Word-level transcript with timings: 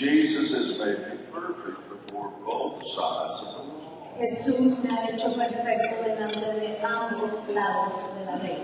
Jesus 0.00 0.50
is 0.50 0.78
made 0.78 1.30
perfect 1.30 1.78
before 2.06 2.32
both 2.44 2.80
sides 2.96 3.36
of 3.44 3.50
the 3.54 3.62
law. 3.68 4.16
Jesús 4.18 4.82
me 4.82 4.90
ha 4.90 5.10
hecho 5.10 5.34
perfecto 5.36 6.02
delante 6.02 6.60
de 6.60 6.78
ambos 6.82 7.48
lados 7.54 8.14
de 8.16 8.24
la 8.24 8.36
ley. 8.42 8.60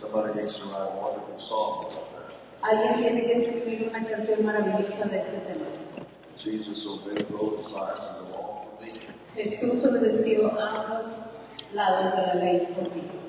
Somebody 0.00 0.40
needs 0.40 0.56
to 0.58 0.64
write 0.66 0.92
a 0.92 0.96
wonderful 0.96 1.40
song 1.48 1.86
about 1.90 2.12
that. 2.12 2.30
Alguien 2.62 2.98
tiene 3.00 3.20
que 3.26 3.34
escribir 3.34 3.88
una 3.88 4.06
canción 4.06 4.44
maravillosa 4.44 5.08
de 5.08 5.18
este 5.18 5.38
tema. 5.46 5.66
Jesus 6.44 6.86
obeyed 6.86 7.28
both 7.30 7.64
sides 7.72 8.04
of 8.10 8.26
the 8.26 8.32
law 8.32 8.64
for 8.64 8.84
me, 8.84 9.00
Jesús 9.34 9.84
obedeció 9.84 10.50
ambos 10.60 11.16
lados 11.72 12.16
de 12.16 12.22
la 12.26 12.34
ley 12.34 12.66
por 12.74 12.94
mí. 12.94 13.19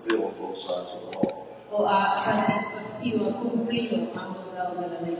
Fulfilled 0.00 0.34
both 0.38 0.56
sides 0.64 0.88
of 0.94 1.00
the 1.00 1.18
law. 1.18 1.46
O 1.72 1.86
ha 1.86 2.24
satisfacido, 2.24 3.30
ha 3.30 3.40
cumplido 3.40 4.10
ambos 4.14 4.52
lados 4.54 4.80
de 4.80 4.88
la 4.88 5.00
ley 5.02 5.16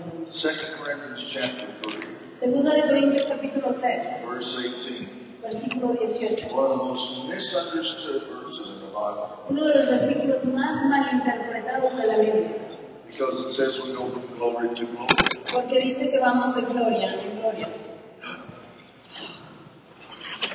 Corinthians 0.79 1.21
chapter 1.33 1.69
3, 1.83 2.41
Segunda 2.41 2.75
de 2.75 2.83
Corintios 2.83 3.27
capítulo 3.29 3.75
3, 3.75 4.27
verse 4.27 4.57
18. 4.59 5.21
versículo 5.43 5.95
18. 5.95 6.53
One 6.53 6.65
of 6.65 6.79
the 6.79 6.85
most 6.85 7.29
misunderstood 7.29 8.23
verses 8.29 8.69
in 8.69 8.81
the 8.81 8.91
Bible 8.93 9.29
Uno 9.49 9.65
de 9.67 9.75
los 9.75 9.87
versículos 9.91 10.45
más 10.45 10.85
malinterpretados 10.89 11.97
de 11.97 12.07
la 12.07 12.17
Biblia. 12.19 12.51
because 13.07 13.35
it 13.47 13.57
says 13.57 13.81
we 13.85 13.93
go 13.95 14.11
from 14.13 14.27
glory 14.39 14.69
to 14.75 14.87
glory. 14.87 15.09
Porque 15.53 15.81
dice 15.81 16.11
que 16.11 16.19
vamos 16.19 16.55
de 16.57 16.63
gloria 16.63 17.15
en 17.15 17.41
gloria. 17.41 17.69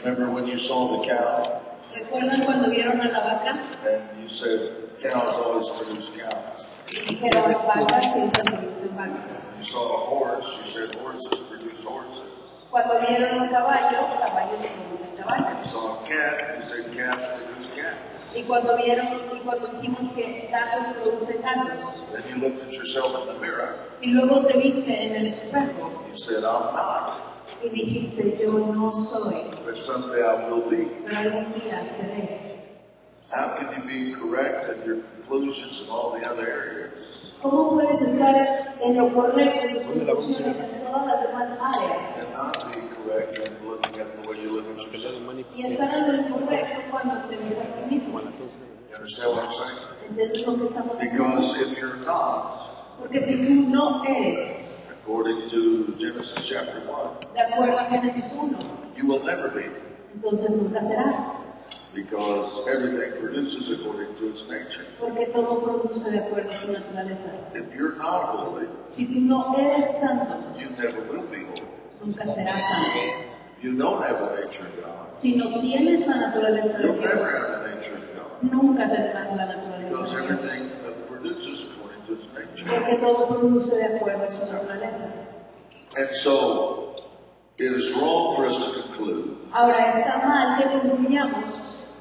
Remember 0.04 0.30
when 0.32 0.46
you 0.48 0.60
saw 0.68 1.02
the 1.02 1.08
cow 1.08 1.65
¿Recuerdan 1.96 2.44
cuando 2.46 2.70
vieron 2.70 3.00
a 3.02 3.08
la 3.08 3.20
vaca? 3.22 3.52
and 3.86 4.22
you 4.22 4.30
said 4.38 4.60
cows 5.02 5.36
always 5.36 5.68
produce 5.80 6.10
cows? 6.20 6.66
Y 6.92 7.16
dijeron, 7.16 7.56
vacas 7.68 8.04
siempre 8.14 8.44
producen 8.44 8.96
vacas. 8.96 9.42
You 9.60 9.66
saw 9.72 9.86
a 9.96 10.10
horse, 10.10 10.46
you 10.66 10.74
said 10.74 10.96
horses 11.02 11.40
produce 11.50 11.82
horses. 11.88 12.30
Cuando 12.70 13.00
vieron 13.00 13.40
un 13.42 13.50
caballo, 13.50 14.00
caballos 14.20 14.60
producen 14.60 15.16
You 15.16 15.24
caballos. 15.24 15.72
saw 15.72 16.04
a 16.04 16.08
cat, 16.08 16.60
you 16.60 16.64
said 16.70 16.98
cats 16.98 17.24
produce 17.40 17.70
cats. 17.76 18.36
Y 18.36 18.44
cuando 18.44 18.76
vieron, 18.76 19.08
y 19.34 19.40
cuando 19.40 19.68
dijimos 19.68 20.12
que 20.14 20.50
gatos 20.52 20.94
producen 21.02 21.42
gatos, 21.42 21.96
Then 22.12 22.24
you 22.30 22.36
looked 22.44 22.62
at 22.62 22.72
yourself 22.74 23.16
in 23.22 23.28
the 23.34 23.40
mirror, 23.40 23.76
y 24.02 24.08
luego 24.12 24.46
te 24.46 24.58
viste 24.58 24.92
en 25.04 25.16
el 25.16 25.28
espejo 25.28 26.04
you 26.12 26.18
said 26.20 26.44
I'm 26.44 26.76
not, 26.76 27.35
y 27.66 27.70
dijiste, 27.70 28.38
yo 28.42 28.52
no 28.54 29.06
soy, 29.12 29.36
but 29.66 29.76
someday 29.86 30.22
I 30.22 30.50
will 30.50 30.70
be. 30.70 30.88
pero 31.06 31.18
algún 31.18 31.54
día 31.54 31.82
seré. 31.98 32.46
How 33.32 33.58
can 33.58 33.74
you 33.76 33.82
be 33.88 34.14
correct 34.22 34.70
in 34.70 34.86
your 34.86 35.02
conclusions 35.18 35.82
in 35.84 35.90
all 35.90 36.12
the 36.14 36.26
other 36.26 36.48
areas? 36.48 36.92
¿Cómo 37.42 37.72
puedes 37.74 38.02
estar 38.02 38.76
en 38.82 38.98
lo 38.98 39.14
correcto 39.14 39.68
en 39.68 39.74
tus 39.84 40.06
conclusiones 40.06 40.58
en 40.58 40.84
todas 40.86 41.06
las 41.08 41.22
demás 41.22 41.60
áreas? 41.60 42.00
And 42.20 42.32
not 42.34 42.70
be 42.70 42.82
correct 42.96 43.38
in 43.38 43.68
looking 43.68 44.00
at 44.00 44.08
the 44.16 44.30
way 44.30 44.38
you 44.42 44.52
look 44.52 44.66
at 44.70 44.94
yourself? 44.94 45.16
Y 45.56 45.66
estar 45.66 45.94
en 45.94 46.08
lo 46.08 46.14
incorrecto 46.28 46.82
cuando 46.92 47.28
te 47.30 47.38
ves 47.38 47.58
a 47.60 47.76
ti 47.76 47.96
mismo. 47.96 48.20
You 48.22 48.96
understand 48.96 49.30
what 49.36 49.44
I'm 49.44 49.54
saying? 49.60 49.80
¿Entiendes 50.10 50.48
lo 50.48 50.58
que 50.58 50.66
estamos 50.68 51.00
diciendo? 51.00 51.26
Because 51.26 51.62
if 51.62 51.78
you're 51.78 51.98
not, 52.06 52.62
Porque 53.00 53.20
si 53.26 53.46
tú 53.46 53.70
no 53.70 54.04
eres, 54.06 54.65
according 55.06 55.50
to 55.54 55.94
Genesis 56.02 56.50
chapter 56.50 56.82
1, 56.82 57.34
de 57.34 57.42
acuerdo 57.42 57.78
a 57.78 57.86
Génesis 57.90 58.34
1, 58.34 58.98
you 58.98 59.06
will 59.06 59.24
never 59.24 59.50
be. 59.54 59.70
entonces 60.16 60.50
nunca 60.50 60.80
serás. 60.82 61.46
Because 61.94 62.68
everything 62.68 63.22
produces 63.22 63.80
according 63.80 64.16
to 64.20 64.28
its 64.34 64.42
nature. 64.50 64.84
Porque 65.00 65.28
todo 65.34 65.62
produce 65.64 66.10
de 66.12 66.20
acuerdo 66.20 66.52
a 66.52 66.62
su 66.62 66.72
naturaleza. 66.72 67.32
If 67.54 67.72
you're 67.74 67.96
not 67.98 68.36
holy, 68.36 68.68
Si 68.98 69.06
tú 69.06 69.22
no 69.22 69.56
eres 69.58 69.96
santo, 70.02 70.58
you 70.60 70.70
never 70.72 71.02
will 71.08 71.28
be 71.30 71.46
holy. 71.46 71.64
nunca 72.04 72.24
serás 72.26 72.62
santo. 72.62 73.00
You 73.62 73.78
don't 73.78 74.02
have 74.04 74.20
the 74.20 74.36
nature 74.42 74.68
of 74.68 74.76
God. 74.84 75.22
Si 75.22 75.36
no 75.38 75.62
tienes 75.62 76.06
la 76.08 76.16
naturaleza 76.18 76.78
de 76.80 76.84
You'll 76.84 76.96
never 77.00 77.16
Dios, 77.16 77.32
have 77.32 77.62
the 77.62 77.76
nature 77.76 77.96
of 77.96 78.04
God. 78.18 78.52
nunca 78.52 78.90
tendrás 78.90 79.36
la 79.38 79.46
naturaleza 79.46 79.90
Because 79.90 80.12
de 80.12 80.60
Dios. 80.60 80.72
Porque 82.70 82.96
todo 82.98 83.28
produce 83.28 83.76
de 83.76 83.86
acuerdo 83.96 84.24
a 84.26 84.32
su 84.32 84.40
naturaleza. 84.52 85.12
And 85.98 86.10
so, 86.24 86.96
it 87.58 87.72
is 87.72 87.96
wrong 87.96 88.36
for 88.36 88.48
us 88.48 88.58
to 88.58 88.82
conclude, 88.82 89.38
Ahora 89.54 90.00
está 90.00 90.18
mal 90.26 90.58
que 90.58 90.66
concluyamos, 90.80 91.54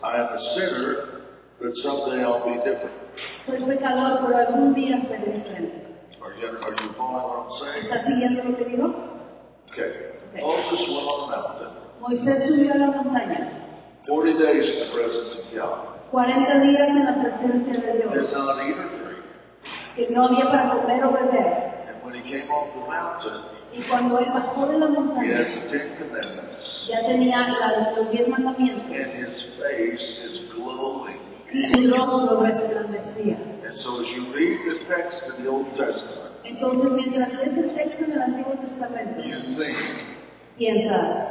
I 0.03 0.17
am 0.19 0.29
a 0.35 0.41
sinner, 0.55 1.23
but 1.61 1.73
someday 1.83 2.25
I'll 2.25 2.45
be 2.45 2.57
different. 2.65 2.93
soy 3.47 3.63
pecador, 3.65 4.21
pero 4.27 4.37
algún 4.39 4.75
día 4.75 5.01
seré 5.09 5.33
diferente. 5.33 5.85
Are 6.21 6.35
you, 6.41 6.49
are 6.49 6.75
you 6.83 6.93
following 6.97 7.29
what 7.29 7.47
I'm 7.47 7.61
saying? 7.61 7.85
¿Estás 7.85 8.07
siguiendo 8.07 8.43
lo 8.45 8.57
que 8.57 8.65
digo? 8.65 8.87
Okay. 9.71 9.93
Moses 10.41 10.81
went 10.89 11.07
on 11.07 11.33
a 11.33 11.37
mountain, 11.37 11.71
Moisés 12.01 12.49
subió 12.49 12.73
a 12.73 12.77
la 12.79 12.87
montaña, 12.91 13.51
40 14.09 14.39
days 14.39 14.65
in 14.71 14.89
the 14.89 14.95
presence 14.95 15.39
of 15.39 15.53
Yahweh. 15.55 16.11
40 16.11 16.61
días 16.61 16.89
en 16.89 17.05
la 17.05 17.15
presencia 17.23 17.73
de 17.81 17.93
Did 17.93 18.33
not 18.33 18.59
eat 18.67 18.77
or. 18.79 19.04
Que 19.97 20.09
no 20.11 20.25
había 20.25 20.51
para 20.51 20.71
comer 20.71 21.05
o 21.05 21.13
beber. 21.13 21.87
And 21.89 22.03
when 22.05 22.15
he 22.15 22.23
came 22.23 22.51
off 22.51 22.73
the 22.75 22.87
mountain, 22.87 23.55
Y 23.73 23.83
cuando 23.89 24.19
él 24.21 24.27
bajó 24.33 24.67
de 24.69 24.79
la 24.79 24.87
he 24.87 24.89
montaña, 24.91 25.39
the 25.39 25.69
Ten 25.79 25.97
Commandments, 25.99 26.87
ya 26.89 27.01
tenía 27.07 27.39
la- 27.49 27.93
los 27.97 28.11
diez 28.13 28.29
mandamientos 28.29 28.85
and 28.87 29.13
his 29.27 29.43
face 29.59 30.03
is 30.25 30.53
glowing. 30.55 31.19
y 31.53 31.73
su 31.85 31.95
rostro 31.95 32.41
resplandecía. 32.43 33.37
And 33.65 33.75
so 33.83 34.01
as 34.01 34.07
you 34.15 34.33
read 34.33 34.59
the 34.67 34.85
text 34.87 35.23
in 35.37 35.43
the 35.45 35.51
Old 35.51 35.69
Testament, 35.77 36.31
Entonces, 36.45 36.91
mientras 36.93 37.33
lees 37.35 37.57
el 37.57 37.75
texto 37.75 38.05
del 38.05 38.21
Antiguo 38.23 38.53
Testamento, 38.55 39.23
you 39.23 39.57
think 39.57 39.77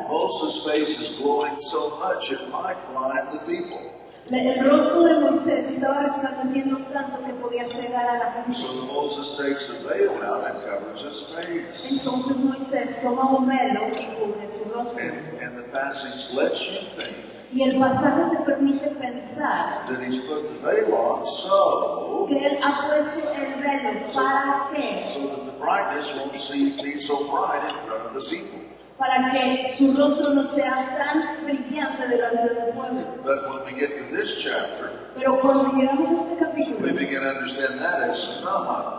Moses' 0.10 0.64
face 0.66 0.90
is 1.00 1.18
glowing 1.22 1.56
so 1.72 1.98
much 2.00 2.30
it 2.32 2.50
might 2.52 2.76
blind 2.92 3.28
the 3.32 3.46
people. 3.46 4.03
"La- 4.30 4.38
el 4.40 4.64
rostro 4.64 5.04
de 5.04 5.20
Moisés 5.20 5.72
estaba 5.72 6.00
resplandeciendo 6.04 6.78
tanto 6.94 7.26
que 7.26 7.34
podía 7.34 7.68
cegar 7.70 8.08
a 8.08 8.18
la 8.20 8.32
gente. 8.44 8.60
So 8.62 8.74
Moses 8.86 9.38
takes 9.38 9.68
the 9.68 9.88
veil 9.88 10.12
out 10.24 10.46
and 10.48 10.64
covers 10.64 11.02
his 11.04 11.20
face. 11.36 11.68
Entonces 11.90 12.38
Moisés 12.38 13.02
toma 13.02 13.26
un 13.38 13.48
velo 13.48 13.82
y 13.90 14.06
cubre 14.16 14.48
su 14.58 14.70
rostro. 14.74 14.98
And, 14.98 15.40
and 15.44 15.58
the 15.58 15.68
passage 15.72 16.32
lets 16.34 16.60
you 16.60 16.80
think 16.96 17.18
Y 17.54 17.62
el 17.62 17.78
pasaje 17.80 18.36
te 18.36 18.44
permite 18.46 18.88
pensar 18.98 19.86
that 19.88 20.00
he's 20.02 20.26
put 20.26 20.42
the 20.50 20.58
veil 20.66 20.92
on 20.96 21.24
so, 21.46 22.26
que 22.28 22.38
él 22.48 22.58
ha 22.64 22.88
puesto 22.88 23.30
el 23.30 23.62
velo 23.62 24.14
para 24.14 24.70
so 25.14 25.28
that 25.28 25.46
the 25.46 25.60
brightness 25.60 26.08
won't 26.18 26.34
see, 26.50 26.74
be 26.82 27.06
so 27.06 27.30
bright 27.30 27.62
in 27.70 27.76
front 27.86 28.08
of 28.08 28.14
the 28.16 28.26
people. 28.30 28.63
Para 29.04 29.32
que 29.34 29.76
su 29.78 29.94
rostro 29.98 30.34
no 30.34 30.44
sea 30.56 30.96
tan 30.98 31.44
brillante 31.44 32.08
delante 32.08 32.54
del 32.54 32.74
pueblo. 32.74 33.02
But 33.26 33.50
when 33.52 33.66
we 33.66 33.78
get 33.78 33.92
to 34.00 34.16
this 34.16 34.30
chapter, 34.46 34.92
Pero 35.16 35.42
cuando 35.42 35.74
llegamos 35.76 36.10
a 36.10 36.32
este 36.32 36.36
we 36.36 36.40
capítulo, 36.40 36.94
begin 36.96 37.20
to 37.20 37.30
understand 37.30 37.80
that 37.82 38.16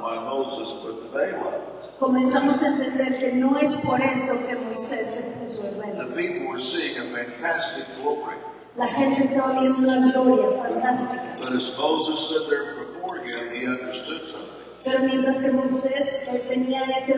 why 0.02 0.16
Moses 0.28 0.68
put 0.84 1.00
the 1.04 1.18
veil 1.18 1.40
on. 1.40 1.54
comenzamos 1.98 2.60
a 2.62 2.66
entender 2.66 3.18
que 3.18 3.32
no 3.32 3.56
es 3.56 3.72
por 3.80 3.98
eso 3.98 4.34
que 4.46 4.54
Moisés 4.56 5.08
se 5.14 5.22
puso 5.40 5.62
el 5.64 5.96
The 5.96 6.14
people 6.14 6.48
were 6.48 6.60
seeing 6.60 6.98
a 6.98 7.04
fantastic 7.08 7.86
glory. 8.02 8.36
La 8.76 8.88
gente 8.88 9.24
estaba 9.24 9.58
viendo 9.58 9.78
una 9.88 10.12
gloria 10.12 10.62
fantástica. 10.62 11.36
But 11.40 11.52
as 11.54 11.78
Moses 11.78 12.18
stood 12.28 12.50
there 12.50 12.74
before 12.76 13.24
him, 13.24 13.54
he 13.56 13.64
understood 13.66 14.20
something. 14.32 14.43
Pero 14.84 14.98
mientras 15.00 15.36
que 15.38 15.50
Moisés 15.50 16.06
él 16.28 16.42
tenía 16.48 16.82
ese. 16.84 17.14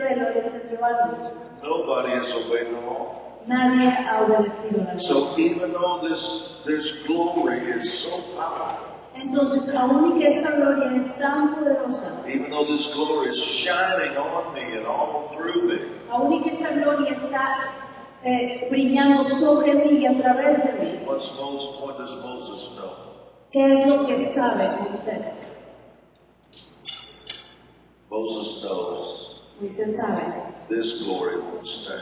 Nobody 1.61 2.11
has 2.13 2.31
obeyed 2.33 2.67
the 2.71 2.81
law. 2.81 3.41
Nadie 3.45 3.89
ha 3.89 4.21
obedecido 4.23 4.83
la 4.85 4.93
ley. 4.93 5.07
So 5.07 5.37
even 5.37 5.73
though 5.73 5.99
this, 6.01 6.21
this 6.65 6.85
glory 7.07 7.59
is 7.71 8.03
so 8.03 8.21
powerful, 8.35 8.87
Entonces, 9.15 9.73
aún 9.75 10.19
que 10.19 10.27
esta 10.27 10.51
gloria 10.51 10.95
es 10.95 11.17
tan 11.17 11.55
poderosa, 11.55 12.23
even 12.27 12.49
though 12.51 12.67
this 12.67 12.85
glory 12.93 13.29
is 13.31 13.63
shining 13.63 14.15
on 14.15 14.53
me 14.53 14.77
and 14.77 14.85
all 14.85 15.31
through 15.33 15.67
me, 15.67 15.79
aún 16.09 16.43
que 16.43 16.51
esta 16.51 16.71
gloria 16.71 17.11
está 17.13 17.73
eh, 18.23 18.67
brillando 18.69 19.23
sobre 19.39 19.73
mí 19.73 19.99
y 19.99 20.05
a 20.05 20.17
través 20.21 20.63
de 20.63 20.73
mí, 20.73 20.99
what's 21.05 21.25
Moses, 21.35 21.81
what 21.81 21.97
does 21.97 22.11
Moses 22.21 22.69
know? 22.75 22.93
¿qué 23.51 23.81
es 23.81 23.87
lo 23.87 24.05
que 24.05 24.33
sabe 24.35 24.69
Moisés? 24.89 25.46
Moses 28.09 28.63
knows 28.63 29.41
Moisés 29.61 29.95
sabe, 29.97 30.67
this 30.69 31.03
glory 31.03 31.35
won't 31.41 31.67
stay. 31.83 32.01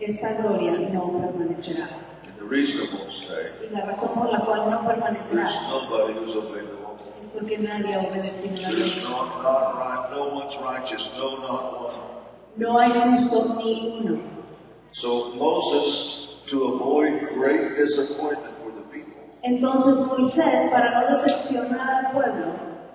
esta 0.00 0.34
gloria 0.42 0.72
no 0.92 1.08
permanecerá. 1.16 1.88
And 2.26 2.36
the 2.38 2.44
reason 2.44 2.80
it 2.82 2.92
won't 2.92 3.12
stay, 3.24 3.66
Y 3.66 3.70
la 3.72 3.86
razón 3.86 4.14
por 4.14 4.30
la 4.30 4.40
cual 4.44 4.70
no 4.70 4.82
there's 4.82 4.98
permanecerá 5.00 5.48
nobody 5.70 6.12
who's 6.14 6.36
obeyed 6.36 6.66
the 6.68 6.82
law. 6.82 6.96
es 7.22 7.28
porque 7.30 7.58
nadie 7.58 7.94
ha 7.94 8.00
obedecido 8.00 8.60
la 8.60 8.68
There's 8.68 8.96
ley. 8.96 9.02
not, 9.04 9.42
not 9.42 9.76
right, 9.78 10.10
no 10.10 10.34
one's 10.34 10.56
righteous, 10.62 11.02
no, 11.16 11.36
not 11.38 11.80
one. 11.80 11.96
No 12.58 12.78
hay 12.78 12.90
justo 12.92 13.54
ni 13.56 14.00
uno. 14.00 14.20
So 15.00 15.32
Moses, 15.36 16.28
to 16.50 16.56
avoid 16.74 17.34
great 17.34 17.76
disappointment 17.76 18.54
for 18.62 18.72
the 18.72 18.82
people, 18.92 19.20
Entonces 19.42 20.06
Moisés, 20.06 20.70
para 20.70 21.00
no 21.00 21.22
decepcionar 21.22 22.06
al 22.06 22.12
pueblo, 22.12 22.46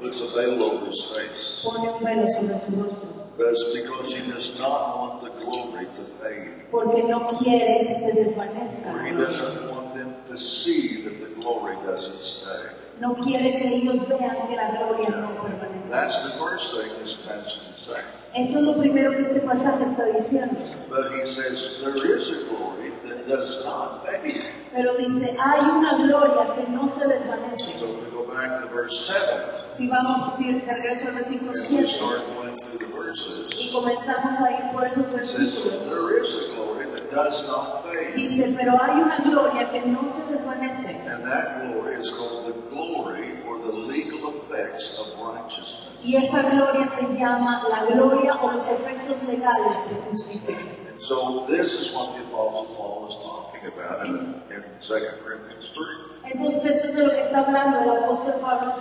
puts 0.01 0.17
a 0.17 0.27
veil 0.35 0.57
over 0.63 0.89
his 0.89 1.01
face. 1.13 1.41
pone 1.63 1.87
un 1.87 2.03
velo 2.03 2.25
sobre 2.33 2.57
su 2.65 2.71
rostro, 2.81 3.21
But 3.37 3.47
it's 3.53 3.63
because 3.73 4.11
he 4.11 4.21
does 4.27 4.49
not 4.59 4.97
want 4.97 5.23
the 5.23 5.31
glory 5.39 5.85
to 5.85 6.03
fade. 6.19 6.67
porque 6.69 7.03
no 7.07 7.29
quiere 7.39 7.87
que 7.87 7.95
se 8.01 8.11
desvanezca. 8.25 8.89
Or 8.91 9.05
he 9.05 9.13
doesn't 9.13 9.69
want 9.71 9.93
them 9.95 10.13
to 10.27 10.37
see 10.37 11.03
that 11.05 11.15
the 11.21 11.29
glory 11.39 11.75
doesn't 11.85 12.21
stay. 12.41 12.63
No 12.99 13.15
quiere 13.23 13.57
que 13.57 13.67
ellos 13.77 14.07
vean 14.09 14.47
que 14.47 14.55
la 14.55 14.69
gloria 14.77 15.09
no 15.09 15.29
permanece. 15.41 15.89
That's 15.89 16.17
the 16.27 16.39
first 16.39 16.65
thing 16.75 16.89
this 17.03 17.15
passage 17.25 17.61
is 17.71 17.79
saying. 17.87 18.09
Eso 18.33 18.59
es 18.59 18.65
lo 18.65 18.73
primero 18.77 19.11
que 19.11 19.23
este 19.31 19.41
pasaje 19.41 19.83
está 19.85 20.05
diciendo. 20.05 20.59
But 20.89 21.11
he 21.13 21.23
says 21.33 21.55
there 21.81 22.17
is 22.19 22.27
a 22.29 22.39
glory 22.51 22.91
that 23.07 23.27
does 23.27 23.63
not 23.65 24.05
fade. 24.05 24.43
Pero 24.73 24.97
dice, 24.97 25.35
hay 25.39 25.59
una 25.61 25.97
gloria 26.05 26.53
que 26.55 26.63
no 26.69 26.89
se 26.95 27.07
desvanece. 27.07 27.79
So 27.79 27.87
go 28.31 28.37
back 28.37 28.61
to 28.61 28.67
verse 28.73 28.93
7, 29.07 29.77
Si 29.77 29.87
vamos 29.87 30.37
si 30.37 30.51
regreso 30.51 31.07
al 31.07 31.15
versículo 31.15 31.51
and 31.51 31.67
we 31.69 31.83
7 31.83 31.95
start 31.95 32.21
going 32.33 32.55
through 32.63 32.79
the 32.79 32.91
verses, 32.95 33.51
y 33.57 33.71
comenzamos 33.71 34.39
a 34.39 34.51
ir 34.51 34.71
por 34.71 34.87
esos 34.87 35.11
versículos, 35.11 35.85
there 35.89 36.23
is 36.23 36.29
a 36.31 36.55
glory 36.55 36.85
that 36.91 37.11
does 37.11 37.35
not 37.47 37.83
fade. 37.83 38.15
dice, 38.15 38.55
pero 38.57 38.77
hay 38.81 39.01
una 39.01 39.17
gloria 39.19 39.69
que 39.71 39.81
no 39.87 40.01
se 40.15 40.33
desvanece. 40.33 40.95
And 41.07 41.25
that 41.25 41.67
glory 41.67 41.95
is 42.01 42.09
called 42.11 42.47
the 42.47 42.55
glory 42.69 43.43
or 43.47 43.59
the 43.59 43.73
legal 43.73 44.31
effects 44.47 44.85
of 44.99 45.07
righteousness. 45.19 45.99
Y 46.03 46.15
esa 46.15 46.41
gloria 46.41 46.89
se 46.99 47.19
llama 47.19 47.63
la 47.69 47.85
gloria 47.85 48.35
o 48.41 48.51
los 48.51 48.67
efectos 48.67 49.21
legales 49.27 49.89
de 49.89 49.95
justicia. 50.11 50.57
And 50.87 51.01
so 51.07 51.45
this 51.49 51.67
is 51.71 51.93
what 51.93 52.15
the 52.15 52.23
Apostle 52.29 52.75
Paul 52.77 53.09
is 53.09 53.15
talking 53.25 53.65
about 53.73 54.05
in, 54.05 54.41
in 54.55 54.63
2 54.87 55.23
Corinthians 55.23 55.65
3. 55.73 56.11
Entonces 56.33 56.63
esto 56.63 56.87
es 56.87 56.95
de 56.95 57.03
lo 57.03 57.09
que 57.11 57.21
está 57.23 57.39
hablando 57.39 57.81
el 57.81 57.89
apóstol 58.03 58.35
Pablo 58.41 58.73
en 58.77 58.79
2 58.79 58.79
de 58.79 58.80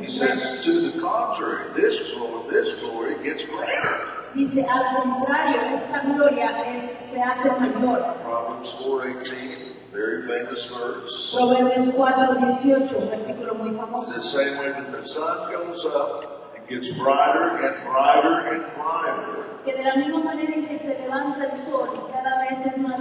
He 0.00 0.18
says, 0.18 0.64
to 0.64 0.92
the 0.92 1.00
contrary, 1.00 1.70
this 1.74 1.94
glory, 2.16 2.50
this 2.50 2.80
glory 2.80 3.14
gets 3.22 3.42
greater. 3.50 3.94
Dice, 4.34 4.64
al 4.66 4.84
contrario, 4.94 5.60
esta 5.78 6.00
gloria 6.06 6.50
es- 6.66 7.10
se 7.10 7.20
hace 7.20 7.50
mayor. 7.60 8.14
Proverbs 8.22 8.70
4.18, 8.80 9.92
very 9.92 10.22
famous 10.26 10.64
verse. 10.70 11.10
Proverbios 11.34 11.94
4, 11.94 12.38
18, 12.38 12.96
un 12.96 13.08
versículo 13.10 13.54
muy 13.54 13.70
famoso. 13.76 14.12
The 14.12 14.30
same 14.30 14.58
way 14.58 14.70
that 14.72 14.90
the 14.92 15.08
sun 15.08 15.52
goes 15.52 15.84
up, 15.94 16.54
it 16.56 16.68
gets 16.68 16.86
brighter 16.98 17.58
and 17.58 17.74
brighter 17.86 18.34
and 18.54 18.62
brighter. 18.74 19.44
Que 19.64 19.76
de 19.76 19.82
la 19.84 19.94
misma 19.96 20.24
manera 20.24 20.54
en 20.54 20.66
que 20.66 20.78
se 20.78 20.98
levanta 21.02 21.44
el 21.44 21.64
sol 21.70 21.88
cada 22.12 22.38
vez 22.40 22.66
es 22.66 22.78
más 22.78 22.98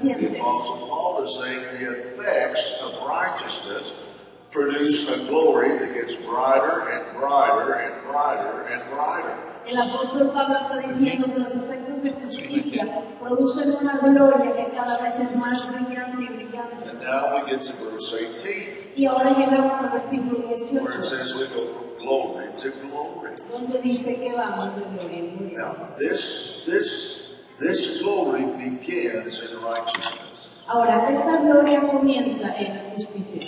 The 0.00 0.38
Apostle 0.38 0.86
Paul 0.88 1.24
is 1.26 1.30
saying 1.40 1.62
the 1.74 1.84
effects 1.90 2.60
of 2.82 2.92
righteousness 3.08 3.84
produce 4.58 5.06
a 5.14 5.28
glory 5.30 5.78
that 5.78 5.94
gets 5.94 6.14
brighter 6.26 6.90
and 6.90 7.16
brighter 7.16 7.74
and 7.78 7.94
brighter 8.10 8.66
and 8.66 8.90
brighter. 8.90 9.36
el 9.68 9.76
apóstol 9.78 10.32
Pablo 10.32 10.56
está 10.58 10.78
diciendo 10.88 11.26
que 11.32 11.38
los 11.38 11.52
efectos 11.54 12.02
de 12.02 12.10
justicia 12.12 13.04
producen 13.20 13.76
una 13.80 13.98
gloria 13.98 14.52
que 14.56 14.72
cada 14.74 14.98
vez 14.98 15.14
es 15.20 15.36
más 15.36 15.60
brillante 15.70 16.24
y 16.24 16.26
brillante. 16.26 16.88
And 16.88 17.00
now 17.02 17.36
we 17.36 17.50
get 17.50 17.66
to 17.66 17.72
verse 17.84 18.10
18, 18.18 18.94
Y 18.96 19.04
ahora 19.06 19.30
llegamos 19.36 19.72
al 19.78 19.90
versículo 19.90 20.48
18. 20.48 20.82
where 20.82 21.04
it 21.04 21.10
says 21.10 21.34
we 21.36 21.46
go 21.54 21.68
from 21.74 21.88
glory 22.02 22.46
to 22.62 22.70
glory. 22.88 23.36
donde 23.52 23.78
dice 23.82 24.16
que 24.16 24.32
vamos 24.34 24.74
de 24.76 24.84
gloria 24.90 25.18
en 25.18 25.36
gloria. 25.36 25.58
Now, 25.58 25.96
this, 25.98 26.20
this, 26.66 26.88
this 27.60 28.00
glory 28.02 28.44
begins 28.56 29.38
in 29.38 29.62
righteousness. 29.62 30.28
Ahora, 30.66 31.08
esta 31.10 31.36
gloria 31.42 31.80
comienza 31.82 32.54
en 32.56 32.74
la 32.74 32.94
justicia. 32.96 33.47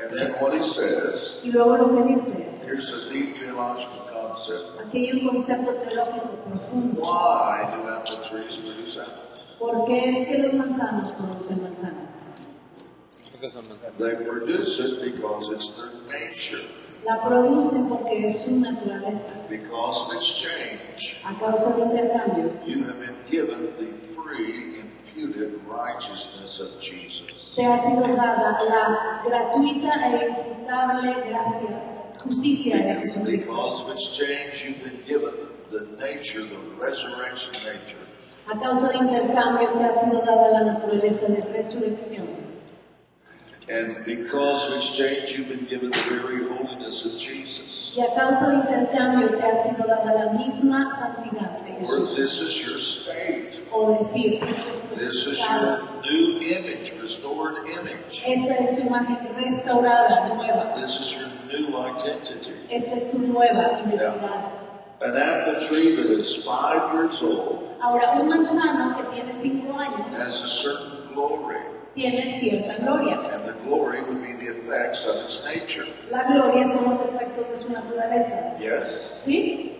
And 0.00 0.16
then 0.16 0.32
what 0.40 0.52
he 0.54 0.62
says, 0.74 1.44
Y 1.44 1.50
luego 1.52 1.76
lo 1.76 1.88
que 1.96 2.14
dice, 2.14 2.60
here's 2.64 2.88
a 2.88 3.12
deep 3.12 3.36
theological 3.40 4.08
concept. 4.12 4.80
aquí 4.88 5.06
hay 5.06 5.12
un 5.20 5.28
concepto 5.28 5.74
teológico 5.74 6.36
profundo. 6.48 7.00
Why 7.02 7.68
do 7.74 7.88
apple 7.88 8.28
trees 8.30 8.56
produce 8.64 8.96
apples? 8.98 9.40
¿Por 9.58 9.84
qué 9.86 9.98
es 10.22 10.28
que 10.28 10.38
los 10.38 10.54
manzanos 10.54 11.12
producen 11.12 11.62
manzanas? 11.62 12.08
They 13.98 14.14
produce 14.24 14.78
it 14.80 15.12
because 15.14 15.48
it's 15.56 15.68
their 15.76 15.92
nature, 16.08 16.68
La 17.06 17.22
producen 17.24 17.88
porque 17.88 18.26
es 18.28 18.44
su 18.44 18.60
naturaleza. 18.60 19.48
because 19.48 19.96
of 20.04 20.12
exchange. 20.16 21.16
A 21.24 21.38
causa 21.38 21.74
de 21.76 21.82
intercambio, 21.84 22.52
You 22.66 22.84
have 22.84 22.98
been 23.00 23.16
given 23.30 23.72
the 23.78 23.88
free, 24.14 24.80
imputed 24.80 25.60
righteousness 25.66 26.60
of 26.60 26.80
Jesus. 26.82 27.39
Te 27.54 27.64
ha 27.66 27.82
sido 27.82 28.02
dada 28.16 28.58
la 28.68 29.22
gratuita 29.24 29.92
e 30.06 30.34
gracia, 31.28 31.82
justicia 32.24 32.76
de 32.76 32.94
Jesucristo. 33.02 33.30
Because 33.30 33.82
of 33.82 33.90
exchange, 33.96 34.52
you've 34.64 34.82
been 34.84 35.02
given 35.06 35.34
the 35.70 35.80
nature, 35.98 36.46
the 36.46 36.60
resurrection 36.78 37.52
nature. 37.64 38.06
A 38.52 38.58
causa 38.58 38.88
de 38.92 38.98
intercambio 38.98 39.68
te 39.72 39.84
ha 39.84 40.04
sido 40.04 40.20
dada 40.24 40.48
la 40.50 40.72
naturaleza 40.72 41.26
de 41.28 41.40
resurrección. 41.52 42.50
And 43.68 44.04
because 44.04 44.66
of 44.66 44.72
exchange, 44.82 45.30
you've 45.36 45.48
been 45.48 45.66
given 45.70 45.90
the 45.90 46.02
very 46.10 46.42
holiness 46.48 47.04
of 47.06 47.12
Jesus. 47.20 47.94
Y 47.96 48.00
a 48.02 48.14
causa 48.14 48.48
de 48.48 48.54
intercambio 48.56 49.28
te 49.28 49.42
ha 49.42 49.62
sido 49.62 49.86
dada 49.86 50.12
la 50.12 50.32
misma 50.32 50.98
santidad 50.98 51.58
de 51.62 51.86
Or 51.86 52.08
Jesús. 52.08 52.16
this 52.16 52.32
is 52.32 52.56
your 52.66 52.78
state. 53.02 53.59
O 53.72 53.90
decir, 53.92 54.42
este 54.42 54.50
es 54.50 54.82
tu 54.82 54.96
This 54.96 55.14
is 55.26 55.38
your 55.38 55.78
new 56.02 56.40
image, 56.40 56.92
restored 57.00 57.56
image. 57.66 58.22
Esta 58.26 58.54
es 58.54 58.76
tu 58.76 58.86
imagen 58.86 59.18
restaurada, 59.36 60.34
nueva. 60.34 60.74
This 60.80 60.90
is 61.00 61.12
your 61.12 61.28
new 61.46 61.78
identity. 61.78 62.52
Esta 62.68 62.94
es 62.96 63.10
tu 63.12 63.18
nueva 63.18 63.80
identidad. 63.80 64.16
An 65.02 65.16
apple 65.16 65.68
tree 65.68 65.96
that 65.96 66.10
is 66.20 66.44
five 66.44 66.92
years 66.92 67.16
old 67.22 67.64
Ahora, 67.80 68.20
un 68.20 68.28
manzano 68.28 68.96
que 68.98 69.04
tiene 69.14 69.40
cinco 69.40 69.78
años 69.78 70.12
has 70.12 70.34
a 70.34 70.48
certain 70.62 71.14
glory, 71.14 71.56
tiene 71.94 72.38
cierta 72.40 72.76
gloria. 72.82 73.16
and 73.32 73.48
the 73.48 73.54
glory 73.64 74.02
would 74.02 74.20
be 74.20 74.34
the 74.34 74.52
effects 74.60 75.00
of 75.08 75.16
its 75.24 75.38
nature. 75.46 75.86
La 76.10 76.24
gloria 76.24 76.68
son 76.74 76.84
los 76.90 77.00
efectos 77.08 77.48
de 77.48 77.58
su 77.62 77.72
naturaleza. 77.72 78.58
Yes? 78.58 78.84
¿Sí? 79.24 79.79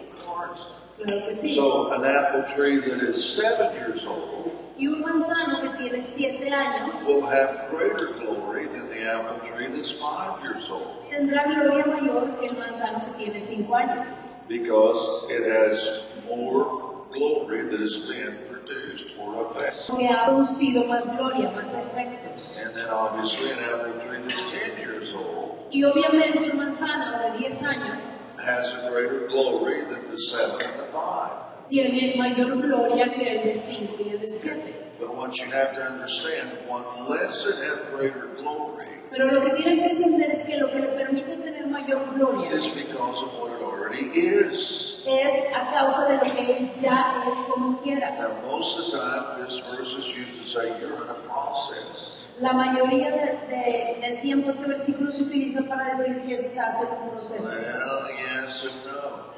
Of 1.01 1.07
course. 1.07 1.25
Claro 1.25 1.27
que 1.27 1.49
sí. 1.49 1.55
So, 1.57 1.93
an 1.93 2.05
apple 2.05 2.45
tree 2.55 2.81
that 2.81 3.01
is 3.01 3.37
seven 3.37 3.73
years 3.75 4.05
old 4.07 4.53
Y 4.77 4.87
un 4.87 5.01
manzano 5.03 5.61
que 5.61 5.69
tiene 5.79 6.07
siete 6.17 6.49
años 6.51 7.05
will 7.07 7.27
have 7.27 7.69
greater 7.71 8.15
glory 8.19 8.67
than 8.69 8.89
the 8.89 9.03
apple 9.05 9.41
tree 9.51 9.69
that's 9.69 9.93
five 10.01 10.41
years 10.43 10.65
old 10.71 11.05
tendrá 11.11 11.45
gloria 11.45 11.87
mayor 11.87 12.39
que 12.41 12.47
el 12.47 12.57
manzano 12.57 13.05
que 13.17 13.25
tiene 13.25 13.47
cinco 13.47 13.75
años. 13.77 14.07
because 14.49 15.31
it 15.31 15.45
has 15.47 15.79
more 16.25 17.05
glory 17.13 17.63
that 17.71 17.81
has 17.81 17.97
been 18.09 18.39
produced 18.49 19.05
or 19.21 19.51
effects. 19.53 19.85
Porque 19.87 20.09
ha 20.09 20.27
producido 20.27 20.85
más 20.87 21.05
gloria, 21.17 21.51
más 21.51 21.67
efectos. 21.67 22.41
And 22.57 22.75
then 22.75 22.89
obviously 22.89 23.51
an 23.53 23.59
apple 23.59 24.01
tree 24.07 24.23
that's 24.25 24.51
ten 24.51 24.79
years 24.81 25.13
old 25.15 25.69
Y 25.73 25.85
obviamente 25.85 26.51
un 26.51 26.57
manzano 26.57 27.19
de 27.21 27.39
10 27.39 27.63
años 27.63 27.99
has 28.45 28.65
a 28.85 28.91
greater 28.91 29.27
glory 29.29 29.83
than 29.91 30.11
the 30.11 30.19
seven 30.31 30.61
and 30.61 30.81
the 30.81 30.93
five. 30.93 31.69
tiene 31.71 32.17
mayor 32.19 32.57
gloria 32.61 33.07
que 33.13 33.27
el 33.29 33.63
5 33.69 33.97
y 34.01 34.11
el 34.11 34.41
7. 34.43 34.75
But 34.99 35.17
what 35.17 35.33
you 35.37 35.47
have 35.51 35.73
to 35.75 35.83
understand, 35.83 36.59
unless 36.69 37.47
it 37.47 37.57
has 37.65 37.95
greater 37.95 38.35
glory, 38.37 38.87
Pero 39.11 39.27
lo 39.27 39.43
que 39.43 39.51
tienen 39.57 39.79
que 39.79 39.87
entender 39.93 40.31
es 40.31 40.47
que 40.47 40.57
lo 40.59 40.71
que 40.71 40.79
le 40.79 40.89
permite 40.89 41.37
tener 41.37 41.67
mayor 41.67 42.15
gloria 42.15 42.51
is 42.53 42.75
because 42.75 43.23
of 43.25 43.41
what 43.41 43.51
it 43.53 43.63
already 43.63 44.07
is. 44.13 44.87
es 45.07 45.53
a 45.55 45.71
causa 45.73 46.07
de 46.09 46.15
lo 46.17 46.35
que 46.35 46.57
él 46.57 46.71
ya 46.81 47.25
es 47.27 47.53
como 47.53 47.81
quiera. 47.83 48.11
Now, 48.19 48.41
most 48.47 48.79
of 48.79 48.93
the 48.93 48.99
time, 48.99 49.45
this 49.47 49.59
verse 49.67 49.89
is 49.89 50.07
used 50.15 50.35
to 50.43 50.59
say 50.59 50.81
you're 50.81 51.03
in 51.03 51.09
a 51.11 51.19
process. 51.27 52.20
La 52.41 52.53
mayoría 52.55 53.11
de, 53.11 53.55
de- 53.55 53.99
del 54.01 54.21
tiempo 54.23 54.51
este 54.51 54.67
versículo 54.67 55.11
se 55.13 55.23
utiliza 55.23 55.63
para 55.69 55.95
decir 55.99 56.23
que 56.27 56.35
estás 56.47 56.77
en 56.81 56.89
un 57.03 57.11
proceso. 57.11 57.43
Well, 57.43 58.09
yes 58.17 58.65
and 58.65 58.87
no. 58.87 59.31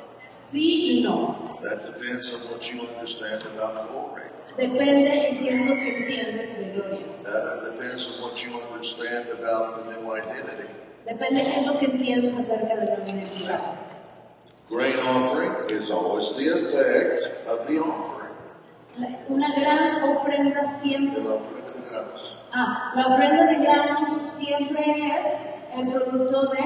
Sí 0.53 0.99
y 0.99 1.03
no. 1.03 1.59
That 1.63 1.83
depends 1.83 2.31
on 2.33 2.51
what 2.53 2.61
you 2.63 2.83
understand 2.83 3.43
about 3.57 3.89
glory. 3.91 4.23
Depende, 4.57 5.29
entiendo 5.31 5.75
que 5.75 5.97
entiendes 5.99 6.59
de 6.59 6.73
gloria. 6.75 7.07
That 7.25 7.73
depends 7.73 8.07
on 8.07 8.23
what 8.23 8.37
you 8.37 8.61
understand 8.61 9.29
about 9.31 9.85
the 9.85 9.95
new 10.01 10.15
identity. 10.15 10.69
Depende 11.07 11.43
de 11.43 11.63
lo 11.67 11.79
que 11.81 11.87
entiendes 11.87 12.35
acerca 12.39 12.77
de 12.77 12.87
la 12.87 13.09
identidad. 13.09 13.61
Offering 14.71 15.71
is 15.71 15.91
always 15.91 16.29
the 16.37 16.49
effect 16.49 17.47
of 17.49 17.67
the 17.67 17.79
offering. 17.79 18.31
Una 19.29 19.55
gran 19.55 20.03
ofrenda 20.05 20.81
siempre. 20.83 21.21
Ah, 22.55 22.93
la 22.95 23.07
ofrenda 23.07 23.47
de 23.47 23.57
granos 23.65 24.35
siempre 24.39 24.85
es 24.85 25.79
el 25.79 25.93
producto 25.93 26.51
de, 26.51 26.61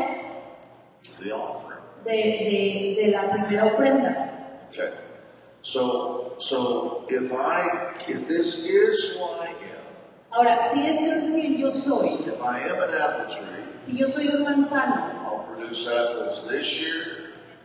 The 1.23 1.33
offering. 1.33 1.81
de, 2.05 2.12
de, 2.12 3.02
de 3.02 3.09
la 3.12 3.31
primera 3.31 3.66
ofrenda. 3.66 4.33
Okay. 4.71 4.90
So, 5.62 6.35
so 6.49 7.05
if 7.09 7.33
I, 7.33 7.62
if 8.09 8.26
this 8.28 8.47
is 8.47 9.16
who 9.16 9.25
I 9.25 9.49
am, 9.49 9.87
Ahora, 10.33 10.71
si 10.75 10.87
esto 10.87 11.12
es 11.14 11.23
quien 11.33 11.57
yo 11.59 11.71
soy, 11.85 12.25
if 12.26 12.40
I 12.43 12.61
am 12.69 12.83
an 12.83 12.95
apple 13.00 13.37
tree, 13.37 13.64
si 13.87 13.97
yo 13.97 14.09
soy 14.11 14.28
un 14.28 14.43
manzano, 14.43 15.12
I'll 15.25 15.47
produce 15.55 15.87
apples 15.87 16.49
this 16.50 16.66
year. 16.66 17.15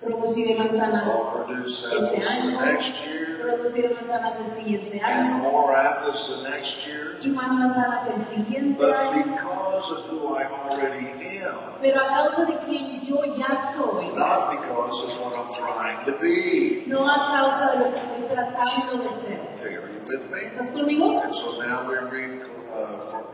Produciré 0.01 0.55
manzanas 0.58 1.03
I'll 1.05 1.31
produce 1.46 1.86
apples 1.86 2.12
este 2.12 2.20
the 2.22 2.27
año, 2.27 2.62
next 2.62 2.89
year. 3.05 3.38
produciré 3.41 3.89
manzanas 3.93 4.34
el 4.39 4.55
siguiente 4.58 5.00
And 5.03 5.29
año 5.29 5.38
more 5.51 5.75
apples 5.75 6.20
the 6.27 6.50
next 6.50 6.74
year. 6.88 7.17
y 7.22 7.27
más 7.29 7.51
manzanas 7.53 8.08
el 8.08 8.36
siguiente 8.36 8.84
año. 8.84 9.24
because 9.25 9.91
of 9.91 10.10
who 10.10 10.36
I 10.36 10.43
already 10.46 11.39
am, 11.43 11.79
Pero 11.81 12.00
a 12.01 12.08
causa 12.08 12.46
de 12.46 12.58
quien 12.65 13.01
yo 13.05 13.17
ya 13.38 13.74
soy, 13.75 14.08
not 14.15 14.50
because 14.51 14.98
of 15.03 15.10
what 15.22 15.34
I'm 15.38 15.53
trying 15.53 16.05
to 16.05 16.13
be. 16.20 16.84
no 16.88 17.08
a 17.08 17.15
causa 17.29 17.72
de 17.72 17.77
lo 17.79 17.86
que 17.93 17.98
estoy 18.00 18.24
tratando 18.36 18.98
de 18.98 19.10
ser. 19.22 19.39
Okay, 19.62 19.75
are 19.77 19.89
you 19.93 20.01
with 20.08 20.31
me? 20.31 20.39
¿Estás 20.48 20.72
conmigo? 20.72 21.22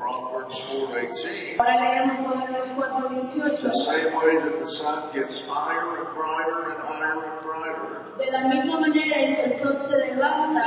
Proverbs 0.07 0.55
4:18. 0.71 1.59
Ahora 1.59 2.15
Proverbios 2.79 3.59
The 3.61 3.75
same 3.91 4.15
way 4.15 4.39
that 4.39 4.55
the 4.63 4.71
sun 4.79 5.11
gets 5.13 5.35
higher 5.51 5.99
and 5.99 6.15
brighter 6.15 6.71
and 6.71 6.79
higher 6.87 7.19
and 7.27 7.43
brighter. 7.43 8.06
De 8.17 8.31
la 8.31 8.41
misma 8.47 8.79
manera 8.79 9.15
el 9.21 9.59
sol 9.61 9.77
se 9.89 9.97
levanta 9.97 10.61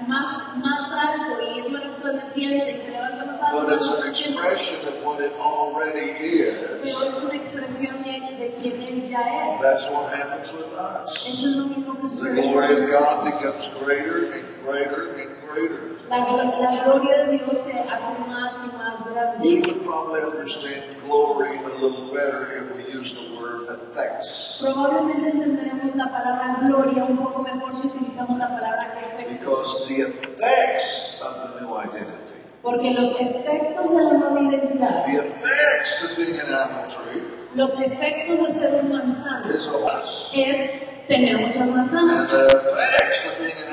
y 0.00 0.06
más, 0.08 0.56
más 0.56 0.90
alto 0.92 1.42
y 1.42 1.60
es 1.60 1.70
más 1.70 1.82
resplandeciente 1.84 2.70
y 2.72 2.86
se 2.86 2.90
levanta 2.92 3.24
más 3.26 3.42
alto, 3.42 3.60
But 3.60 3.72
it's 3.74 3.88
an 3.88 4.08
expression 4.08 4.88
of 4.88 5.04
what 5.04 5.20
it 5.20 5.32
already 5.38 6.10
is. 6.16 6.54
pero 6.82 7.02
es 7.04 7.14
una 7.22 7.34
expresión 7.34 8.02
de, 8.02 8.36
de 8.38 8.54
quien 8.60 8.82
él 8.82 9.08
ya 9.10 9.20
es. 9.20 9.60
That's 9.60 9.84
what 9.92 10.12
happens 10.14 10.48
with 10.52 10.72
us. 10.72 11.10
Eso 11.28 11.46
es 11.48 11.56
lo 11.56 11.66
mismo 11.66 11.92
que 12.00 12.08
The 12.08 12.16
sucede. 12.16 12.42
glory 12.42 12.72
of 12.74 12.90
God 12.90 13.24
becomes 13.24 13.64
greater 13.84 14.16
and 14.32 14.44
greater 14.64 15.02
and 15.12 15.30
greater. 15.52 15.80
La, 16.08 16.18
la 16.18 16.84
gloria 16.84 17.24
de 17.26 17.32
Dios 17.38 17.64
se 17.64 17.72
hace 17.80 18.18
más 18.28 18.52
y 18.64 18.76
más 18.76 18.94
We 19.06 19.12
grande. 19.12 19.60
would 19.68 19.84
probably 19.84 20.20
understand 20.22 20.93
glory 21.06 21.58
a 21.58 21.68
little 21.80 22.12
better 22.12 22.48
if 22.58 22.76
we 22.76 22.82
use 22.92 23.10
the 23.14 23.36
word 23.40 23.68
effects. 23.68 24.28
Probablemente 24.60 25.30
entenderemos 25.30 25.94
la 25.96 26.06
palabra 26.10 26.58
gloria 26.66 27.04
un 27.04 27.16
poco 27.18 27.42
mejor 27.42 27.72
si 27.80 27.88
utilizamos 27.88 28.38
la 28.38 28.48
palabra. 28.48 28.94
Because 29.28 29.88
the 29.88 30.00
effects 30.02 31.20
of 31.22 31.34
the 31.54 31.60
new 31.60 31.74
identity, 31.76 32.34
Porque 32.62 32.90
los 32.92 33.20
efectos 33.20 33.90
de 33.90 34.02
la 34.04 34.12
nueva 34.14 34.40
identidad, 34.40 35.04
the 35.04 35.18
effects 35.18 35.92
of 36.10 36.16
being 36.16 36.40
an 36.40 36.54
apple 36.54 36.94
tree, 36.96 37.22
los 37.54 37.70
efectos 37.80 38.38
de 38.54 38.60
ser 38.60 38.74
un 38.82 38.88
manzano, 38.90 39.46
is 39.54 39.66
a 39.66 39.76
us. 39.76 40.30
es 40.32 41.06
tener 41.08 41.36
muchas 41.38 41.60
And 41.62 41.74
manzanas. 41.76 42.30
the 42.30 42.46
effects 42.46 43.18
of 43.28 43.38
being 43.38 43.63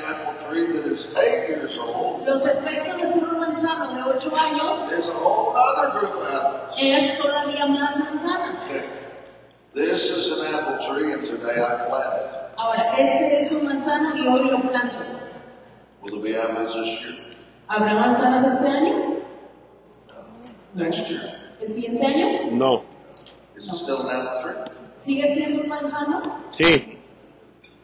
an 0.51 0.67
tree 0.67 0.67
that 0.73 0.85
is 0.91 1.05
eight 1.17 1.49
years 1.49 1.77
old 1.79 2.25
Los 2.25 2.43
efectos 2.45 2.97
de 2.97 3.13
ser 3.13 3.23
un 3.23 3.39
manzano 3.39 3.95
de 3.95 4.01
8 4.03 4.35
años 4.35 4.91
is 4.91 5.07
a 5.09 5.13
whole 5.13 5.55
other 5.55 5.99
group 5.99 6.15
of 6.15 6.27
apples. 6.27 6.77
es 6.77 7.17
todavía 7.17 7.65
más 7.67 7.97
manzanas. 7.97 8.57
This 9.73 10.01
is 10.01 10.27
an 10.33 10.53
apple 10.53 10.93
tree, 10.93 11.13
and 11.13 11.21
today 11.23 11.61
I 11.63 11.87
plant 11.87 12.13
it. 12.19 12.57
Ahora, 12.57 12.91
este 12.91 13.45
es 13.45 13.51
un 13.51 13.65
manzano 13.65 14.15
y 14.17 14.27
hoy 14.27 14.51
lo 14.51 14.61
planto. 14.61 14.97
Will 16.03 16.21
there 16.21 16.33
be 16.33 16.35
apples 16.37 16.73
this 16.73 16.99
year? 16.99 17.35
¿Habrá 17.67 17.93
manzanas 17.93 18.53
este 18.53 18.67
año? 18.67 19.15
Next 20.75 20.97
year? 21.07 21.21
¿El 21.61 21.67
siguiente 21.75 22.05
año? 22.05 22.51
No. 22.51 22.83
Is 23.57 23.65
it 23.65 23.75
still 23.83 24.01
an 24.01 24.09
apple 24.09 24.41
tree? 24.43 24.73
¿Sigue 25.05 25.35
siendo 25.35 25.63
un 25.63 25.69
manzano? 25.69 26.21
Sí. 26.57 26.97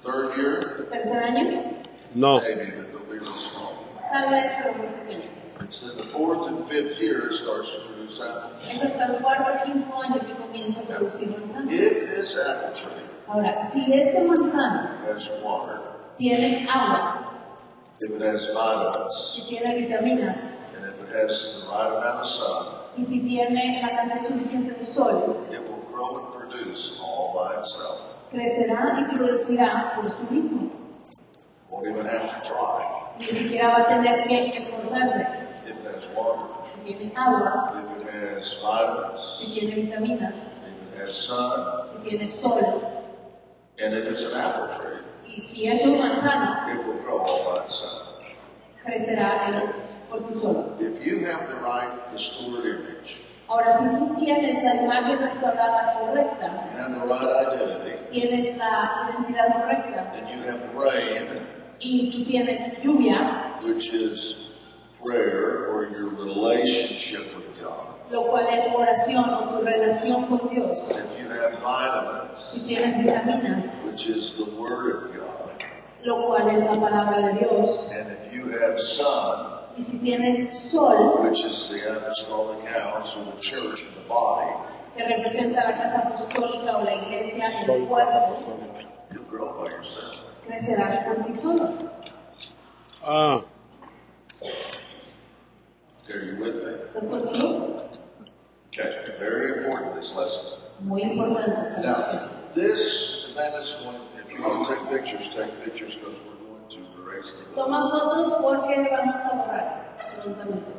Third 0.04 0.36
year? 0.36 0.88
¿Tercer 0.92 1.24
año? 1.24 1.87
No. 2.16 2.40
Maybe, 2.42 2.62
it'll 2.62 3.00
be 3.06 3.20
real 3.20 3.36
small. 3.52 3.86
Tal 4.12 4.32
vez, 4.32 4.46
pero 4.58 4.74
muy 4.78 4.88
pequeño. 4.88 5.30
It's 5.60 5.82
in 5.84 5.98
the 5.98 6.12
fourth 6.14 6.48
and 6.48 6.68
fifth 6.70 6.98
year 7.02 7.30
starts 7.44 7.68
to 7.68 7.80
produce 7.88 8.20
apples. 8.22 8.64
Es 8.72 8.82
hasta 8.82 9.06
el 9.06 9.22
cuarto 9.22 9.52
o 9.52 9.66
quinto 9.66 10.02
año 10.02 10.20
que 10.26 10.34
comienza 10.36 10.80
a 10.82 10.84
producir 10.86 11.30
manzanas. 11.30 11.72
If 11.72 11.94
this 12.16 12.38
apple 12.38 12.74
tree 12.82 13.04
Ahora, 13.28 13.70
si 13.74 13.92
este 13.92 14.24
manzano 14.24 15.04
has 15.04 15.28
water, 15.44 15.82
tiene 16.18 16.66
agua, 16.70 17.34
if 18.00 18.10
it 18.12 18.22
has 18.22 18.48
vitamins, 18.54 19.34
si 19.36 19.42
tiene 19.50 19.76
vitaminas 19.76 20.38
and 20.78 20.86
if 20.86 20.96
it 21.04 21.10
has 21.12 21.28
the 21.28 21.68
right 21.68 21.92
amount 21.92 22.24
of 22.24 22.30
sun, 22.40 22.64
y 22.98 23.06
si 23.10 23.20
tiene 23.28 23.82
la 23.82 23.90
cantidad 23.90 24.28
suficiente 24.30 24.80
de 24.80 24.94
sol, 24.94 25.44
it 25.52 25.60
will 25.68 25.84
grow 25.92 26.24
and 26.24 26.34
produce 26.34 26.92
all 27.04 27.34
by 27.36 27.60
itself. 27.60 28.00
crecerá 28.32 29.10
y 29.12 29.18
producirá 29.18 29.94
por 29.96 30.10
sí 30.12 30.24
mismo. 30.32 30.72
Won't 31.70 31.88
even 31.88 32.06
have 32.06 32.44
to 32.44 32.50
try. 32.50 32.80
Ni 33.20 33.28
siquiera 33.28 33.70
va 33.70 33.78
a 33.84 33.88
tener 33.88 34.24
que 34.28 34.58
esforzarse. 34.58 35.28
if 35.66 35.76
it 35.76 35.86
has 35.86 36.04
water, 36.16 36.48
Si 36.86 36.94
tiene 36.94 37.12
agua, 37.18 37.74
if 37.76 37.98
it 37.98 38.08
has 38.08 38.46
vitamins, 38.64 39.22
si 39.40 39.46
tiene 39.54 39.76
vitaminas, 39.76 40.34
if 40.64 40.94
it 40.94 41.00
has 41.00 41.28
sun, 41.28 41.58
si 42.04 42.10
tiene 42.10 42.42
sol, 42.42 43.04
and 43.80 43.94
if 43.94 44.06
it's 44.06 44.22
an 44.22 44.34
apple 44.40 44.68
tree, 44.80 45.02
y 45.26 45.54
si 45.54 45.68
es 45.68 45.84
un 45.86 46.00
manzano, 46.00 46.68
it 46.72 46.86
will 46.88 47.02
grow 47.04 47.20
all 47.20 47.44
by 47.52 47.66
itself. 47.66 48.24
crecerá 48.86 49.48
él 49.50 49.64
por 50.10 50.24
sí 50.24 50.40
solo. 50.40 50.78
If 50.80 51.04
you 51.06 51.26
have 51.28 51.50
the 51.50 51.60
right 51.60 51.92
restored 52.14 52.64
image, 52.66 53.24
Ahora, 53.50 53.80
si 53.80 53.86
tú 53.98 54.16
tienes 54.20 54.62
la 54.64 54.76
imagen 54.76 55.20
restaurada 55.20 55.94
correcta, 56.00 56.70
you 56.74 56.80
have 56.80 57.00
the 57.00 57.06
right 57.06 57.48
identity, 57.48 57.96
tienes 58.12 58.58
la 58.58 59.08
identidad 59.10 59.54
correcta. 59.62 60.12
And 60.16 60.28
you 60.30 60.44
have 60.50 60.62
rain, 60.76 61.48
y 61.80 62.12
tú 62.12 62.26
tienes 62.26 62.82
lluvia, 62.84 63.60
which 63.64 63.86
is 63.94 64.36
prayer 65.04 65.68
or 65.72 65.90
your 65.92 66.10
relationship 66.16 67.36
with 67.36 67.46
God. 67.62 67.96
lo 68.12 68.24
cual 68.28 68.48
es 68.48 68.74
oración 68.74 69.30
o 69.30 69.50
tu 69.50 69.66
relación 69.66 70.26
con 70.28 70.50
Dios. 70.50 70.78
If 70.90 71.20
you 71.20 71.30
have 71.30 71.60
vitamins, 71.62 72.42
Si 72.54 72.60
tienes 72.68 72.98
vitaminas, 73.04 73.84
which 73.86 74.08
is 74.08 74.34
the 74.38 74.46
Word 74.60 74.96
of 74.96 75.16
God, 75.16 75.52
lo 76.04 76.28
cual 76.28 76.50
es 76.50 76.64
la 76.66 76.80
palabra 76.80 77.28
de 77.28 77.34
Dios. 77.40 77.90
and 77.92 78.12
if 78.12 78.34
you 78.34 78.50
have 78.52 78.80
sun, 78.98 79.58
Y 79.78 79.84
si 79.92 79.98
tienes 80.00 80.72
sol, 80.72 81.22
which 81.22 81.38
is 81.40 81.70
the 81.70 81.80
apostolic 81.92 82.66
house 82.68 83.14
or 83.18 83.26
the 83.36 83.42
church 83.42 83.80
in 83.80 83.94
the 84.02 84.08
body, 84.10 84.52
que 84.96 85.04
representa 85.06 85.64
la 85.66 85.78
casa 85.78 85.98
apostólica 86.08 86.78
o 86.78 86.84
la 86.84 86.96
iglesia 86.96 87.62
en 87.62 87.70
el 87.70 87.88
cuerpo, 87.88 88.38
you'll 89.12 89.24
grow 89.30 89.54
by 89.62 89.70
yourself. 89.70 90.27
Crecerás 90.48 91.06
por 91.06 91.26
ti 91.26 91.42
solo. 91.42 91.74
Ah. 93.04 93.42
Are 96.10 96.24
you 96.24 96.40
with 96.40 96.56
me? 96.56 96.72
¿Estás 96.96 97.04
conmigo? 97.04 97.84
Okay, 98.70 99.20
very 99.20 99.60
important 99.60 99.96
this 99.96 100.12
lesson. 100.16 100.60
Muy 100.82 101.02
importante. 101.04 101.82
Now, 101.82 102.30
this 102.56 102.80
event 103.32 103.56
is 103.56 103.76
going, 103.84 104.02
if 104.24 104.32
you 104.32 104.42
want 104.42 104.68
to 104.68 104.76
take 104.76 104.90
pictures, 104.90 105.26
take 105.36 105.52
pictures 105.66 105.94
because 105.96 106.16
we're 106.26 106.40
going 106.48 106.70
to 106.70 106.80
erase 107.02 107.30
the 107.40 107.56
Toma 107.56 107.90
fotos 107.92 108.42
porque 108.42 108.88
vamos 108.90 109.16
a 109.16 109.36
borrar 109.36 109.68
prontamente. 110.24 110.72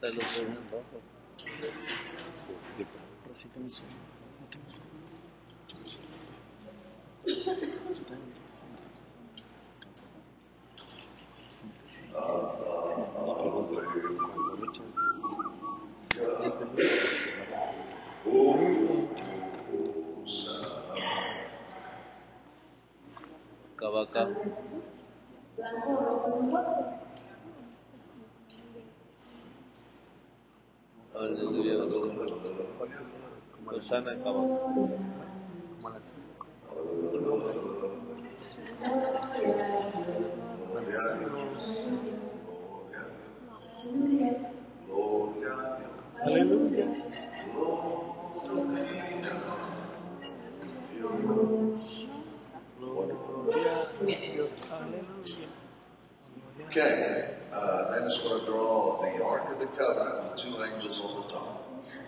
Cabaca. 0.00 0.34
Blanco, 0.34 0.60
rojo, 0.70 1.00
Kawaka. 23.78 24.22
Hallelujah. 31.14 33.23
Osana 33.66 34.12
Cabaca. 34.22 35.14
Aleluya. 46.24 46.86
Okay, 56.70 57.36
uh, 57.52 57.90
then 57.90 58.02
it's 58.08 58.22
going 58.22 58.40
to 58.40 58.46
draw 58.46 59.00
the 59.02 59.22
Ark 59.22 59.52
of 59.52 59.58
the 59.58 59.66
Covenant 59.76 60.34
with 60.34 60.42
two 60.42 60.54
angels 60.64 61.00
on 61.04 61.22
the 61.22 61.32
top. 61.32 61.53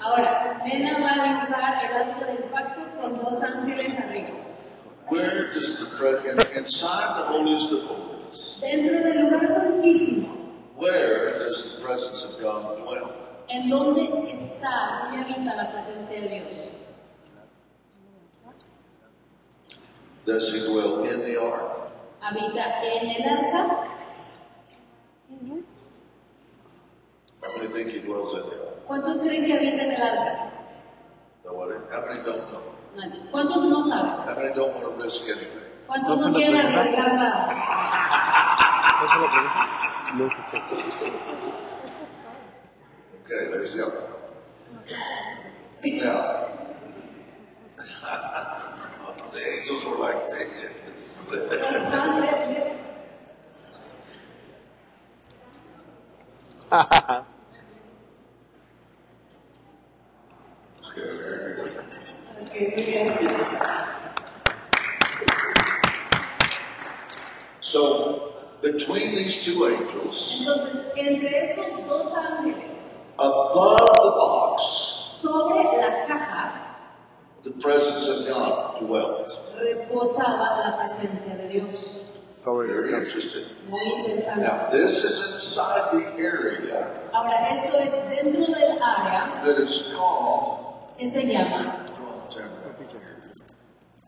Ahora, 0.00 0.60
Nena 0.64 0.98
va 1.00 1.10
a 1.10 1.24
dibujar 1.24 1.84
el 1.84 1.96
arco 1.96 2.24
del 2.24 2.44
pacto 2.50 2.82
con 3.00 3.16
dos 3.18 3.42
ángeles 3.42 3.98
arriba. 3.98 4.28
Where 5.08 5.54
does 5.54 5.78
the 5.78 5.96
presence 5.98 6.44
inside 6.56 7.16
the 7.20 7.26
holiest 7.28 7.72
of 7.72 7.88
holies? 7.88 8.60
Dentro 8.60 8.98
del 9.02 9.20
lugar 9.22 9.46
santísimo, 9.46 10.28
where 10.76 11.38
does 11.38 11.76
the 11.76 11.84
presence 11.84 12.24
of 12.24 12.40
God 12.40 12.78
dwell? 12.84 13.10
¿En 13.48 13.70
dónde 13.70 14.02
está, 14.02 15.04
dónde 15.04 15.22
habita 15.22 15.54
la 15.54 15.70
presencia 15.72 16.20
de 16.20 16.28
Dios? 16.28 16.46
Does 20.26 20.42
he 20.52 20.66
dwell 20.66 21.04
in 21.04 21.20
the 21.20 21.40
ark? 21.40 21.92
¿Habita 22.20 22.82
en 22.82 23.10
el 23.10 23.28
arca? 23.28 23.86
How 27.42 27.56
many 27.56 27.72
think 27.72 27.90
he 27.94 28.00
dwells 28.04 28.34
in 28.34 28.50
the 28.50 28.56
ark? 28.56 28.65
¿Cuántos 28.86 29.18
creen 29.20 29.44
que 29.46 29.52
habita 29.52 29.82
en 29.82 29.90
el 29.92 30.02
arca? 30.02 30.50
Nobody. 31.44 31.74
How 31.90 32.00
many 32.06 32.22
don't 32.22 32.48
know? 32.50 32.62
Nadie. 32.96 33.20
¿Cuántos 33.30 33.64
no 33.64 33.88
saben? 33.88 34.10
How 34.28 34.34
many 34.36 34.54
don't 34.54 34.74
want 34.74 34.84
to 34.84 34.90
risk 35.02 35.22
anything? 35.22 35.64
¿Cuántos 35.86 36.18
no 36.20 36.32
quieren 36.34 36.56
arriesgar 36.56 37.12
nada? 37.14 37.48
¿Esa 39.04 39.14
es 39.14 39.20
la 39.20 39.30
pregunta? 39.30 39.62
No 40.14 40.24
escuché. 40.26 40.58
Okay, 43.24 43.42
there's 43.50 43.72
the 43.74 43.82
other. 43.82 44.04
Now, 45.82 46.48
the 49.32 49.40
angels 49.40 49.84
were 49.84 49.98
like 49.98 50.30
this. 50.30 50.52
Okay, 51.28 51.48
very 51.50 51.80
good. 51.82 51.96
Ok, 56.70 56.82
muy 56.82 56.90
bien. 60.80 60.85
So, 67.72 68.32
between 68.62 69.16
these 69.16 69.44
two 69.44 69.66
angels, 69.66 70.16
Entonces, 70.40 70.86
entre 70.96 71.50
estos 71.50 71.86
dos 71.86 72.12
ángeles, 72.16 72.64
above 73.18 73.78
the 73.78 74.10
box, 74.16 74.62
sobre 75.22 75.64
la 75.76 76.06
caja, 76.06 76.52
the 77.44 77.50
presence 77.60 78.08
of 78.08 78.26
God 78.28 78.80
dwelt. 78.80 79.32
reposaba 79.60 80.48
la 80.64 80.96
presencia 80.98 81.36
de 81.36 81.48
Dios. 81.48 82.02
Very 82.46 82.94
interesting. 82.94 83.44
Muy 83.68 83.82
interesante. 83.82 84.40
Now, 84.40 84.70
this 84.70 85.02
is 85.04 85.44
inside 85.48 85.90
the 85.92 86.22
area 86.22 87.10
Ahora, 87.12 87.44
esto 87.48 87.76
es 87.76 87.90
dentro 88.08 88.46
del 88.54 88.78
área 88.80 89.42
that 89.44 89.58
is 89.58 89.82
called 89.96 90.65
que 90.98 91.10
se 91.10 91.22
llama, 91.26 91.86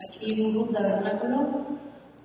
aquí 0.08 0.40
un 0.40 0.72
tabernáculo, 0.72 1.66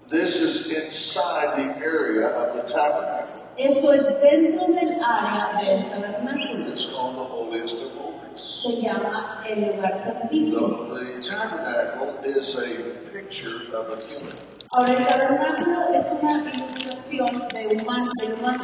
This 0.10 0.36
is 0.36 0.68
inside 0.68 1.56
the 1.56 1.80
area 1.82 2.28
of 2.28 2.56
the 2.56 2.64
tabernacle. 2.74 3.42
esto 3.58 3.94
es 3.94 4.04
dentro 4.22 4.68
del 4.68 5.00
área 5.04 5.62
del 5.62 5.90
tabernáculo. 5.90 6.68
It's 6.68 6.86
called 6.94 7.16
the 7.16 7.24
holiest 7.24 7.76
of 7.76 7.92
holies. 7.98 8.42
Se 8.64 8.82
llama 8.82 9.42
el 9.48 9.76
lugar 9.76 10.04
santísimo. 10.04 10.94
The, 10.94 11.06
the 11.06 11.30
tabernacle 11.30 12.20
is 12.26 12.56
a 12.56 13.12
picture 13.12 13.76
of 13.76 13.90
a 13.90 14.02
human. 14.08 14.36
Ahora, 14.72 14.92
el 14.92 15.06
tabernáculo 15.06 15.90
es 15.94 16.06
una 16.12 16.52
ilustración 16.52 17.48
de 17.54 17.82
humano, 17.82 18.12
del 18.20 18.34
humano. 18.34 18.64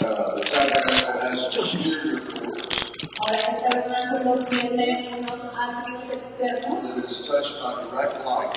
Uh, 0.00 0.34
the 0.36 0.44
tabernacle 0.44 1.20
has 1.20 1.54
doors 1.54 2.87
Ahora, 3.20 3.38
el 3.38 3.56
tabernáculo 3.62 4.44
tiene 4.46 5.08
unos 5.18 5.40
atrios 5.56 6.02
externos 6.10 6.82
that 6.82 7.04
is 7.04 7.16
touched 7.28 7.56
by 7.62 7.70
direct 7.90 8.24
light. 8.24 8.54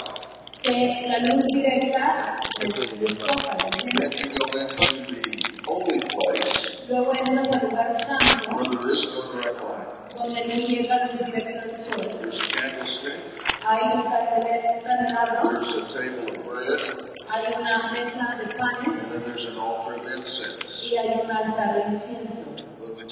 que 0.63 1.07
la 1.07 1.17
luz 1.19 1.45
directa 1.53 2.39
les 2.61 3.17
toca. 3.17 3.57
Then 3.99 4.11
you 4.11 4.27
go 4.37 4.59
into 4.59 4.85
the 5.07 5.21
holy 5.65 5.99
place 5.99 6.53
Luego 6.89 7.11
entras 7.13 7.47
al 7.49 7.69
lugar 7.69 7.97
santo, 8.07 8.55
where 8.55 8.65
there 8.69 8.91
is 8.93 9.03
no 9.13 9.21
direct 9.31 9.61
light. 9.61 9.87
donde 10.15 10.41
no 10.47 10.55
llega 10.67 10.95
la 10.97 11.05
luz 11.07 11.25
directa 11.25 11.61
del 11.67 11.77
sol. 11.85 12.01
There's 12.21 12.39
a 12.39 12.47
candlestick, 12.55 13.19
Hay 13.63 13.79
un 13.93 14.03
candelabro, 14.83 15.49
there's 15.53 15.73
a 15.75 15.97
table 15.97 16.25
of 16.29 16.37
bread, 16.45 16.81
hay 17.29 17.43
una 17.59 17.91
mesa 17.91 18.37
de 18.37 18.45
panes 18.55 19.03
and 19.03 19.11
then 19.11 19.21
there's 19.25 19.45
an 19.45 19.57
altar 19.57 19.95
of 19.95 20.05
incense. 20.05 20.61
y 20.83 20.97
hay 20.97 21.21
un 21.23 21.31
altar 21.31 21.73
de 21.75 21.81
incienso. 21.95 22.50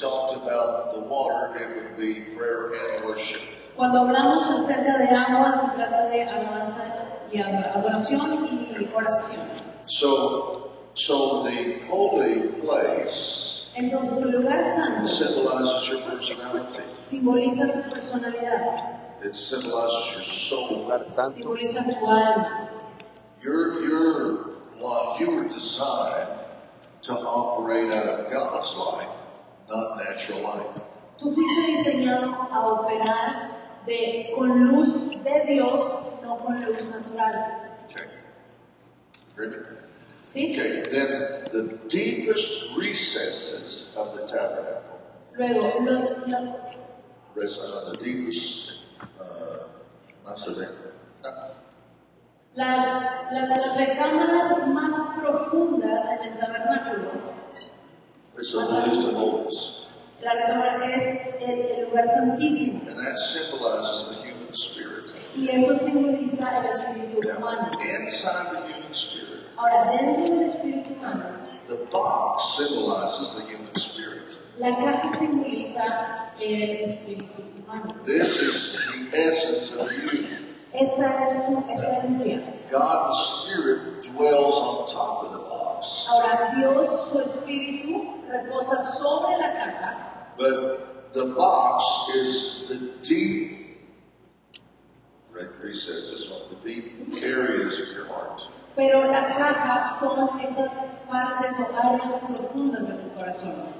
When 0.01 0.11
we 0.11 0.11
talked 0.11 0.43
about 0.43 0.93
the 0.93 1.01
water, 1.01 1.55
it 1.57 1.83
would 1.83 1.97
be 1.97 2.35
prayer 2.35 2.71
and 2.95 3.05
worship. 3.05 3.41
Cuando 3.75 3.99
hablamos 3.99 4.43
acerca 4.49 4.97
de 4.97 5.07
agua, 5.15 5.71
se 5.71 5.77
trata 5.77 6.09
de 6.09 6.23
alabanza 6.23 6.83
y 7.31 7.39
adoración 7.39 8.45
y 8.45 8.89
oración. 8.93 9.47
So, 9.87 10.71
so 11.07 11.43
the 11.43 11.79
holy 11.89 12.61
place 12.61 13.55
Entonces, 13.75 14.23
el 14.23 14.31
lugar 14.31 14.75
santo 14.75 15.15
symbolizes 15.15 15.89
your 15.89 16.01
personality. 16.09 16.83
simboliza 17.09 17.65
tu 17.73 17.89
personalidad, 17.89 19.21
It 19.23 19.33
symbolizes 19.49 20.15
your 20.15 20.25
soul. 20.49 20.81
Lugar 20.83 21.05
santo. 21.15 21.37
simboliza 21.39 21.83
tu 21.83 22.05
alma. 22.07 22.69
Your 23.41 23.81
your 23.83 24.57
life, 24.81 25.19
you 25.21 25.31
were 25.31 25.47
designed 25.47 26.39
to 27.03 27.13
operate 27.13 27.91
out 27.93 28.07
of 28.19 28.31
God's 28.31 28.75
light, 28.75 29.09
not 29.69 29.97
natural 29.97 30.41
light. 30.43 30.81
Tú 31.19 31.33
fuiste 31.33 31.61
diseñado 31.77 32.33
a 32.51 32.67
operar 32.67 33.51
de, 33.85 34.31
con 34.35 34.67
luz 34.67 35.09
de 35.23 35.45
Dios, 35.53 35.93
no 36.23 36.37
con 36.39 36.63
luz 36.65 36.81
natural. 36.85 37.71
Okay. 37.89 38.07
Ready? 39.35 39.55
¿Sí? 40.33 40.53
Okay. 40.53 40.89
Then 40.91 41.43
the 41.51 41.77
deepest 41.89 42.47
recesses 42.77 43.85
of 43.95 44.15
the 44.15 44.27
tabernacle, 44.27 44.99
Luego, 45.37 45.79
los, 45.81 46.27
los- 46.27 46.55
rest 47.35 47.59
on 47.59 47.91
the 47.93 47.97
deepest, 48.03 48.71
uh, 49.19 49.67
not 50.25 50.37
so 50.39 50.53
deep. 50.53 50.69
Uh, 51.23 51.53
las, 52.55 53.31
las, 53.31 53.49
las 53.49 53.77
recámaras 53.77 54.67
más 54.67 55.17
profundas 55.19 56.19
en 56.21 56.33
el 56.33 56.39
tabernáculo, 56.39 57.11
It's 58.39 58.51
the 58.53 58.61
holiest 58.65 59.07
of 59.09 59.15
holies. 59.15 59.59
la 60.23 60.33
recámara 60.33 60.85
es 60.85 61.41
el, 61.41 61.59
el 61.59 61.85
lugar 61.85 62.05
santísimo. 62.15 62.81
And 62.87 62.97
that 62.97 63.15
symbolizes 63.31 64.09
the 64.09 64.15
human 64.23 64.53
spirit. 64.53 65.05
Y 65.35 65.49
eso 65.49 65.85
simboliza 65.85 66.57
el 66.57 66.65
espíritu 66.65 67.19
Now, 67.27 67.37
humano. 67.37 67.71
inside 67.79 68.49
the 68.51 68.59
human 68.67 68.93
spirit, 68.95 69.43
Ahora, 69.57 69.91
dentro 69.91 70.23
del 70.23 70.49
espíritu 70.49 70.89
humano, 70.95 71.25
the 71.67 71.75
box 71.91 72.43
symbolizes 72.57 73.35
the 73.35 73.43
human 73.51 73.75
spirit. 73.75 74.27
la 74.57 74.75
caja 74.75 75.19
simboliza 75.19 76.31
el 76.39 76.89
espíritu 76.89 77.41
humano. 77.59 77.93
This 78.05 78.27
is 78.27 78.73
the 78.73 79.17
essence 79.17 79.71
of 79.79 79.91
you. 79.91 80.47
Esa 80.71 81.07
es 81.27 81.45
su 81.47 81.63
esencia. 81.67 82.41
God 82.69 83.09
the 83.09 83.15
Spirit 83.41 84.03
dwells 84.13 84.53
on 84.53 84.93
top 84.93 85.23
of 85.25 85.31
the 85.31 85.39
box, 85.49 85.87
Ahora, 86.07 86.53
Dios, 86.55 87.09
su 87.11 87.19
espíritu, 87.19 88.18
reposa 88.29 88.97
sobre 88.99 89.37
la 89.37 89.49
caja, 89.53 90.33
but 90.37 91.13
the 91.13 91.25
box 91.35 91.83
is 92.15 92.67
the 92.69 92.77
deep 93.07 93.81
right, 95.33 95.49
recesses, 95.63 96.29
the 96.49 96.67
deep 96.67 97.23
areas 97.23 97.73
of 97.79 97.87
your 97.95 98.07
heart. 98.07 98.39
pero 98.75 99.05
la 99.11 99.27
caja 99.35 99.99
son 99.99 100.39
esas 100.39 100.71
partes 101.09 101.51
o 101.59 101.75
áreas 101.75 102.23
profundas 102.27 102.87
de 102.87 102.93
tu 103.03 103.09
corazón. 103.15 103.79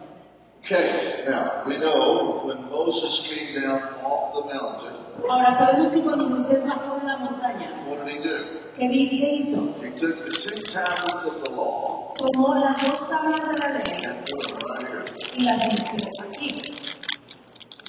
Okay, 0.66 1.24
now 1.28 1.64
we 1.66 1.78
know 1.78 2.44
when 2.46 2.70
Moses 2.70 3.22
came 3.30 3.62
down 3.62 3.80
off 4.04 4.34
the 4.36 4.54
mountain, 4.54 4.96
Ahora, 5.30 5.58
sabemos 5.58 5.92
que 5.94 6.02
cuando 6.02 6.26
Moisés 6.30 6.64
bajó 6.66 7.00
de 7.00 7.06
la 7.08 7.18
montaña, 7.18 7.86
what 7.88 8.06
did 8.06 8.18
he 8.18 8.24
do? 8.24 8.38
¿qué 8.78 8.88
vi- 8.90 9.10
qué 9.10 9.34
hizo? 9.36 9.74
He 9.82 9.92
took 10.00 10.16
the 10.26 10.32
two 10.44 10.62
tablets 10.74 11.26
of 11.26 11.44
the 11.44 11.52
law 11.52 11.99
Tomó 12.18 12.56
las 12.56 12.82
dos 12.82 13.10
tablas 13.10 13.50
de 13.50 13.58
la 13.60 13.68
ley 13.70 14.04
and 14.06 14.26
put 14.26 14.42
them 14.48 14.58
right 14.68 14.88
here. 14.88 15.06
y 15.36 15.44
las 15.44 15.60
puso 15.92 16.24
aquí. 16.24 16.62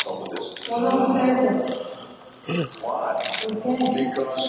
Todos 0.05 0.39
ustedes, 0.69 1.79
Why? 2.47 3.13
¿por 3.43 3.77
qué? 3.79 3.93
Because 3.95 4.45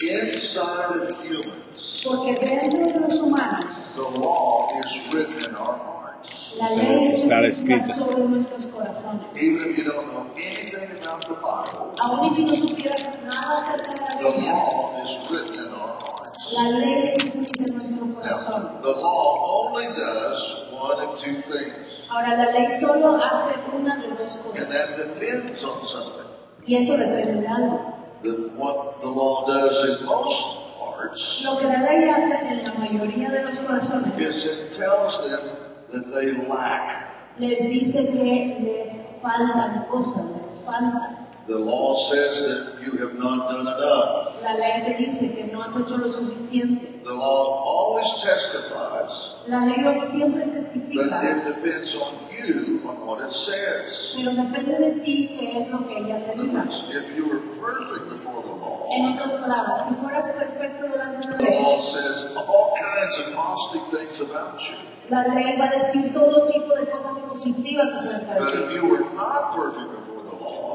inside 0.00 0.90
of 0.94 1.24
humans, 1.24 2.02
Porque 2.04 2.32
dentro 2.34 2.78
de 2.86 3.00
los 3.08 3.20
humanos, 3.20 3.74
the 3.94 4.02
law 4.02 4.68
is 4.84 5.12
written 5.12 5.44
in 5.44 5.54
our 5.56 5.76
hearts. 5.78 6.30
la 6.58 6.70
ley 6.70 7.14
es 7.14 7.20
Está 7.24 7.46
escrita 7.46 7.94
sobre 7.96 8.24
nuestros 8.24 8.66
corazones. 8.66 9.22
Even 9.34 9.70
if 9.70 9.78
you 9.78 9.84
don't 9.84 10.06
know 10.12 10.26
anything 10.36 10.98
about 11.02 11.20
the 11.26 11.34
Bible, 11.34 11.94
Aún 12.00 12.32
y 12.32 12.36
si 12.36 12.44
no 12.44 12.68
supieras 12.68 13.22
nada 13.24 13.74
acerca 13.74 13.92
de 13.92 14.00
la 14.00 14.18
the 14.18 14.24
Biblia, 14.32 14.52
law 14.52 15.02
is 15.02 15.30
written 15.30 15.54
in 15.54 15.72
our 15.72 15.88
hearts. 15.88 16.07
La 16.52 16.62
ley 16.70 17.14
en 17.18 17.74
nuestro 17.74 18.06
Now, 18.06 18.14
corazón. 18.14 18.82
the 18.82 18.88
law 18.90 19.66
only 19.66 19.86
does 19.88 20.38
one 20.72 20.98
of 21.00 21.18
two 21.22 21.42
things, 21.50 21.86
Ahora, 22.10 22.36
la 22.36 22.52
ley 22.52 22.80
solo 22.80 23.16
hace 23.16 23.58
una 23.76 23.96
de 23.96 24.08
dos 24.08 24.20
and 24.20 24.42
cosas. 24.44 24.68
that 24.68 24.96
depends 24.96 25.62
on 25.64 25.86
something. 25.88 26.26
Y 26.66 26.74
eso 26.76 26.96
depende 26.96 27.40
de 27.42 27.48
algo. 27.48 27.94
The, 28.22 28.30
what 28.56 29.00
the 29.00 29.06
law 29.08 29.46
does 29.46 30.00
in 30.00 30.06
most 30.06 30.42
hearts 30.78 31.40
Lo 31.44 31.58
que 31.58 31.66
la 31.66 31.78
ley 31.82 32.08
hace 32.08 32.48
en 32.48 32.64
la 32.64 32.74
mayoría 32.74 33.30
de 33.30 33.42
los 33.44 33.56
corazones 33.58 34.18
is 34.18 34.44
it 34.44 34.76
tells 34.78 35.14
them 35.22 35.40
that 35.92 36.12
they 36.12 36.32
lack. 36.48 37.06
Les 37.38 37.58
dice 37.68 37.92
que 37.92 38.58
les 38.60 39.22
faltan 39.22 39.86
cosas, 39.90 40.24
les 40.50 40.64
falta. 40.64 41.27
The 41.48 41.56
law 41.56 41.96
says 42.12 42.44
that 42.44 42.84
you 42.84 42.92
have 43.00 43.14
not 43.16 43.48
done 43.48 43.64
enough. 43.64 44.36
La 44.44 44.52
ley 44.52 44.84
te 44.84 44.92
dice 45.00 45.34
que 45.34 45.44
no 45.50 45.62
has 45.62 45.70
hecho 45.74 45.96
lo 45.96 46.12
suficiente. 46.12 47.00
The 47.04 47.14
law 47.14 47.64
always 47.64 48.06
testifies, 48.20 49.08
La 49.48 49.64
ley 49.64 49.80
siempre 50.12 50.44
testifica. 50.44 51.08
but 51.08 51.24
it 51.24 51.44
depends 51.56 51.94
on 51.96 52.28
you 52.36 52.80
on 52.84 53.06
what 53.06 53.20
it 53.24 53.32
says. 53.48 54.12
pero 54.14 54.32
depende 54.36 54.76
de 54.78 55.00
ti 55.00 55.36
qué 55.40 55.62
es 55.62 55.70
lo 55.72 55.88
que 55.88 55.96
ella 55.96 56.20
te 56.26 56.36
diga. 56.36 56.64
if 56.92 57.16
you 57.16 57.24
were 57.32 57.40
perfect 57.56 58.04
before 58.12 58.42
the 58.44 58.52
law. 58.52 58.84
En 58.92 59.16
otras 59.16 59.32
palabras, 59.40 59.88
si 59.88 59.94
fueras 60.04 60.28
perfecto 60.30 60.84
delante 60.84 61.26
de 61.26 61.32
la 61.32 61.38
the 61.38 61.60
law 61.62 61.80
says 61.96 62.36
all 62.36 62.74
kinds 62.76 63.14
of 63.24 63.34
positive 63.34 63.88
things 63.96 64.20
about 64.20 64.60
you. 64.60 64.76
la 65.08 65.22
ley 65.32 65.56
va 65.56 65.64
a 65.64 65.78
decir 65.80 66.12
todo 66.12 66.46
tipo 66.52 66.74
de 66.76 66.90
cosas 66.90 67.16
positivas 67.32 67.88
acerca 68.04 68.36
But 68.38 68.52
if 68.54 68.70
you 68.76 68.84
were 68.84 69.04
not 69.16 69.56
perfect 69.56 69.88
before 69.96 70.04
the 70.04 70.07
law, 70.07 70.07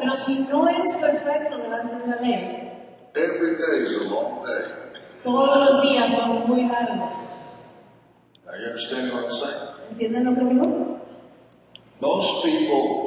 Pero 0.04 0.18
si 0.26 0.40
no 0.40 0.68
eres 0.68 0.96
perfecto 0.98 1.58
delante 1.60 1.96
de 1.96 2.08
la 2.08 2.16
ley, 2.18 2.72
every 3.16 3.56
day 3.56 3.86
is 3.88 4.02
a 4.02 4.10
long 4.14 4.46
day. 4.46 4.66
todos 5.24 5.58
los 5.72 5.82
días 5.82 6.14
son 6.14 6.46
muy 6.46 6.64
largos. 6.68 7.16
Are 8.46 8.60
you 8.60 8.68
understanding 8.68 9.14
what 9.16 9.24
I'm 9.24 9.40
saying? 9.40 9.92
¿Entienden 9.92 10.26
lo 10.26 10.36
que 10.36 10.44
digo? 10.44 11.00
Most 12.02 12.44
people, 12.44 13.06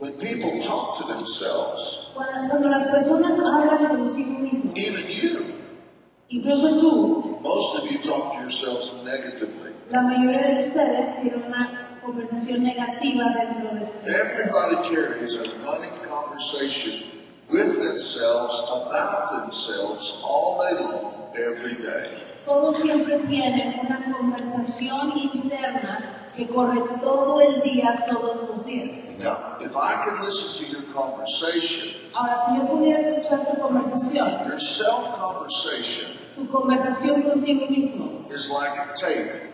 when 0.00 0.12
people 0.18 0.50
talk 0.66 0.98
to 0.98 1.06
themselves, 1.06 1.78
Cuando 2.14 2.48
cuando 2.50 2.68
las 2.70 2.88
personas 2.88 3.38
hablan 3.38 3.86
consigo 3.86 4.38
mismos, 4.40 4.76
even 4.76 5.06
you, 5.06 5.44
incluso 6.28 6.80
tú, 6.80 7.38
most 7.40 7.78
of 7.78 7.88
you 7.88 7.98
talk 8.02 8.32
to 8.34 8.40
yourselves 8.40 8.90
negatively. 9.04 9.70
la 9.90 10.02
mayoría 10.02 10.48
de 10.48 10.68
ustedes 10.68 11.22
tienen 11.22 11.44
una 11.46 11.81
conversación 12.12 12.62
negativa 12.62 13.24
dentro 13.32 13.74
de. 13.74 13.86
Everybody 14.04 14.76
carries 14.94 15.32
a 15.34 15.44
running 15.64 15.96
conversation 16.08 17.24
with 17.48 17.72
themselves, 17.72 18.54
about 18.68 19.32
themselves, 19.32 20.12
all 20.24 20.60
day 20.60 20.74
long, 20.84 21.32
every 21.34 21.76
day. 21.76 22.28
Todos 22.44 22.76
siempre 22.82 23.18
tienen 23.28 23.80
una 23.86 24.12
conversación 24.12 25.12
interna 25.16 26.30
que 26.36 26.48
corre 26.48 26.80
todo 27.00 27.40
el 27.40 27.62
día, 27.62 28.04
todos 28.10 28.48
los 28.48 28.66
días. 28.66 28.90
Now, 29.18 29.56
if 29.60 29.70
I 29.76 30.04
could 30.04 30.20
listen 30.26 30.58
to 30.58 30.64
your 30.66 30.92
conversation, 30.92 32.10
Ahora, 32.14 32.46
si 32.48 32.58
yo 32.58 32.66
pudiera 32.66 33.00
escuchar 33.00 33.46
tu 33.46 33.60
conversación, 33.60 34.48
your 34.48 34.60
self-conversation 34.76 36.18
tu 36.34 36.48
conversación 36.48 37.22
contigo 37.22 37.66
mismo 37.68 38.26
is 38.30 38.48
like 38.48 38.72
a 38.78 38.94
tape 38.98 39.52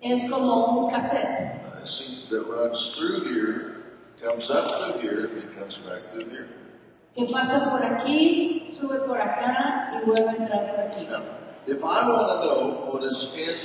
es 0.00 0.30
como 0.30 0.84
un 0.84 0.90
cassette 0.90 1.67
that 2.30 2.44
runs 2.48 2.78
through 2.98 3.34
here, 3.34 3.82
comes 4.22 4.44
up 4.50 5.00
through 5.00 5.02
here, 5.02 5.24
and 5.26 5.54
comes 5.58 5.74
back 5.86 6.02
through 6.12 6.28
here. 6.30 6.48
que 7.14 7.26
pasa 7.32 7.70
por 7.70 7.82
aquí, 7.82 8.76
sube 8.80 9.00
por 9.06 9.20
acá 9.20 9.90
y 9.92 10.04
vuelve 10.06 10.28
a 10.30 10.36
entrar 10.36 10.70
por 10.70 10.80
aquí. 10.84 11.06
Now, 11.08 11.22
if 11.66 11.78
I 11.82 12.08
want 12.08 12.28
to 12.28 12.36
know 12.46 12.90
what 12.92 13.02
is 13.02 13.18
in 13.34 13.56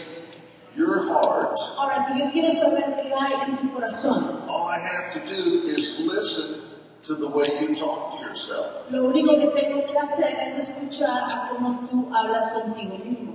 your 0.76 1.06
heart, 1.08 1.56
Ahora, 1.78 2.08
si 2.08 2.20
yo 2.20 2.32
quiero 2.32 2.54
saber 2.62 3.02
qué 3.04 3.14
hay 3.14 3.34
en 3.48 3.58
tu 3.62 3.74
corazón, 3.74 4.44
all 4.50 4.70
I 4.70 4.80
have 4.80 5.14
to 5.14 5.30
do 5.30 5.68
is 5.70 6.00
listen 6.00 6.62
to 7.06 7.16
the 7.16 7.28
way 7.28 7.48
you 7.62 7.76
talk 7.76 8.18
to 8.18 8.26
yourself. 8.26 8.90
lo 8.90 9.06
único 9.06 9.38
que 9.38 9.48
tengo 9.62 9.86
que 9.86 9.98
hacer 10.00 10.34
es 10.40 10.70
escuchar 10.70 11.30
a 11.30 11.50
cómo 11.50 11.88
tú 11.92 12.10
hablas 12.16 12.54
contigo 12.54 12.98
mismo. 13.06 13.33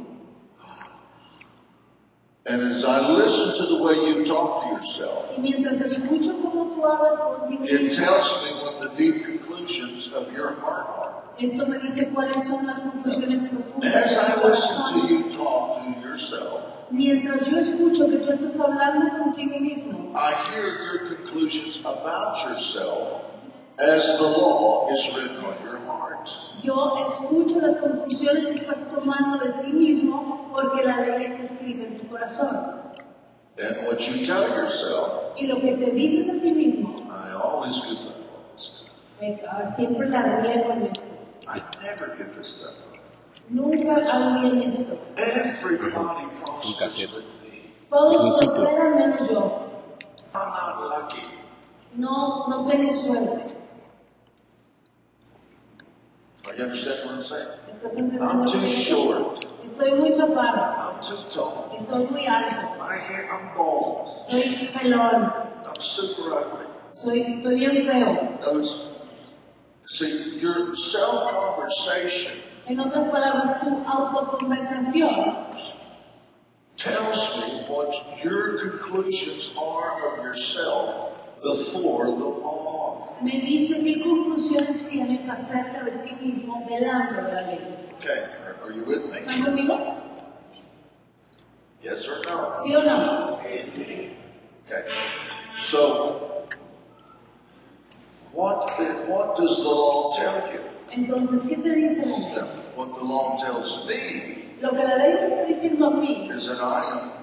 And 2.48 2.62
as 2.78 2.84
I 2.84 3.08
listen 3.12 3.60
to 3.60 3.66
the 3.76 3.82
way 3.82 3.94
you 3.94 4.24
talk 4.24 4.64
to 4.64 4.68
yourself, 4.72 5.36
Y 5.36 5.40
mientras 5.42 5.80
escucho 5.92 6.32
cómo 6.40 6.74
tú 6.74 6.84
hablas 6.86 7.20
contigo 7.20 7.64
it 7.64 7.96
tells 7.96 8.26
me 8.42 8.50
what 8.62 8.80
the 8.82 8.88
deep 8.96 9.24
conclusions 9.26 10.08
of 10.16 10.32
your 10.32 10.56
heart 10.60 10.86
are. 10.88 11.12
esto 11.38 11.66
me 11.66 11.78
dice 11.78 12.08
cuáles 12.14 12.48
son 12.48 12.66
las 12.66 12.80
conclusiones 12.80 13.50
profundas 13.50 13.94
As 13.94 14.12
I 14.16 14.48
listen 14.48 14.76
to 14.92 15.06
you 15.12 15.36
talk 15.36 15.84
to 15.84 16.00
yourself, 16.00 16.60
Mientras 16.90 17.46
yo 17.46 17.58
escucho 17.58 18.08
que 18.08 18.16
tú 18.16 18.32
estás 18.32 18.58
hablando 18.58 19.18
contigo 19.18 19.60
mismo, 19.60 20.16
I 20.16 20.50
hear 20.50 20.64
your 20.64 21.16
conclusions 21.16 21.78
about 21.84 22.48
yourself 22.48 23.24
as 23.78 24.02
the 24.16 24.24
law 24.24 24.88
is 24.90 25.14
written 25.14 25.36
on 25.44 25.54
your 25.64 25.76
heart. 25.76 25.77
Yo 26.62 26.96
escucho 27.10 27.60
las 27.60 27.76
conclusiones 27.78 28.46
que 28.46 28.60
estás 28.60 28.88
tomando 28.94 29.38
de 29.44 29.52
ti 29.62 29.72
mismo 29.72 30.50
porque 30.52 30.84
la 30.84 31.00
ley 31.00 31.24
está 31.26 31.54
escrita 31.54 31.84
en 31.84 31.98
tu 31.98 32.08
corazón. 32.08 32.78
And 33.60 33.86
what 33.86 33.98
you 33.98 34.24
tell 34.24 34.48
yourself, 34.48 35.36
Y 35.36 35.46
lo 35.46 35.60
que 35.60 35.72
te 35.74 35.90
dices 35.90 36.28
a 36.28 36.40
ti 36.40 36.52
mismo, 36.52 37.00
I 37.10 37.32
always 37.32 37.74
get 37.82 39.42
that 39.42 39.50
ah, 39.50 39.74
siempre 39.76 40.08
la 40.08 40.22
riego 40.40 40.72
en 40.72 40.82
esto. 40.84 41.00
I 41.48 41.60
never 41.82 42.16
get 42.16 42.34
this 42.36 42.46
stuff. 42.56 42.74
Nunca 43.48 43.96
hago 43.96 44.40
bien 44.40 44.72
esto. 44.72 44.98
Everybody 45.16 45.76
with 47.06 47.24
me. 47.42 47.72
Todos 47.88 48.38
Principio. 48.38 48.54
prosperan 48.54 48.94
menos 48.96 49.30
yo. 49.30 49.68
I'm 50.34 50.50
not 50.50 50.80
lucky. 50.88 51.22
No, 51.96 52.46
no 52.48 52.66
tengo 52.68 52.92
suerte. 53.02 53.57
Are 56.48 56.54
you 56.56 56.64
understand 56.64 57.04
what 57.04 57.14
I'm 57.14 57.24
saying? 57.28 58.20
I'm 58.24 58.40
too 58.48 58.84
short. 58.88 59.44
Estoy 59.68 59.98
muy 60.00 60.16
chaparro. 60.16 60.64
I'm 60.80 60.96
too 61.04 61.34
tall. 61.34 61.68
Estoy 61.78 62.10
muy 62.10 62.24
alto. 62.26 62.78
My 62.78 62.96
hair, 62.96 63.28
I'm 63.30 63.54
bald. 63.54 64.30
Soy 64.30 64.70
pelón. 64.72 65.28
I'm 65.66 65.82
super 65.96 66.32
ugly. 66.40 66.66
Soy, 67.04 67.20
estoy 67.20 67.54
bien 67.60 67.86
feo. 67.86 68.38
Those, 68.40 68.70
see, 69.98 70.38
your 70.40 70.74
self-conversation 70.90 72.42
En 72.66 72.80
otras 72.80 73.08
palabras, 73.10 73.60
tu 73.60 73.84
autoconversación 73.86 75.48
tells 76.78 77.36
me 77.40 77.64
what 77.68 77.88
your 78.24 78.70
conclusions 78.70 79.50
are 79.58 80.18
of 80.18 80.24
yourself 80.24 81.17
before 81.42 82.06
the 82.06 82.24
law. 82.24 83.16
me 83.22 83.32
dice 83.32 83.80
qué 83.82 84.02
conclusiones 84.02 84.88
tienes 84.88 85.28
acerca 85.28 85.84
de 85.84 85.92
ti 86.02 86.14
mismo 86.20 86.64
delante 86.68 87.14
de 87.14 87.32
la 87.32 87.42
ley. 87.42 87.60
Okay, 87.98 88.20
are, 88.44 88.56
are 88.62 88.72
you 88.72 88.84
with 88.84 89.10
me? 89.10 89.18
¿Están 89.18 89.44
conmigo? 89.44 89.76
Yes 91.82 92.06
or 92.06 92.24
no? 92.26 92.64
¿Sí 92.64 92.74
o 92.74 92.82
no? 92.82 93.38
Okay. 93.38 94.84
So, 95.70 96.44
what, 98.32 98.78
what 99.08 99.36
does 99.36 99.56
the 99.56 99.62
law 99.62 100.16
tell 100.16 100.52
you? 100.52 100.60
Entonces, 100.90 101.40
¿qué 101.48 101.56
te 101.56 101.74
dice 101.74 102.06
la 102.06 102.18
ley? 102.18 102.48
What 102.76 102.94
the 102.94 103.04
law 103.04 103.36
tells 103.42 103.86
me 103.88 104.48
Lo 104.60 104.70
que 104.70 104.82
la 104.82 104.96
ley 104.96 105.14
me 105.14 105.26
está 105.28 105.44
diciendo 105.44 105.86
a 105.86 105.90
mí 105.90 106.28
is 106.30 106.46
that 106.46 106.60
I 106.60 106.90
am 106.92 107.17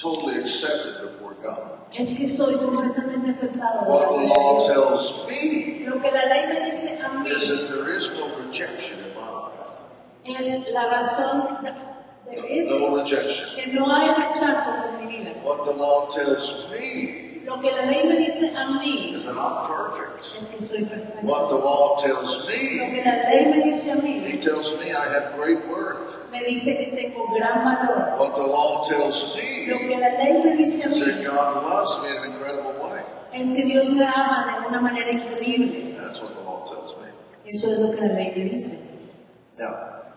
totally 0.00 0.38
accepted 0.40 1.02
before 1.12 1.34
God. 1.42 1.78
es 1.92 2.08
que 2.16 2.36
soy 2.36 2.54
completamente 2.56 3.30
aceptado. 3.32 3.84
What 3.86 4.08
the 4.16 4.26
law 4.26 4.66
tells 4.68 5.28
me 5.28 5.84
Lo 5.86 6.00
que 6.00 6.10
la 6.10 6.24
ley 6.24 6.46
me 6.48 6.60
dice 6.70 6.98
a 7.02 7.08
mí 7.20 7.28
is 7.28 7.48
that 7.48 7.68
there 7.68 7.88
is 7.96 8.08
no 8.16 8.36
rejection 8.38 8.98
in 8.98 9.14
my 9.14 9.28
life. 9.28 10.72
la 10.72 10.84
razón 10.88 11.62
de, 11.62 12.64
No, 12.64 12.78
no 12.78 12.96
rejection. 12.96 13.54
que 13.56 13.66
no 13.72 13.94
hay 13.94 14.08
rechazo 14.08 14.70
en 14.88 15.06
mi 15.06 15.16
vida. 15.18 15.32
What 15.44 15.64
the 15.66 15.72
law 15.72 16.08
tells 16.14 16.70
me 16.70 17.40
Lo 17.44 17.60
que 17.60 17.70
la 17.72 17.86
ley 17.86 18.04
me 18.06 18.16
dice 18.18 18.54
a 18.56 18.66
mí 18.78 19.16
is 19.16 19.24
that 19.26 19.34
I'm 19.36 19.66
perfect. 19.66 20.22
es 20.22 20.48
que 20.48 20.66
soy 20.68 20.84
perfecto. 20.84 21.26
What 21.26 21.48
the 21.50 21.56
law 21.56 22.00
tells 22.02 22.24
Lo 22.24 22.46
me, 22.46 22.92
que 22.94 23.02
la 23.04 23.16
ley 23.28 23.46
me 23.50 23.72
dice 23.72 23.90
a 23.90 23.96
he 24.00 24.40
tells 24.42 24.78
me 24.78 24.92
I 24.94 25.12
have 25.12 25.36
great 25.36 25.58
worth. 25.68 26.21
Me 26.32 26.42
dice 26.44 26.76
que 26.78 26.86
tengo 26.96 27.28
gran 27.32 27.62
valor. 27.64 28.18
What 28.18 28.34
the 28.34 28.46
law 28.46 28.88
tells 28.88 29.22
Lo 29.22 29.34
me 29.36 29.88
que 29.88 29.98
la 29.98 30.08
ley 30.18 30.42
me 30.42 30.56
dice 30.56 30.84
a 30.84 30.88
mí 30.88 31.00
that 31.00 31.22
God 31.24 31.62
loves 31.62 32.02
me 32.02 32.08
in 32.10 32.16
an 32.16 32.32
incredible 32.32 32.74
way. 32.82 33.02
es 33.32 33.56
que 33.56 33.64
Dios 33.64 33.88
me 33.90 34.04
ama 34.04 34.60
de 34.60 34.68
una 34.68 34.80
manera 34.80 35.10
increíble. 35.12 35.94
That's 36.00 36.20
what 36.20 36.34
the 36.34 36.42
law 36.42 36.64
tells 36.68 36.96
me. 36.98 37.08
Eso 37.52 37.66
es 37.70 37.78
lo 37.78 37.90
que 37.92 38.00
la 38.00 38.14
ley 38.14 38.32
me 38.34 38.44
dice. 38.44 38.78
Now, 39.58 39.72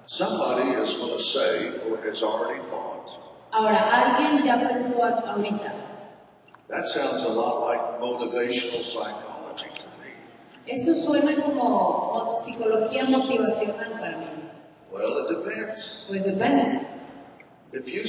somebody 0.07 0.69
is 0.71 0.95
going 0.97 1.17
to 1.17 1.23
say 1.35 1.89
or 1.91 1.97
has 2.03 2.23
already 2.23 2.61
thought, 2.69 3.05
Ahora, 3.51 3.77
alguien 3.77 4.43
ya 4.45 4.55
pensó 4.67 5.01
ahorita, 5.03 5.71
that 6.67 6.85
sounds 6.93 7.23
a 7.23 7.29
lot 7.33 7.67
like 7.67 7.99
motivational 8.01 8.83
psychology 8.91 9.69
to 9.79 9.87
me. 10.01 10.11
eso 10.67 11.05
suena 11.05 11.35
como 11.41 11.63
mo- 11.63 12.41
psicología 12.45 13.05
motivacional 13.05 13.91
para 13.99 14.17
mí. 14.17 14.34
Well, 14.91 15.25
it 15.25 15.35
depends. 15.35 15.81
Pues 16.07 16.23
depende. 16.23 16.87
If 17.73 17.85
you 17.87 18.03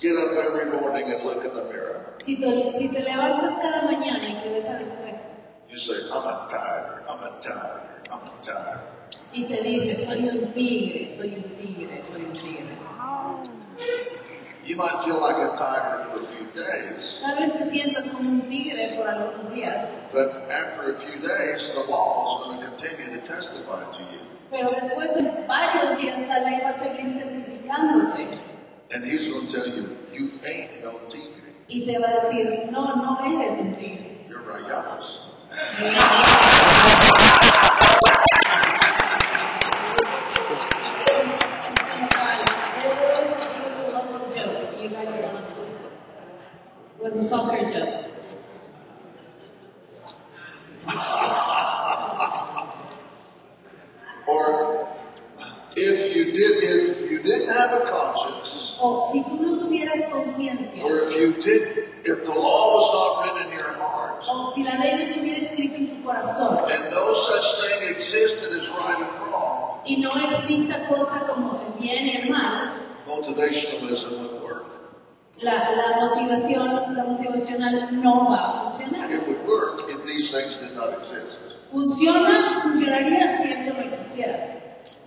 get 0.00 0.16
up 0.16 0.32
every 0.46 0.70
morning 0.70 1.12
and 1.12 1.24
look 1.24 1.44
in 1.44 1.54
the 1.54 1.64
mirror, 1.64 2.16
Si 2.24 2.36
te, 2.36 2.78
si 2.78 2.88
te 2.88 3.00
levantas 3.02 3.58
cada 3.60 3.82
mañana 3.82 4.28
y 4.28 4.42
te 4.42 4.48
ves 4.50 4.64
al 4.66 4.80
espejo 4.80 5.04
you 5.68 5.78
say, 5.80 6.06
I'm 6.08 6.22
a 6.22 6.46
tiger, 6.48 7.02
I'm 7.08 7.18
a 7.18 7.42
tiger, 7.42 7.82
I'm 8.10 8.22
a 8.22 8.32
tiger. 8.46 8.80
y 9.32 9.44
te 9.44 9.62
dices, 9.62 10.06
soy 10.06 10.28
un 10.28 10.52
tigre, 10.54 11.16
soy 11.18 11.34
un 11.34 11.42
tigre, 11.58 12.02
soy 12.12 12.22
un 12.24 12.32
tigre. 12.32 12.78
You 14.64 14.76
might 14.76 15.04
feel 15.04 15.20
like 15.20 15.36
a 15.36 15.58
tiger 15.58 16.08
for 16.08 16.24
a 16.24 16.26
few 16.32 16.46
days, 16.54 17.02
Tal 17.20 17.36
vez 17.36 17.52
te 17.52 17.70
sientas 17.70 18.04
como 18.12 18.30
un 18.30 18.48
tigre 18.48 18.94
por 18.96 19.08
algunos 19.08 19.52
días, 19.52 19.88
but 20.12 20.48
after 20.48 20.94
a 20.94 21.00
few 21.04 21.20
days, 21.20 21.60
the 21.74 21.80
law 21.90 22.40
is 22.40 22.56
going 22.56 22.60
to 22.60 22.70
continue 22.78 23.20
to 23.20 23.26
testify 23.26 23.82
to 23.92 24.02
you. 24.14 24.33
Pero 24.54 24.70
después 24.70 25.14
de 25.16 25.46
varios 25.48 25.98
días 25.98 26.28
la 26.28 26.38
ley 26.38 26.60
va 26.62 26.70
a 26.70 26.78
seguir 26.78 27.24
And 28.90 29.02
to 29.02 29.52
tell 29.52 29.66
you, 29.66 29.96
you 30.12 30.30
ain't 30.44 30.84
no 30.84 30.92
tigre. 31.10 31.50
y 31.66 31.84
te 31.84 31.98
va 31.98 32.08
a 32.08 32.26
decir, 32.26 32.70
no, 32.70 32.94
no 32.94 33.18
eres 33.26 33.58
un 33.60 33.74
tigre. 33.74 34.26
You're 34.28 34.44
rayados. 34.44 35.20
was 47.00 47.12
a 47.12 47.28
soccer 47.28 47.72
joke. 47.72 48.04
Or 54.26 54.88
uh, 55.38 55.74
if 55.76 56.16
you 56.16 56.24
did, 56.32 56.52
if 56.62 57.10
you 57.10 57.18
didn't 57.22 57.48
have 57.48 57.70
a 57.72 57.90
conscience, 57.90 58.50
O 58.80 59.10
si 59.12 59.22
tú 59.22 59.36
no 59.40 59.58
tuvieras 59.58 60.10
conciencia, 60.10 60.84
or 60.84 61.08
if 61.08 61.16
you 61.16 61.42
did, 61.42 61.62
if 62.04 62.24
the 62.24 62.34
law 62.34 62.74
was 62.74 62.86
not 62.90 63.10
written 63.22 63.52
in 63.52 63.58
your 63.58 63.72
heart, 63.78 64.24
o 64.26 64.52
si 64.54 64.64
la 64.64 64.74
ley 64.82 64.96
no 64.98 65.02
estuviera 65.04 65.46
escrita 65.46 65.76
en 65.76 65.86
tu 65.90 66.02
corazón, 66.02 66.58
and 66.68 66.90
no 66.90 67.04
such 67.30 67.46
thing 67.62 67.80
existed 67.94 68.50
as 68.50 68.66
right 68.74 68.98
and 68.98 69.30
wrong, 69.30 69.80
y 69.86 69.96
no 70.02 70.10
exista 70.16 70.88
cosa 70.88 71.24
como 71.28 71.60
el 71.62 71.80
bien 71.80 72.06
y 72.06 72.16
el 72.16 72.30
mal, 72.30 72.74
motivationalism 73.06 74.10
would 74.20 74.42
work. 74.42 74.64
la, 75.40 75.70
la 75.70 76.00
motivación, 76.00 76.96
la 76.96 77.04
motivacional 77.04 78.02
no 78.02 78.30
va 78.30 78.40
a 78.42 78.70
funcionar. 78.70 79.10
It 79.10 79.26
would 79.26 79.46
work 79.46 79.88
if 79.88 80.04
these 80.04 80.30
things 80.32 80.54
did 80.60 80.74
not 80.74 80.90
exist. 80.98 81.38
Funciona, 81.70 82.62
funcionaría 82.62 83.38
si 83.38 83.50
esto 83.50 83.72
no 83.74 84.03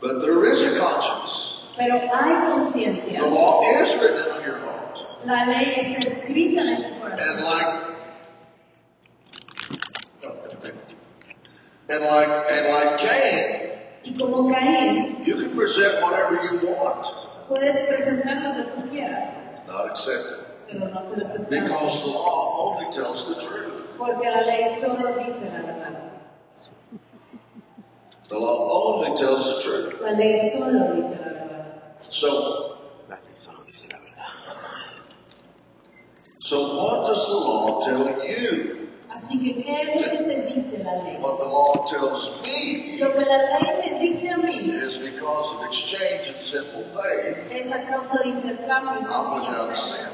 But 0.02 0.22
there 0.22 0.46
is 0.52 0.60
a 0.62 0.80
conscience. 0.80 1.32
Pero 1.78 1.96
hay 2.00 2.34
conciencia. 2.52 3.20
The 3.22 3.28
law 3.28 3.62
is 3.64 4.02
written 4.02 4.32
on 4.32 4.42
your 4.44 4.60
heart. 4.60 4.98
La 5.26 5.46
ley 5.46 5.96
está 5.96 6.10
escrita 6.10 6.62
en 6.62 6.94
tu 6.94 7.00
corazón. 7.00 7.20
And 7.20 7.44
like, 7.44 7.74
and 11.90 12.04
like, 12.04 12.30
and 12.52 12.68
like 12.74 12.98
Cain, 13.00 13.72
Y 14.04 14.14
como 14.18 14.50
Caín, 14.52 15.26
you 15.26 15.36
can 15.36 15.56
present 15.56 16.02
whatever 16.02 16.36
you 16.44 16.60
want. 16.68 17.48
puedes 17.48 17.76
presentar 17.88 18.44
lo 18.44 18.56
que 18.56 18.64
tú 18.76 18.90
quieras, 18.90 19.56
It's 19.56 19.68
not 19.68 19.86
accepted. 19.92 20.46
pero 20.68 20.88
no 20.90 21.02
se 21.10 21.16
lo. 21.16 21.28
Because 21.50 22.00
the 22.04 22.12
law 22.12 22.76
only 22.76 22.96
tells 22.96 23.28
the 23.30 23.36
truth. 23.48 23.98
Porque 23.98 24.30
la 24.30 24.42
ley 24.42 24.80
solo 24.82 25.16
dice 25.18 25.46
la 25.52 25.62
verdad. 25.64 25.97
The 28.30 28.36
law 28.36 28.60
only 28.92 29.18
tells 29.20 29.44
the 29.46 29.64
truth. 29.64 29.94
La 30.02 30.12
ley 30.12 30.52
solo 30.60 30.94
dice 30.94 31.16
la 31.16 31.32
verdad. 31.32 31.66
So, 32.12 32.30
La 33.08 33.16
ley 33.16 33.36
solo 33.46 33.64
dice 33.66 33.88
la 33.90 34.00
verdad. 34.00 34.32
so 36.42 36.56
what 36.76 37.08
does 37.08 37.24
the 37.28 37.40
law 37.40 37.86
tell 37.88 38.04
you? 38.28 38.74
Así 39.10 39.40
que, 39.40 39.64
¿qué 39.64 39.82
es 39.82 39.96
lo 39.96 40.12
que 40.12 40.18
te 40.24 40.36
dice 40.54 40.84
la 40.84 41.04
ley? 41.04 41.18
What 41.22 41.38
the 41.40 41.46
law 41.46 41.88
tells 41.90 42.44
me 42.44 42.98
Lo 43.00 43.14
que 43.14 43.26
la 43.26 43.38
ley 43.60 43.92
me 43.92 44.00
dice 44.00 44.30
a 44.30 44.38
mí 44.38 44.76
is 44.76 44.98
because 45.00 45.48
of 45.56 45.60
exchange 45.72 46.28
and 46.28 46.40
simple 46.52 46.84
faith, 46.94 47.38
es 47.50 47.66
la 47.68 47.80
causa 47.88 48.24
de 48.24 48.30
intercambio. 48.30 49.08
I'm 49.08 49.40
without 49.40 49.72
sin. 49.76 50.12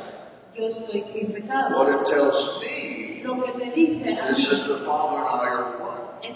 Yo 0.56 0.67
estoy 0.69 1.02
pecado. 1.34 1.78
What 1.80 1.89
it 1.89 2.06
tells 2.13 2.62
me 2.62 3.21
Lo 3.23 3.41
que 3.43 3.52
te 3.58 3.71
dice 3.73 4.06
a 4.08 4.38
is 4.38 4.49
that 4.49 4.67
the 4.67 4.86
Father 4.86 5.17
and 5.17 5.28
I 5.28 5.47
are 5.49 5.82
one. 5.82 5.92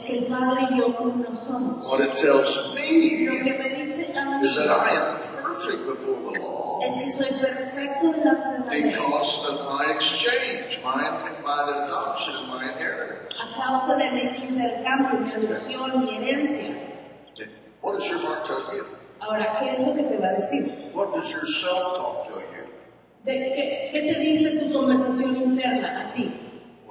Es 0.07 0.11
que 0.11 0.17
el 0.19 0.25
Padre 0.27 0.67
y 0.71 0.77
yo 0.77 0.87
uno 0.99 1.35
somos. 1.35 1.85
What 1.91 1.99
it 2.01 2.13
tells 2.21 2.55
Lo 2.55 2.73
me 2.73 2.81
que 2.81 3.53
me 3.57 3.69
dice 3.69 4.17
a 4.17 4.25
mí 4.25 4.47
is 4.47 4.55
that 4.55 4.69
I 4.69 4.89
am 4.95 5.43
perfect 5.43 5.85
before 5.85 6.31
the 6.33 6.39
law 6.39 6.79
es 6.81 6.93
que 6.93 7.11
soy 7.17 7.39
perfecto 7.39 8.11
delante 8.11 8.47
de 8.47 8.59
la 8.59 8.65
ley 8.71 8.81
because 8.83 9.49
of 9.49 9.73
my 9.73 9.83
exchange, 9.91 10.79
my, 10.83 11.03
my 11.43 11.61
adoption, 11.85 12.35
and 12.35 12.47
my 12.47 12.63
inheritance. 12.71 13.35
a 13.35 13.47
causa 13.61 13.95
de 13.97 14.11
mi 14.11 14.21
intercambio, 14.47 15.19
mi 15.19 15.31
adopción, 15.31 16.05
mi 16.05 16.15
herencia. 16.17 16.75
What 17.81 17.99
does 17.99 18.07
your 18.09 18.19
heart 18.19 18.45
tell 18.47 18.75
you? 18.75 18.85
Ahora, 19.19 19.59
¿qué 19.59 19.71
es 19.73 19.87
lo 19.87 19.95
que 19.95 20.03
te 20.03 20.17
va 20.17 20.27
a 20.27 20.33
decir? 20.33 20.91
What 20.93 21.13
does 21.15 21.25
your 21.29 21.45
self-talk 21.61 22.27
tell 22.27 22.41
you? 22.41 22.63
¿De 23.23 23.33
qué, 23.33 23.89
¿Qué 23.91 24.13
te 24.13 24.19
dice 24.19 24.65
tu 24.65 24.73
conversación 24.73 25.35
interna 25.37 26.01
a 26.09 26.13
ti? 26.13 26.31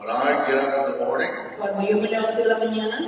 When 0.06 0.14
I 0.14 0.46
get 0.46 0.54
up 0.58 0.86
in 0.86 0.92
the 0.92 1.04
morning, 1.04 1.32
Cuando 1.58 1.82
yo 1.82 1.96
me 1.98 2.06
levanto 2.08 2.40
en 2.42 2.48
la 2.48 2.58
mañana, 2.58 2.98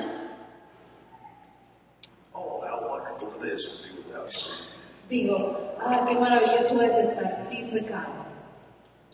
oh, 2.35 2.61
how 2.67 2.89
wonderful 2.91 3.39
it 3.41 3.53
is 3.55 3.63
to 3.63 3.71
be 3.87 4.03
without 4.03 4.27
sin. 4.27 4.67
digo, 5.09 5.77
ah, 5.79 6.05
qué 6.09 6.15
maravilloso 6.19 6.83
es 6.83 6.91
estar 7.07 7.47
sin 7.51 7.71
pecado, 7.71 8.27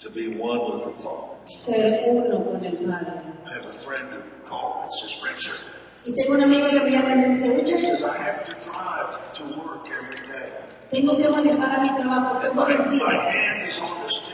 To 0.02 0.08
be 0.10 0.38
one 0.40 0.60
with 0.64 0.96
the 0.96 1.02
Father. 1.04 1.36
ser 1.66 2.08
uno 2.08 2.42
con 2.44 2.64
el 2.64 2.76
Padre. 2.88 3.20
I 3.44 3.52
have 3.52 3.66
a 3.68 3.84
friend 3.84 4.08
who 4.16 4.48
called 4.48 4.84
and 4.84 4.92
says, 5.04 5.12
Richard, 5.22 5.60
Y 6.06 6.12
tengo 6.16 6.34
un 6.34 6.42
amigo 6.42 6.68
que 6.70 6.80
me 6.80 6.90
llama 6.90 7.12
y 7.12 7.16
me 7.16 7.28
dice, 7.36 7.76
he 7.76 7.82
says, 7.84 8.00
Richard, 8.00 8.08
I 8.08 8.16
have 8.24 8.46
to 8.46 8.54
drive 8.64 9.12
to 9.36 9.42
work 9.60 9.84
every 9.92 10.24
day. 10.26 10.48
tengo 10.90 11.16
que 11.18 11.28
manejar 11.28 11.76
a 11.76 11.82
mi 11.82 11.90
trabajo 12.00 12.38
todos 12.40 12.54
los 12.56 12.86
my 12.96 13.12
hand 13.12 13.68
is 13.68 13.76
on 13.76 14.00
the 14.00 14.08
steering 14.08 14.22
wheel. 14.24 14.33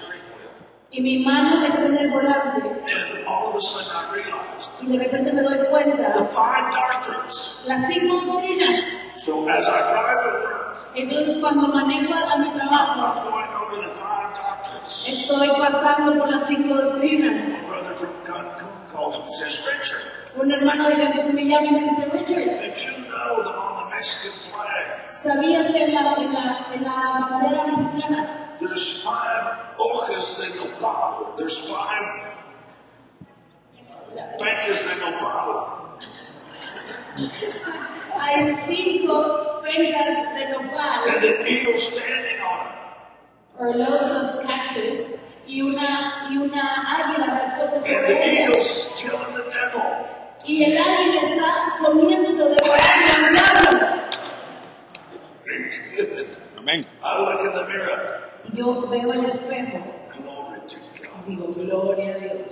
Y 0.92 1.00
mi 1.00 1.24
mano 1.24 1.64
está 1.64 1.84
en 1.86 1.96
el 1.98 2.10
volante. 2.10 2.60
And 2.66 3.26
all 3.28 3.50
of 3.50 3.56
a 3.56 3.60
sudden 3.60 3.86
I 3.94 4.12
realized 4.12 4.82
Y 4.82 4.86
de 4.86 4.98
repente 5.04 5.32
me 5.32 5.42
doy 5.42 5.58
the 5.58 5.66
cuenta, 5.70 6.12
five 6.34 6.70
doctrines. 6.74 7.36
las 7.66 7.86
cinco 7.92 8.14
doctrinas. 8.26 8.84
So 9.24 9.48
as 9.48 9.66
I 9.68 9.80
drive 9.92 10.24
work, 10.24 10.94
Entonces 10.96 11.38
cuando 11.40 11.68
manejo 11.68 12.12
a 12.14 12.36
mi 12.38 12.50
trabajo, 12.50 13.00
I'm 13.00 13.30
going 13.30 13.52
over 13.54 13.76
the 13.86 13.94
five 14.00 14.34
doctrines. 14.34 15.06
estoy 15.06 15.48
pasando 15.48 16.18
por 16.18 16.28
las 16.30 16.48
cinco 16.48 16.74
doctrinas. 16.74 17.36
Un 20.36 20.50
hermano 20.52 20.88
de 20.88 20.96
Jesús 20.96 21.32
me 21.34 21.44
llama 21.44 21.66
y 21.66 21.70
me 21.72 21.80
dice, 21.80 22.04
Richard, 22.12 22.60
did 22.60 22.74
you 22.76 22.92
know 23.08 23.42
that 23.42 23.56
on 23.56 23.84
the 23.84 23.96
Mexican 23.96 24.32
flag 24.50 25.22
¿sabías 25.22 25.72
que 25.72 25.84
en 25.84 25.94
la, 25.94 26.14
en 26.14 26.32
la, 26.32 26.66
en 26.72 26.84
la 26.84 27.28
bandera 27.28 27.66
mexicana 27.66 28.39
there's 28.60 29.02
five 29.04 29.76
hojas 29.78 30.36
de 30.38 30.54
nopal? 30.56 31.34
There's 31.38 31.56
five 31.68 32.04
pencas 34.38 34.80
de 34.88 34.94
nopal. 35.00 35.98
hay 38.18 38.56
cinco 38.68 39.62
pencas 39.62 40.34
de 40.34 40.48
nopal? 40.52 41.08
And 41.08 41.24
an 41.24 41.46
eagle 41.46 41.80
standing 41.92 42.40
on 42.42 42.66
it. 42.66 42.72
or 43.58 43.74
loads 43.76 44.38
of 44.38 44.46
cactus 44.46 45.06
y 45.46 45.60
una, 45.62 46.28
y 46.30 46.36
una 46.36 46.64
águila 46.96 47.26
reposa 47.40 47.76
And 47.76 47.84
sobre 47.84 48.06
the 48.06 48.24
ella. 48.24 48.48
eagle's 48.48 48.70
killing 49.02 49.34
the 49.34 49.44
devil. 49.50 49.84
Y 50.46 50.64
el 50.64 50.78
águila 50.78 51.20
está 51.30 51.76
comiéndose 51.84 52.44
de 52.48 52.56
al 52.56 53.32
diablo. 53.32 53.86
Amén. 56.58 56.86
I 57.02 57.18
look 57.20 57.40
in 57.40 57.52
the 57.52 57.66
mirror. 57.68 58.19
Yo 58.54 58.88
veo 58.88 59.12
el 59.12 59.24
espejo 59.26 59.78
Glory 60.18 60.60
to 60.66 60.76
God. 60.76 61.28
y 61.28 61.30
digo, 61.30 61.46
gloria 61.54 62.14
a 62.14 62.18
Dios. 62.18 62.50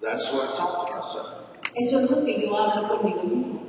That's 0.00 0.24
what 0.32 0.50
I 0.50 0.56
talk 0.56 0.86
to 0.86 0.92
myself. 0.92 1.26
Eso 1.74 2.00
es 2.00 2.10
lo 2.10 2.24
que 2.24 2.40
yo 2.42 2.56
hablo 2.56 2.88
conmigo 2.88 3.22
mismo. 3.24 3.60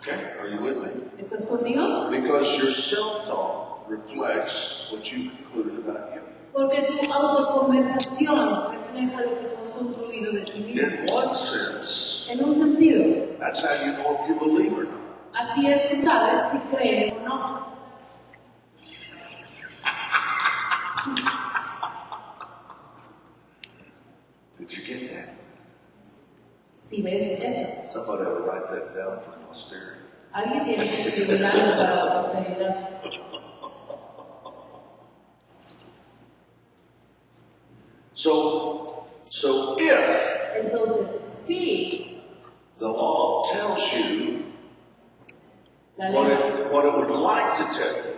Okay? 0.00 0.20
Are 0.40 0.48
you 0.48 0.60
with 0.60 0.76
me? 0.76 0.90
¿Estás 1.18 1.46
conmigo? 1.48 2.10
Because 2.10 2.46
your 2.58 2.72
self-talk 2.90 3.88
reflects 3.88 4.52
what 4.92 5.04
you 5.06 5.30
concluded 5.30 5.78
about 5.84 6.14
you. 6.14 6.20
Porque 6.52 6.82
tu 6.86 7.12
autoconversación 7.12 8.70
refleja 8.70 9.20
lo 9.22 9.38
que 9.40 9.46
has 9.56 9.70
construido 9.72 10.32
de 10.32 10.44
ti 10.44 10.60
mismo. 10.60 10.80
In 10.82 11.12
one 11.12 11.34
sense, 11.50 12.26
En 12.30 12.44
un 12.44 12.54
sentido, 12.60 13.36
that's 13.40 13.58
how 13.60 13.74
you 13.84 13.92
know 13.92 14.18
if 14.22 14.28
you 14.28 14.38
believe 14.38 14.72
or 14.72 14.84
not. 14.84 15.03
Así 15.34 15.66
es 15.66 15.82
que 15.86 16.02
sabes 16.04 16.52
si 16.52 16.76
crees 16.76 17.12
o 17.12 17.20
no. 17.20 17.74
Did 24.58 24.70
you 24.70 24.82
get 24.86 25.10
that? 25.12 25.34
Si 26.88 27.02
ves 27.02 27.40
eso. 27.40 27.92
Somebody 27.92 28.24
to 28.24 28.30
write 28.46 28.70
that 28.70 28.94
down 28.94 29.20
for 29.24 29.36
posterity. 29.46 30.00
Alguien 30.32 30.64
tiene 30.64 30.88
que 30.88 31.08
escribir 31.08 31.44
algo 31.44 31.76
para 31.76 32.04
la 32.04 32.22
posteridad. 32.22 32.90
So, 38.14 39.06
so 39.28 39.76
if 39.78 40.34
Entonces, 40.56 41.20
sí, 41.46 42.22
the 42.78 42.86
law 42.86 43.52
tells 43.52 43.92
you 43.92 44.43
la 45.96 46.10
what 46.10 46.30
it, 46.30 46.72
what 46.72 46.84
it 46.84 46.94
would 46.96 47.10
like 47.10 47.58
to 47.58 47.64
tell 47.78 47.94
you. 48.02 48.14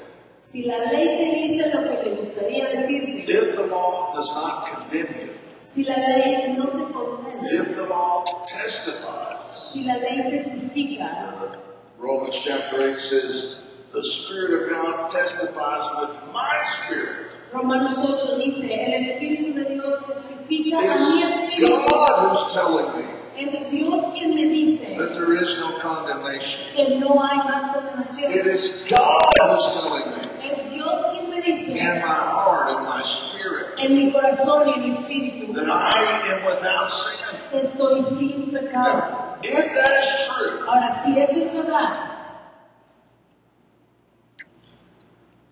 Si 0.52 0.62
la 0.64 0.78
ley 0.90 1.06
te 1.18 1.26
dice 1.34 1.68
lo 1.74 1.82
que 1.82 1.96
le 2.04 2.16
gustaría 2.16 2.64
decirte, 2.70 3.24
If 3.28 3.56
the 3.56 3.66
law 3.66 4.14
does 4.14 4.30
not 4.34 4.66
condemn 4.72 5.12
you, 5.20 5.32
si 5.74 5.84
la 5.84 5.96
ley 5.96 6.56
no 6.56 6.66
te 6.70 6.92
condena, 6.92 7.48
if 7.50 7.76
the 7.76 7.84
law 7.84 8.24
testifies, 8.48 9.72
si 9.72 9.84
la 9.84 9.94
ley 9.94 10.22
testifica, 10.30 11.66
Romans 11.98 12.36
chapter 12.44 12.76
8 12.80 12.96
says, 13.10 13.56
the 13.92 14.02
Spirit 14.02 14.62
of 14.62 14.70
God 14.70 15.12
testifies 15.12 15.86
with 16.00 16.32
my 16.32 16.56
spirit. 16.84 17.32
Romanos 17.52 17.96
8 17.98 18.36
dice, 18.38 18.68
el 18.68 18.92
Espíritu 19.10 19.54
de 19.54 19.64
Dios 19.74 20.04
testifica 20.06 20.78
a 20.78 20.96
mi 20.98 21.22
espíritu. 21.22 21.88
God 21.88 22.14
who's 22.20 22.54
telling 22.54 22.90
me 22.96 23.15
Es 23.36 23.70
Dios 23.70 24.04
quien 24.14 24.34
me 24.34 24.44
dice 24.48 24.96
that 24.96 25.12
there 25.14 25.34
is 25.34 25.58
no 25.60 25.78
condemnation. 25.82 26.74
que 26.74 26.98
no 26.98 27.22
hay 27.22 27.36
más 27.38 27.74
condenación. 27.74 28.32
is 28.32 28.88
God 28.88 29.22
who's 29.42 29.74
telling 29.82 30.10
me 30.10 30.48
Es 30.48 30.72
Dios 30.72 31.06
quien 31.12 31.30
me 31.30 31.36
in 31.46 31.76
my 31.76 32.00
heart, 32.00 32.70
in 32.70 32.84
my 32.84 33.02
spirit, 33.02 33.78
en 33.78 33.94
mi 33.94 34.12
corazón 34.12 34.68
y 34.68 34.72
en 34.72 34.80
mi 34.80 34.96
espíritu 34.96 35.54
that 35.54 35.68
I 35.68 36.32
am 36.32 36.44
without 36.46 36.90
sin. 37.04 37.50
que 37.50 37.66
estoy 37.68 38.18
sin 38.18 38.50
pecado. 38.52 38.98
Now, 38.98 39.38
if 39.42 39.66
that 39.74 39.92
is 40.02 40.10
true, 40.26 40.66
Ahora, 40.66 41.02
si 41.04 41.18
eso 41.20 41.38
es 41.38 41.52
verdad, 41.52 41.88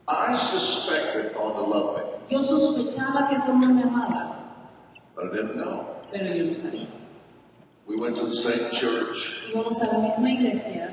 I 0.08 0.36
suspected 0.52 1.34
God 1.34 1.54
to 1.54 1.62
love 1.62 1.96
me, 1.96 2.02
yo 2.30 2.42
sospechaba 2.44 3.28
que 3.28 3.36
tú 3.46 3.54
me 3.54 3.82
amabas, 3.82 4.36
but 5.14 5.26
I 5.26 5.36
didn't 5.36 5.56
know. 5.56 5.86
pero 6.10 6.34
yo 6.34 6.44
no 6.44 6.54
sabía. 6.62 7.03
We 7.88 7.96
went 7.96 8.16
to 8.16 8.26
the 8.26 8.36
same 8.42 8.80
church. 8.80 9.16
Íbamos 9.52 9.80
a 9.82 9.86
la 9.86 9.98
misma 9.98 10.28
iglesia, 10.30 10.90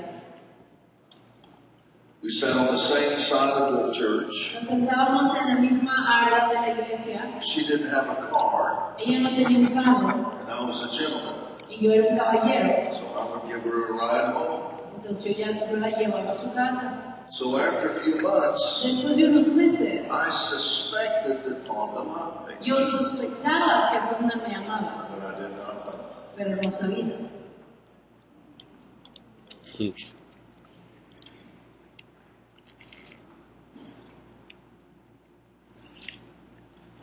We 2.22 2.30
sat 2.40 2.56
on 2.56 2.76
the 2.76 2.84
same 2.94 3.18
side 3.30 3.54
of 3.58 3.88
the 3.88 3.94
church. 3.98 4.34
nos 4.54 4.68
sentábamos 4.70 5.36
en 5.40 5.48
la 5.48 5.56
misma 5.60 5.96
área 6.22 6.50
de 6.50 6.56
la 6.56 6.70
iglesia, 6.70 7.42
She 7.54 7.66
didn't 7.66 7.90
have 7.90 8.10
a 8.10 8.28
car, 8.30 8.96
ella 9.00 9.20
no 9.20 9.30
tenía 9.30 9.58
un 9.58 9.74
carro 9.74 10.32
and 10.40 10.50
I 10.50 10.62
was 10.62 10.82
a 10.84 10.90
gentleman. 11.00 11.36
y 11.70 11.80
yo 11.82 11.92
era 11.92 12.10
un 12.12 12.18
caballero, 12.18 12.94
So 12.94 13.06
I 13.18 13.26
would 13.32 13.48
give 13.50 13.64
her 13.64 13.90
a 13.90 13.94
ride 13.94 14.34
home. 14.34 14.62
entonces 14.98 15.24
yo 15.26 15.46
ya 15.46 15.68
yo 15.72 15.78
la 15.78 15.90
llevaba 15.90 16.32
a 16.34 16.38
su 16.38 16.52
casa. 16.54 17.08
So 17.40 17.58
after 17.58 17.98
a 17.98 18.04
few 18.04 18.22
months, 18.22 18.62
Después 18.84 19.16
de 19.16 19.24
unos 19.26 19.48
meses, 19.56 20.06
I 20.12 20.30
suspected 20.52 21.44
that 21.48 21.66
Fonda 21.66 22.04
loved 22.04 22.48
me, 22.50 22.54
yo 22.62 22.76
sospechaba 22.76 23.90
que 23.92 24.00
Fonda 24.14 24.36
me 24.48 24.54
amaba, 24.56 25.08
but 25.10 25.24
I 25.26 25.40
did 25.42 25.58
not 25.58 25.86
know. 25.86 26.01
Pero 26.44 26.56
no 26.62 26.72
sabía. 26.72 27.06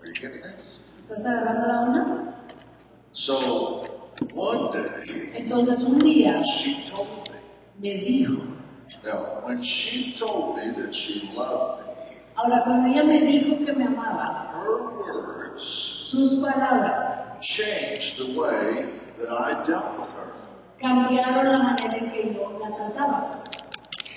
Are 0.01 0.07
you 0.07 0.14
getting 0.20 0.42
this? 0.42 0.81
¿Estás 1.11 1.27
agarrando 1.27 1.66
la 1.66 1.81
onda? 1.83 2.35
So 3.12 4.09
one 4.35 4.70
day, 4.72 5.33
Entonces 5.35 5.83
un 5.83 5.98
día 6.01 6.42
she 6.44 6.88
told 6.90 7.29
me. 7.31 7.38
me 7.81 8.01
dijo, 8.05 8.42
Now, 9.05 9.40
when 9.44 9.62
she 9.62 10.16
told 10.18 10.57
me 10.57 10.72
that 10.77 10.92
she 10.94 11.31
loved 11.35 11.87
me, 11.87 12.16
ahora 12.37 12.62
cuando 12.64 12.88
ella 12.88 13.05
me 13.05 13.20
dijo 13.22 13.64
que 13.64 13.72
me 13.72 13.85
amaba, 13.85 14.53
her 14.55 14.98
words 14.98 15.62
sus 16.11 16.40
palabras 16.42 17.38
changed 17.42 18.18
the 18.18 18.38
way 18.38 18.97
that 19.18 19.31
I 19.31 19.66
dealt 19.66 19.98
with 19.98 20.11
her. 20.16 20.28
cambiaron 20.81 21.46
la 21.52 21.59
manera 21.59 21.96
en 21.98 22.11
que 22.12 22.35
yo 22.35 22.59
la 22.61 22.68
trataba. 22.76 23.44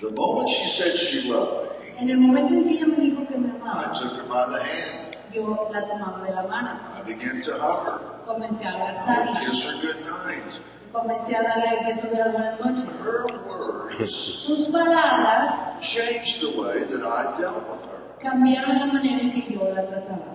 The 0.02 0.10
moment 0.12 0.50
she 0.50 0.78
said 0.78 0.94
she 0.98 1.30
loved 1.30 1.80
me, 1.82 1.94
En 2.02 2.10
el 2.10 2.18
momento 2.18 2.54
en 2.54 2.64
que 2.64 2.72
ella 2.78 2.88
me 2.88 2.96
dijo 2.98 3.28
que 3.28 3.38
me 3.38 3.50
I 3.50 3.86
took 4.00 4.14
her 4.18 4.28
by 4.28 4.46
the 4.50 4.64
hand. 4.64 5.16
yo 5.34 5.70
la 5.72 5.82
tomaba 5.88 6.26
de 6.26 6.34
la 6.34 6.44
mano, 6.44 6.80
I 6.98 7.02
began 7.06 7.42
to 7.46 7.54
hug 7.54 7.86
her, 7.86 8.00
comencé 8.26 8.66
a 8.66 8.70
I 8.70 8.74
abrazarla, 8.74 9.40
kiss 9.40 9.64
her 9.64 9.76
good 9.82 10.00
night. 10.06 10.54
comencé 10.92 11.36
a 11.36 11.42
darle 11.44 11.70
el 11.80 11.86
beso 11.96 12.08
de 12.10 12.18
las 12.18 12.32
buenas 12.34 12.60
noches. 12.60 12.86
Her 13.02 13.26
words 13.48 14.14
Sus 14.48 14.68
palabras 14.72 15.80
changed 15.94 16.42
the 16.42 16.60
way 16.60 16.84
that 16.90 17.04
I 17.06 17.40
dealt 17.40 17.64
with 17.70 17.82
her. 17.90 18.00
cambiaron 18.22 18.80
la 18.80 18.86
manera 18.88 19.22
en 19.22 19.32
que 19.34 19.54
yo 19.54 19.70
la 19.74 19.84
trataba. 19.88 20.31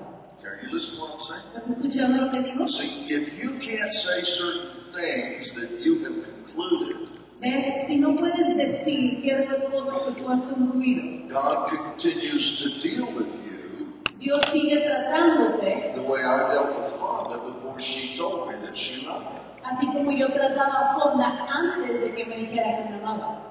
You 0.63 0.69
listen 0.73 0.97
to 0.97 1.01
what 1.03 1.11
I'm 1.15 1.23
saying? 1.29 1.47
¿Estás 1.55 1.71
escuchando 1.71 2.23
lo 2.25 2.31
que 2.33 2.41
digo? 2.43 2.69
See, 2.69 3.07
if 3.09 3.25
you 3.39 3.51
can't 3.61 3.93
say 4.05 4.25
certain 4.39 4.69
things 4.95 5.55
that 5.57 5.71
you 5.81 6.03
have 6.05 6.17
concluded, 6.25 6.97
¿Ves? 7.41 7.87
Si 7.87 7.97
no 7.99 8.17
puedes 8.17 8.57
decir 8.57 9.21
ciertas 9.21 9.65
cosas 9.71 10.15
que 10.15 10.23
tú 10.23 10.31
has 10.31 10.43
concluido, 10.45 11.29
God 11.29 11.69
continues 11.69 12.59
to 12.63 12.81
deal 12.81 13.05
with 13.15 13.29
you 13.45 13.93
Dios 14.19 14.41
sigue 14.51 14.81
tratándote 14.81 15.93
the 15.95 16.01
way 16.01 16.23
I 16.25 16.49
dealt 16.51 16.73
with 16.75 16.99
Fonda 16.99 17.37
before 17.45 17.79
she 17.81 18.17
told 18.17 18.49
me 18.49 18.55
that 18.65 18.75
she 18.75 19.05
loved 19.05 19.27
me. 19.35 19.41
así 19.63 19.87
como 19.93 20.11
yo 20.13 20.29
trataba 20.33 20.91
a 20.91 20.95
Fonda 20.95 21.47
antes 21.53 22.01
de 22.01 22.15
que 22.15 22.25
me 22.25 22.37
dijera 22.39 22.79
que 22.79 22.91
me 22.91 22.97
amaba. 23.03 23.43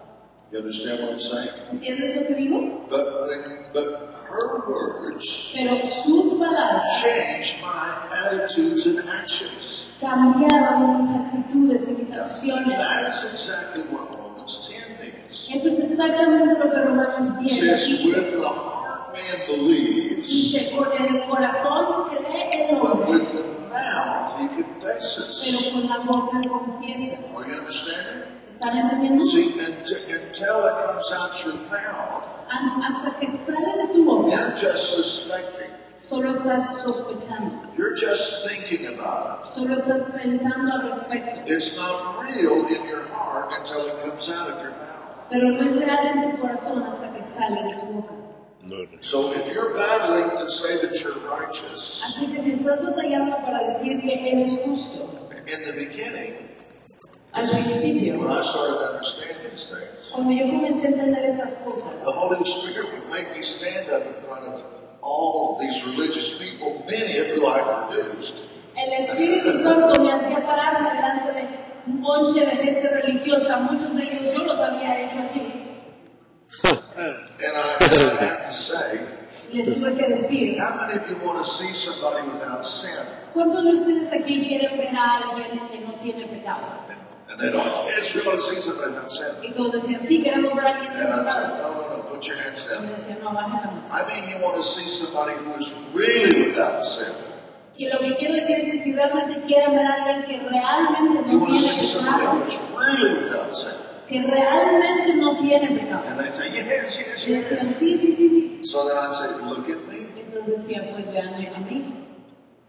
You 0.52 0.60
understand 0.60 1.02
what 1.02 1.14
I'm 1.14 1.20
saying? 1.22 1.52
¿Entiendes 1.72 2.16
lo 2.22 2.28
que 2.28 2.36
digo? 2.36 2.88
But, 2.90 3.06
when- 3.28 3.66
but 3.74 3.88
her 4.36 4.60
words 4.68 5.26
Pero 5.54 5.76
sus 6.04 6.34
palabras 6.40 6.84
changed 7.04 7.62
my 7.62 8.10
attitudes 8.14 8.86
and 8.86 9.10
actions. 9.10 9.64
cambiaron 10.00 11.08
mis 11.08 11.16
actitudes 11.22 11.82
y 11.88 11.92
mis 12.04 12.12
acciones. 12.12 12.78
that 12.78 13.02
is 13.10 13.24
exactly 13.34 13.84
what 13.92 14.12
Romans 14.12 14.60
10 14.68 15.00
means. 15.00 15.48
Eso 15.54 15.68
es 15.70 15.92
exactamente 15.92 16.60
lo 16.60 16.72
que 16.72 16.80
Romanos 16.82 17.42
It 17.42 17.50
10 17.50 17.60
says, 17.62 18.06
with 18.06 18.32
the 18.32 18.48
heart 18.48 19.14
man 19.14 19.38
believes, 19.48 20.28
Dice, 20.28 20.72
con 20.76 20.92
el 20.92 21.24
corazón 21.30 22.10
cree 22.10 22.70
el 22.70 22.80
but 22.80 22.92
hombre, 22.92 23.12
with 23.12 23.28
the 23.34 23.44
mouth 23.70 24.40
he 24.40 24.48
confesses. 24.50 25.42
pero 25.44 25.60
con 25.72 25.88
la 25.88 25.98
boca 26.00 26.38
confiesa. 26.50 27.18
Are 27.36 27.48
you 27.48 27.56
understanding? 27.56 28.35
¿Están 28.56 28.78
entendiendo? 28.78 29.26
See, 29.32 29.52
until 29.60 30.66
it 30.66 30.76
comes 30.88 31.12
out 31.12 31.32
your 31.46 31.56
mouth, 31.70 32.24
An- 32.50 32.82
Hasta 32.82 33.20
que 33.20 33.28
sale 33.46 33.78
de 33.82 33.94
tu 33.94 34.06
boca, 34.06 34.30
you're 34.30 34.56
just 34.62 34.84
suspecting. 34.96 35.72
solo 36.08 36.30
estás 36.38 36.84
sospechando, 36.84 37.74
You're 37.78 37.96
just 37.98 38.48
thinking 38.48 38.88
about 38.94 39.54
solo 39.56 39.76
estás 39.80 40.04
pensando 40.14 40.72
al 40.72 40.82
respecto, 40.92 41.42
it. 41.42 41.52
It's 41.52 41.76
not 41.76 42.22
real 42.24 42.66
in 42.68 42.86
your 42.88 43.04
heart 43.12 43.52
until 43.60 43.88
it 43.88 43.96
comes 44.06 44.30
out 44.30 44.50
of 44.52 44.62
your 44.62 44.72
mouth. 44.72 45.28
pero 45.30 45.50
no 45.52 45.62
es 45.62 45.76
real 45.76 46.06
en 46.06 46.32
tu 46.32 46.38
corazón 46.42 46.84
hasta 46.84 47.12
que 47.12 47.22
sale 47.36 47.64
de 47.64 47.74
tu 47.82 47.86
boca. 47.94 48.14
No, 48.62 48.78
no. 48.78 48.98
So 49.12 49.32
if 49.34 49.52
you're 49.54 49.74
battling 49.76 50.30
to 50.30 50.46
say 50.62 50.82
that 50.82 50.94
you're 51.02 51.20
righteous, 51.28 51.82
Así 52.06 52.28
que 52.32 52.42
si 52.44 52.52
estás 52.62 52.80
batallando 52.84 53.38
para 53.44 53.60
decir 53.74 54.00
que 54.02 54.32
eres 54.32 54.60
justo, 54.66 55.10
in 55.46 55.66
the 55.66 55.74
beginning, 55.74 56.34
al 57.36 57.50
principio, 57.50 58.20
when 58.20 58.32
I 58.32 58.42
started 58.50 58.80
understanding 58.80 59.52
these 59.52 59.68
things, 59.68 60.10
cuando 60.12 60.32
yo 60.32 60.46
comencé 60.48 60.88
a 60.88 60.92
entender 60.92 61.24
estas 61.26 61.56
cosas, 61.64 61.92
the 62.04 62.12
Holy 62.12 62.40
Spirit 62.60 62.86
would 62.94 63.10
make 63.10 63.28
me 63.36 63.44
stand 63.60 63.92
up 63.92 64.04
in 64.08 64.16
front 64.26 64.48
of 64.48 64.62
all 65.02 65.58
these 65.60 65.84
religious 65.86 66.40
people, 66.40 66.84
many 66.88 67.18
of 67.20 67.36
who 67.36 67.46
I 67.48 67.60
produced, 67.92 68.34
el 68.76 68.92
Espíritu 68.92 69.64
Santo 69.64 70.02
me 70.04 70.12
hacía 70.12 70.46
pararme 70.46 70.90
delante 70.96 71.32
de 71.34 71.66
un 71.88 72.34
de 72.34 72.46
gente 72.46 72.88
religiosa, 72.90 73.58
muchos 73.58 73.96
de 73.96 74.04
ellos 74.04 74.34
yo 74.36 74.44
los 74.46 74.60
había 74.60 75.00
hecho 75.00 75.20
así. 75.30 75.62
and 76.64 77.58
I, 77.58 77.78
and 77.82 77.94
I 77.94 78.26
have 78.26 78.52
to 78.52 78.58
say, 78.64 79.02
Les 79.54 79.66
tuve 79.66 79.96
que 79.96 80.08
decir, 80.08 80.60
how 80.60 80.76
many 80.76 81.00
of 81.00 81.08
you 81.10 81.18
want 81.24 81.46
to 81.46 81.52
see 81.58 81.72
somebody 81.86 82.28
without 82.28 82.66
sin? 82.82 83.26
¿cuántos 83.34 83.64
de 83.64 83.76
ustedes 83.76 84.14
aquí 84.14 84.48
quieren 84.48 84.78
ver 84.78 84.96
a 84.96 85.18
alguien 85.18 85.68
que 85.70 85.80
no 85.82 85.94
tiene 86.02 86.26
pecado? 86.26 86.86
And 87.36 87.44
they 87.44 87.52
don't, 87.52 87.68
yes, 87.92 88.16
we 88.16 88.24
want 88.24 88.40
to 88.40 88.48
see 88.48 88.62
somebody 88.64 88.96
without 88.96 89.12
sin. 89.12 89.44
Y 89.44 89.52
todos 89.52 89.74
decían, 89.84 90.08
sí, 90.08 90.24
queremos 90.24 90.56
ver 90.56 90.66
a 90.68 90.70
alguien 90.72 90.94
sin 90.96 91.04
And 91.04 91.28
I 91.28 91.34
said, 91.36 91.60
no, 91.60 91.68
no, 91.76 91.84
no, 91.92 92.04
put 92.08 92.24
your 92.24 92.38
hands 92.40 92.64
Y 92.64 92.70
down. 92.72 92.88
decían, 92.88 93.20
no. 93.20 93.36
I 93.92 94.02
mean, 94.08 94.30
you 94.32 94.38
want 94.40 94.56
to 94.56 94.64
see 94.72 94.88
somebody 95.04 95.36
who 95.44 95.52
is 95.60 95.68
really 95.94 96.48
without 96.48 96.86
sin. 96.96 97.12
Y 97.78 97.90
lo 97.92 98.00
que 98.00 98.16
quiero 98.16 98.36
decir 98.36 98.56
es 98.56 98.72
que 98.72 98.84
si 98.86 98.94
realmente 98.94 99.42
quieren 99.48 99.76
ver 99.76 99.86
a 99.86 99.94
alguien 99.96 100.24
que 100.24 100.48
realmente 100.48 101.28
You 101.28 101.40
no 101.40 101.44
want 101.44 101.52
to 101.52 101.60
tiene 101.60 101.82
see 101.82 101.92
somebody 101.92 102.24
pecado, 102.24 102.40
who 102.40 102.48
is 102.48 102.62
really 102.72 103.24
without 103.26 103.52
sin. 103.60 103.76
que 104.08 104.22
realmente 104.32 105.16
no 105.16 105.38
tiene 105.40 105.68
pecado. 105.76 106.04
And 106.08 106.20
they 106.24 106.32
say, 106.40 106.48
yes, 106.56 106.96
yes, 106.96 107.28
Y 107.28 107.32
yes. 107.36 107.50
decían, 107.50 107.76
sí, 107.80 107.98
sí, 108.00 108.16
sí, 108.16 108.30
sí. 108.30 108.62
So 108.72 108.88
then 108.88 108.96
I 108.96 109.12
say, 109.20 109.44
look 109.44 109.68
at 109.68 109.84
me. 109.92 110.08
Entonces 110.16 110.64
decía, 110.64 110.88
pues 110.94 111.12
veanme 111.12 111.52
a 111.54 111.60
mí. 111.60 112.05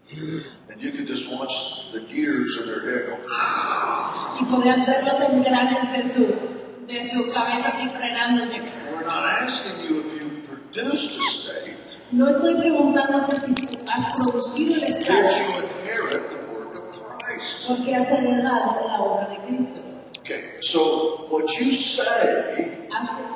And 0.09 0.81
you 0.81 0.91
can 0.93 1.05
just 1.05 1.23
watch 1.31 1.51
the 1.93 1.99
gears 2.07 2.57
in 2.61 2.65
their 2.67 2.79
head 2.87 3.09
go, 3.09 3.17
ah. 3.29 4.37
Y 4.39 4.45
podían 4.45 4.85
ver 4.85 5.03
los 5.03 5.19
engranes 5.29 5.91
de 5.91 6.13
su, 6.13 6.87
de 6.87 7.11
su 7.11 7.33
cabeza 7.33 7.67
así 7.69 7.89
frenándose. 7.89 8.61
We're 8.93 9.05
not 9.05 9.25
asking 9.25 9.79
you 9.83 9.99
if 9.99 10.21
you 10.21 10.27
produced 10.47 11.11
a 11.11 11.31
state. 11.43 11.77
No 12.13 12.25
estoy 12.29 12.55
preguntándote 12.55 13.35
si 13.47 13.77
has 13.85 14.15
producido 14.15 14.75
el 14.75 14.79
Did 14.81 15.01
estado, 15.01 15.29
you 15.29 15.67
inherit 15.67 16.29
the 16.29 16.53
work 16.53 16.73
of 16.75 16.85
Christ? 17.19 17.67
porque 17.67 17.93
has 17.95 18.07
heredado 18.07 18.87
la 18.87 18.99
obra 19.01 19.27
de 19.27 19.37
Cristo. 19.45 19.81
Okay, 20.21 20.41
so 20.71 21.27
what 21.29 21.43
you 21.59 21.71
say 21.95 22.87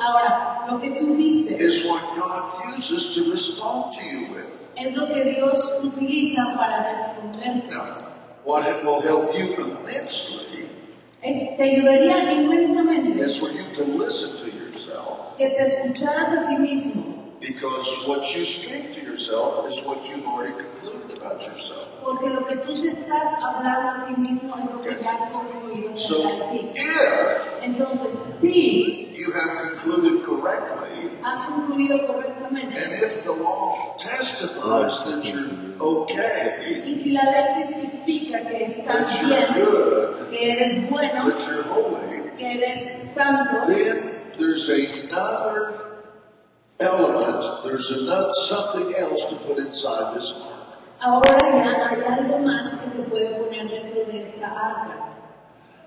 Ahora, 0.01 0.65
lo 0.72 0.80
que 0.80 0.89
tú 0.91 1.15
dices 1.17 1.59
is 1.59 1.86
what 1.86 2.01
God 2.17 2.63
uses 2.78 3.13
to 3.15 3.32
respond 3.32 3.93
to 3.97 4.03
you 4.05 4.32
with. 4.32 4.47
Es 4.76 4.95
lo 4.95 5.07
que 5.07 5.24
Dios 5.24 5.82
utiliza 5.84 6.53
para 6.55 6.84
responder. 6.84 7.69
Now, 7.69 7.97
what 8.45 8.67
it 8.67 8.84
will 8.84 9.01
help 9.01 9.34
you 9.34 9.55
immensely 9.55 10.69
Te 11.22 11.63
ayudaría 11.63 12.32
inmensamente 12.32 13.24
is 13.24 13.38
for 13.39 13.51
you 13.51 13.76
to 13.76 13.84
listen 13.84 14.38
to 14.38 14.47
yourself 14.47 15.38
que 15.38 15.49
te 15.49 15.67
escucharas 15.67 16.34
a 16.34 16.47
ti 16.47 16.55
mismo, 16.55 17.38
because 17.39 17.88
what 18.07 18.24
you 18.36 18.43
speak 18.43 18.95
to 18.95 19.01
yourself 19.01 19.69
is 19.72 19.86
what 19.86 20.03
you've 20.09 20.26
already 20.26 20.53
concluded 20.53 21.17
about 21.17 21.39
yourself. 21.41 21.90
Porque 22.03 22.29
lo 22.29 22.45
que 22.47 22.55
tú 22.57 22.81
te 22.81 22.89
estás 22.89 23.43
hablando 23.43 23.89
a 23.91 24.05
ti 24.07 24.13
mismo 24.21 24.55
es 24.57 24.65
lo 24.71 24.81
que 24.81 25.03
ya 25.03 25.11
has 25.13 25.31
concluido 25.31 25.97
So, 25.97 26.15
acerca 26.27 26.51
de 26.51 26.59
ti. 26.59 26.71
if 26.75 27.63
Entonces, 27.63 28.07
si 28.41 29.13
you 29.17 29.31
have 29.33 29.69
concluded 29.69 30.25
correctly, 30.25 31.11
has 31.23 31.45
concluido 31.47 32.07
correctamente, 32.07 32.75
and 32.77 32.93
if 32.93 33.23
the 33.23 33.31
law 33.31 33.95
testifies 33.97 34.97
that 35.05 35.23
you're 35.23 35.77
okay, 35.79 36.81
y 36.85 37.03
si 37.03 37.09
la 37.11 37.23
ley 37.23 37.67
testifica 37.67 38.39
que 38.47 38.65
estás 38.65 39.05
that 39.05 39.21
you're 39.21 39.29
bien, 39.29 39.65
good, 39.65 40.29
que 40.31 40.51
eres 40.51 40.89
bueno, 40.89 41.29
that 41.29 41.39
you're 41.47 41.63
holy, 41.63 42.31
que 42.37 42.51
eres 42.51 43.13
santo, 43.15 43.67
then 43.67 44.33
there's 44.39 44.67
another 44.69 46.01
element, 46.79 47.63
there's 47.63 47.89
another, 47.91 48.33
something 48.49 48.93
else 48.97 49.21
to 49.29 49.35
put 49.45 49.57
inside 49.59 50.15
this 50.15 50.33
ark. 50.41 50.50
Ahora 51.01 51.37
ya 51.63 51.89
hay 51.89 52.01
algo 52.19 52.37
más 52.39 52.73
que 52.79 52.97
se 52.97 53.03
puede 53.09 53.35
poner 53.35 53.69
dentro 53.69 54.05
de 54.05 54.29
esta 54.29 54.47
arca. 54.47 55.07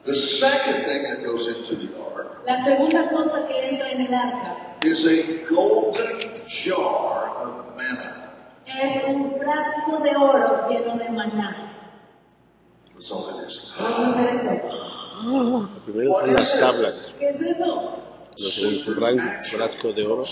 The 0.05 0.15
second 0.15 0.85
thing 0.85 1.03
that 1.05 1.25
goes 1.25 1.47
into 1.49 1.77
the 1.77 1.89
ark 1.99 2.43
La 2.47 2.63
segunda 2.65 3.09
cosa 3.09 3.47
que 3.49 3.69
entra 3.71 3.91
en 3.91 4.01
el 4.03 4.15
arca 4.15 4.57
is 4.83 5.05
a 5.07 5.55
golden 5.55 6.43
jar 6.47 7.31
of 7.41 7.75
manna. 7.77 8.33
es 8.67 9.05
un 9.09 9.39
frasco 9.39 10.03
de 10.03 10.17
oro 10.17 10.69
lleno 10.69 10.97
de 10.99 11.09
maná. 11.11 11.71
That's 12.93 13.11
all 13.11 13.41
it 13.41 13.49
is. 13.49 13.73
Vamos 13.79 14.17
a 14.17 14.23
ver 14.23 14.35
eso. 14.37 14.51
Lo 15.25 15.69
primero 15.87 16.21
son 16.21 16.35
las 16.35 16.61
tablas. 16.61 17.15
¿Qué 17.19 17.29
es 17.31 17.41
eso? 17.41 17.93
Lo 18.37 18.51
segundo 18.51 18.81
es 18.83 18.89
un 18.89 18.97
ran- 19.01 19.45
frasco 19.51 19.93
de 19.93 20.07
oro. 20.07 20.25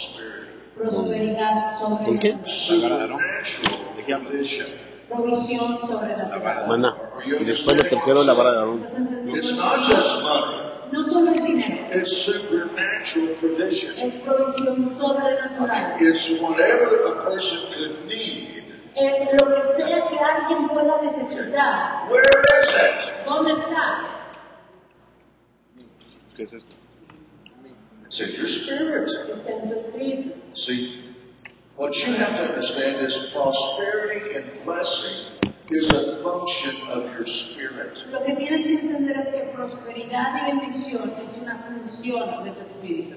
Prosperidad 0.77 1.79
¿Con 1.81 2.19
qué? 2.19 2.37
Supernatural 4.03 4.27
provision. 4.27 4.67
Provisión 5.09 5.79
sobrenatural. 5.81 6.69
Maná. 6.69 6.97
Y 7.25 7.45
después 7.45 7.77
lo 7.77 7.83
tercero 7.85 8.21
es 8.21 8.27
la 8.27 8.33
vara 8.35 8.51
de 8.53 8.59
Aarón. 8.59 8.83
¿Estás 8.85 8.99
entendiendo? 8.99 9.39
It's 9.39 9.57
not 9.57 9.77
just 9.87 10.23
money, 10.23 10.63
No 10.93 11.05
solo 11.05 11.31
es 11.31 11.45
dinero, 11.45 11.77
it's 11.95 12.25
supernatural 12.25 13.37
provision. 13.41 13.99
es 13.99 14.15
provisión 14.23 14.99
sobrenatural. 14.99 15.97
It's 16.01 16.41
whatever 16.43 17.07
a 17.07 17.25
person 17.25 17.59
could 17.75 18.07
need. 18.07 18.63
Es 18.95 19.33
lo 19.41 19.47
que 19.49 19.83
sea 19.85 20.09
que 20.09 20.19
alguien 20.19 20.69
pueda 20.69 21.01
necesitar. 21.03 22.09
Where 22.11 22.23
is 22.23 22.75
it? 22.75 23.27
¿Dónde 23.27 23.53
está? 23.53 24.01
¿Qué 26.37 26.43
es 26.43 26.53
esto? 26.53 26.73
It's 28.11 28.21
in 28.21 28.29
your 28.37 28.49
spirit. 28.49 29.09
Está 29.09 29.51
en 29.51 29.71
tu 29.71 29.75
espíritu. 29.79 30.31
See, 30.55 31.12
what 31.77 31.95
you 31.95 32.15
have 32.15 32.33
to 32.37 32.43
understand 32.53 33.07
is 33.07 33.15
prosperity 33.33 34.37
and 34.37 34.65
blessing 34.65 35.53
is 35.71 35.87
a 35.89 36.23
function 36.23 36.75
of 36.93 37.03
your 37.15 37.27
spirit. 37.27 37.97
Lo 38.13 38.21
que 38.25 38.35
tienes 38.37 38.67
que 38.67 38.75
entender 38.81 39.17
es 39.17 39.29
que 39.35 39.41
prosperidad 39.55 40.49
y 40.49 40.59
bendición 40.59 41.13
es 41.17 41.37
una 41.41 41.57
función 41.67 42.45
de 42.45 42.51
tu 42.53 42.61
espíritu. 42.61 43.17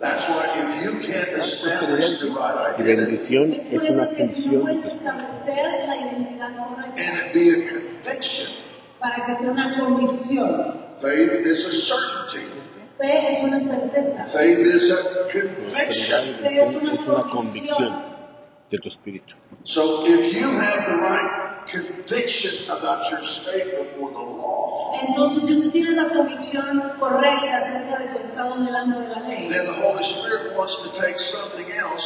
That's 0.00 0.28
why 0.28 0.46
if 0.54 0.84
you 0.84 0.92
can't 1.10 1.42
establish 1.42 2.20
the 2.20 2.30
right 2.30 2.78
Y 2.78 2.82
identity 2.82 3.16
bendición 3.26 3.52
Es 3.52 3.66
por 3.66 3.82
es 3.82 3.90
una 3.90 4.02
eso 4.04 4.14
que 4.14 4.28
si 4.28 4.46
no 4.46 4.60
función 4.60 4.82
de 4.82 4.88
establecer 4.94 5.88
la 5.88 5.96
identidad 5.96 6.50
correcta 6.56 7.00
and 7.02 7.16
it 7.18 7.34
be 7.34 7.50
a 7.50 7.68
conviction, 7.68 8.46
para 9.00 9.16
que 9.26 9.42
sea 9.42 9.50
una 9.50 9.76
convicción. 9.76 10.74
faith 11.02 11.46
is 11.46 11.64
a 11.64 11.72
certainty. 11.88 12.46
Fe 12.98 13.32
es 13.32 13.44
una 13.44 13.60
certeza. 13.60 14.26
Bendición 14.34 14.98
es 16.44 16.74
una 17.06 17.30
convicción 17.30 18.02
de 18.70 18.78
tu 18.78 18.88
espíritu. 18.88 19.34
So 19.64 20.04
if 20.06 20.34
you 20.34 20.48
have 20.50 20.84
the 20.86 20.96
right 20.96 21.30
conviction 21.70 22.70
about 22.70 23.10
your 23.10 23.20
state 23.40 23.70
before 23.78 24.10
the 24.10 24.18
law, 24.18 24.94
Entonces, 25.06 25.48
si 25.48 25.62
tú 25.62 25.70
tienes 25.70 25.94
la 25.94 26.08
convicción 26.08 26.92
correcta 26.98 27.58
acerca 27.58 27.98
de 27.98 28.08
tu 28.08 28.18
estado 28.26 28.56
delante 28.64 29.00
de 29.00 29.08
la 29.08 29.20
ley, 29.28 29.48
then 29.48 29.66
the 29.66 29.80
Holy 29.80 30.04
Spirit 30.04 30.56
wants 30.56 30.74
to 30.82 30.90
take 31.00 31.16
something 31.32 31.70
else 31.70 32.04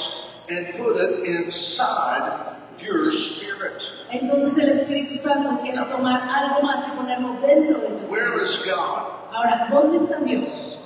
and 0.50 0.76
put 0.76 0.96
it 0.96 1.24
inside 1.24 2.56
your 2.80 3.12
spirit. 3.12 3.80
entonces 4.10 4.58
el 4.64 4.78
Espíritu 4.80 5.22
Santo 5.26 5.60
quiere 5.62 5.78
tomar 5.86 6.20
algo 6.28 6.62
más 6.62 6.88
y 6.88 6.96
ponerlo 6.96 7.40
dentro 7.40 7.80
de 7.80 7.88
tu 7.88 8.12
Where 8.12 8.44
is 8.44 8.58
God? 8.64 9.22
Ahora, 9.32 9.68
¿dónde 9.70 10.04
está 10.04 10.18
Dios? 10.24 10.78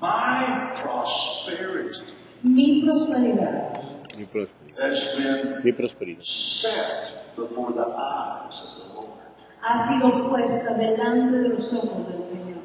My 0.00 0.80
prosperity 0.82 2.12
Mi 2.42 2.82
prosperidad 2.84 3.80
Mi 4.18 4.24
prosperidad. 4.26 4.78
has 4.80 4.98
been 5.16 5.60
Mi 5.64 5.72
prosperidad. 5.72 6.24
set 6.60 7.36
before 7.36 7.72
the 7.72 7.86
eyes 7.86 8.56
of 8.64 8.70
the 8.78 8.86
Lord. 8.94 9.18
ha 9.60 9.88
sido 9.88 10.28
puesta 10.28 10.74
delante 10.74 11.36
de 11.38 11.48
los 11.48 11.72
ojos 11.72 12.06
del 12.08 12.22
Señor. 12.30 12.62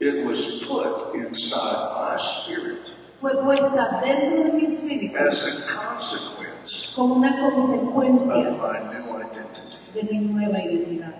It 0.00 0.26
was 0.26 0.38
put 0.68 1.14
inside 1.14 1.80
my 1.96 2.16
spirit 2.42 2.82
Fue 3.20 3.32
puesta 3.42 4.00
dentro 4.02 4.44
de 4.44 4.52
mi 4.52 4.64
espíritu 4.74 5.16
as 5.16 5.42
a 5.42 5.50
consequence 5.74 6.72
como 6.94 7.14
una 7.16 7.30
of 7.34 7.54
consecuencia 7.54 8.50
my 8.58 8.78
new 8.92 9.16
identity. 9.16 9.76
de 9.94 10.02
mi 10.02 10.18
nueva 10.20 10.58
identidad. 10.60 11.14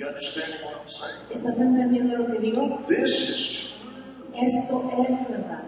You 0.00 0.06
understand 0.08 0.64
what 0.64 0.80
I'm 0.80 0.88
saying? 0.96 1.44
¿Estás 1.44 1.60
entendiendo 1.60 2.16
lo 2.16 2.32
que 2.32 2.38
digo? 2.40 2.80
This 2.88 3.04
is 3.04 3.68
true. 3.68 3.84
Esto 4.32 4.88
es 4.96 5.28
verdad. 5.28 5.64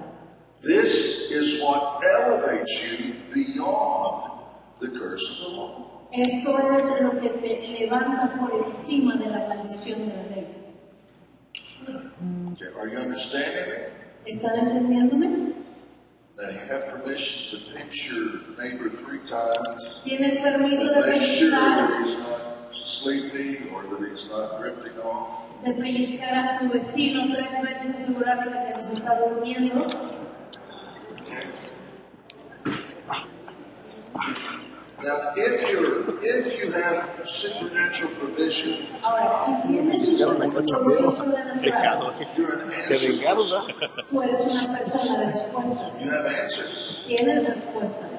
This 0.62 0.88
is 1.28 1.60
what 1.60 2.00
elevates 2.00 2.72
you 2.80 3.12
beyond 3.34 4.40
the 4.80 4.88
curse 4.88 5.20
of 5.20 5.36
the 5.36 5.48
law. 5.52 6.08
Esto 6.12 6.48
es 6.48 7.02
lo 7.02 7.20
que 7.20 7.28
te 7.28 7.78
levanta 7.78 8.32
por 8.40 8.56
encima 8.56 9.16
de 9.16 9.26
la 9.26 9.48
maldición 9.48 10.08
de 10.08 10.16
la 10.16 10.22
ley. 10.32 10.46
Okay, 12.54 12.68
are 12.74 12.88
you 12.88 12.98
understanding 13.00 13.68
me? 13.68 14.32
¿Están 14.32 14.56
entendiéndome? 14.60 15.52
Now 16.38 16.48
you 16.48 16.60
have 16.72 16.88
permission 16.88 17.50
to 17.50 17.56
pinch 17.76 18.00
your 18.08 18.56
neighbor 18.56 18.88
three 19.04 19.20
times. 19.28 20.00
¿Tienes 20.04 20.40
permiso 20.40 20.84
de 20.90 21.00
Make 21.06 21.38
sure 21.38 22.51
that 23.00 23.12
pellizcar, 23.12 23.32
he's 23.32 23.32
not 23.32 23.32
sleeping 23.32 23.70
or 23.74 23.82
that 23.84 24.10
he's 24.10 24.30
not 24.30 24.60
drifting 24.60 24.98
off. 25.00 25.48
de 25.64 25.72
pellizcar 25.74 26.32
a 26.34 26.58
tu 26.58 26.68
vecino 26.68 27.34
tres 27.34 27.62
veces, 27.62 27.96
asegurarle 28.02 28.52
que 28.52 28.74
no 28.74 28.88
se 28.88 28.94
está 28.94 29.18
durmiendo? 29.18 30.12
Now, 35.02 35.32
if 35.34 35.68
you're 35.72 36.04
if 36.22 36.60
you 36.60 36.72
have 36.72 37.08
supernatural 37.42 38.14
provision, 38.20 38.86
Ahora, 39.02 39.46
si 39.62 39.68
tienes 39.68 40.08
un 40.08 40.14
Llegaron 40.16 40.42
a 40.42 40.46
cachondeo. 40.54 41.16
sobrenatural, 41.16 41.60
Pecado. 41.60 42.14
you're 42.36 42.62
an 42.62 42.70
answer. 42.72 42.98
vengaron, 43.00 43.50
¿verdad? 43.50 43.66
¿ah? 43.66 44.04
tú 44.10 44.22
eres 44.22 44.40
una 44.46 44.78
persona 44.78 45.18
de 45.18 45.26
respuesta. 45.32 45.98
You 45.98 46.10
have 46.10 46.26
answers. 46.26 47.04
Tienes 47.08 47.44
respuesta. 47.48 48.11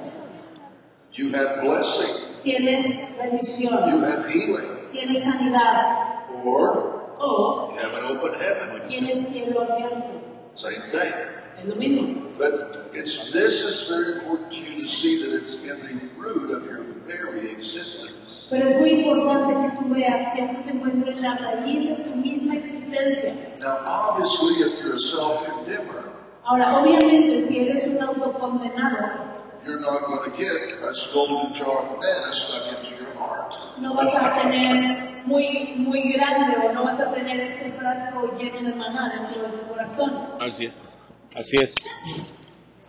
You 1.16 1.32
have 1.34 1.62
blessing. 1.62 2.42
Tienes 2.44 3.60
You 3.60 3.70
have 4.02 4.26
healing. 4.26 4.70
Tienes 4.92 5.24
sanidad. 5.24 6.44
Or 6.44 7.14
O 7.20 7.72
you 7.72 7.80
have 7.80 7.94
an 7.94 8.06
open 8.18 8.34
heaven. 8.42 8.90
tienes 8.90 9.30
cielo 9.32 9.62
abierto. 9.62 10.22
Same 10.56 10.82
thing. 10.92 11.14
Es 11.60 11.66
lo 11.70 11.76
mismo. 11.76 12.34
But 12.38 12.90
it's 12.94 13.14
this 13.32 13.54
is 13.54 13.88
very 13.88 14.18
important 14.20 14.50
to 14.50 14.58
you 14.58 14.82
to 14.82 14.88
see 15.02 15.22
that 15.22 15.32
it's 15.38 15.54
in 15.62 16.00
the 16.02 16.20
root 16.20 16.50
of 16.50 16.66
your 16.66 16.84
very 17.06 17.52
existence. 17.52 18.50
Pero 18.50 18.68
es 18.70 18.80
muy 18.82 18.92
importante 19.02 19.54
que 19.54 19.70
tú 19.82 19.94
veas 19.94 20.34
que 20.34 20.46
esto 20.46 20.64
se 20.64 20.72
encuentra 20.72 21.12
en 21.12 21.22
la 21.22 21.38
raíz 21.38 21.90
de 21.90 21.96
tu 22.04 22.16
misma 22.16 22.56
existencia. 22.56 23.34
Now, 23.60 23.78
obviously, 23.86 24.54
if 24.66 24.84
you're 24.84 24.96
a 24.96 25.00
self-condemner, 25.14 26.04
Ahora, 26.46 26.78
obviamente, 26.82 27.48
si 27.48 27.60
eres 27.60 27.88
un 27.88 28.02
autocondenado, 28.04 29.33
you're 29.66 29.80
not 29.80 30.02
going 30.08 30.32
to 30.32 30.38
get 30.38 30.52
a 30.52 30.92
golden 31.14 31.54
jar 31.58 31.88
of 31.88 32.00
manna 32.00 32.32
stuck 32.36 32.66
into 32.78 33.04
your 33.04 33.14
heart. 33.16 33.54
no 33.80 33.94
vas 33.94 34.14
a 34.14 34.42
tener 34.42 35.24
muy, 35.26 35.76
muy 35.78 36.14
grande 36.14 36.58
o 36.58 36.74
no 36.74 36.84
vas 36.84 37.00
a 37.00 37.12
tener 37.14 37.40
este 37.40 37.72
frasco 37.78 38.38
lleno 38.38 38.62
de 38.70 38.76
maná 38.76 39.10
dentro 39.10 39.42
de 39.44 39.50
tu 39.58 39.68
corazón. 39.68 40.12
Así 40.40 40.66
es. 40.66 40.96
Así 41.36 41.58
es. 41.58 41.74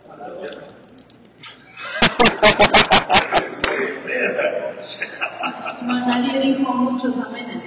Amen. 0.09 0.75
No, 5.81 6.05
nadie 6.05 6.39
dijo 6.41 6.73
muchos 6.73 7.13
amenes. 7.25 7.63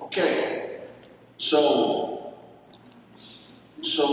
Okay, 0.00 0.80
so, 1.38 2.19
so 3.96 4.06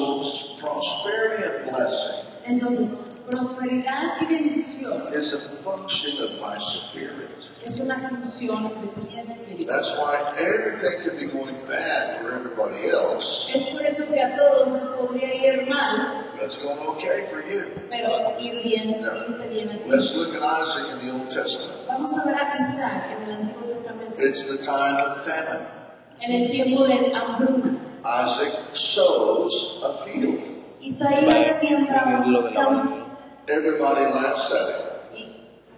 prosperity 0.60 1.44
and 1.44 1.72
blessing 1.72 2.24
Entonces, 2.46 2.90
prosperidad 3.28 4.22
y 4.22 4.26
bendición 4.26 5.14
is 5.14 5.34
a 5.34 5.40
function 5.64 6.18
of 6.24 6.40
my 6.40 6.58
spirit. 6.90 7.30
es 7.66 7.78
una 7.80 7.98
función 8.10 8.64
de 8.70 9.02
mi 9.02 9.20
espíritu. 9.20 9.66
That's 9.68 9.90
why 10.00 10.34
everything 10.40 11.04
could 11.04 11.20
be 11.20 11.28
going 11.28 11.56
bad 11.68 12.22
for 12.22 12.32
everybody 12.32 12.88
else, 12.90 13.26
Es 13.54 13.68
por 13.74 13.82
eso 13.86 14.06
que 14.08 14.22
a 14.22 14.38
todos 14.38 14.72
les 14.72 14.84
podría 14.96 15.36
ir 15.36 15.68
mal, 15.68 16.24
but 16.36 16.46
it's 16.46 16.56
going 16.64 16.80
okay 16.96 17.28
for 17.30 17.42
you. 17.44 17.66
pero 17.90 18.40
ir 18.40 18.64
bien, 18.64 19.02
bien 19.50 19.70
a. 19.72 19.88
Let's 19.90 20.14
look 20.16 20.34
at 20.34 20.42
Isaac 20.44 20.88
in 21.02 21.08
the 21.08 21.14
Old 21.14 21.30
Testament. 21.30 21.88
Vamos 21.90 22.18
a 22.18 22.24
ver 22.24 22.36
a 22.36 22.52
en 23.12 23.24
el 23.24 23.32
Antiguo 23.32 23.76
Testamento. 23.76 24.16
It's 24.18 24.42
the 24.48 24.66
time 24.66 24.98
of 25.04 25.26
famine. 25.26 25.68
En 26.22 26.32
el 26.32 26.50
tiempo 26.52 26.86
de 26.88 27.14
hambruna, 27.14 27.78
Isaac 28.04 28.54
sows 28.96 29.54
a 29.84 30.06
field. 30.06 30.58
Isaías 30.80 31.60
siembra 31.60 32.24
un 32.26 32.54
campo. 32.54 33.08
Everybody 33.48 34.02
laughs 34.14 34.52
at 34.52 34.68
him. 35.16 35.30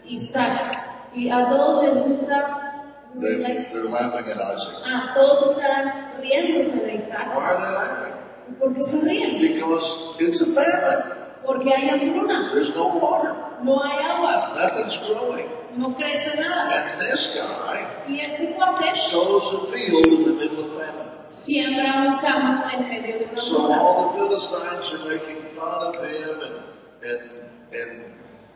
Isaac. 0.06 0.90
Y 1.16 1.30
a 1.30 1.50
todos 1.50 1.84
les 1.84 2.04
gusta. 2.06 2.66
They, 3.16 3.42
they're 3.74 3.90
laughing 3.90 4.26
at 4.30 4.38
Isaac. 4.38 4.76
Ah, 4.86 5.12
todos 5.16 5.58
están 5.58 6.22
riéndose 6.22 6.78
de 6.86 7.10
Why 7.10 7.44
are 7.44 7.58
they 7.58 7.72
laughing? 7.74 8.14
¿Por 8.60 8.74
qué 8.74 8.86
se 8.86 8.98
ríen? 9.02 9.40
Because 9.40 10.16
it's 10.20 10.42
a 10.42 10.46
famine. 10.54 11.20
Porque 11.46 11.74
hay 11.74 11.90
hambruna. 11.90 12.52
There's 12.54 12.70
no 12.76 12.88
water. 12.88 13.34
No 13.64 13.80
hay 13.80 14.04
agua. 14.04 14.54
Nothing's 14.56 14.98
growing. 15.08 15.48
No 15.78 15.96
crece 15.96 16.36
nada. 16.36 16.70
And 16.70 17.02
this 17.02 17.30
guy 17.36 18.06
Y 18.08 18.20
este 18.20 18.56
cuate 18.56 18.94
sows 19.12 19.54
a 19.54 19.72
field 19.72 20.08
in 20.08 20.24
the 20.26 20.34
middle 20.34 20.66
of 20.66 20.82
famine. 20.82 21.19
Campo 22.22 22.70
en 22.74 22.90
medio 22.90 23.20
de 23.20 23.26
una 23.32 23.42
So 23.42 23.58
all 23.72 24.14
the 24.14 24.20
Philistines 24.20 24.86
are 24.94 25.04
making 25.10 25.40
fun 25.56 25.80
of 25.88 25.96
him 25.96 26.36
and 26.42 26.56
and 27.74 27.92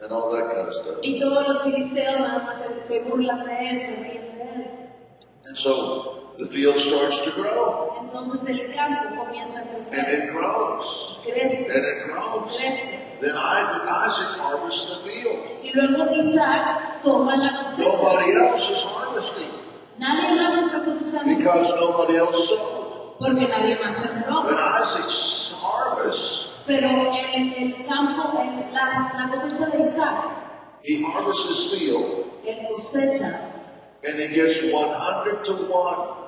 and 0.02 0.12
all 0.12 0.32
that 0.32 0.46
kind 0.54 0.68
of 0.68 0.74
stuff. 0.84 1.00
Y 1.02 1.20
todos 1.20 1.48
los 1.48 1.64
filisteos 1.64 2.20
de. 2.90 3.00
And 5.46 5.58
so 5.58 6.34
the 6.40 6.48
field 6.48 6.76
starts 6.88 7.18
to 7.26 7.32
grow. 7.42 8.00
Entonces 8.02 8.60
el 8.60 8.74
campo 8.74 9.24
comienza 9.24 9.60
a 9.60 9.64
And 9.92 10.08
it 10.08 10.32
grows. 10.32 10.86
Crece, 11.24 11.68
And 11.70 11.86
it 11.86 11.98
grows. 12.08 12.58
crece. 12.58 13.00
Then 13.22 13.36
Isaac, 13.38 13.84
Isaac 13.88 14.40
harvests 14.40 14.86
the 14.90 15.00
field. 15.08 15.40
Y 15.64 15.72
luego 15.74 16.12
Isaac 16.12 17.02
toma 17.04 17.36
la. 17.38 17.78
Nobody 17.78 18.32
else 18.34 18.70
is 18.70 18.84
harvesting 18.84 19.64
Nadie 20.00 20.36
más 20.36 20.66
está 20.66 20.84
cosechando 20.84 21.38
because 21.38 21.70
nobody 21.80 22.18
else 22.18 22.36
sowed. 22.50 22.83
Porque 23.20 23.48
nadie 23.48 23.78
más. 23.80 23.98
When 24.46 24.56
Isaac's 24.56 25.54
harvests, 25.62 26.50
Pero 26.66 26.88
en 26.90 27.54
el 27.58 27.86
campo, 27.88 28.40
en 28.42 28.74
la, 28.74 29.14
la 29.18 29.30
cosecha 29.30 29.66
de 29.68 29.90
Isaac, 29.90 30.18
he 30.84 31.04
harvests 31.04 31.46
his 31.50 31.72
field 31.72 32.26
él 32.46 32.68
cosecha 32.70 33.50
and 34.06 34.20
he 34.20 34.28
gets 34.30 34.72
100 34.72 35.44
to 35.46 35.54
1. 35.70 36.24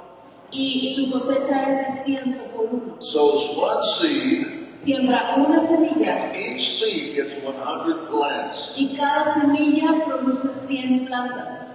y 0.52 0.94
su 0.96 1.12
cosecha 1.12 1.62
es 1.64 1.98
de 1.98 2.04
ciento 2.06 2.44
por 2.56 2.66
uno. 2.66 2.98
Sows 3.02 3.58
one 3.58 3.84
seed, 4.00 4.48
Siembra 4.86 5.34
una 5.38 5.68
semilla 5.68 6.26
and 6.28 6.36
each 6.36 6.80
seed 6.80 7.16
gets 7.16 7.42
100 7.44 8.08
plants. 8.12 8.74
y 8.78 8.96
cada 8.98 9.34
semilla 9.42 10.06
produce 10.06 10.48
100 10.68 11.06
plantas. 11.08 11.68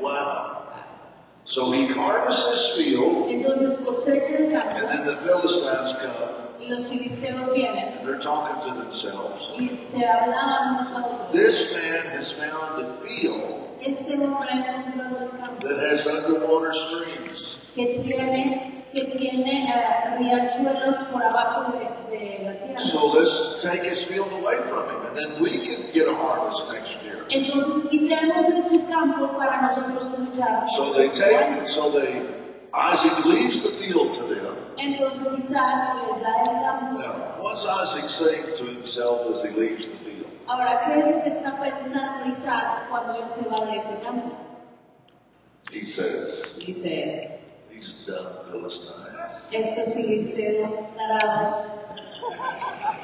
Wow. 0.00 0.63
So 1.46 1.70
he 1.72 1.86
harvests 1.92 2.46
his 2.50 2.76
field, 2.78 3.28
Entonces 3.28 3.78
cosecha 3.84 4.36
el 4.38 4.44
and 4.44 4.52
campo 4.52 4.88
then 4.88 5.06
the 5.06 5.16
Philistines 5.28 5.92
come, 6.00 6.44
y 6.58 6.66
los 6.68 6.88
filisteos 6.88 7.52
vienen 7.52 7.98
and 8.00 8.08
they're 8.08 8.22
talking 8.22 8.56
to 8.64 8.80
themselves. 8.82 9.40
y 9.60 9.68
se 9.92 10.06
hablaban 10.06 10.74
unos 10.74 10.92
a 10.92 10.98
otros. 11.04 11.32
This 11.32 11.56
man 11.72 12.06
has 12.16 12.32
found 12.40 12.80
a 12.80 13.04
field 13.04 13.60
Este 13.80 14.16
hombre 14.16 14.48
ha 14.48 14.56
encontrado 14.56 15.30
campo 15.36 15.68
that 15.68 15.78
has 15.78 16.06
underwater 16.06 16.72
streams. 16.72 17.38
que 17.74 17.86
tiene, 18.02 18.84
que 18.94 19.04
tiene 19.18 19.68
eh, 19.68 20.16
riachuelos 20.18 20.96
por 21.12 21.22
abajo 21.22 21.72
de, 21.72 22.16
de 22.16 22.44
la 22.44 22.52
tierra. 22.64 22.80
So 22.90 23.12
let's 23.12 23.62
take 23.62 23.82
his 23.84 24.08
field 24.08 24.32
away 24.32 24.56
from 24.70 24.88
him, 24.88 25.00
and 25.08 25.16
then 25.18 25.42
we 25.42 25.50
can 25.60 25.92
get 25.92 26.08
a 26.08 26.14
harvest 26.14 26.72
next 26.72 26.88
year. 27.03 27.03
Entonces 27.28 27.90
quitemos 27.90 28.46
de 28.48 28.68
su 28.68 28.86
campo 28.88 29.36
para 29.38 29.62
nosotros 29.62 30.08
cosechar. 30.08 30.66
So 30.76 30.92
they 30.94 31.08
take, 31.10 31.68
so 31.74 31.90
they, 31.92 32.22
Isaac 32.72 33.24
leaves 33.24 33.62
the 33.62 33.70
field 33.78 34.18
to 34.18 34.28
them. 34.28 34.54
Entonces 34.76 35.44
Isaac 35.48 35.94
les 36.08 36.22
da 36.22 36.34
el 36.42 36.62
campo. 36.62 36.98
Now, 36.98 37.42
what's 37.42 37.64
Isaac 37.64 38.10
saying 38.18 38.58
to 38.58 38.64
himself 38.66 39.36
as 39.36 39.42
he 39.44 39.50
leaves 39.58 39.84
the 39.86 39.98
field? 40.04 40.26
Ahora, 40.46 40.84
¿qué 40.84 40.98
es 40.98 41.06
lo 41.06 41.22
que 41.22 41.30
está 41.30 41.58
pensando 41.58 42.26
Isaac 42.26 42.88
cuando 42.90 43.14
él 43.14 43.24
se 43.34 43.48
va 43.48 43.64
de 43.64 43.76
ese 43.78 44.02
campo? 44.04 44.30
He 45.70 45.84
says, 45.96 46.56
Dice, 46.58 47.40
these 47.70 47.94
dumb 48.06 48.44
Philistines, 48.52 48.94
estos 49.50 49.94
filisteos 49.94 50.70
tarados, 50.96 51.54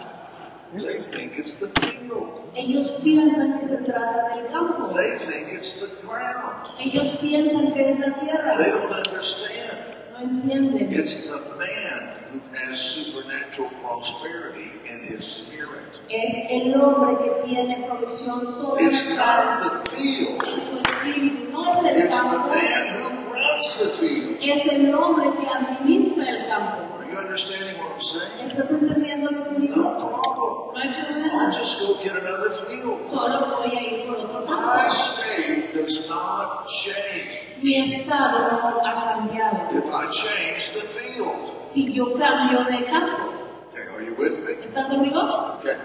they 0.76 1.02
think 1.16 1.32
it's 1.38 1.50
the 1.60 1.68
field. 1.80 2.44
ellos 2.54 2.90
piensan 3.02 3.60
que 3.60 3.68
se 3.68 3.82
trata 3.84 4.34
del 4.36 4.46
campo. 4.52 4.92
They 4.94 5.18
think 5.26 5.48
it's 5.58 5.72
the 5.80 5.88
ground. 6.06 6.68
Ellos 6.78 7.18
piensan 7.20 7.72
que 7.74 7.90
es 7.90 7.98
la 7.98 8.12
tierra. 8.20 8.56
They 8.58 8.70
don't 8.70 8.92
understand. 8.92 9.98
No 10.12 10.18
entienden. 10.20 10.92
It's 10.92 11.14
the 11.26 11.40
man 11.58 12.00
who 12.30 12.38
has 12.54 12.78
supernatural 12.94 13.70
prosperity 13.82 14.70
in 14.86 14.98
his 15.08 15.24
spirit. 15.42 15.90
Es 16.08 16.34
el 16.50 16.74
hombre 16.80 17.16
que 17.24 17.30
tiene 17.48 17.86
provisión 17.86 18.42
It's 18.78 19.16
not 19.16 19.62
the 19.62 19.90
field. 19.90 20.42
su 20.42 20.76
espíritu, 20.78 21.50
no 21.52 21.62
es 21.64 21.78
el 21.78 21.86
It's 21.86 22.02
the 22.02 22.08
campo. 22.08 22.48
man 22.48 22.82
who 22.94 23.32
runs 23.32 23.68
the 23.78 23.88
field. 23.98 24.36
Es 24.40 24.72
el 24.72 24.94
hombre 24.94 25.30
que 25.40 25.46
administra 25.48 26.28
el 26.28 26.48
campo. 26.48 26.98
Are 27.00 27.10
you 27.10 27.18
understanding 27.18 27.76
what 27.78 27.90
I'm 27.90 28.02
saying? 28.02 29.09
¿Estás 29.20 29.30
entendiendo 29.30 29.30
lo 29.30 29.44
que 29.44 29.60
digo? 29.60 29.76
No 29.76 29.98
problem. 29.98 30.72
No 30.72 30.78
hay 30.80 30.88
I'll 31.30 31.52
just 31.52 31.80
go 31.80 31.98
get 32.02 32.16
another 32.16 32.66
field. 32.66 33.10
Solo 33.10 33.56
voy 33.58 33.76
a 33.76 33.82
ir 33.82 34.06
por 34.06 34.16
otro 34.16 34.46
campo. 34.46 34.54
My 34.56 34.88
state 35.18 35.74
does 35.74 36.08
not 36.08 36.66
change 36.84 37.62
Mi 37.62 37.74
estado 37.96 38.38
no 38.50 38.80
ha 38.86 39.14
cambiado. 39.14 39.68
if 39.72 39.84
I 39.84 40.06
change 40.12 40.62
the 40.74 40.84
field. 40.96 41.52
Si 41.74 41.92
yo 41.92 42.16
cambio 42.18 42.64
de 42.64 42.84
campo, 42.86 43.24
Okay, 43.72 43.82
are 43.94 44.02
you 44.02 44.14
with 44.18 44.38
me? 44.44 44.52
¿estás 44.66 44.86
conmigo? 44.86 45.20
Okay. 45.60 45.76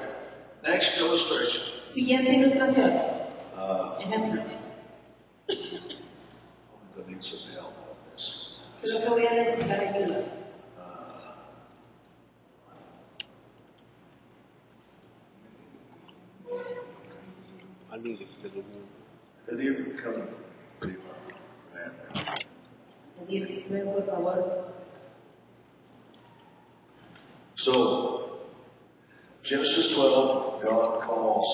Next 0.63 0.97
illustration. 0.97 1.61
Siguiente 1.93 2.33
ilustración. 2.33 2.91
Uh, 3.57 3.99
Ejemplo. 4.01 4.41
I'm 5.47 5.57
going 6.95 7.05
to 7.05 7.11
need 7.11 7.23
some 7.23 7.53
help 7.53 7.73
on 7.75 7.95
this. 8.15 8.23
Creo 8.81 9.01
que 9.03 9.09
voy 9.09 9.25
a 9.27 9.33
necesitar 9.33 9.79
ayuda. 9.79 10.19
Uh, 10.77 11.33
Alguien 17.95 18.17
que 18.17 18.25
esté 18.25 18.49
durmiendo. 18.49 18.91
have 19.49 19.61
you 19.61 19.71
ever 19.71 20.03
come 20.03 20.27
to 20.81 20.87
man? 21.73 21.91
Pedir, 23.25 23.65
ven 23.69 23.85
por 23.93 24.03
favor. 24.05 24.65
So, 27.63 28.41
Genesis 29.45 29.93
12, 29.95 30.61
God 30.61 31.03
calls 31.05 31.47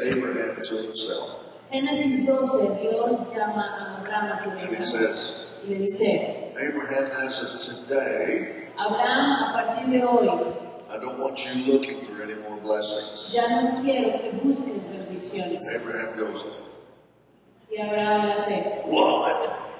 Abraham 0.00 0.54
to 0.62 0.76
himself. 0.76 1.28
Génesis 1.72 2.24
12, 2.24 2.82
Dios 2.82 3.10
llama 3.34 3.64
a 3.66 4.00
Abraham 4.00 4.30
a 4.30 4.44
su 4.44 4.50
And 4.50 4.76
he 4.76 4.84
says, 4.92 5.18
y 5.64 5.68
le 5.70 5.78
dice, 5.90 6.54
Abraham, 6.56 7.04
as 7.18 7.34
of 7.42 7.60
today, 7.66 8.68
Abraham, 8.78 9.42
a 9.42 9.52
partir 9.54 9.90
de 9.90 10.04
hoy, 10.06 10.28
I 10.88 10.98
don't 10.98 11.18
want 11.18 11.36
you 11.38 11.72
looking 11.72 12.06
for 12.06 12.22
any 12.22 12.34
more 12.34 12.60
blessings. 12.60 13.32
ya 13.32 13.48
no 13.48 13.82
quiero 13.82 14.20
que 14.22 14.30
busques 14.42 14.79
bendiciones. 15.32 15.74
Abraham 15.74 16.18
goes, 16.18 16.44
Y 17.70 17.80
Abraham 17.80 18.26
le 18.26 18.32
hace, 18.32 18.82
What? 18.86 19.36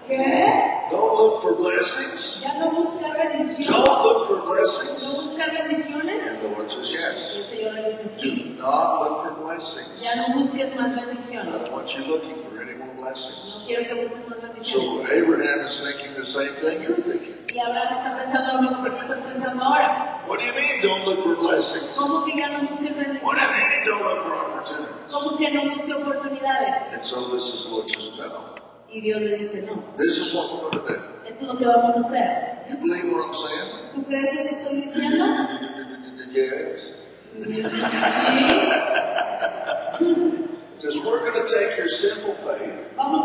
¿qué? 0.09 0.86
Don't 0.90 1.14
look 1.18 1.42
for 1.42 1.55
blessings? 1.57 2.40
¿Ya 2.40 2.55
no 2.59 2.70
buscar 2.70 3.16
bendiciones? 3.18 3.70
Don't 3.70 4.03
look 4.05 4.26
for 4.28 4.36
¿No 4.38 4.44
blessings? 4.51 5.03
buscar 5.24 5.51
bendiciones? 5.53 6.22
And 6.26 6.40
the 6.42 6.48
Lord 6.48 6.70
says, 6.70 6.88
Yes. 6.90 7.16
el 7.34 7.44
Señor 7.51 7.74
le 7.74 7.82
dice, 7.90 8.55
Do 8.57 8.62
not 8.62 9.01
look 9.01 9.22
for 9.24 9.44
blessings. 9.44 10.01
Ya 10.01 10.14
no 10.16 10.34
busques 10.38 10.74
más 10.76 10.90
I 11.30 11.44
don't 11.44 11.72
want 11.72 11.88
you 11.94 12.05
looking 12.07 12.42
for 12.44 12.61
any 12.62 12.74
more 12.78 12.92
blessings. 12.94 13.38
No 13.46 13.66
quiero 13.66 13.82
que 13.86 13.94
busques 14.03 14.28
más 14.28 14.40
bendiciones. 14.42 15.07
So 15.07 15.12
Abraham 15.12 15.61
is 15.66 15.80
thinking 15.82 16.14
the 16.14 16.26
same 16.32 16.55
thing 16.62 16.82
you're 16.82 17.03
thinking. 17.03 17.39
What 20.26 20.38
do 20.38 20.44
you 20.46 20.55
mean 20.55 20.82
don't 20.82 21.05
look 21.05 21.24
for 21.24 21.34
blessings? 21.36 21.90
¿Cómo 21.98 22.24
que 22.24 22.38
ya 22.38 22.48
no 22.48 22.61
busque 22.68 22.90
What 23.22 23.34
do 23.34 23.42
you 23.42 23.51
mean 23.51 23.84
don't 23.86 24.05
look 24.05 24.22
for 24.22 24.34
opportunities? 24.36 25.11
And 26.92 27.03
so 27.11 27.16
this 27.34 27.46
is 27.51 27.66
what 27.70 27.88
you 27.88 27.98
know. 28.16 28.55
Y 28.92 29.01
Dios 29.01 29.20
le 29.20 29.36
dice, 29.38 29.62
no, 29.66 29.82
This 29.98 30.16
is 30.18 30.34
what 30.34 30.51
we're 30.53 30.70
going 30.70 30.86
to 30.86 30.94
do. 30.94 30.94
esto. 31.26 31.46
You 32.68 32.76
believe 32.78 33.07
what 33.12 33.24
I'm 33.26 33.34
saying? 33.34 33.68
¿Tú 33.94 33.98
crees 34.07 34.30
lo 34.34 34.42
que 34.46 34.53
estoy 34.55 34.74
diciendo? 34.82 35.24
Yes. 36.32 36.78
Says 40.78 40.94
we're 41.05 41.20
going 41.20 41.34
to 41.34 41.46
take 41.51 41.76
your 41.76 41.88
simple 42.01 42.34
faith 42.46 42.78
and 42.98 43.12
we're 43.12 43.22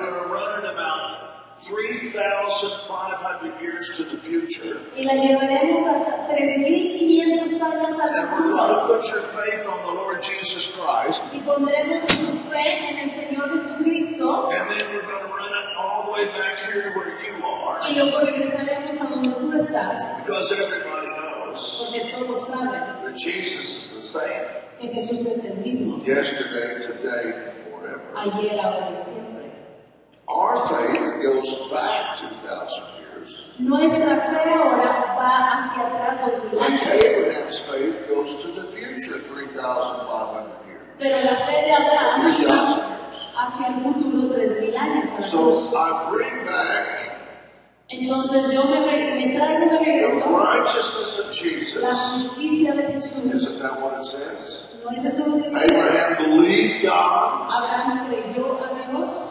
going 0.00 0.14
to 0.14 0.26
run 0.28 0.64
it 0.64 0.66
about 0.72 1.25
3,500 1.68 3.60
years 3.60 3.86
to 3.96 4.04
the 4.04 4.18
future. 4.22 4.80
y 4.96 5.04
la 5.04 5.14
llevaremos 5.14 5.86
hasta 5.86 6.28
3.500 6.34 7.62
años 7.62 7.96
And 7.96 8.30
we're 8.32 8.52
going 8.52 8.70
to 8.70 8.86
put 8.86 9.02
your 9.10 9.24
faith 9.34 9.66
on 9.66 9.78
the 9.86 9.92
Lord 9.92 10.22
Jesus 10.22 10.64
Christ. 10.76 11.20
y 11.32 11.40
pondremos 11.40 12.06
tu 12.06 12.50
fe 12.50 12.66
en 12.88 12.98
el 12.98 13.10
Señor 13.16 13.50
Jesucristo 13.50 14.50
And 14.50 14.70
then 14.70 14.84
we're 14.92 15.06
going 15.06 15.22
to 15.26 15.32
run 15.32 15.52
it 15.52 15.66
all 15.78 16.06
the 16.06 16.12
way 16.12 16.26
back 16.32 16.58
here 16.66 16.82
to 16.90 16.98
where 16.98 17.14
you 17.22 17.34
are. 17.44 17.80
y 17.90 17.94
luego 17.94 18.20
regresaremos 18.20 19.00
a 19.00 19.04
donde 19.10 19.34
tú 19.34 19.52
estás 19.62 20.24
Because 20.24 20.52
everybody 20.52 21.06
knows 21.18 21.60
porque 21.78 22.00
todos 22.12 22.46
saben 22.48 23.02
that 23.04 23.14
Jesus 23.18 23.66
is 23.76 23.86
the 23.94 24.02
same 24.12 24.44
que 24.80 24.88
Jesús 24.92 25.20
es 25.26 25.44
el 25.44 25.56
mismo 25.64 25.98
yesterday, 26.04 26.86
today, 26.86 27.24
forever. 27.70 28.12
ayer, 28.16 28.60
ahora 28.60 28.90
y 28.90 28.94
siempre. 29.04 29.25
Our 30.28 30.68
faith 30.68 31.22
goes 31.22 31.70
back 31.70 32.18
2,000 32.42 32.98
years. 32.98 33.30
Nuestra 33.58 34.16
fe 34.26 34.42
ahora 34.52 35.14
va 35.16 35.32
hacia 35.52 35.86
atrás 35.86 36.20
dos 36.26 36.44
mil 36.50 36.60
Like 36.60 36.82
años, 36.82 36.92
Abraham's 36.92 37.60
faith 37.70 37.96
goes 38.10 38.30
to 38.42 38.48
the 38.60 38.66
future 38.74 39.18
3,500 39.30 40.66
years. 40.66 40.82
pero 40.98 41.16
la 41.24 41.36
fe 41.46 41.56
de 41.62 41.72
Abraham 41.72 42.20
va 42.42 42.60
hacia 43.38 43.66
el 43.68 43.74
futuro 43.82 44.34
tres 44.34 44.60
mil 44.60 44.76
años. 44.76 45.04
a 45.16 45.20
la 45.20 45.28
So. 45.30 45.70
I 45.76 46.10
bring 46.10 46.44
back 46.44 46.86
Entonces 47.88 48.50
yo 48.52 48.64
me, 48.64 48.80
me 49.14 49.36
traigo 49.38 49.60
de 49.60 49.78
the 49.78 49.78
regreso 49.78 50.26
righteousness 50.26 51.18
of 51.22 51.32
Jesus. 51.38 51.82
la 51.82 51.94
justicia 52.18 52.74
de 52.74 52.82
Jesús. 52.82 53.24
Isn't 53.32 53.58
that 53.62 53.80
what 53.80 53.94
it 54.02 54.06
says? 54.10 54.66
¿No 54.82 54.90
es 54.90 55.04
eso 55.14 55.24
lo 55.26 55.36
que 55.38 55.48
dice? 55.50 55.74
Abraham 55.74 56.16
believed 56.18 56.82
God. 56.82 57.48
Abraham 57.50 58.08
creyó 58.08 58.58
a 58.58 58.90
Dios. 58.90 59.25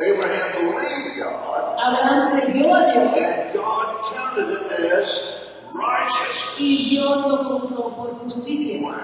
Abraham 0.00 0.48
believed 0.56 1.18
God, 1.18 1.76
Abraham 1.76 2.40
creyó 2.40 2.74
a 2.74 2.92
Dios 2.92 3.12
and 3.16 3.52
God 3.54 3.86
counted 4.14 4.48
it 4.50 4.64
as 4.72 5.08
righteousness. 5.74 6.58
y 6.58 6.90
Dios 6.90 7.16
lo 7.28 7.36
contó 7.44 7.96
por 7.96 8.18
justicia. 8.24 8.96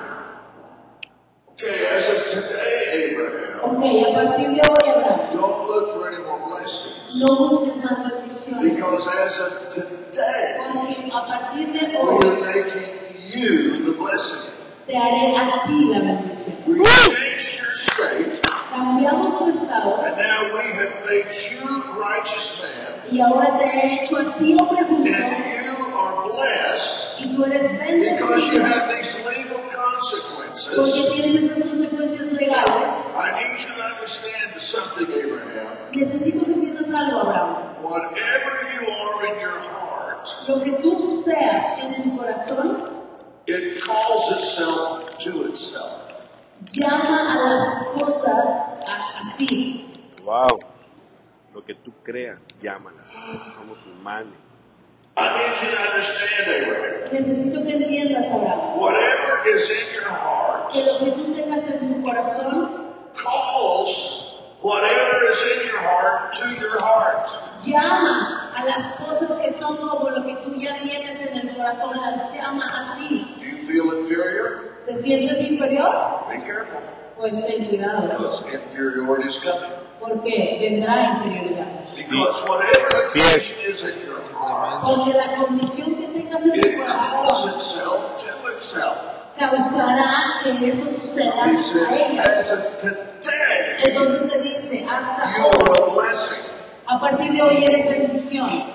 Okay, 1.52 1.86
as 1.86 2.04
of 2.10 2.20
today, 2.32 3.12
Abraham, 3.12 3.76
Ok, 3.76 3.84
a 3.84 4.14
partir 4.14 4.48
de 4.54 4.60
hoy, 4.60 4.84
Abraham, 4.88 5.36
don't 5.36 5.66
look 5.66 5.94
for 5.94 6.08
any 6.08 6.22
more 6.24 6.40
blessings. 6.48 7.16
no 7.20 7.48
busques 7.48 7.76
más 7.84 7.98
bendiciones. 8.12 8.62
Because 8.62 9.02
as 9.08 9.40
of 9.40 9.74
today, 9.74 10.56
Porque 10.72 11.10
a 11.12 11.26
partir 11.26 11.72
de 11.72 11.98
we're 12.02 12.40
making 12.40 12.92
you 13.32 13.84
the 13.86 13.92
blessing. 13.98 14.52
te 14.86 14.96
haré 14.96 15.36
a 15.36 15.66
ti 15.66 15.84
la 15.92 15.98
bendición. 16.00 16.56
We 16.66 16.84
changed 16.84 17.48
your 17.56 17.72
state, 17.92 18.35
Cambiamos 18.76 19.38
tu 19.38 19.48
estado 19.58 20.04
and 20.04 20.16
now 20.18 20.52
we 20.52 20.62
have 20.76 20.94
made 21.08 21.32
you 21.50 21.64
righteous 21.96 22.46
man, 22.60 23.08
y 23.10 23.20
ahora 23.20 23.56
te 23.58 23.64
he 23.64 24.04
hecho 24.04 24.16
a 24.18 24.36
ti 24.36 24.54
hombre 24.58 24.84
justo 24.84 25.06
and 25.06 25.64
you 25.64 25.96
are 25.96 26.14
blessed 26.28 27.20
y 27.20 27.34
tú 27.34 27.44
eres 27.44 27.62
because 27.72 28.44
you 28.52 28.60
have 28.60 28.84
these 28.92 29.14
legal 29.24 29.56
porque 29.56 29.76
consequences. 29.76 31.12
tienes 31.14 31.42
estas 31.50 31.70
consecuencias 31.70 32.32
legales. 32.32 32.88
I 33.16 33.32
need 33.32 33.50
you 33.64 33.72
to 33.72 33.80
understand 33.80 34.50
something, 34.72 35.08
Abraham. 35.08 35.72
Necesito 35.92 36.44
que 36.44 36.52
entiendas 36.52 36.88
algo, 36.92 37.20
Abraham. 37.20 37.82
Whatever 37.82 38.52
you 38.76 38.82
are 38.92 39.26
in 39.26 39.40
your 39.40 39.58
heart, 39.72 40.26
Lo 40.48 40.62
que 40.62 40.72
tú 40.82 41.22
seas 41.24 41.78
en 41.82 42.02
tu 42.02 42.16
corazón, 42.18 42.92
it 43.46 43.80
calls 43.86 44.26
itself 44.36 45.16
to 45.24 45.30
itself. 45.54 46.05
Llama 46.72 47.32
a 47.32 47.36
las 47.50 47.86
cosas 47.88 48.46
a, 48.86 49.32
a 49.32 49.36
ti. 49.36 49.86
Wow. 50.24 50.58
Lo 51.54 51.64
que 51.64 51.74
tú 51.76 51.92
creas, 52.02 52.38
llámala. 52.62 53.02
Somos 53.58 53.78
humanos. 53.86 54.34
I 55.18 55.22
need 55.32 55.70
you 55.70 55.74
to 55.74 55.80
understand, 55.80 56.46
Abraham. 56.46 57.12
Necesito 57.12 57.64
que 57.64 57.72
entiendas, 57.72 58.24
Abraham, 58.26 58.78
Whatever 58.78 59.46
is 59.48 59.70
in 59.70 59.94
your 59.94 60.10
heart 60.10 60.72
que 60.72 60.82
lo 60.84 60.98
que 60.98 61.10
tú 61.12 61.32
tengas 61.32 61.64
en 61.70 61.78
tu 61.94 62.02
corazón 62.02 62.92
calls 63.14 63.96
whatever 64.62 65.30
is 65.30 65.38
in 65.54 65.68
your 65.68 65.80
heart 65.80 66.32
to 66.34 66.44
your 66.60 66.80
heart. 66.80 67.28
llama 67.64 68.52
a 68.54 68.64
las 68.64 68.92
cosas 69.00 69.30
que 69.40 69.58
son 69.58 69.76
como 69.78 70.10
lo 70.10 70.22
que 70.26 70.34
tú 70.44 70.54
ya 70.60 70.78
tienes 70.82 71.20
en 71.30 71.48
el 71.48 71.56
corazón, 71.56 71.96
las 71.96 72.32
llama 72.34 72.92
a 72.92 72.96
ti. 72.98 73.36
Do 73.38 73.44
you 73.44 73.66
feel 73.66 74.00
inferior? 74.02 74.75
¿Te 74.86 75.02
sientes 75.02 75.50
inferior? 75.50 75.92
Be 76.28 76.38
careful. 76.44 76.80
Pues 77.16 77.32
ten 77.46 77.64
cuidado, 77.66 78.02
Because 78.08 78.44
inferiority 78.52 79.28
is 79.28 79.36
coming. 79.42 79.72
porque 79.98 80.58
vendrá 80.60 81.02
inferioridad. 81.24 81.66
Because 81.96 82.42
whatever 82.48 82.88
the 83.14 83.18
Yes. 83.18 83.32
condition 83.32 83.74
is 83.74 83.82
in 83.82 84.06
your 84.06 84.20
heart, 84.38 84.82
Porque 84.84 85.12
la 85.14 85.36
condición 85.36 85.94
que 85.96 86.06
tengas 86.08 86.42
en 86.42 86.52
tu 86.52 86.54
it 86.54 86.76
calls 86.76 87.12
corazón 87.16 87.60
itself 87.60 88.00
to 88.20 88.48
itself. 88.58 88.96
causará 89.38 90.42
que 90.44 90.68
eso 90.68 90.84
suceda 91.00 91.44
a 91.44 91.50
ella. 91.50 92.24
Entonces 93.82 94.32
te 94.32 94.38
dice, 94.42 94.86
hasta 94.88 95.36
you 95.38 95.44
hoy, 95.44 95.52
are 95.70 95.82
a 95.82 95.94
blessing. 95.94 96.42
a 96.86 97.00
partir 97.00 97.32
de 97.32 97.42
hoy 97.42 97.64
eres 97.64 97.86
bendición. 97.90 98.74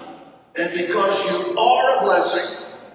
And 0.57 0.70
because 0.74 1.24
you 1.30 1.57
are 1.57 1.99
a 1.99 2.03
blessing, 2.03 2.49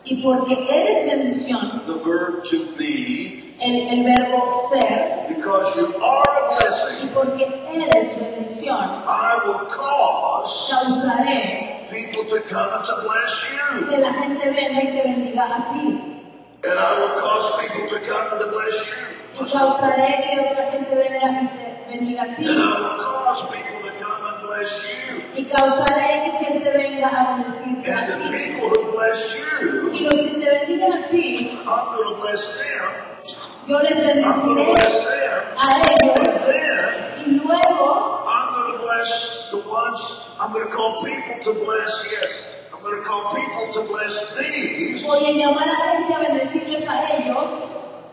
Y 0.08 0.22
porque 0.22 0.54
eres 0.54 1.06
bendición, 1.10 1.82
the 1.86 1.94
verb 2.08 2.44
to 2.48 2.76
be, 2.78 3.54
el, 3.58 3.88
el 3.88 4.04
verbo 4.04 4.68
ser, 4.72 5.26
because 5.28 5.74
you 5.76 5.86
are 6.00 6.22
a 6.22 6.56
blessing, 6.56 7.08
porque 7.12 7.42
eres 7.74 8.14
bendición, 8.16 9.02
I 9.08 9.34
will 9.44 9.66
cause 9.74 10.70
causaré 10.70 11.88
people 11.90 12.24
to 12.30 12.40
come 12.48 12.70
and 12.72 12.84
to 12.86 12.94
bless 13.02 13.32
you. 13.50 13.86
que 13.90 13.98
la 13.98 14.12
gente 14.14 14.50
venga 14.50 14.82
y 14.82 14.86
te 14.92 15.02
bendiga 15.02 15.44
a 15.44 15.72
ti. 15.72 16.12
And 16.64 16.78
I 16.78 16.98
will 16.98 17.20
cause 17.20 17.60
people 17.60 17.88
to 17.90 17.98
come 18.06 18.26
and 18.30 18.40
to 18.40 18.46
bless 18.46 18.74
Y 19.34 19.44
you. 19.44 19.52
causaré 19.52 20.22
que 20.22 20.40
otra 20.40 20.70
gente 20.70 20.94
venga 20.94 21.42
y 21.42 21.46
te 21.48 21.98
bendiga 21.98 22.22
a 22.22 22.36
ti. 22.36 22.44
And 22.46 22.58
I 22.58 22.80
will 22.80 22.96
cause 23.02 23.42
people 23.50 23.80
to 23.82 23.85
come 23.85 23.85
and 23.85 23.85
bless 24.56 24.72
you. 24.82 25.22
Y 25.36 25.44
causaré 25.52 26.08
que 26.24 26.44
gente 26.44 26.70
venga 26.70 27.08
a 27.08 27.36
bendecirte 27.36 27.90
And 27.92 28.08
the 28.08 28.28
ti. 28.28 28.44
people 28.54 28.68
who 28.70 28.92
bless 28.92 29.20
Y 29.28 29.60
you, 29.60 29.70
los 30.00 30.14
que 30.14 30.40
te 30.40 30.50
bendigan 30.50 30.92
a 30.92 31.08
ti, 31.10 31.58
I'm 31.66 31.84
going 31.92 32.08
to 32.08 32.20
bless 32.22 32.40
them. 32.40 32.92
yo 33.68 33.78
les 33.80 33.92
I'm 33.92 34.40
going 34.42 34.56
to 34.56 34.64
bless 34.72 34.92
bendeciré 34.92 35.20
them. 35.28 35.42
a 35.56 35.66
And 35.66 35.82
ellos. 36.02 36.46
then 36.46 37.26
Y 37.26 37.40
luego 37.42 38.22
I'm 38.26 38.48
going 38.54 38.70
to 38.72 38.78
bless 38.86 39.10
the 39.52 39.60
ones, 39.68 40.00
I'm 40.40 40.52
going 40.52 40.66
to 40.66 40.72
call 40.74 41.02
people 41.04 41.36
to 41.44 41.52
bless, 41.64 41.92
yes. 42.10 42.30
I'm 42.72 42.82
going 42.82 43.02
to 43.02 43.08
call 43.08 43.34
people 43.34 43.64
to 43.74 43.80
bless 43.88 44.14
these 44.38 45.02
voy 45.02 45.24
a 45.26 45.32
llamar 45.32 45.68
a 45.68 45.98
gente 45.98 46.14
a 46.14 46.18
bendecirles 46.18 46.88
a 46.88 46.96
ellos 47.16 47.48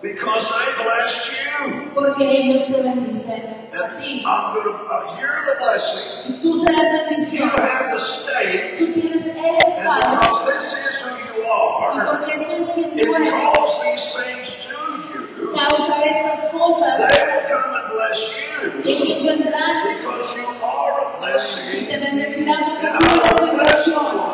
because 0.03 0.45
I 0.45 0.65
blessed 0.83 1.23
you. 1.31 1.91
porque 1.95 2.23
ellos 2.27 2.67
te 2.67 2.81
bendicen 2.83 3.69
a 3.71 3.99
ti. 3.99 4.21
I'm 4.25 4.53
going 4.53 4.65
to, 4.67 4.73
uh, 4.85 5.17
you're 5.17 5.41
the 5.47 5.55
blessing. 5.63 6.41
Tú 6.43 6.61
serás 6.63 6.91
You 6.91 7.07
bendición. 7.09 7.49
have 7.49 7.87
the 7.95 8.01
state. 8.21 8.77
Tú 8.79 8.85
tienes 8.93 9.25
el 9.25 9.31
And 9.33 9.79
Estado. 9.79 10.11
because 10.11 10.43
this 10.45 10.65
is 10.75 10.95
who 11.01 11.11
you 11.23 11.47
are, 11.47 12.05
porque 12.05 12.33
eso 12.35 12.63
es 12.63 12.69
quien 12.75 12.99
it 12.99 13.05
tú 13.05 13.15
eres, 13.15 13.31
calls 13.31 13.73
these 13.81 14.05
things 14.13 14.47
to 14.67 14.77
you. 15.09 15.53
causa 15.55 15.95
estas 16.03 16.51
cosas. 16.51 16.93
They 16.99 17.23
will 17.23 17.43
come 17.49 17.71
and 17.73 17.87
bless 17.89 18.19
you 18.35 18.51
Ellos 18.83 19.19
vendrán 19.23 19.75
because 19.87 20.27
you 20.35 20.47
are 20.61 20.93
a 20.99 21.05
y 21.13 21.19
blessing. 21.23 21.87
te 21.87 21.97
bendecirán 21.97 22.63
And 22.63 22.99
con 22.99 23.07
I 23.07 23.29
tu 23.31 23.41
will 23.41 23.55
bless 23.55 23.85
the 23.85 23.91
bendición. 23.91 24.33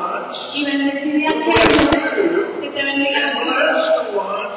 Y 0.54 0.66
bendeciré 0.66 1.28
a 1.28 1.30
aquellos 1.30 1.84
you 2.18 2.62
que 2.62 2.70
te 2.70 2.82
bendigan 2.84 3.24
and 3.24 3.40
bless 3.46 3.80
the 3.96 4.18
ones 4.18 4.49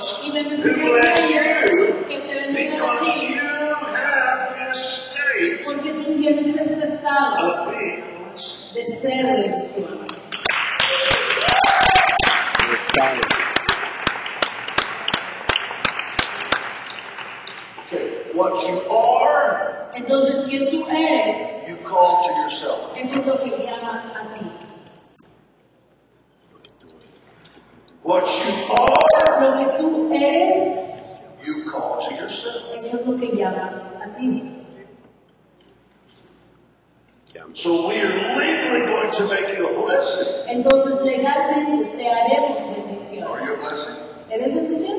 Porque 5.65 5.91
tú 5.93 6.17
tienes 6.19 6.57
este 6.57 6.95
estado 6.95 7.65
of 7.67 7.71
being 7.71 8.03
a 8.03 8.11
blessing. 8.33 8.75
de 8.75 9.01
ser 9.01 9.27
bendición. 9.27 10.07
El 12.59 12.75
Estado. 12.75 13.21
Okay, 17.87 18.33
what 18.35 18.53
you 18.67 18.81
are 18.91 19.89
Entonces, 19.95 20.47
quien 20.49 20.71
tú 20.71 20.87
eres 20.89 21.69
you 21.69 21.77
call 21.89 22.23
to 22.23 22.33
yourself. 22.43 22.97
eso 22.97 23.21
es 23.21 23.27
lo 23.27 23.43
que 23.43 23.65
llamas 23.65 24.05
a 24.17 24.39
ti. 24.39 24.52
What 28.05 28.25
you 28.27 28.53
are, 28.75 29.41
Lo 29.43 29.59
que 29.59 29.79
tú 29.79 30.11
eres, 30.13 31.45
you 31.45 31.71
call 31.71 32.05
to 32.09 32.15
yourself. 32.15 32.75
eso 32.85 32.97
es 32.99 33.07
lo 33.07 33.17
que 33.19 33.37
llamas 33.37 33.73
a 34.03 34.17
ti. 34.17 34.65
Llama. 37.33 37.55
So 37.63 37.87
we 37.89 37.95
are 38.01 38.13
legally 38.37 38.87
going 38.87 39.13
to 39.19 39.25
make 39.29 39.57
you 39.57 39.67
a 39.69 39.85
blessing. 39.87 40.29
Entonces 40.49 41.01
legalmente 41.03 41.97
te 41.97 42.09
haremos 42.09 42.77
bendición. 42.77 43.29
Are 43.29 43.45
you 43.47 43.55
a 43.55 43.57
blessing? 43.59 43.97
¿Eres 44.31 44.55
bendición? 44.55 44.99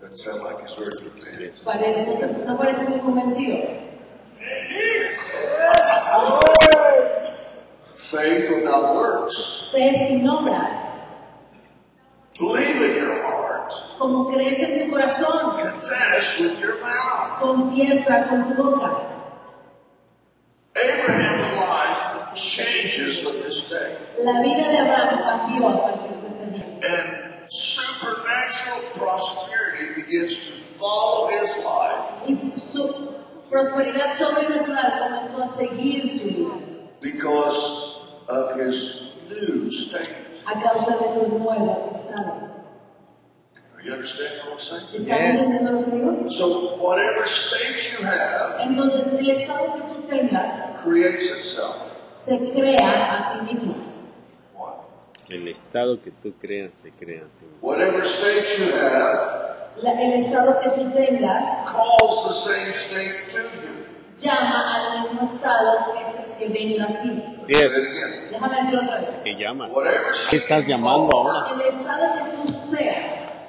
Doesn't 0.00 0.18
sound 0.18 0.42
like 0.44 0.62
he's 0.66 0.74
very 0.78 0.96
convinced. 0.98 1.64
Parece, 1.64 2.18
no, 2.20 2.44
no 2.46 2.56
parece 2.58 2.82
muy 2.88 3.00
convencido. 3.00 3.56
Oh, 6.14 6.40
Faith 8.10 8.50
without 8.54 8.94
works. 8.94 9.34
Fe 9.72 9.90
sin 10.08 10.28
obras, 10.28 10.84
Believe 12.38 12.76
in 12.82 12.96
your 12.96 13.22
heart. 13.22 13.72
como 13.98 14.30
crees 14.30 14.58
en 14.60 14.84
tu 14.86 14.90
corazón, 14.94 15.56
Confess 15.56 16.40
with 16.40 16.58
your 16.60 16.80
mouth. 16.82 17.40
confiesa 17.40 18.28
con 18.28 18.54
tu 18.56 18.62
boca. 18.62 19.12
Abraham's 20.76 21.56
life 21.56 22.36
changes 22.54 23.24
with 23.24 23.42
this 23.42 23.62
day. 23.70 23.96
La 24.22 24.42
vida 24.42 24.68
de 24.68 24.78
Abraham 24.78 25.24
cambió 25.24 25.68
a 25.68 25.82
partir 25.82 26.16
de 26.20 26.28
ese 26.28 26.52
día. 26.52 26.66
And 26.84 27.48
supernatural 27.50 28.80
prosperity 28.94 30.02
begins 30.02 30.32
to 30.36 30.78
follow 30.78 31.28
his 31.30 31.64
life 31.64 32.28
Y 32.28 32.52
su 32.72 33.08
prosperidad 33.50 34.18
sobrenatural 34.18 34.98
comenzó 35.00 35.42
a 35.44 35.56
seguir 35.56 36.18
su 36.18 36.24
vida 36.28 36.54
because 37.00 37.95
of 38.28 38.58
his 38.58 38.76
new 39.30 39.70
state. 39.88 40.16
a 40.46 40.62
causa 40.62 40.96
de 40.96 41.14
su 41.14 41.38
nuevo 41.38 42.02
estado. 42.04 42.46
Are 43.76 43.82
you 43.84 43.92
understanding 43.92 44.38
what 44.46 44.52
I'm 44.52 44.60
saying? 44.60 45.02
¿Estás 45.02 45.20
entendiendo 45.20 45.72
lo 45.72 45.84
que 45.84 45.90
digo? 45.90 46.30
So 46.38 46.76
whatever 46.76 47.24
state 47.26 47.98
you 47.98 48.06
have 48.06 48.62
Entonces, 48.62 49.06
el 49.18 49.30
estado 49.40 49.74
que 49.74 49.80
tú 49.94 50.02
tengas 50.08 50.82
creates 50.84 51.30
itself. 51.46 51.76
se 52.26 52.52
crea 52.52 53.12
a 53.14 53.32
sí 53.46 53.54
mismo. 53.54 53.74
What? 54.56 54.74
El 55.28 55.48
estado 55.48 56.00
que 56.02 56.10
tú 56.22 56.32
creas 56.40 56.72
se 56.82 56.90
crea. 56.92 57.22
sí. 57.40 57.46
Whatever 57.60 58.04
state 58.04 58.58
you 58.58 58.72
have 58.74 59.36
La- 59.82 60.00
el 60.00 60.24
estado 60.24 60.58
que 60.60 60.70
tú 60.70 60.90
tengas 60.92 61.44
calls 61.70 62.28
the 62.28 62.50
same 62.50 62.70
state 62.88 63.32
to 63.32 63.38
you. 63.60 64.22
llama 64.22 64.74
al 64.74 65.02
mismo 65.02 65.34
estado 65.34 65.92
que, 65.92 66.15
Yes. 66.38 67.70
it 67.70 67.86
again. 67.90 68.28
Déjame 68.30 68.56
decirlo 68.56 68.82
otra 68.82 68.96
vez. 69.00 69.08
¿Qué 69.24 69.34
llama? 69.38 69.68
Whatever 69.68 70.12
¿Qué 70.30 70.36
state 70.36 70.36
estás 70.36 70.66
llamando 70.66 71.10
ahora? 71.16 71.52
El 71.54 71.60
estado 71.60 72.14
que 72.14 72.36
tú 72.36 72.76
seas 72.76 72.96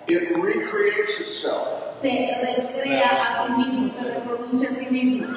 It 0.08 0.30
recreates 0.32 1.20
itself. 1.20 1.68
se 2.02 2.10
recrea 2.42 3.10
a 3.10 3.48
sí 3.48 3.54
mismo, 3.54 3.94
se 4.00 4.04
reproduce 4.08 4.68
a 4.68 4.70
sí 4.80 4.86
mismo. 4.90 5.28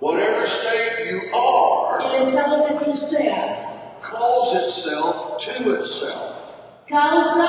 Whatever 0.00 0.44
state 0.46 1.10
you 1.10 1.20
are 1.36 2.16
El 2.16 2.28
estado 2.30 2.64
que 2.66 2.74
tú 2.84 2.96
seas 3.10 3.68
calls 4.00 4.54
itself 4.54 5.36
to 5.38 5.74
itself. 5.74 6.32
causa, 6.88 7.48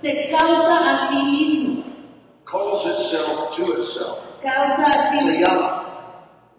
se 0.00 0.30
causa 0.30 0.90
a 0.90 1.08
sí 1.10 1.22
mismo, 1.22 1.84
Calls 2.50 2.84
itself 2.86 3.54
to 3.56 3.82
itself. 3.82 4.18
causa 4.42 4.86
a 4.86 5.10
sí 5.12 5.18
Se 5.18 5.24
mismo, 5.24 5.81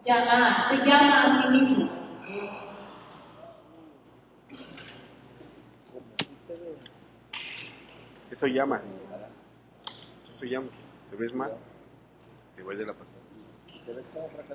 llama. 0.06 0.70
se 0.70 0.78
llama 0.86 1.24
a 1.24 1.42
sí 1.42 1.48
mismo. 1.50 1.90
Eso 8.32 8.48
llama. 8.48 8.82
Eso 10.36 10.46
llama. 10.46 10.68
¿Te 11.10 11.16
ves 11.16 11.34
mal? 11.34 11.52
Te 12.56 12.64
voy 12.64 12.76
de 12.76 12.86
la 12.86 12.94
pasada. 12.94 13.14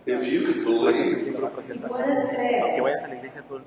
If 0.06 0.22
you 0.24 0.64
could 0.64 0.84
believe, 0.86 1.36
Si 1.66 1.78
puedes 1.78 2.28
creer, 2.30 2.82
vayas 2.82 3.04
a 3.04 3.08
la 3.08 3.14
iglesia 3.16 3.42
todo 3.42 3.58
el 3.58 3.64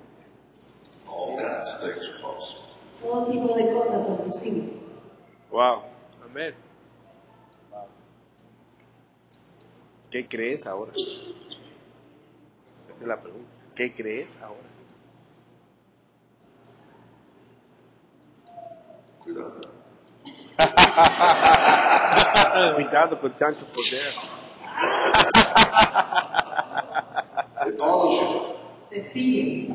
todo 3.01 3.25
tipo 3.31 3.55
de 3.55 3.73
cosas 3.73 4.05
son 4.05 4.17
posibles. 4.29 4.65
Wow. 5.49 5.81
Amén. 6.23 6.53
¿Qué 10.11 10.27
crees 10.27 10.65
ahora? 10.65 10.91
Esa 13.01 13.01
es 13.01 13.07
la 13.07 13.19
pregunta. 13.19 13.49
¿Qué 13.75 13.95
crees 13.95 14.27
ahora? 14.43 14.69
Cuidado. 19.23 19.59
Cuidado 22.75 23.19
con 23.19 23.31
tanto 23.39 23.65
poder. 23.73 24.13
Se 28.89 29.11
sigue. 29.13 29.69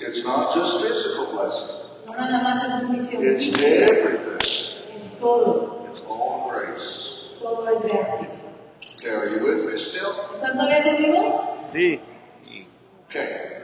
It's 0.00 0.24
not 0.24 0.54
just 0.54 0.80
physical 0.82 1.26
blessing. 1.32 1.68
No 2.06 2.12
nada 2.16 2.42
más 2.42 2.64
es 2.82 2.88
bendición 2.90 3.22
It's 3.22 3.56
everything. 3.56 5.04
es 5.04 5.12
todo, 5.20 5.86
It's 5.92 6.02
all 6.08 6.50
grace. 6.50 6.90
todo 7.40 7.68
es 7.68 7.82
gracia. 7.84 8.28
Okay, 8.98 9.10
are 9.10 9.28
you 9.30 9.38
with 9.44 9.64
me 9.64 9.78
still? 9.80 10.10
¿Están 10.34 10.52
todavía 10.56 10.82
conmigo? 10.82 11.22
Sí. 11.72 12.00
Okay. 13.14 13.62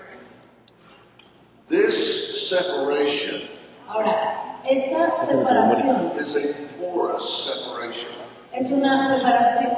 This 1.68 2.48
separation 2.50 3.48
Ahora, 3.88 4.62
esta 4.62 5.26
separación 5.26 6.20
is 6.22 6.36
a 6.36 6.78
porous 6.78 7.26
separation. 7.46 8.10
es 8.52 8.70
una 8.70 9.16
separación, 9.16 9.72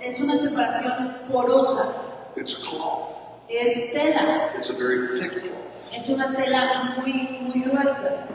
es 0.00 0.20
una 0.20 0.38
separación 0.38 1.16
porosa, 1.28 1.94
It's 2.36 2.54
cloth. 2.68 3.48
es 3.48 3.92
tela, 3.92 4.52
It's 4.60 4.70
a 4.70 4.74
very 4.74 5.18
thick 5.18 5.42
cloth. 5.42 5.92
es 5.92 6.08
una 6.08 6.36
tela 6.36 6.94
muy, 6.98 7.12
muy 7.42 7.62
gruesa. 7.64 8.28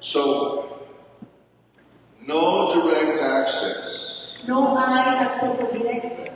So, 0.00 0.90
no 2.26 2.74
direct 2.74 3.22
access. 3.22 4.34
No 4.46 4.76
hay 4.78 5.24
acceso 5.24 5.68
directo. 5.72 6.27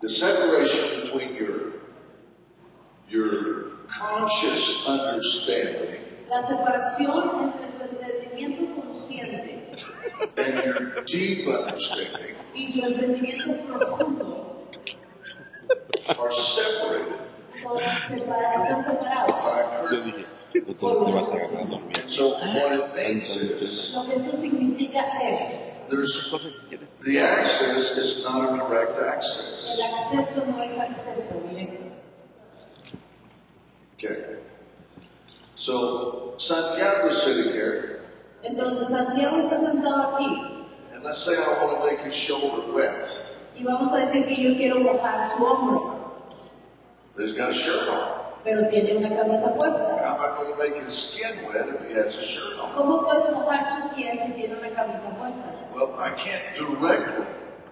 The 0.00 0.08
separation 0.10 1.02
between 1.04 1.34
your 1.34 1.56
your 3.08 3.72
conscious 3.98 4.64
understanding 4.86 6.00
La 6.30 6.46
separación 6.46 7.40
entre 7.42 7.66
tu 7.74 7.82
entendimiento 7.84 8.80
consciente 8.80 9.52
and 10.36 10.54
your 10.64 11.04
deep 11.04 11.46
understanding 11.48 12.36
y 12.54 12.72
tu 12.72 12.86
entendimiento 12.86 13.50
profundo 13.66 14.66
are 16.08 16.32
separated 16.56 17.30
son 17.62 17.78
separados, 18.08 18.68
están 18.68 18.84
separados. 18.86 19.36
by 19.44 19.90
Yo 19.92 20.04
dije, 20.04 20.24
tú 20.52 20.74
te 20.74 21.12
vas 21.12 21.28
a 21.28 21.34
agarrar 21.34 21.68
dormido. 21.68 22.00
And 22.00 22.12
so 22.14 22.24
what 22.30 22.72
it 22.72 22.94
means 22.94 23.28
is 23.36 23.92
Lo 23.92 24.06
que 24.06 24.14
esto 24.16 24.36
significa 24.40 25.00
es, 25.20 25.88
there's 25.90 26.28
Cosas 26.30 26.52
que 26.52 26.68
quieres. 26.68 26.88
The 27.04 27.18
access 27.18 27.96
is 27.96 28.24
not 28.24 28.52
a 28.52 28.56
direct 28.56 28.98
el 28.98 29.08
access. 29.08 29.80
acceso 29.80 30.46
no 30.46 30.62
es 30.62 30.78
acceso 30.78 31.40
directo. 31.48 31.90
Okay. 33.96 34.36
So 35.56 36.34
Santiago 36.38 37.10
is 37.10 37.22
sitting 37.24 37.52
here, 37.52 38.00
Entonces 38.42 38.88
Santiago 38.88 39.36
está 39.44 39.60
sentado 39.60 40.16
aquí 40.16 40.56
and 40.94 41.04
let's 41.04 41.22
say 41.24 41.32
I 41.36 41.64
want 41.64 41.80
to 41.80 41.86
make 41.86 42.00
his 42.00 42.14
shoulder 42.26 42.72
wet. 42.72 43.08
y 43.58 43.62
vamos 43.64 43.92
a 43.92 44.06
decir 44.06 44.26
que 44.26 44.42
yo 44.42 44.56
quiero 44.56 44.80
mojar 44.80 45.36
su 45.36 45.44
hombro, 45.44 45.96
He's 47.18 47.36
got 47.36 47.50
a 47.50 47.54
shirt 47.54 47.88
on. 47.88 48.19
Pero 48.44 48.68
tiene 48.68 48.96
una 48.96 49.08
camisa 49.16 49.54
puesta. 49.54 49.96
How 50.04 50.16
am 50.16 50.20
I 50.20 50.36
going 50.36 50.52
to 50.52 50.58
make 50.58 50.74
his 50.86 50.96
skin 51.10 51.44
wet 51.46 51.66
if 51.68 51.80
he 51.88 51.94
has 51.94 52.14
a 52.14 52.26
shirt 52.26 52.58
on? 52.60 52.72
¿Cómo 52.74 53.04
puedes 53.04 53.30
mojar 53.32 53.82
su 53.82 53.94
piel 53.94 54.18
si 54.26 54.32
tiene 54.32 54.54
una 54.58 54.70
camisa 54.70 55.10
puesta? 55.18 55.44
Well, 55.74 55.94
I 55.98 56.10
can't 56.16 56.54
directly 56.56 57.26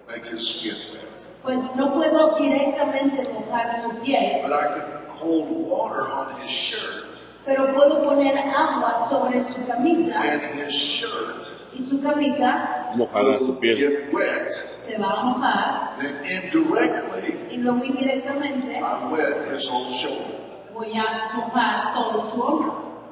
make 0.07 0.25
his 0.25 0.47
skin 0.55 0.75
wet, 0.93 1.05
Pues 1.43 1.57
no 1.75 1.93
puedo 1.93 2.35
directamente 2.37 3.23
mojar 3.33 3.81
su 3.83 3.99
piel, 4.01 4.41
but 4.43 4.51
I 4.51 4.63
can 4.75 5.17
hold 5.17 5.49
water 5.69 6.07
on 6.11 6.41
his 6.41 6.51
shirt, 6.51 7.05
pero 7.45 7.73
puedo 7.73 8.03
poner 8.03 8.37
agua 8.37 9.07
sobre 9.09 9.43
su 9.45 9.65
camisa 9.65 10.19
and 10.21 10.59
his 10.59 10.73
shirt 10.73 11.47
y 11.73 11.83
su 11.89 12.01
camisa 12.01 12.91
Mojará 12.95 13.39
su 13.39 13.57
piel. 13.59 13.77
get 13.77 14.13
wet. 14.13 14.49
se 14.87 14.97
va 14.97 15.11
a 15.13 15.23
mojar 15.23 15.95
Then 16.01 16.25
indirectly, 16.25 17.47
y 17.51 17.57
luego 17.57 17.83
indirectamente 17.85 18.77
I 18.79 19.11
wet 19.11 19.55
his 19.55 19.65
whole 19.69 19.93
shoulder. 19.97 20.38
Voy 20.79 20.93
a 20.97 21.35
mojar 21.35 21.93
todo 21.93 22.31
su 22.31 22.41
hombro. 22.41 22.71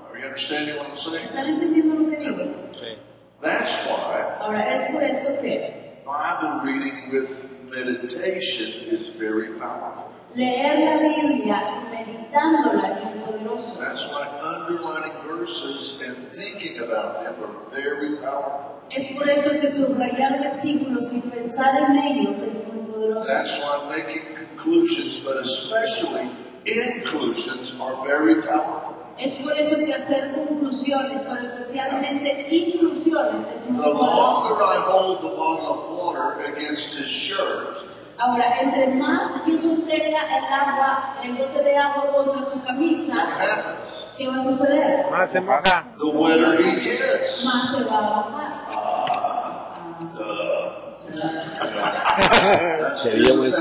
Are 0.10 0.20
you 0.20 0.26
understanding 0.26 0.78
what 0.78 0.88
I'm 0.88 0.98
saying? 1.04 1.28
¿Están 1.28 1.48
entendiendo 1.48 1.96
lo 1.96 2.10
que 2.10 2.18
digo? 2.18 2.44
Sí. 2.80 2.96
That's 3.42 3.70
why 3.86 4.40
Ahora, 4.40 4.62
es 4.74 4.92
por 4.92 5.04
esto 5.04 5.42
que 5.42 6.02
Bible 6.06 6.62
reading 6.64 7.12
with 7.12 7.30
meditation 7.70 8.88
is 8.96 9.20
very 9.20 9.60
powerful. 9.60 10.08
leer 10.34 10.80
la 10.80 10.98
Biblia 11.04 11.60
meditándola 11.92 13.00
es 13.04 13.22
poderoso. 13.22 13.76
That's 13.78 14.04
why 14.12 14.24
underlining 14.40 15.28
verses 15.28 16.00
and 16.08 16.32
thinking 16.36 16.80
about 16.80 17.20
them 17.22 17.36
are 17.44 17.70
very 17.76 18.16
powerful. 18.24 18.80
Es 18.90 19.12
por 19.14 19.28
eso 19.30 19.50
que 19.60 19.72
subrayar 19.74 20.40
versículos 20.40 21.12
y 21.12 21.20
pensar 21.20 21.76
en 21.76 21.98
ellos 21.98 22.38
es 22.48 22.74
muy 22.74 22.86
poderoso. 22.88 23.28
That's 23.28 23.52
why 23.60 23.90
making 23.92 24.24
conclusions, 24.56 25.20
but 25.26 25.36
especially 25.44 26.47
inclusions, 26.68 27.72
are 27.82 27.96
very 28.06 28.36
powerful. 28.42 28.94
Es 29.18 29.34
por 29.42 29.52
eso 29.58 29.76
que 29.78 29.94
hacer 29.96 30.32
conclusiones, 30.36 31.22
pero 31.28 31.42
especialmente 31.42 32.48
inclusiones, 32.52 33.48
es 33.48 33.64
The 33.66 33.72
muy 33.72 33.82
poderoso. 33.82 34.06
longer 34.06 34.64
I 34.64 34.78
hold 34.86 35.22
the 35.22 35.30
bottle 35.36 35.68
of 35.74 35.80
water 35.98 36.46
against 36.46 36.86
his 36.94 37.08
shirt, 37.08 37.86
Ahora, 38.20 38.60
entre 38.62 38.88
más 38.96 39.32
yo 39.46 39.58
sostenga 39.62 40.22
el 40.38 40.46
agua, 40.52 41.16
el 41.24 41.34
bote 41.36 41.64
de 41.64 41.78
agua 41.78 42.04
contra 42.16 42.52
su 42.52 42.64
camisa, 42.64 43.16
¿qué 44.18 44.28
va 44.28 44.36
a 44.38 44.44
suceder? 44.44 45.06
Más 45.12 45.30
se 45.32 45.40
moja. 45.42 45.86
The 46.00 46.06
wetter 46.06 46.60
he 46.62 46.72
gets. 46.82 47.44
Más 47.46 47.76
se 47.78 47.84
va 47.86 47.98
a 47.98 48.02
bajar. 48.02 48.52
Ah, 48.70 49.78
duh. 50.16 50.88
Sería 53.04 53.34
muy 53.36 53.52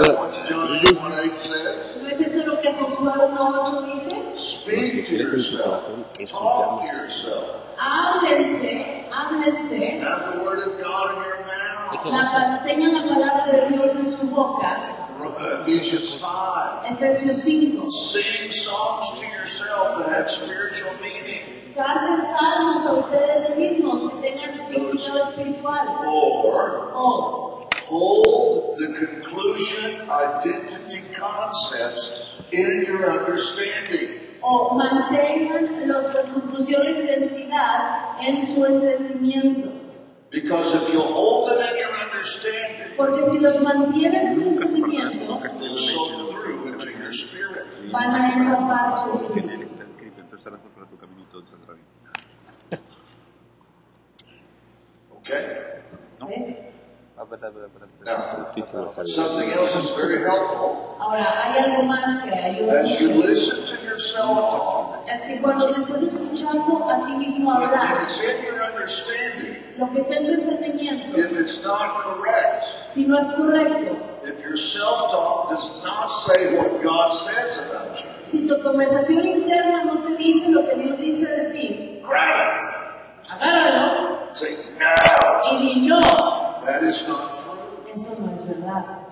que 2.66 2.82
Josué 2.82 3.12
1.8 3.12 3.84
dice? 3.86 4.16
Speak 4.62 5.08
to 5.08 5.14
yourself. 5.14 5.84
Talk 6.30 6.80
to 6.80 6.86
yourself. 6.86 7.76
Háblense, 7.76 9.06
háblense, 9.10 10.00
Have 10.02 10.34
the 10.34 10.42
word 10.42 10.58
of 10.66 10.80
God 10.82 11.14
in 11.14 11.22
your 11.22 11.40
mouth. 11.46 12.06
la, 12.06 12.62
tengan 12.64 12.92
la 12.92 13.02
palabra 13.14 13.46
de 13.52 13.68
Dios 13.68 13.96
en 13.96 14.18
su 14.18 14.26
boca. 14.34 14.92
Ephesians 15.62 16.18
5. 16.20 16.84
Efesios 16.92 17.44
5. 17.44 17.90
Sing 18.12 18.52
songs 18.64 19.20
to 19.20 19.26
yourself 19.26 19.98
that 19.98 20.08
have 20.08 20.30
spiritual 20.30 20.94
meaning. 21.00 21.74
Canten 21.74 22.22
salmos 22.34 22.86
a 22.86 22.92
ustedes 22.92 23.56
mismos 23.56 24.12
que 24.12 24.30
tengan 24.30 24.54
significado 24.56 25.28
espiritual. 25.28 25.86
Or 26.06 26.90
O 26.94 26.98
oh. 26.98 27.68
hold 27.88 28.78
the 28.78 28.86
conclusion 28.98 30.08
identity 30.10 31.04
concepts 31.18 32.35
in 32.52 32.84
your 32.86 33.04
understanding. 33.10 34.22
o 34.42 34.74
mantengan 34.74 35.88
los- 35.88 36.14
las 36.14 36.26
conclusiones 36.32 36.96
de 36.96 37.04
identidad 37.04 38.18
en 38.20 38.54
su 38.54 38.64
entendimiento. 38.64 39.70
Because 40.30 40.76
if 40.76 40.92
you 40.92 41.00
hold 41.00 41.48
them 41.50 41.58
in 41.60 41.76
your 41.78 41.92
understanding, 41.94 42.96
Porque 42.96 43.30
si 43.30 43.38
los 43.40 43.60
mantienen 43.62 44.26
en 44.28 44.34
su 44.34 44.48
entendimiento, 44.50 45.24
it'll 45.24 45.78
soak 45.78 46.30
through 46.30 46.68
into 46.68 46.84
your 46.90 47.12
spirit. 47.12 47.90
van 47.92 48.14
a 48.14 48.34
empapar 48.34 49.04
su 49.04 49.24
espíritu. 49.24 49.62
Está 49.62 49.84
escrito, 49.84 50.20
entonces 50.20 50.46
ahora 50.46 50.58
para 50.74 50.86
tu 50.86 50.96
camino 50.98 51.22
y 51.22 51.32
todo 51.32 51.42
saldrá 51.46 51.74
bien. 51.74 52.80
Okay? 55.18 55.44
¿eh? 56.28 56.72
Something 57.16 57.40
else 59.48 59.72
is 59.72 59.90
very 59.96 60.20
helpful. 60.20 60.96
Ahora, 61.00 61.24
hay 61.24 61.64
algo 61.64 61.84
más 61.84 62.24
que 62.24 62.30
ayuda 62.30 62.80
As 62.80 63.00
you 63.00 63.08
listen 63.08 63.56
to 63.64 63.76
yourself 63.84 64.36
talk, 64.36 65.08
Es 65.08 65.22
que 65.22 65.40
cuando 65.40 65.72
te 65.72 65.80
estás 65.80 66.02
escuchando 66.02 66.90
a 66.90 67.06
ti 67.06 67.12
mismo 67.16 67.54
when 67.56 67.68
hablar, 67.68 68.04
it's 68.04 68.20
in 68.20 68.44
your 68.44 68.60
understanding, 68.62 69.56
lo 69.78 69.90
que 69.92 70.00
está 70.02 70.14
en 70.16 70.26
tu 70.26 70.32
entendimiento, 70.50 71.16
if 71.16 71.32
it's 71.32 71.62
not 71.64 72.04
correct, 72.04 72.64
si 72.94 73.06
no 73.06 73.16
es 73.18 73.32
correcto, 73.34 73.96
if 74.22 74.38
your 74.44 74.56
self-talk 74.76 75.50
does 75.50 75.70
not 75.84 76.26
say 76.26 76.54
what 76.58 76.82
God 76.82 77.24
says 77.24 77.64
about 77.64 77.96
you, 77.96 78.08
si 78.30 78.46
tu 78.46 78.60
conversación 78.62 79.24
interna 79.26 79.84
no 79.84 80.02
te 80.04 80.16
dice 80.16 80.50
lo 80.50 80.68
que 80.68 80.74
Dios 80.76 80.98
dice 80.98 81.26
de 81.26 81.44
ti, 81.52 82.02
grab 82.06 82.76
agárralo 83.30 83.86
it. 84.04 84.36
Say, 84.36 84.52
no! 84.76 85.50
y 85.50 85.56
di 85.62 85.86
no. 85.88 86.45
That 86.66 86.82
is 86.82 87.02
not 87.06 87.44
true. 87.44 87.94
Eso 87.94 88.14
no 88.18 88.34
es 88.34 88.42
verdad. 88.48 89.06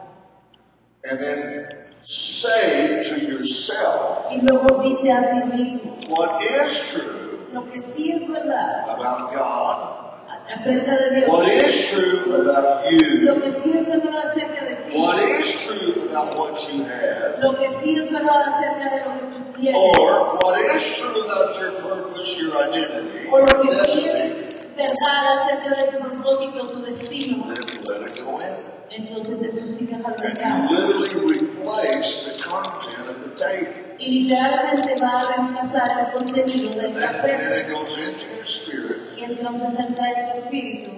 And 1.05 1.21
then 1.21 1.85
say 2.07 3.05
to 3.09 3.21
yourself 3.21 4.33
Y 4.33 4.41
luego 4.43 4.83
dice 4.83 5.13
a 5.13 5.31
ti 5.31 5.57
mismo, 5.57 6.11
what 6.11 6.43
is 6.43 6.73
true 6.93 7.49
lo 7.53 7.71
que 7.71 7.81
sí 7.95 8.11
es 8.11 8.29
verdad 8.29 8.85
about 8.89 9.33
God, 9.33 10.27
acerca 10.51 10.97
de 10.97 11.17
Dios, 11.17 11.29
what 11.29 11.47
is 11.47 11.91
true 11.91 12.35
about 12.35 12.91
you? 12.91 13.23
lo 13.23 13.41
que 13.41 13.53
sí 13.63 13.71
es 13.79 13.87
verdad 13.87 14.31
acerca 14.31 14.65
de 14.65 14.75
ti, 14.91 14.99
what 14.99 15.23
is 15.23 15.55
true 15.65 16.09
about 16.11 16.37
what 16.37 16.59
you 16.69 16.83
have, 16.85 17.39
lo 17.41 17.53
que 17.57 17.69
sí 17.81 17.97
es 17.97 18.11
verdad 18.11 18.43
acerca 18.55 18.91
de 18.91 19.05
lo 19.05 19.13
que 19.15 19.27
tú 19.37 19.61
tienes, 19.61 19.81
or 19.81 20.39
what 20.43 20.59
is 20.59 20.83
true 20.99 21.23
about 21.31 21.61
your 21.61 21.73
purpose, 21.81 22.37
your 22.37 22.57
identity, 22.69 23.29
o 23.31 23.39
lo 23.39 23.63
que 23.63 23.75
sí 23.87 24.09
es 24.09 24.44
verdad 24.77 25.43
acerca 25.43 25.83
de 25.83 25.93
tu 25.93 26.05
propósito, 26.05 26.69
tu 26.71 26.83
destino, 26.83 27.45
then 27.55 27.85
let 27.85 28.11
it 28.11 28.25
go 28.25 28.41
in. 28.41 28.57
entonces 28.91 29.43
eso 29.43 29.79
sí 29.79 29.87
deja 29.87 29.99
de 29.99 30.43
And 30.43 30.71
literally 30.71 31.15
replace 31.39 32.25
the 32.27 32.43
content 32.45 33.09
of 33.09 33.17
the 33.23 33.31
tape. 33.39 33.97
Y 33.99 34.23
literalmente 34.29 35.01
va 35.01 35.21
a 35.21 35.37
reemplazar 35.37 36.01
el 36.01 36.13
contenido 36.13 36.71
del 36.75 36.87
And 36.87 36.97
then, 36.97 37.03
café 37.03 37.61
it 37.61 37.69
goes 37.73 37.99
into 37.99 38.27
your 38.35 38.47
spirit 38.63 39.01
y 39.17 39.25
entonces 39.25 39.79
entra 39.79 40.11
en 40.11 40.33
tu 40.33 40.39
espíritu 40.39 40.91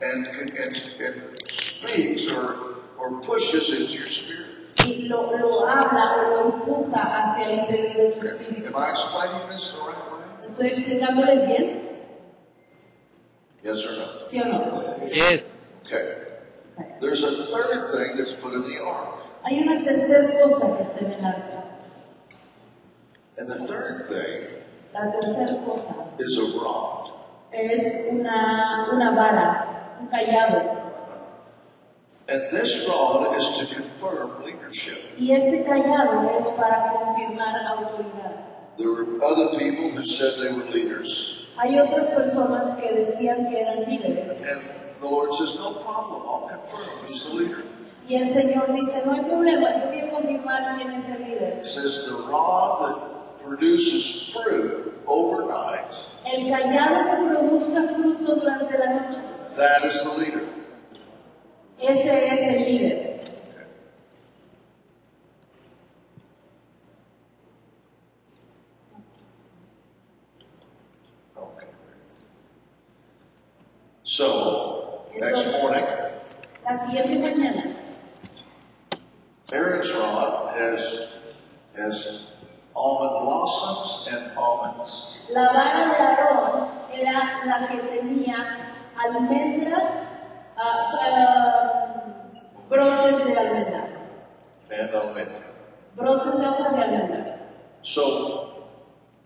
and, 0.00 0.26
and, 0.26 0.58
and 0.58 0.76
speaks 1.80 2.30
or, 2.32 2.76
or 2.98 3.20
pushes 3.22 3.68
into 3.70 3.92
your 3.92 4.08
spirit. 4.10 4.50
y 4.86 5.08
lo, 5.08 5.36
lo 5.38 5.66
habla 5.66 6.16
o 6.16 6.30
lo 6.30 6.54
empuja 6.56 7.00
hacia 7.00 7.48
el 7.48 7.58
interior 7.60 7.96
de 7.96 8.10
tu 8.20 8.26
espíritu. 8.26 8.68
Am 8.68 8.76
I 8.76 8.90
explaining 8.90 9.48
this 9.48 9.72
the 9.72 9.80
right 9.80 9.96
way? 10.12 10.50
¿Estoy 10.50 10.66
explicándoles 10.68 11.46
bien? 11.48 11.93
Yes 13.64 13.76
or 13.80 13.96
no? 13.96 14.06
¿Sí 14.30 14.38
no? 14.38 15.08
Yes. 15.08 15.40
Okay. 15.86 16.06
There's 17.00 17.22
a 17.22 17.46
third 17.48 17.92
thing 17.96 18.16
that's 18.18 18.36
put 18.42 18.52
in 18.52 18.62
the 18.62 18.78
ark. 18.84 19.20
Hay 19.44 19.58
una 19.60 19.80
tercera 19.84 20.28
cosa 20.42 20.76
que 20.76 20.82
está 20.84 21.00
en 21.00 21.12
el 21.12 21.24
arca. 21.24 21.64
And 23.38 23.48
the 23.48 23.66
third 23.66 24.08
thing 24.08 24.62
La 24.92 25.10
tercera 25.10 25.64
cosa 25.64 26.12
is 26.18 26.38
a 26.38 26.46
rod. 26.60 27.10
es 27.52 28.12
una, 28.12 28.88
una 28.92 29.10
vara, 29.14 29.96
un 30.00 30.08
cayado. 30.08 30.82
And 32.28 32.40
this 32.52 32.70
rod 32.88 33.36
is 33.38 33.46
to 33.60 33.74
confirm 33.74 34.44
leadership. 34.44 35.16
Y 35.18 35.32
este 35.32 35.64
cayado 35.64 36.28
es 36.38 36.46
para 36.56 36.92
confirmar 36.92 37.54
autoridad. 37.66 38.76
There 38.76 38.88
were 38.90 39.22
other 39.24 39.56
people 39.58 39.90
who 39.92 40.04
said 40.18 40.40
they 40.42 40.52
were 40.52 40.68
leaders. 40.70 41.08
Hay 41.56 41.78
otras 41.78 42.06
personas 42.08 42.76
que 42.78 42.92
decían 42.92 43.48
que 43.48 43.60
eran 43.60 43.84
líderes. 43.84 44.28
And 44.40 45.00
the 45.00 45.06
Lord 45.08 45.30
says, 45.38 45.54
no 45.58 45.82
problem, 45.82 46.22
I'll 46.26 46.48
confirm 46.48 47.06
who's 47.06 47.22
the 47.24 47.34
leader. 47.34 47.64
Y 48.06 48.16
el 48.16 48.34
Señor 48.34 48.72
dice, 48.74 49.02
no 49.06 49.12
hay 49.12 49.20
problema, 49.22 49.70
yo 49.80 49.86
voy 49.88 50.00
a 50.00 50.10
confirmar 50.10 50.76
quién 50.76 50.90
es 50.92 51.08
el 51.08 51.24
líder. 51.24 51.60
It 51.62 51.66
says 51.74 52.04
the 52.06 52.28
rod 52.28 52.80
that 52.84 53.44
produces 53.46 54.32
fruit 54.32 54.92
overnight, 55.06 55.90
El 56.24 56.50
callado 56.50 57.04
que 57.04 57.28
produzca 57.28 57.94
fruto 57.94 58.34
durante 58.36 58.78
la 58.78 58.86
noche, 58.94 59.18
that 59.56 59.84
is 59.84 60.02
the 60.02 60.18
leader. 60.18 60.42
ese 61.78 62.26
es 62.28 62.40
el 62.56 62.64
líder. 62.64 63.03
So, 74.16 75.06
next 75.18 75.44
morning, 75.60 75.84
La 76.64 76.86
siguiente 76.86 77.18
mañana, 77.18 77.76
Aaron's 79.52 79.90
rod 79.94 80.54
has, 80.56 80.80
has 81.76 81.96
almond 82.74 83.24
blossoms 83.24 84.08
and 84.08 84.38
almonds. 84.38 84.90
la 85.30 85.52
vara 85.52 85.88
de 85.90 85.96
Aarón 85.96 86.68
era 86.92 87.44
la 87.44 87.68
que 87.68 87.76
tenía 87.88 88.38
almendras, 88.96 89.82
ah, 90.56 90.92
ah, 91.00 92.04
brotes 92.70 93.26
de 93.26 93.36
almendra, 93.38 93.88
And 94.70 94.94
almond. 94.94 95.30
brotes 95.96 96.40
de 96.40 96.46
hojas 96.46 96.72
de 96.76 96.82
almendra. 96.82 97.38
So, 97.94 98.64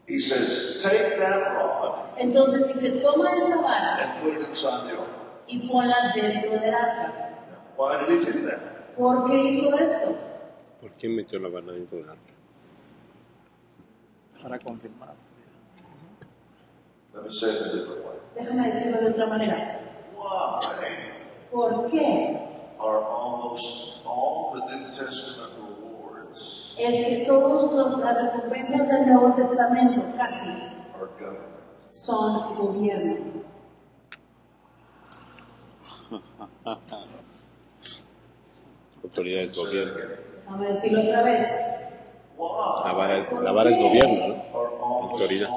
he 0.09 0.19
says, 0.29 0.83
take 0.83 1.19
that 1.21 1.37
rod 1.55 2.08
Entonces 2.19 2.75
dice, 2.75 2.91
toma 3.01 3.31
esa 3.33 3.57
vara 3.57 4.03
and 4.03 4.23
put 4.23 4.33
it 4.35 4.49
inside 4.49 4.89
the 4.91 4.99
ark. 4.99 5.09
y 5.47 5.69
ponla 5.69 6.13
dentro 6.15 6.51
del 6.61 6.75
arca. 6.75 7.15
Why 7.77 7.97
did 8.07 8.27
he 8.29 8.33
do 8.33 8.47
that? 8.49 8.97
¿Por 8.97 9.27
qué 9.31 9.37
hizo 9.51 9.77
esto? 9.79 10.17
¿Por 10.81 10.91
qué 10.93 11.09
metió 11.09 11.39
la 11.39 11.49
bala 11.49 11.73
dentro 11.73 11.99
del 11.99 12.11
arca? 12.11 12.33
Para 14.43 14.59
confirmar. 14.59 15.15
Let 17.15 17.23
me 17.23 17.33
say 17.41 17.51
it 17.51 17.63
a 17.63 17.73
different 17.77 18.05
way. 18.05 18.17
Déjame 18.37 18.73
decirlo 18.73 19.01
de 19.01 19.11
otra 19.11 19.27
manera. 19.27 19.81
Why 20.17 20.77
¿Por 21.51 21.91
qué? 21.91 22.39
are 22.81 22.99
almost 23.03 24.05
all 24.07 24.53
the 24.55 24.77
New 24.77 24.91
Testament 24.91 25.53
rewards 25.59 26.75
Es 26.79 26.91
que 27.07 27.25
todas 27.27 27.73
los- 27.73 27.99
las 27.99 28.23
recompensas 28.23 28.89
del 28.89 29.07
Nuevo 29.13 29.35
Testamento 29.35 30.03
casi 30.17 30.51
are? 30.95 31.58
Son 32.05 32.57
gobierno. 32.57 33.17
Autoridad 39.03 39.43
es 39.43 39.57
gobierno. 39.57 39.95
Vamos 40.47 40.67
a 40.67 40.73
decirlo 40.75 41.01
otra 41.03 41.23
vez. 41.23 41.49
La 42.39 42.93
vara 42.93 43.19
es, 43.19 43.33
la 43.33 43.53
vara 43.53 43.71
es 43.71 43.79
gobierno, 43.79 44.29
¿no? 44.29 44.35
Autoridad. 45.11 45.49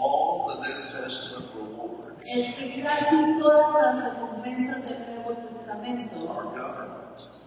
Es 2.26 2.56
que 2.56 2.82
casi 2.84 3.40
todas 3.40 3.74
las 3.74 4.14
recompensas 4.14 4.86
del 4.86 5.16
Nuevo 5.16 5.32
Testamento 5.34 6.16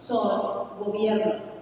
son 0.07 0.79
gobierno. 0.79 1.54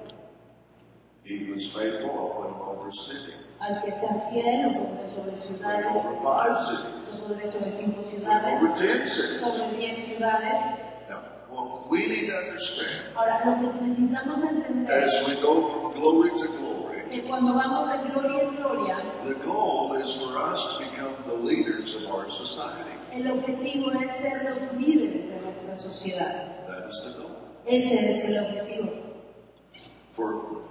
He 1.25 1.47
was 1.49 1.63
faithful, 1.71 2.11
I'll 2.11 2.35
put 2.35 2.51
him 2.51 2.59
over 2.67 2.89
a 2.89 2.95
city. 3.07 3.33
Al 3.63 3.79
que 3.79 3.91
sea 3.95 4.27
fiel, 4.27 4.59
lo 4.59 4.69
pondré 4.75 5.07
sobre 5.15 5.39
ciudades, 5.47 5.87
over 5.87 6.19
five 6.19 6.55
cities. 6.67 6.99
lo 7.07 7.15
pondré 7.23 7.47
sobre 7.47 7.71
cinco 7.79 8.03
ciudades, 8.11 8.59
over 8.59 8.75
ten 8.75 8.99
cities. 9.15 9.39
sobre 9.39 9.71
diez 9.79 9.95
ciudades. 10.03 10.59
Now, 11.07 11.23
what 11.47 11.87
we 11.89 12.07
need 12.11 12.27
to 12.27 12.35
understand 12.35 13.15
Ahora, 13.15 13.39
lo 13.45 13.55
que 13.55 13.87
necesitamos 13.87 14.43
entender 14.43 14.91
as 14.91 15.27
we 15.27 15.35
go 15.39 15.53
from 15.71 15.93
glory 15.95 16.29
to 16.43 16.47
glory, 16.59 17.07
que 17.09 17.23
cuando 17.23 17.53
vamos 17.55 17.87
de 17.87 18.09
gloria 18.11 18.43
en 18.43 18.55
gloria, 18.57 18.97
the 19.23 19.35
goal 19.47 19.95
is 19.95 20.11
for 20.19 20.35
us 20.35 20.59
to 20.59 20.91
become 20.91 21.15
the 21.31 21.39
leaders 21.39 21.87
of 22.03 22.11
our 22.11 22.27
society. 22.35 22.99
el 23.15 23.31
objetivo 23.31 23.91
es 23.95 24.11
ser 24.19 24.43
los 24.43 24.75
líderes 24.75 25.23
de 25.29 25.39
nuestra 25.39 25.77
sociedad. 25.87 26.67
That 26.67 26.89
is 26.91 26.99
the 27.05 27.11
goal. 27.21 27.31
Ese 27.65 27.95
es 27.95 28.25
el 28.25 28.37
objetivo. 28.43 28.91
For 30.17 30.67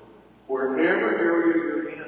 wherever 0.53 1.09
area 1.16 1.57
you're 1.57 1.88
in, 1.88 2.03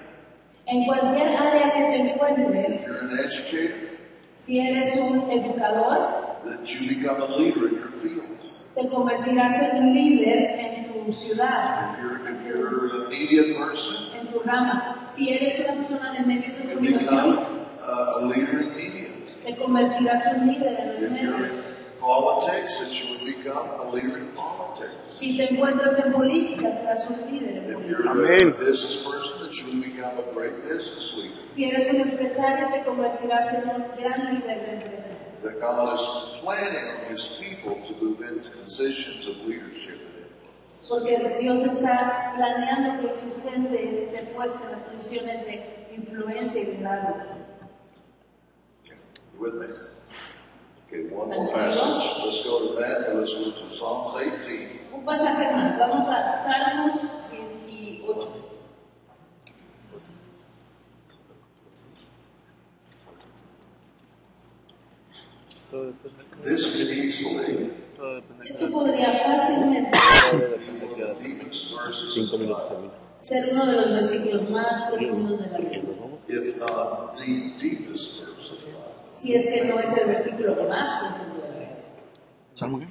En 0.67 0.85
cualquier 0.87 1.29
área 1.37 1.73
que 1.73 1.81
te 1.91 1.97
encuentres, 2.13 2.81
if 2.81 2.87
you're 2.87 3.01
an 3.01 3.11
educator, 3.19 3.99
si 4.47 4.59
eres 4.61 4.97
un 4.99 5.31
educador, 5.31 5.99
that 6.45 6.67
you 6.67 6.89
become 6.89 7.21
a 7.23 7.37
leader 7.37 7.69
in 7.69 7.75
your 7.81 7.93
field. 8.03 8.39
te 8.75 8.89
convertirás 8.89 9.63
en 9.63 9.85
un 9.85 9.95
líder 9.95 10.39
en 10.61 10.93
tu 10.93 11.13
ciudad, 11.15 11.95
If 11.95 12.03
you're, 12.03 12.19
if 12.29 12.47
you're 12.47 13.07
a 13.07 13.09
media 13.09 13.43
person, 13.59 14.21
en 14.21 14.27
tu 14.33 14.41
rama. 14.41 15.13
Si 15.17 15.29
eres 15.31 15.61
una 15.61 15.75
persona 15.87 16.13
de 16.13 16.27
medios 16.27 16.57
de 16.59 16.65
you 16.65 16.75
comunicación, 16.75 17.31
become 17.31 17.67
uh, 17.87 18.19
a 18.19 18.27
leader 18.27 18.61
in 18.63 18.75
media. 18.75 19.09
te 19.45 19.57
convertirás 19.57 20.27
en 20.35 20.47
líder 20.49 20.81
en 20.81 21.03
los 21.03 21.11
medios. 21.13 21.51
Politics, 22.05 22.71
that 22.81 22.93
you 22.93 23.05
would 23.17 23.25
become 23.25 23.65
a 23.81 23.91
leader 23.91 24.19
in 24.21 24.29
politics. 24.37 24.93
Si 25.19 25.37
te 25.37 25.49
encuentras 25.55 25.99
en 26.05 26.13
política, 26.13 26.69
serás 26.81 27.09
un 27.09 27.33
líder 27.33 27.57
en 27.57 27.65
If 27.65 27.75
política. 27.75 27.89
you're 27.89 28.09
a 28.09 28.13
Amén. 28.13 28.53
business 28.61 28.97
person, 29.09 29.35
that 29.41 29.53
you 29.57 29.65
would 29.73 29.83
become 29.83 30.15
a 30.21 30.27
great 30.35 30.57
business 30.63 31.07
leader. 31.17 31.43
Si 31.57 31.65
eres 31.65 31.89
un 31.95 32.01
empresario, 32.01 32.69
te 32.73 32.83
convertirás 32.85 33.55
en 33.55 33.69
un 33.71 33.81
gran 33.97 34.35
líder 34.35 34.59
de 34.61 34.73
empresa. 34.75 35.01
That 35.43 35.61
God 35.61 35.95
is 35.95 36.41
planning 36.43 36.85
on 36.93 36.99
His 37.15 37.23
people 37.41 37.77
to 37.89 37.93
move 38.05 38.21
into 38.21 38.49
positions 38.65 39.27
of 39.29 39.49
leadership. 39.49 40.01
Porque 40.89 41.17
Dios 41.41 41.65
está 41.65 42.35
planeando 42.37 43.01
que 43.01 43.15
existentes 43.15 44.11
se 44.13 44.23
puestos 44.35 44.61
en 44.63 44.73
las 44.73 44.81
posiciones 44.83 45.47
de 45.47 45.95
influencia 45.97 46.61
y 46.61 46.67
liderazgo. 46.67 47.17
With 49.39 49.55
me? 49.55 49.94
Okay, 50.95 51.11
one 51.11 51.27
more 51.29 51.51
passage. 51.51 51.83
Let's 52.23 52.47
go 52.47 52.71
to 52.71 52.79
Matthew. 52.79 53.19
Let's 53.19 53.35
go 53.35 53.51
to 53.51 53.67
Psalms 53.83 54.15
18. 54.15 54.95
Un 54.95 55.05
pasaje 55.05 55.51
más, 55.51 55.77
vamos 55.77 56.07
a 56.07 56.47
Salmos 56.47 57.03
18. 57.67 58.45
This 66.45 66.63
can 66.63 66.87
easily 66.95 67.71
Esto 68.47 68.71
podría 68.71 69.11
fácilmente 69.19 69.91
be 69.91 69.99
depende 70.31 70.95
one 70.95 70.95
de 70.95 71.03
of 71.03 71.19
the 71.19 71.25
deepest 71.25 71.75
verses 71.75 72.15
cinco 72.15 72.39
minutos 72.39 72.69
también. 72.69 72.93
ser 73.29 73.53
uno 73.53 73.67
de 73.67 73.73
los 73.73 73.91
versículos 73.91 74.51
más 74.51 74.93
profundos 74.93 75.41
de 75.41 75.51
la 75.51 75.59
Biblia. 75.59 75.83
if 76.29 76.57
not 76.59 77.17
the 77.17 77.55
deepest 77.59 78.34
Si 79.25 79.33
es 79.33 79.47
que 79.47 79.65
no 79.65 79.81
es 79.81 79.87
el 79.97 80.07
versículo 80.07 80.69
más. 80.69 81.17
¿Salmo 82.57 82.79
qué? 82.79 82.87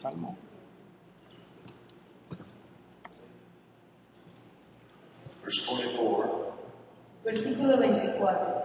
Salmo. 0.00 0.38
Verse 5.44 5.60
24. 5.76 6.54
Versículo 7.22 7.76
24. 7.76 8.62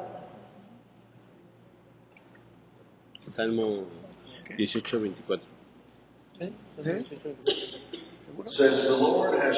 Salmo 3.35 3.83
18, 4.55 4.99
24. 5.01 5.45
says, 8.47 8.83
The 8.83 8.95
Lord 8.95 9.41
has 9.41 9.57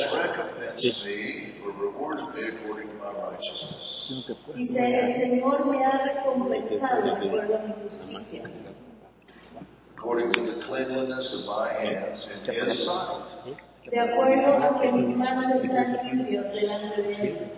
recompensed 0.69 1.05
me 1.05 1.55
or 1.63 1.71
rewarded 1.71 2.35
me 2.35 2.49
according 2.49 2.87
to 2.89 2.93
my 2.95 3.11
righteousness. 3.11 4.13
Dice, 4.55 4.77
el 4.77 5.13
Señor 5.21 5.65
me 5.65 5.83
ha 5.83 6.03
recompensado 6.03 7.15
acuerdo 7.15 7.55
a 7.55 7.61
mi 7.63 7.73
justicia, 7.83 8.43
According 9.97 10.31
to 10.33 10.41
the 10.45 10.65
cleanliness 10.65 11.33
of 11.33 11.45
my 11.45 11.73
hands 11.73 12.25
in 12.47 12.69
his 12.69 12.85
sight, 12.85 13.57
de 13.91 13.99
acuerdo 13.99 14.57
a 14.57 14.81
que 14.81 14.91
mis 14.91 15.17
manos 15.17 15.63
están 15.63 15.99
limpios 16.03 16.45
delante 16.53 17.01
de 17.01 17.13
Él. 17.15 17.51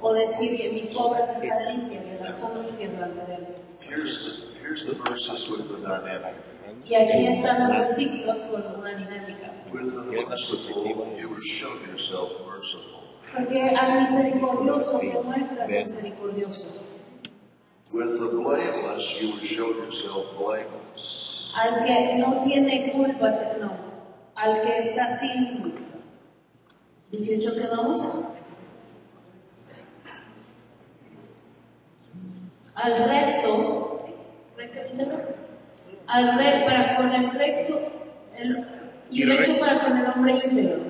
O 0.00 0.12
decir 0.12 0.56
que 0.56 0.72
mis 0.72 0.96
obras 0.96 1.30
están 1.42 1.66
limpias 1.66 2.04
delante 2.04 3.26
de 3.26 3.34
Él. 3.34 3.46
Here's 3.80 4.12
the, 4.24 4.58
here's 4.60 4.84
the 4.86 4.94
verses 5.08 5.48
with 5.48 5.68
the 5.68 5.78
dynamic. 5.80 6.34
Y 6.84 6.94
aquí 6.94 7.26
están 7.26 7.68
los 7.68 7.88
versículos 7.88 8.36
con 8.50 8.80
una 8.80 8.94
dinámica. 8.94 9.55
With 9.76 9.92
the 9.92 10.04
merciful, 10.08 11.16
you 11.20 11.28
will 11.28 11.46
show 11.60 11.74
yourself 11.84 12.30
merciful. 12.48 13.02
Porque 13.30 13.60
al 13.60 14.08
misericordioso 14.08 14.98
te 15.00 15.12
muestras 15.22 15.68
misericordioso. 15.68 16.64
With 17.92 18.18
the 18.18 18.26
blameless, 18.26 19.04
you 19.20 19.32
will 19.32 19.46
show 19.54 19.68
yourself 19.76 20.38
blameless. 20.38 21.52
Al 21.60 21.84
que 21.84 22.14
no 22.16 22.44
tiene 22.44 22.90
culpa, 22.92 23.28
no. 23.60 23.70
Al 24.34 24.62
que 24.62 24.88
está 24.88 25.20
sin 25.20 25.60
culpa. 25.60 25.80
18 27.10 27.54
que 27.54 27.66
vamos. 27.66 28.00
Al 32.76 32.92
recto, 33.10 34.06
al 36.06 36.38
recto, 36.38 36.66
para 36.66 36.96
con 36.96 37.12
el 37.12 37.30
recto, 37.32 37.80
el, 38.38 38.75
y 39.10 39.24
recto 39.24 39.60
para 39.60 39.84
con 39.84 39.96
el 39.98 40.06
hombre 40.06 40.32
íntegro. 40.44 40.80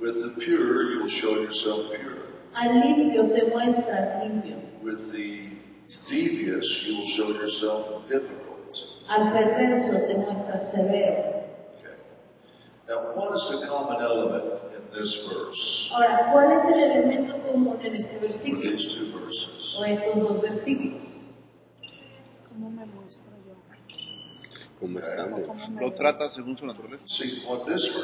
With 0.00 0.14
the 0.14 0.30
pure, 0.40 0.92
you 0.92 1.02
will 1.02 1.10
show 1.20 1.34
yourself 1.42 1.90
pure. 1.90 2.18
Al 2.54 2.80
limpio 2.80 3.28
te 3.34 3.44
muestras 3.50 4.22
limpio. 4.24 4.56
With 4.82 5.12
the 5.12 5.50
devious, 6.10 6.64
you 6.86 6.94
will 6.96 7.10
show 7.16 7.28
yourself 7.32 8.08
difficult. 8.08 8.48
Al 9.08 9.32
perverso 9.32 10.06
te 10.06 10.14
muestras 10.14 10.72
severo. 10.72 11.44
Okay. 11.78 11.96
Now, 12.88 13.14
what 13.16 13.34
is 13.36 13.60
the 13.60 13.66
common 13.68 14.00
element 14.00 14.44
in 14.72 14.82
this 14.94 15.10
verse? 15.28 15.90
Ahora, 15.92 16.30
¿cuál 16.32 16.52
es 16.52 16.64
el 16.74 16.80
elemento 16.80 17.34
común 17.42 17.78
en 17.84 17.96
este 17.96 18.18
With 18.20 18.30
versículo? 18.32 18.62
these 18.62 18.88
two 18.96 19.12
verses. 19.18 19.74
O 19.78 19.84
estos 19.84 20.16
dos 20.28 20.40
versículos. 20.42 21.02
¿Cómo 24.80 24.98
estamos? 24.98 25.40
Lo 25.78 25.92
trata 25.92 26.30
según 26.30 26.56
su 26.56 26.66
naturaleza. 26.66 27.04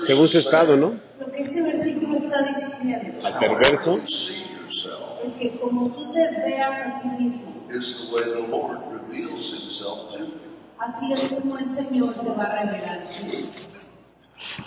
Según 0.06 0.28
su 0.28 0.38
is 0.38 0.44
estado, 0.44 0.76
¿no? 0.76 0.94
Lo 1.18 1.32
que 1.32 1.42
este 1.42 1.62
versículo 1.62 2.18
está 2.18 2.42
diciendo 2.42 3.26
Al 3.26 3.38
perverso, 3.38 3.96
you 3.96 4.06
see 4.06 4.44
yourself 4.52 5.06
es 5.24 5.32
que 5.38 5.58
como 5.58 5.88
tú 5.90 6.12
te 6.12 6.20
veas 6.20 6.86
a 6.86 7.00
ti 7.00 7.08
mismo, 7.08 7.66
is 7.70 7.96
the 7.96 8.14
way 8.14 8.24
the 8.24 8.46
Lord 8.48 8.78
reveals 8.92 9.52
himself 9.52 10.12
to 10.12 10.18
you. 10.18 10.34
así 10.78 11.12
es 11.12 11.32
como 11.32 11.58
el 11.58 11.74
Señor 11.74 12.14
se 12.14 12.28
va 12.28 12.44
a 12.44 12.64
revelar 12.64 12.98
a 12.98 13.08
ti. 13.08 13.50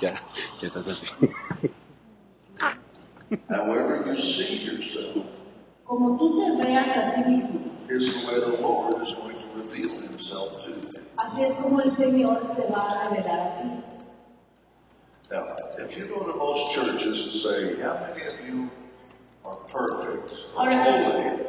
ya, 0.02 0.14
ya 0.62 0.68
estás 0.68 0.88
así. 0.88 1.06
However 3.48 4.04
you 4.08 4.16
see 4.16 4.66
yourself 4.66 5.26
Como 5.86 6.18
tú 6.18 6.40
te 6.40 6.64
veas 6.64 6.98
a 6.98 7.14
ti 7.14 7.30
mismo, 7.30 7.60
is 7.90 8.14
the 8.14 8.28
way 8.28 8.40
the 8.40 8.62
Lord 8.62 9.02
is 9.04 9.14
going 9.14 9.38
to 9.38 9.48
reveal 9.56 10.02
himself 10.02 10.66
to 10.66 10.72
you. 10.72 10.99
Así 11.20 11.44
es 11.44 11.56
como 11.56 11.82
el 11.82 11.96
Señor 11.98 12.42
se 12.56 12.72
va 12.72 12.92
a 12.92 13.10
revelar 13.10 13.40
a 13.40 13.62
ti. 13.62 13.84
Now, 15.32 15.46
if 15.78 15.96
you 15.96 16.08
go 16.08 16.26
to 16.26 16.36
most 16.36 16.74
churches 16.74 17.04
and 17.06 17.34
say, 17.44 17.82
how 17.84 18.00
many 18.02 18.26
of 18.26 18.40
you 18.48 18.70
are 19.46 19.58
perfect 19.72 20.32
or 20.56 20.70
Ahora, 20.70 20.84
holy? 20.84 21.46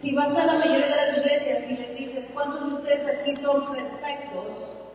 Si 0.00 0.14
vas 0.14 0.28
a 0.36 0.46
la 0.46 0.54
mayoría 0.58 0.86
de 0.86 0.96
las 0.96 1.18
iglesias 1.18 1.64
y 1.68 1.76
les 1.76 1.96
dices, 1.98 2.24
¿cuántos 2.34 2.68
de 2.68 2.74
ustedes 2.76 3.20
aquí 3.20 3.34
son 3.42 3.72
perfectos 3.72 4.46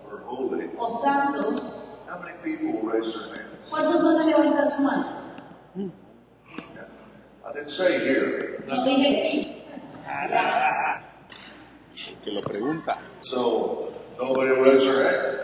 or 0.10 0.22
holy, 0.26 0.70
o 0.78 1.02
santos? 1.04 1.82
how 2.08 2.20
many 2.20 2.34
people 2.44 2.72
will 2.74 2.90
raise 2.90 3.12
their 3.14 3.36
hands? 3.36 3.70
¿Cuántos 3.70 4.04
van 4.04 4.22
a 4.22 4.26
levantar 4.26 4.76
su 4.76 4.82
mano? 4.82 5.06
I 7.44 7.54
didn't 7.54 7.72
say 7.72 8.00
here. 8.00 8.64
No 8.68 8.86
dije 8.86 9.08
aquí. 9.08 9.58
Que 12.24 12.32
lo 12.32 12.42
pregunta. 12.42 12.98
So 13.26 13.91
nobody 14.22 14.52
will 14.52 14.62
raise 14.62 14.84
their 14.86 15.02
hand. 15.04 15.38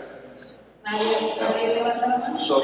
Nadie, 0.86 1.34
nadie 1.40 1.74
levanta 1.74 2.06
la 2.06 2.18
mano. 2.18 2.38
So 2.46 2.56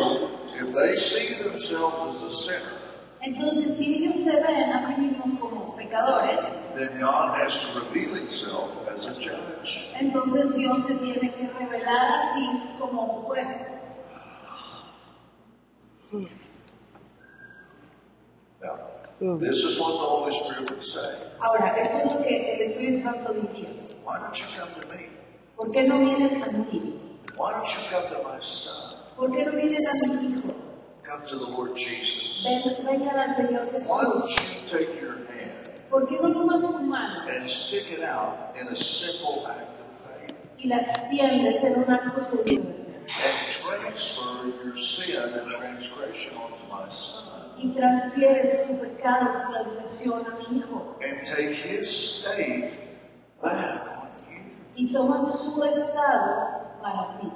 if 0.54 0.66
they 0.72 0.92
see 1.10 1.42
themselves 1.42 2.16
as 2.16 2.22
a 2.22 2.32
sinner, 2.46 2.80
Entonces, 3.24 3.78
si 3.78 3.84
ellos 3.94 4.16
se 4.22 4.36
ven 4.40 4.70
a 4.72 4.86
sí 4.94 5.00
mismos 5.00 5.40
como 5.40 5.74
pecadores, 5.76 6.40
then 6.76 7.00
God 7.00 7.34
has 7.38 7.52
to 7.52 7.80
reveal 7.80 8.14
himself 8.16 8.70
as 8.86 9.06
a 9.06 9.14
judge. 9.14 9.70
entonces 9.98 10.54
Dios 10.54 10.86
se 10.86 10.94
tiene 10.94 11.32
que 11.32 11.48
revelar 11.58 12.04
a 12.12 12.34
sí 12.34 12.50
como 12.78 13.22
juez. 13.24 13.46
Now, 18.62 19.38
this 19.38 19.56
is 19.56 19.78
what 19.80 19.92
the 19.92 20.08
Holy 20.08 20.34
Spirit 20.44 20.70
would 20.70 20.84
say. 20.92 21.10
Ahora, 21.40 21.74
eso 21.78 21.98
es 21.98 22.14
lo 22.14 22.22
que 22.22 22.54
el 22.54 22.72
Espíritu 22.72 23.02
Santo 23.04 23.32
diría. 23.32 23.68
Why 24.04 24.18
don't 24.18 24.36
you 24.36 24.44
come 24.58 24.74
to 24.82 24.88
me? 24.94 25.13
¿Por 25.56 25.70
qué 25.72 25.82
no 25.84 25.98
vienes 25.98 26.42
a 26.42 26.46
mí? 26.50 27.00
Why 27.36 27.52
don't 27.52 27.66
you 27.66 27.90
come 27.90 28.08
to 28.10 28.22
my 28.22 28.38
son? 28.64 28.94
¿Por 29.16 29.32
qué 29.32 29.44
no 29.44 29.52
vienes 29.52 29.80
a 29.86 30.06
mi 30.06 30.26
hijo? 30.34 30.54
Come 31.04 31.26
to 31.28 31.38
the 31.38 31.50
Lord 31.52 31.74
Jesus. 31.76 32.42
Ven, 32.44 32.86
vengan 32.86 33.18
al 33.18 33.36
Señor 33.36 33.68
Why 33.86 34.02
don't 34.02 34.28
Jesús. 34.28 34.70
you 34.70 34.78
take 34.78 35.00
your 35.00 35.16
hand 35.28 35.90
¿Por 35.90 36.08
qué 36.08 36.16
no 36.20 36.32
tomas 36.32 36.60
tu 36.60 36.72
mano 36.82 37.28
and 37.28 37.48
stick 37.68 37.86
it 37.92 38.02
out 38.02 38.56
in 38.58 38.66
a 38.66 38.76
simple 38.76 39.46
act 39.46 39.78
of 39.78 39.86
faith 40.02 40.34
y 40.58 40.66
la 40.68 40.78
extiendes 40.78 41.62
en 41.62 41.74
un 41.84 41.90
acto 41.90 42.24
seguro? 42.30 42.72
and 43.04 43.36
transfer 43.62 44.46
your 44.64 44.74
sin 44.96 45.16
and 45.16 45.46
transgression 45.46 46.34
onto 46.36 46.64
my 46.66 46.88
son 46.90 47.54
Y 47.58 47.68
transfieres 47.76 48.66
tu 48.66 48.80
pecado, 48.80 49.26
tu 49.30 49.52
transgresión 49.52 50.26
a 50.26 50.50
mi 50.50 50.58
hijo. 50.58 50.96
and 51.00 51.26
take 51.28 51.54
his 51.54 51.86
state 52.20 52.98
back? 53.42 53.93
Y 54.76 54.92
tomas 54.92 55.40
su 55.54 55.64
estado 55.64 56.78
para 56.82 57.20
ti. 57.20 57.28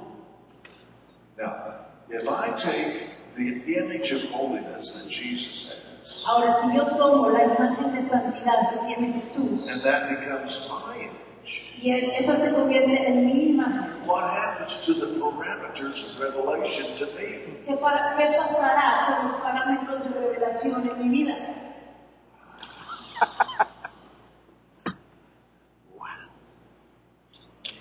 Now, 1.37 1.85
if 2.09 2.27
I 2.27 2.51
take 2.61 3.09
the 3.37 3.73
image 3.79 4.11
of 4.11 4.29
holiness 4.31 4.91
that 4.93 5.07
Jesus 5.07 5.69
has, 5.69 5.79
Ahora, 6.27 6.59
si 6.61 6.75
yo 6.75 6.83
tomo 6.97 7.29
la 7.29 7.43
imagen 7.45 7.93
de 7.95 8.09
santidad 8.09 8.69
que 8.71 8.77
tiene 8.87 9.21
Jesús 9.21 9.69
and 9.69 9.81
that 9.83 10.09
becomes 10.09 10.51
my 10.67 10.97
image, 10.97 11.79
y 11.81 11.91
eso 11.91 12.35
se 12.43 12.51
convierte 12.51 13.07
en 13.07 13.25
mi 13.25 13.49
imagen, 13.53 14.05
what 14.05 14.23
happens 14.23 14.73
to 14.85 14.93
the 14.95 15.07
parameters 15.21 15.95
of 16.03 16.19
revelation 16.19 16.97
to 16.99 17.05
me? 17.15 17.63
¿qué, 17.65 17.75
para- 17.77 18.15
qué 18.17 18.35
pasará 18.35 19.15
con 19.21 19.31
los 19.31 19.41
parámetros 19.41 20.03
de 20.13 20.19
revelación 20.19 20.89
en 20.89 20.99
mi 20.99 21.23
vida? 21.23 21.35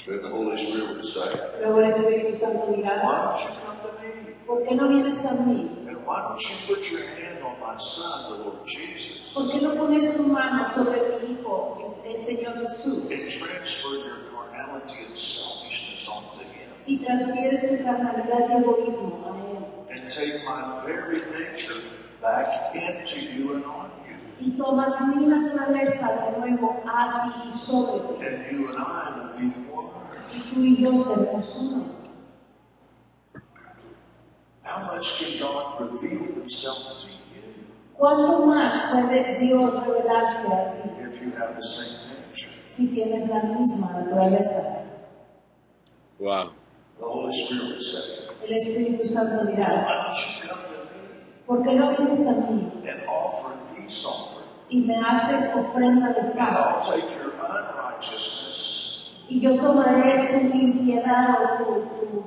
Then 0.09 0.23
the 0.23 0.31
Holy 0.33 0.57
Spirit 0.57 0.97
would 0.97 1.05
say, 1.13 1.29
Luego 1.61 1.81
el 1.85 1.93
Espíritu 1.93 2.41
Santo 2.41 2.73
dirá, 2.73 3.05
Why 3.05 3.13
don't 3.29 3.45
you 3.45 3.51
come 3.61 3.77
to 3.85 3.91
me? 4.01 4.09
¿por 4.49 4.65
qué 4.65 4.75
no 4.75 4.89
vienes 4.89 5.23
a 5.23 5.35
mí? 5.45 5.85
And 5.87 6.01
why 6.07 6.25
don't 6.25 6.41
you 6.41 6.57
put 6.67 6.81
your 6.89 7.05
hand 7.05 7.45
on 7.45 7.61
my 7.61 7.77
son, 7.77 8.33
the 8.33 8.45
Lord 8.49 8.65
Jesus, 8.65 9.21
¿Por 9.35 9.53
qué 9.53 9.61
no 9.61 9.75
pones 9.77 10.17
tu 10.17 10.23
mano 10.23 10.73
sobre 10.75 11.21
mi 11.21 11.35
hijo, 11.35 12.01
el, 12.07 12.25
Señor 12.25 12.57
Jesús, 12.57 13.05
and 13.13 13.29
transfer 13.37 13.93
your 14.01 14.33
carnality 14.33 14.97
and 14.97 15.15
selfishness 15.37 16.09
onto 16.09 16.41
him, 16.41 16.73
y 16.87 16.97
transfieres 17.05 17.69
tu 17.69 17.85
carnalidad 17.85 18.49
y 18.49 18.53
egoísmo 18.65 19.21
a 19.29 19.37
él? 19.37 19.69
and 19.93 20.13
take 20.17 20.43
my 20.45 20.85
very 20.87 21.21
nature 21.37 21.85
back 22.23 22.75
into 22.75 23.21
you 23.21 23.55
and 23.57 23.65
on 23.67 23.91
you? 24.09 24.17
Y 24.41 24.57
tomas 24.57 24.99
mi 25.03 25.27
naturaleza 25.27 26.33
de 26.33 26.39
nuevo 26.39 26.81
a 26.87 27.25
ti 27.25 27.51
y 27.51 27.59
sobre 27.67 27.99
ti. 28.01 28.25
And 28.25 28.57
you 28.57 28.69
and 28.69 28.79
I 28.79 29.11
will 29.15 29.37
be 29.37 29.47
one. 29.67 29.68
Y 30.39 30.55
tú 30.55 30.61
y 30.63 30.77
yo 30.83 30.91
seremos 31.05 31.57
uno. 31.59 31.85
How 34.63 34.85
much 34.85 35.07
can 35.19 35.39
God 35.41 35.81
reveal 35.81 36.23
himself 36.43 36.79
to 37.03 37.09
you 37.09 37.17
¿Cuánto 37.97 38.47
más 38.47 38.93
puede 38.93 39.39
Dios 39.41 39.73
revelarse 39.87 40.47
a 40.47 40.73
ti 40.75 40.89
if 41.01 41.21
you 41.23 41.31
have 41.37 41.57
the 41.57 41.63
same 41.75 41.97
nature? 42.07 42.53
si 42.77 42.87
tienes 42.95 43.29
la 43.29 43.43
misma 43.43 43.91
naturaleza? 43.93 44.85
Wow. 46.21 46.53
The 46.99 47.05
Holy 47.05 47.45
Spirit 47.45 47.69
would 47.69 47.83
say, 47.83 48.47
El 48.47 48.53
Espíritu 48.55 49.09
Santo 49.13 49.45
Why 49.45 49.51
dirá, 49.53 49.69
don't 49.69 50.15
you 50.19 50.49
come 50.49 50.63
to 50.63 50.79
me 50.95 51.09
¿por 51.47 51.63
qué 51.65 51.75
no 51.75 51.89
vienes 51.97 52.27
a 52.29 52.33
mí 52.33 52.71
and 52.87 53.01
offer 53.09 53.57
peace 53.75 54.05
offering? 54.05 54.47
y 54.71 54.79
me 54.87 54.95
haces 54.97 55.51
ofrenda 55.57 56.13
de 56.13 56.21
And 56.21 56.35
paz? 56.35 56.55
I'll 56.55 56.93
take 56.93 57.11
your 57.17 57.33
unrighteousness 57.35 58.59
Y 59.29 59.41
yo 59.41 59.57
tomaré 59.61 60.29
tu 60.31 60.57
impiedad 60.57 61.37
o 61.43 61.75
tu, 61.75 61.99
tu, 62.01 62.25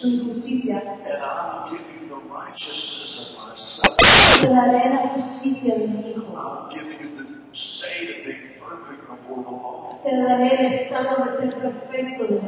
tu 0.00 0.08
injusticia 0.08 0.78
and 0.78 1.22
I 1.22 1.64
will 1.64 1.78
give 1.78 1.86
you 1.96 2.08
the 2.08 2.20
righteousness 2.28 3.12
of 3.20 3.28
my 3.38 3.56
son. 3.56 3.96
y 4.00 4.40
te 4.42 4.48
daré 4.52 4.90
la 4.90 5.08
justicia 5.14 5.74
de 5.76 5.88
mi 5.88 6.10
hijo. 6.10 6.26
I'll 6.36 6.68
give 6.74 6.92
you 7.00 7.08
the 7.16 7.24
state 7.56 8.10
of 8.10 8.24
being 8.26 8.60
perfect 8.60 9.08
before 9.08 9.42
the 9.42 9.50
law. 9.50 10.00
Te 10.04 10.16
daré 10.16 10.66
el 10.66 10.72
estado 10.74 11.24
de 11.24 11.50
ser 11.50 11.60
perfecto 11.60 12.26
de 12.26 12.40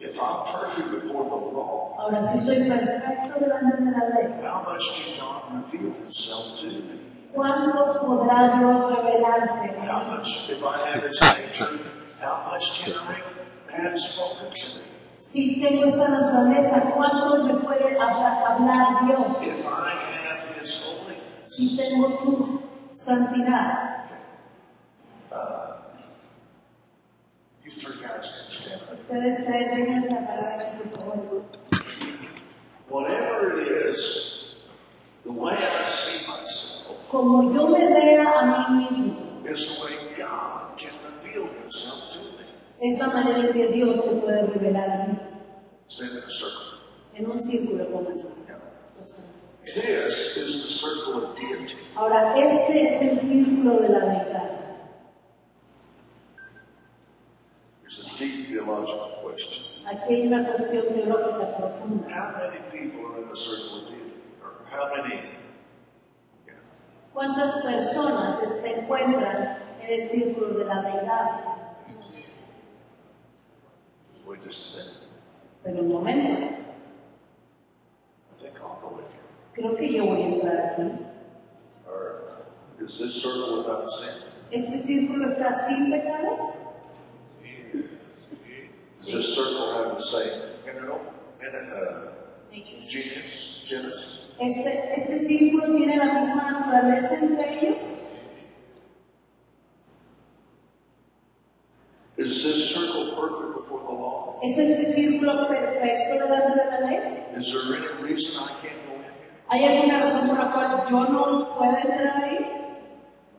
if 0.00 0.18
I'm 0.18 0.46
perfect 0.50 0.90
before 1.04 1.24
the 1.24 1.36
law, 1.56 1.94
Ahora, 1.98 2.32
si 2.32 2.46
soy 2.46 2.68
perfecto 2.68 3.38
delante 3.38 3.84
de 3.84 3.90
la 3.90 4.08
ley, 4.08 4.42
how 4.42 4.64
much 4.64 4.80
can 4.96 5.20
God 5.20 5.70
reveal 5.72 5.92
himself 5.92 6.58
to 6.60 6.66
me? 6.66 6.99
¿Cuánto 7.34 8.00
podrá 8.06 8.56
Dios 8.58 8.96
revelarse? 8.96 9.70
How 9.86 10.04
much, 10.04 10.28
if 10.48 10.62
I 10.62 10.90
have 10.90 11.02
his 11.08 11.20
nature, 11.20 11.78
how 12.20 12.50
much 12.50 12.64
can 12.84 12.92
I 12.94 13.82
have 13.82 13.98
spoken 14.12 14.50
to 14.50 14.78
me? 14.78 14.84
Si 15.32 15.60
tengo 15.60 15.84
esta 15.86 16.08
naturaleza, 16.08 16.92
¿cuánto 16.94 17.44
me 17.44 17.54
puede 17.54 17.96
hablar, 18.00 18.44
hablar 18.44 19.06
Dios? 19.06 19.36
If 19.42 19.64
I 19.64 19.92
have 20.26 20.60
his 20.60 20.72
holiness, 20.82 21.54
Si 21.56 21.76
tengo 21.76 22.08
su 22.18 22.60
santidad. 23.04 23.86
uh, 25.30 25.36
you 27.64 27.70
three 27.80 28.00
guys 28.02 28.26
can 28.26 28.46
stand 28.60 28.82
up. 28.82 28.92
Ustedes 28.98 29.46
tres 29.46 29.70
vengan 29.70 30.12
a 30.16 30.26
parar 30.26 30.58
por 30.78 30.88
favor. 30.98 31.42
Whatever 32.88 33.60
it 33.60 33.68
is, 33.94 34.02
the 35.24 35.30
way 35.32 35.54
I 35.54 35.88
see 35.88 36.26
myself 36.26 36.69
Como 37.10 37.52
yo 37.52 37.68
me 37.68 37.88
vea 37.88 38.38
a 38.38 38.68
mí 38.70 38.88
mismo, 38.90 39.42
es 42.80 42.98
la 42.98 43.08
manera 43.08 43.40
en 43.40 43.52
que 43.52 43.66
Dios 43.72 44.04
se 44.04 44.10
puede 44.16 44.46
revelar 44.46 44.90
a 44.90 45.06
mí. 45.06 45.18
En 47.14 47.30
un 47.30 47.40
círculo 47.42 47.90
como 47.90 48.10
este. 48.10 48.30
This 49.64 50.36
is 50.36 50.62
the 50.62 50.70
circle 50.70 51.26
of 51.26 51.36
deity. 51.36 51.76
Ahora, 51.94 52.34
este 52.36 52.82
es 52.82 53.02
el 53.02 53.20
círculo 53.20 53.80
de 53.80 53.88
la 53.90 53.98
deidad. 54.00 54.50
There's 57.82 58.00
a 58.00 58.18
deep 58.18 58.48
theological 58.48 59.20
question. 59.22 59.64
Aquí 59.86 60.14
hay 60.14 60.26
una 60.28 60.46
cuestión 60.46 60.94
teológica 60.94 61.56
profunda. 61.56 62.08
How 62.08 62.38
many 62.38 62.60
people 62.72 63.06
are 63.12 63.22
in 63.22 63.28
the 63.28 63.36
circle 63.36 63.82
of 63.82 63.88
deity? 63.90 64.12
Or 64.42 64.64
how 64.70 64.96
many? 64.96 65.39
¿Cuántas 67.12 67.62
personas 67.62 68.40
se 68.62 68.80
encuentran 68.80 69.58
en 69.82 70.00
el 70.02 70.10
círculo 70.10 70.58
de 70.58 70.64
la 70.64 70.82
deidad? 70.82 71.40
Wait 74.26 74.40
just 74.44 74.58
a 74.74 74.76
minute. 74.78 74.96
Pero 75.64 75.80
un 75.82 75.88
momento, 75.92 76.30
I 78.30 78.42
think 78.42 78.54
I'll 78.60 78.78
go 78.80 78.98
in 78.98 79.04
here. 79.10 79.26
creo 79.54 79.76
que 79.76 79.92
yo 79.92 80.04
voy 80.06 80.22
a 80.22 80.26
entrar 80.26 80.58
aquí. 80.72 80.82
Or 81.86 82.44
is 82.80 82.96
this 82.98 83.22
circle 83.22 83.58
without 83.58 83.88
sin? 83.98 84.14
¿Este 84.52 84.86
círculo 84.86 85.32
está 85.32 85.66
sin 85.68 85.90
pecado? 85.90 86.54
Does 88.98 89.06
this 89.06 89.34
circle 89.34 89.72
have 89.74 89.96
the 89.96 90.04
same 90.12 90.64
mineral, 90.64 91.00
min- 91.40 91.72
uh, 91.72 92.12
genus, 92.88 93.64
genus? 93.68 94.19
¿Este, 94.40 95.00
¿Este 95.00 95.26
círculo 95.26 95.66
tiene 95.76 95.96
la 95.98 96.04
misma 96.06 96.50
naturaleza 96.50 97.14
entre 97.14 97.58
ellos? 97.58 97.76
Is 102.16 102.42
this 102.42 102.74
circle 102.74 103.14
perfect 103.16 103.54
before 103.60 103.80
the 103.86 103.92
law? 103.92 104.40
¿Es 104.42 104.56
este 104.56 104.94
círculo 104.94 105.46
perfecto 105.48 106.14
delante 106.24 106.58
de 106.58 106.70
la 106.70 106.80
ley? 106.80 106.98
Is 107.36 107.52
there 107.52 107.76
any 107.76 108.02
reason 108.02 108.32
I 108.36 108.48
can't 108.62 108.80
go 108.88 108.94
in 108.96 109.02
here? 109.02 109.44
¿Hay 109.48 109.64
alguna 109.64 110.00
razón 110.00 110.28
por 110.28 110.38
la 110.38 110.52
cual 110.52 110.84
yo 110.90 111.04
no 111.12 111.54
puedo 111.56 111.76
entrar 111.76 112.24
ahí? 112.24 112.38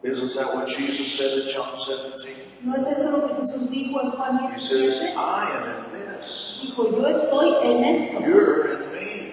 Isn't 0.03 0.33
that 0.35 0.53
what 0.55 0.67
Jesus 0.67 1.17
said 1.17 1.31
in 1.33 1.49
John 1.53 1.77
17? 1.77 2.61
¿No 2.63 2.75
es 2.75 2.87
eso 2.97 3.11
lo 3.11 3.27
que 3.27 3.35
Jesús 3.41 3.69
dijo 3.71 4.01
en 4.01 4.11
Juan 4.11 4.53
He 4.55 4.59
says, 4.61 5.01
I 5.15 5.49
am 5.49 5.95
in 5.95 6.05
this. 6.21 6.57
Dijo, 6.61 6.91
yo 6.91 7.07
estoy 7.07 7.55
en 7.63 7.83
esto, 7.85 8.19
You're 8.19 8.73
in 8.73 8.91
me. 8.91 9.30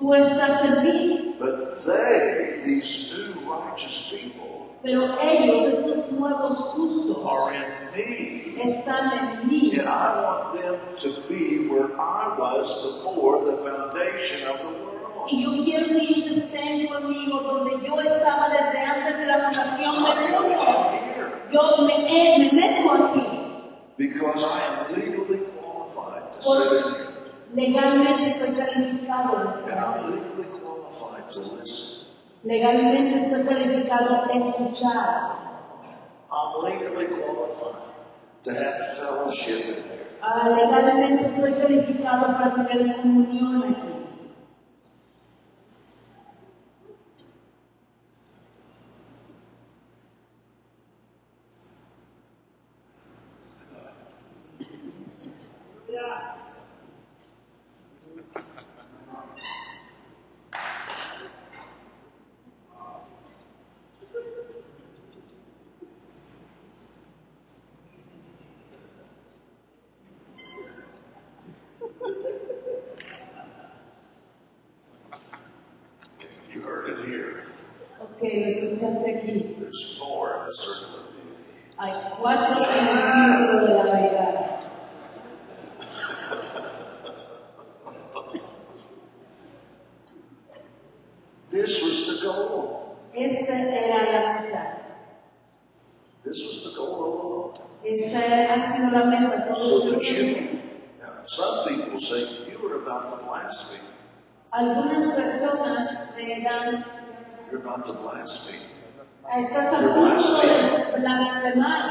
Tú 0.00 0.14
estás 0.14 0.64
en 0.64 0.82
mí, 0.84 1.34
But 1.38 1.84
they, 1.86 2.62
these 2.64 3.12
new 3.12 3.48
righteous 3.48 4.10
people, 4.10 4.66
pero 4.82 5.02
ellos, 5.20 5.74
estos 5.74 6.12
nuevos 6.12 6.58
justos, 6.74 7.24
are 7.26 7.54
in 7.54 7.64
me. 7.94 8.62
están 8.62 9.12
en 9.12 9.48
mí. 9.48 9.72
And 9.78 9.88
I 9.88 10.22
want 10.24 10.54
them 10.54 10.76
to 11.02 11.28
be 11.28 11.68
where 11.70 11.92
I 11.98 12.34
was 12.38 12.66
before 13.04 13.44
the 13.44 13.56
foundation 13.62 14.48
of 14.48 14.58
the 14.60 14.84
world. 14.84 15.30
Y 15.30 15.42
yo 15.44 15.50
quiero 15.64 15.86
que 15.86 16.00
ellos 16.00 16.44
estén 16.44 16.86
conmigo 16.88 17.40
donde 17.40 17.86
yo 17.86 18.00
estaba 18.00 18.48
desde 18.48 18.80
antes 18.84 19.18
de 19.18 19.26
la 19.26 19.38
fundación 19.44 20.04
del 20.04 20.30
mundo. 20.32 20.90
Yo 21.52 21.82
me, 21.84 21.94
he- 22.08 22.38
me 22.38 22.52
meto 22.52 22.92
aquí. 22.92 23.22
because 23.98 24.42
I 24.42 24.60
am 24.64 24.92
legally 24.96 25.40
qualified 25.60 26.32
to 26.32 26.42
sit 26.42 26.72
in 26.72 26.94
here. 26.94 27.09
Legalmente 27.54 28.30
estoy 28.30 28.54
calificado. 28.54 29.64
to 31.32 31.40
listen. 31.40 32.06
Legalmente 32.42 33.22
estoy 33.22 33.44
calificado 33.44 34.24
a 34.24 34.32
escuchar. 34.32 35.50
I'm 36.30 36.64
legally 36.64 37.06
qualified 37.06 37.74
to 38.44 38.50
have 38.50 38.96
fellowship. 38.96 40.00
Ah, 40.22 40.48
legalmente 40.48 41.26
estoy 41.26 41.52
calificado 41.54 42.26
para 42.38 42.66
tener 42.66 42.96
comunión 42.96 43.64
aquí. 43.64 43.89
So 99.30 99.90
that 99.92 100.02
you, 100.02 100.58
now, 100.98 101.22
some 101.28 101.68
people 101.68 102.00
say 102.00 102.50
you 102.50 102.58
were 102.62 102.82
about 102.82 103.10
to 103.10 103.16
blaspheme. 103.24 103.86
Algunas 104.52 105.14
personas 105.14 106.16
me 106.16 106.42
dan, 106.42 106.84
You're 107.50 107.60
about 107.62 107.86
to 107.86 107.92
blaspheme. 107.94 108.66
estás 109.30 109.72
a 109.72 109.94
punto 109.94 110.42
de 110.42 111.00
blasfemar. 111.00 111.82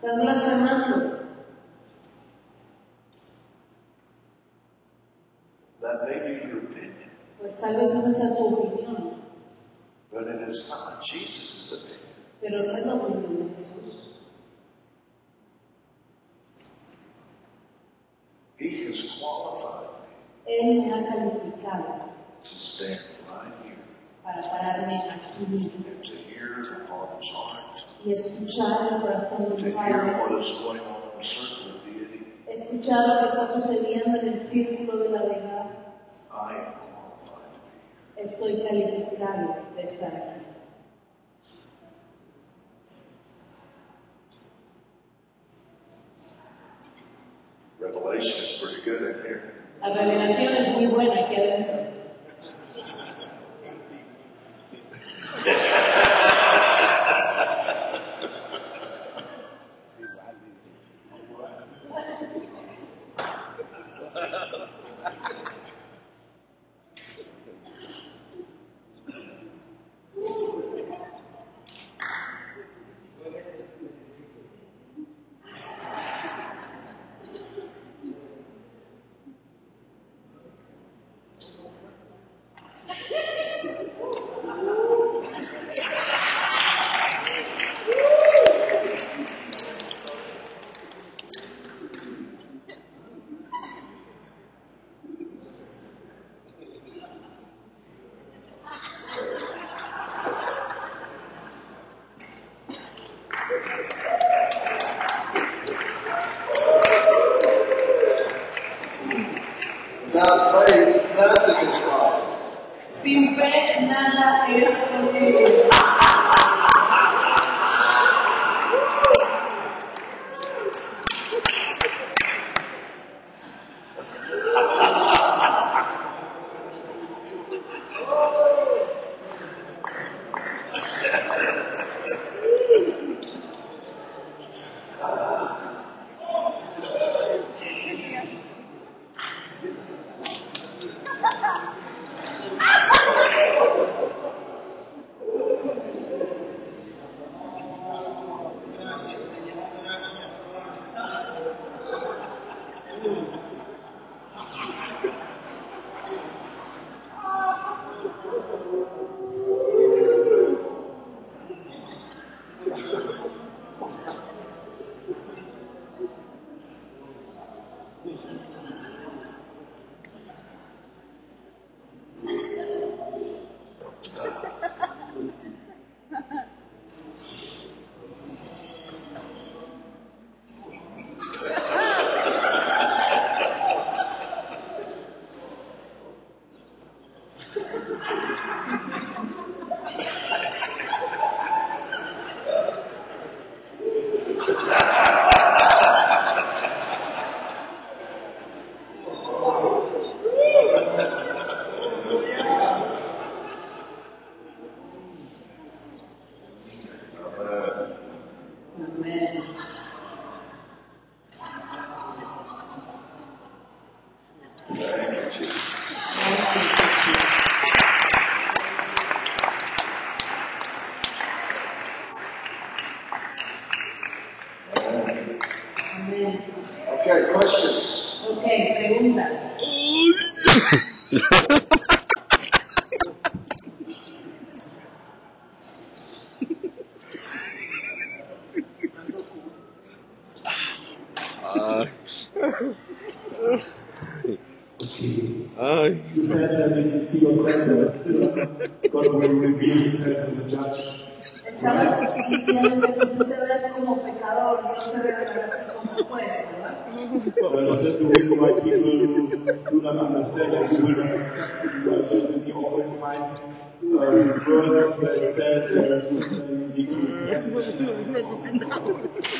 Estás 0.00 0.16
blasfemando. 0.22 1.18
That 5.82 6.08
may 6.08 6.18
be 6.18 6.46
your 6.48 6.58
opinion, 6.64 7.10
Pues 7.40 7.52
tal 7.60 7.76
vez 7.76 7.90
esa 7.92 8.12
sea 8.14 8.34
tu 8.36 8.44
opinión, 8.48 9.22
but 10.10 10.22
it 10.26 10.48
is 10.48 10.64
not 10.68 11.00
Jesus' 11.04 11.72
opinion. 11.72 12.16
pero 12.40 12.62
no 12.64 12.76
es 12.78 12.86
la 12.86 12.94
opinión 12.94 13.48
de 13.48 13.54
Jesús. 13.56 14.07
He 18.58 18.84
has 18.86 18.98
qualified 19.20 19.86
me 20.46 20.52
Él 20.52 20.82
me 20.82 20.90
ha 20.90 20.98
calificado 21.06 22.10
to 22.42 22.54
stand 22.56 23.00
right 23.30 23.52
here 23.62 23.78
para 24.24 24.42
pararme 24.42 24.96
aquí 25.14 25.46
mismo 25.46 25.86
and 25.86 26.04
to 26.04 26.16
hear 26.26 26.64
the 26.64 26.86
Father's 26.88 27.30
heart, 27.30 27.82
y 28.04 28.12
escuchar 28.14 28.92
el 28.92 29.00
corazón 29.00 29.44
to 29.48 29.56
del 29.56 29.64
hear 29.64 29.74
Padre, 29.74 30.18
what 30.18 30.32
is 30.42 30.50
going 30.58 30.80
on 30.80 31.02
in 31.06 31.18
the 31.18 31.24
circle 31.24 31.70
of 31.70 31.84
deity. 31.84 32.26
escuchar 32.48 33.06
lo 33.06 33.14
que 33.20 33.26
está 33.28 33.44
sucediendo 33.60 34.18
en 34.18 34.28
el 34.28 34.50
círculo 34.50 34.98
de 34.98 35.08
la 35.10 35.22
verdad. 35.22 35.66
I 36.32 36.54
am 36.54 36.72
qualified 36.82 37.52
to 37.54 37.60
be 37.62 38.22
here. 38.22 38.26
Estoy 38.26 38.62
calificado 38.66 39.56
de 39.76 39.82
estar 39.82 40.12
aquí. 40.14 40.37
Revelation 47.88 48.44
is 48.44 48.60
pretty 48.60 48.82
good 48.84 49.00
in 49.00 49.22
here. 49.22 49.54
La 49.80 49.94
revelación 49.94 50.52
es 50.52 50.74
muy 50.74 50.86
buena 50.88 51.24
aquí 51.24 51.36
adentro. 51.36 51.77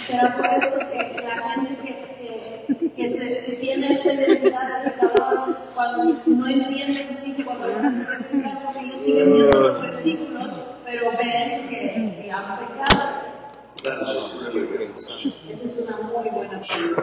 Pero 0.08 0.36
por 0.36 0.46
eso 0.46 0.78
que 0.90 1.22
la 1.22 1.36
gente 1.50 1.72
que, 1.82 1.92
que, 2.18 2.90
que 2.96 3.04
se, 3.18 3.44
que 3.46 3.52
tiene 3.60 3.92
esa 3.94 4.12
identidad 4.12 4.66
de 4.84 4.90
pecador, 4.90 5.56
cuando 5.74 6.04
no 6.26 6.46
entienden 6.48 7.18
sí, 7.24 7.42
cuando 7.44 7.68
van 7.68 7.84
a 7.84 8.16
explicar, 8.18 8.62
porque 8.64 8.80
ellos 8.86 9.00
siguen 9.04 9.32
viendo 9.34 9.60
los 9.60 9.80
versículos, 9.82 10.48
pero 10.84 11.10
ven 11.12 11.68
que, 11.68 11.78
que 12.22 12.30
han 12.32 12.58
pecado. 12.58 13.02
That's 13.84 14.02
a 14.02 14.50
really 14.50 14.66
good 14.66 14.90
question. 15.06 15.32
Esa 15.48 15.64
es 15.66 15.74
una 15.78 15.96
muy 15.98 16.28
buena 16.30 16.60
pregunta. 16.60 17.02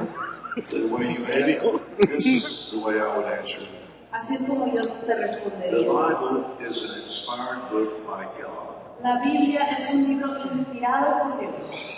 The 0.72 0.80
way 0.88 1.06
you 1.14 1.24
ask 1.26 1.48
it, 1.48 2.10
this 2.10 2.26
is 2.26 2.72
the 2.72 2.78
way 2.80 2.96
I 3.00 3.08
would 3.16 3.26
answer 3.28 3.62
it. 3.62 3.70
Así 4.12 4.36
es 4.36 4.44
como 4.48 4.66
yo 4.74 4.84
te 4.88 5.06
The 5.08 5.16
respondería. 5.16 5.88
Bible 5.88 6.38
is 6.62 6.78
an 6.84 6.92
inspired 7.04 7.62
book 7.72 7.92
by 8.08 8.24
God, 8.40 8.55
La 9.06 9.22
Biblia 9.22 9.61
es 9.69 9.94
un 9.94 10.07
libro 10.07 10.36
inspirado 10.52 11.22
por 11.22 11.40
Dios 11.40 11.95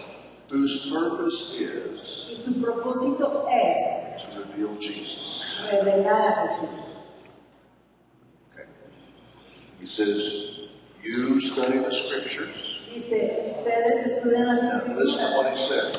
whose 0.49 0.89
purpose 0.89 1.33
is 1.55 1.99
y 2.29 2.43
su 2.43 2.61
propósito 2.61 3.47
es 3.49 4.23
to 4.33 4.39
reveal 4.39 4.75
Jesus. 4.79 5.43
revelar 5.71 6.21
a 6.21 6.47
Jesús. 6.47 6.69
Okay. 8.51 8.67
He 9.79 9.87
says, 9.87 10.67
you 11.01 11.39
study 11.53 11.79
the 11.79 11.91
scriptures. 12.07 12.55
Dice, 12.93 13.55
ustedes 13.57 14.07
estudian 14.17 14.47
las 14.47 14.63
Now 14.63 14.95
listen 14.95 15.17
to 15.17 15.37
what 15.37 15.47
escrituras 15.47 15.55
he 15.55 15.69
said. 15.69 15.89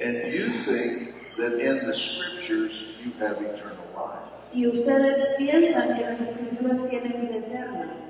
And 0.00 0.32
you 0.32 0.46
think 0.66 1.14
that 1.38 1.52
in 1.60 1.76
the 1.86 1.96
scriptures 1.96 2.72
you 3.04 3.12
have 3.20 3.36
eternal 3.40 3.86
life. 3.96 4.28
y 4.54 4.66
ustedes 4.66 5.36
piensan 5.38 5.96
que 5.96 6.02
las 6.04 6.20
escrituras 6.20 6.90
tienen 6.90 7.20
vida 7.22 7.36
eterna. 7.38 8.01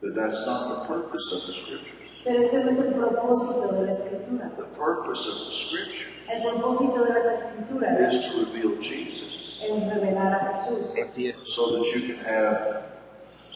But 0.00 0.14
that's 0.14 0.40
not 0.46 0.60
the 0.68 0.78
purpose 0.86 1.26
of 1.32 1.40
the 1.46 1.54
scriptures. 1.64 2.08
Pero 2.24 2.42
ese 2.42 2.54
no 2.64 2.70
es 2.70 2.78
el 2.78 2.92
propósito 2.94 3.72
de 3.72 3.86
la 3.86 3.92
escritura. 3.92 4.50
The 4.56 4.70
purpose 4.76 5.22
of 5.26 5.36
the 5.38 5.54
scripture 5.66 6.10
El 6.28 6.42
propósito 6.42 7.04
de 7.04 7.14
las 7.14 7.26
escrituras 7.42 8.12
is 8.12 8.32
to 8.32 8.44
reveal 8.44 8.76
Jesus 8.82 9.34
es 9.60 9.94
revelar 9.94 10.32
a 10.34 10.54
Jesús 10.54 10.94
así 11.02 11.28
es. 11.28 11.36
so 11.56 11.72
that 11.72 11.84
you 11.94 12.06
can 12.14 12.24
have 12.24 12.82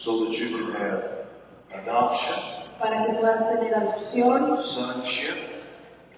so 0.05 0.25
that 0.25 0.33
you 0.33 0.49
can 0.51 0.73
have 0.75 1.03
adoption, 1.75 2.39
para 2.81 3.07
que 3.07 3.13
puedas 3.21 3.49
tener 3.51 3.75
adopción, 3.75 4.65
sonship, 4.75 5.37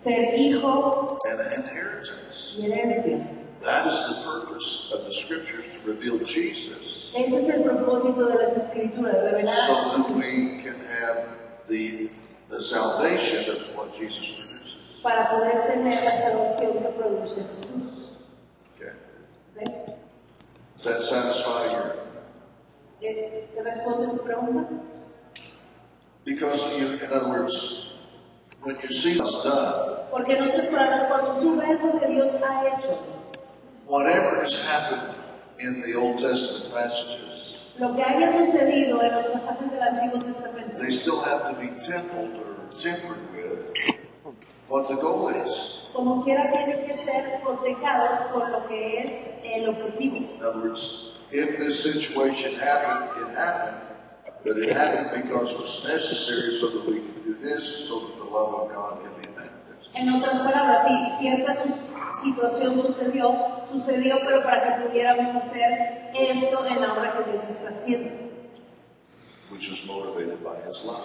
ser 0.04 0.34
hijo 0.38 1.18
and 1.26 1.40
an 1.40 1.52
inheritance. 1.52 2.54
y 2.56 2.66
herencia. 2.66 3.28
That 3.62 3.86
is 3.86 3.98
the 4.08 4.22
purpose 4.24 4.92
of 4.94 5.04
the 5.04 5.14
scriptures 5.24 5.64
to 5.74 5.90
reveal 5.90 6.18
Jesus 6.18 6.93
Ese 7.14 7.42
es 7.42 7.48
el 7.54 7.62
propósito 7.62 8.26
de 8.26 8.34
las 8.34 8.56
escrituras, 8.56 9.14
revelar 9.22 9.68
so 9.68 10.02
that 10.02 10.16
we 10.16 10.62
can 10.64 10.74
have 11.00 11.28
the 11.68 12.10
the 12.50 12.60
salvation 12.70 13.50
of 13.56 13.76
what 13.76 13.92
Jesus 13.98 14.24
produces. 14.36 15.02
para 15.02 15.30
poder 15.30 15.66
tener 15.68 16.02
la 16.04 16.22
salvación 16.22 16.72
que 16.82 16.88
produce 16.90 17.36
Jesús. 17.36 18.10
Okay. 18.74 19.64
Does 20.76 20.84
that 20.84 21.02
satisfy 21.08 21.72
your 21.72 21.94
¿Es- 23.00 23.50
¿Te 23.54 23.62
responde 23.62 24.08
tu 24.18 24.24
pregunta? 24.24 24.68
because 26.24 26.58
you, 26.78 26.86
in 26.86 27.12
other 27.12 27.28
words, 27.28 27.54
when 28.62 28.76
you 28.82 28.88
see 29.02 29.20
what's 29.20 29.44
done, 29.44 29.94
Porque 30.10 30.32
en 30.36 30.42
otras 30.48 30.66
palabras, 30.68 31.08
cuando 31.08 31.40
tú 31.40 31.56
ves 31.60 31.80
lo 31.82 32.00
que 32.00 32.06
Dios 32.08 32.28
ha 32.42 32.66
hecho, 32.68 32.98
whatever 33.86 34.42
has 34.42 34.52
happened 34.66 35.14
in 35.58 35.82
the 35.82 35.94
Old 35.94 36.20
Testament 36.20 36.72
passages, 36.72 37.30
lo 37.78 37.94
que 37.94 38.02
haya 38.02 38.32
sucedido 38.32 39.02
en 39.02 39.12
los 39.14 39.26
pasajes 39.26 39.70
del 39.70 39.82
Antiguo 39.82 40.20
Testamento, 40.20 40.78
they 40.78 41.00
still 41.02 41.22
have 41.24 41.52
to 41.52 41.60
be 41.60 41.68
tempered 41.86 42.34
or 42.38 42.82
tempered 42.82 43.22
with 43.34 44.34
what 44.68 44.88
the 44.88 44.96
goal 44.96 45.28
is. 45.28 45.74
como 45.94 46.24
quiera 46.24 46.50
tienen 46.50 46.84
que 46.86 47.04
ser 47.04 47.40
con 47.44 48.52
lo 48.52 48.66
que 48.66 48.98
es 48.98 49.06
el 49.44 49.68
objetivo. 49.68 50.16
In 50.16 50.42
other 50.42 50.60
words, 50.60 50.82
if 51.30 51.58
this 51.58 51.82
situation 51.82 52.58
happened, 52.58 53.10
it 53.22 53.30
happened, 53.38 53.78
but 54.44 54.58
it 54.58 54.72
happened 54.74 55.22
because 55.22 55.50
it 55.50 55.58
was 55.58 55.74
necessary 55.86 56.58
so 56.60 56.70
that 56.70 56.86
we 56.90 56.98
can 56.98 57.22
do 57.24 57.34
this, 57.40 57.62
so 57.88 58.00
that 58.00 58.14
the 58.18 58.28
love 58.28 58.54
of 58.54 58.74
God 58.74 59.02
can 59.02 59.14
be 59.22 59.28
manifested. 59.30 59.94
En 59.94 60.10
otras 60.10 60.42
palabras, 60.42 60.86
si 61.20 61.28
situación 62.24 62.82
sucedió, 62.82 63.34
sucedió, 63.70 64.16
pero 64.26 64.42
para 64.42 64.62
que 64.78 64.86
pudiéramos 64.86 65.36
hacer 65.36 66.10
esto 66.14 66.66
en 66.66 66.80
la 66.80 66.92
obra 66.94 67.12
que 67.18 67.30
Dios 67.30 67.44
está 67.50 67.68
haciendo, 67.70 68.10
which 69.50 69.68
was 69.70 69.84
motivated 69.86 70.42
by 70.42 70.56
his 70.66 70.76
love. 70.84 71.04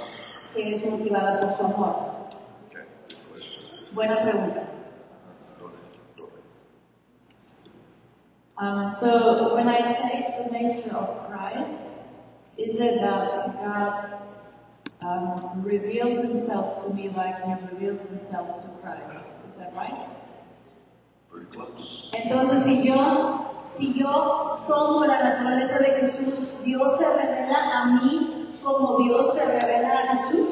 que 0.54 0.76
es 0.76 0.86
motivada 0.86 1.40
por 1.40 1.58
su 1.58 1.66
amor. 1.66 1.96
Okay, 2.68 2.84
good 3.08 3.18
question. 3.32 3.64
Buena 3.94 4.22
pregunta. 4.24 4.64
Um, 8.58 8.98
so 9.00 9.56
when 9.56 9.70
I 9.70 9.80
say 9.80 10.44
the 10.44 10.52
nature 10.52 10.94
of 10.94 11.30
Christ, 11.30 11.80
is 12.58 12.76
it 12.76 13.00
that 13.00 13.56
God 13.64 14.20
um, 15.02 15.64
reveals 15.64 16.26
himself 16.26 16.84
to 16.84 16.94
me 16.94 17.10
like 17.16 17.36
he 17.46 17.54
reveals 17.72 18.02
himself 18.10 18.62
to 18.64 18.70
Christ? 18.82 19.16
Is 19.48 19.60
that 19.60 19.74
right? 19.74 20.19
Entonces, 22.14 22.64
si 22.66 22.84
yo, 22.88 23.52
si 23.78 23.94
yo 24.00 24.60
tomo 24.68 25.06
la 25.06 25.24
naturaleza 25.24 25.80
de 25.80 25.86
Jesús, 26.02 26.34
Dios 26.64 26.98
se 26.98 27.06
revela 27.06 27.80
a 27.82 27.86
mí 27.86 28.58
como 28.64 28.98
Dios 29.04 29.34
se 29.34 29.46
revela 29.46 30.00
a 30.00 30.18
Jesús. 30.18 30.50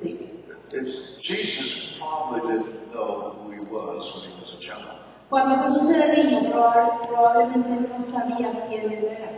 Sí. 0.00 0.28
It's, 0.72 1.22
Jesus 1.22 1.98
probably 1.98 2.40
didn't 2.52 2.92
know 2.92 3.34
who 3.44 3.50
he 3.52 3.60
was 3.60 4.12
when 4.14 4.30
he 4.30 4.40
was 4.40 4.50
a 4.58 4.60
child. 4.64 4.98
Cuando 5.28 5.62
Jesús 5.62 5.90
era 5.94 6.12
niño, 6.14 6.50
probable- 6.50 7.06
probablemente 7.08 7.88
no 7.88 8.02
sabía 8.10 8.50
quién 8.68 8.92
era, 8.92 9.30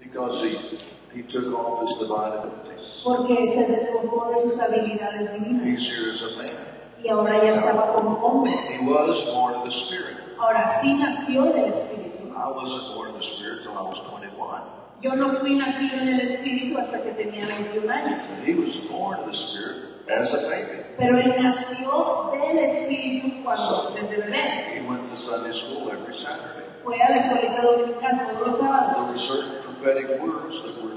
Because 0.00 0.40
he, 0.44 0.78
he 1.18 1.22
took 1.32 1.52
off 1.54 1.82
his 1.88 1.98
divine 1.98 2.32
abilities. 2.32 3.02
porque 3.04 3.34
se 3.54 3.72
despojó 3.72 4.30
de 4.30 4.42
sus 4.50 4.60
habilidades 4.60 5.32
divinas 5.32 5.64
He's 5.66 5.80
here 5.88 6.12
as 6.12 6.22
a 6.22 6.36
man. 6.36 6.65
Y 7.06 7.08
ahora 7.08 7.42
ya 7.42 7.54
estaba 7.54 7.92
como 7.94 8.18
hombre. 8.18 8.52
He 8.68 8.84
was 8.84 9.14
born 9.32 9.54
of 9.54 9.64
the 9.64 9.70
Spirit. 9.86 10.16
Ahora 10.38 10.80
sí 10.82 10.94
nació 10.94 11.44
del 11.52 11.72
Espíritu. 11.72 12.34
I 12.34 12.50
wasn't 12.50 12.94
born 12.96 13.14
of 13.14 13.18
the 13.20 13.26
Spirit 13.38 13.62
till 13.62 13.78
I 13.78 13.82
was 13.82 14.02
21. 14.10 14.62
Yo 15.02 15.14
no 15.14 15.38
fui 15.38 15.54
nacido 15.54 16.02
en 16.02 16.08
el 16.08 16.20
Espíritu 16.20 16.78
hasta 16.78 17.02
que 17.02 17.12
tenía 17.12 17.46
21 17.46 17.88
años. 17.92 18.18
He 18.44 18.54
was 18.54 18.74
born 18.90 19.20
of 19.20 19.26
the 19.26 19.36
Spirit 19.36 20.10
as 20.10 20.34
a 20.34 20.50
baby. 20.50 20.82
Pero 20.98 21.18
él 21.18 21.34
nació 21.38 22.30
del 22.32 22.58
Espíritu 22.58 23.44
cuando 23.44 23.94
desde 23.94 24.16
bebé. 24.22 24.74
He 24.74 24.88
went 24.88 25.08
to 25.08 25.16
Sunday 25.30 25.52
school 25.52 25.90
every 25.92 26.18
Saturday. 26.18 26.66
Fue 26.82 27.00
a 27.00 27.10
la 27.10 27.62
dominical 27.62 28.26
todos 28.26 28.48
los 28.48 28.60
sábados. 28.60 28.96
There 28.96 29.14
were 29.14 29.28
certain 29.28 29.62
prophetic 29.62 30.20
words 30.20 30.54
that 30.62 30.82
were 30.82 30.96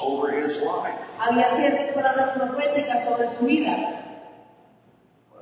over 0.00 0.32
his 0.32 0.60
life. 0.62 1.00
Había 1.18 1.56
ciertas 1.56 1.94
palabras 1.94 2.36
proféticas 2.36 3.04
sobre 3.04 3.36
su 3.38 3.46
vida. 3.46 4.05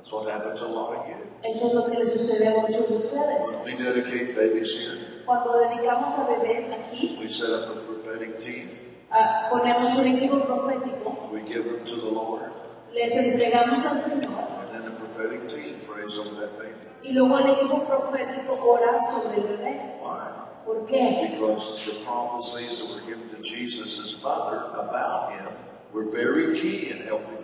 That's 0.05 0.13
what 0.13 0.29
happened 0.29 0.59
to 0.61 0.65
a 0.65 0.69
lot 0.69 0.93
of 0.93 1.07
you. 1.09 1.17
Eso 1.41 1.65
es 1.67 1.73
lo 1.73 1.85
que 1.89 1.97
le 1.97 2.05
sucede 2.13 2.47
a 2.47 2.61
muchos 2.61 2.87
de 2.89 2.95
ustedes. 2.95 3.41
When 3.41 3.65
we 3.65 3.73
dedicate 3.83 4.35
babies 4.37 4.69
here, 4.77 5.23
Cuando 5.25 5.57
dedicamos 5.57 6.13
a 6.19 6.27
bebés 6.29 6.69
aquí, 6.69 7.17
we 7.19 7.27
set 7.33 7.49
up 7.49 7.73
a 7.73 7.81
prophetic 7.89 8.39
team. 8.41 8.69
ah, 9.09 9.49
ponemos 9.49 9.97
un 9.97 10.05
equipo 10.07 10.45
profético, 10.45 11.29
We 11.33 11.41
give 11.49 11.65
them 11.65 11.83
to 11.85 11.95
the 12.01 12.11
Lord. 12.11 12.51
les 12.93 13.11
entregamos 13.13 13.83
al 13.83 14.03
Señor 14.05 14.45
And 14.61 14.69
then 14.71 14.85
the 14.85 14.95
prophetic 15.01 15.49
team 15.49 15.81
prays 15.89 16.13
over 16.21 16.35
that 16.41 16.53
baby. 16.59 16.85
y 17.01 17.11
luego 17.13 17.39
el 17.39 17.49
equipo 17.57 17.83
profético 17.85 18.53
ora 18.61 19.01
sobre 19.11 19.37
el 19.41 19.47
bebé. 19.57 19.97
Why? 20.01 20.29
¿Por 20.65 20.85
qué? 20.85 21.33
Because 21.33 21.81
the 21.85 22.05
prophecies 22.05 22.77
that 22.79 22.89
were 22.93 23.01
given 23.09 23.29
to 23.29 23.41
Jesus' 23.41 24.17
mother 24.21 24.69
about 24.77 25.33
him 25.33 25.49
were 25.93 26.05
very 26.11 26.61
key 26.61 26.89
in 26.91 27.05
helping 27.07 27.34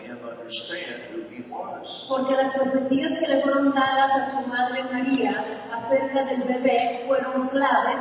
Porque 2.12 2.36
las 2.36 2.54
profecías 2.54 3.18
que 3.20 3.28
le 3.28 3.42
fueron 3.42 3.72
dadas 3.74 4.12
a 4.12 4.42
su 4.44 4.48
madre 4.50 4.84
María 4.92 5.32
acerca 5.72 6.26
del 6.26 6.44
bebé 6.44 7.06
fueron 7.08 7.48
claves 7.48 7.98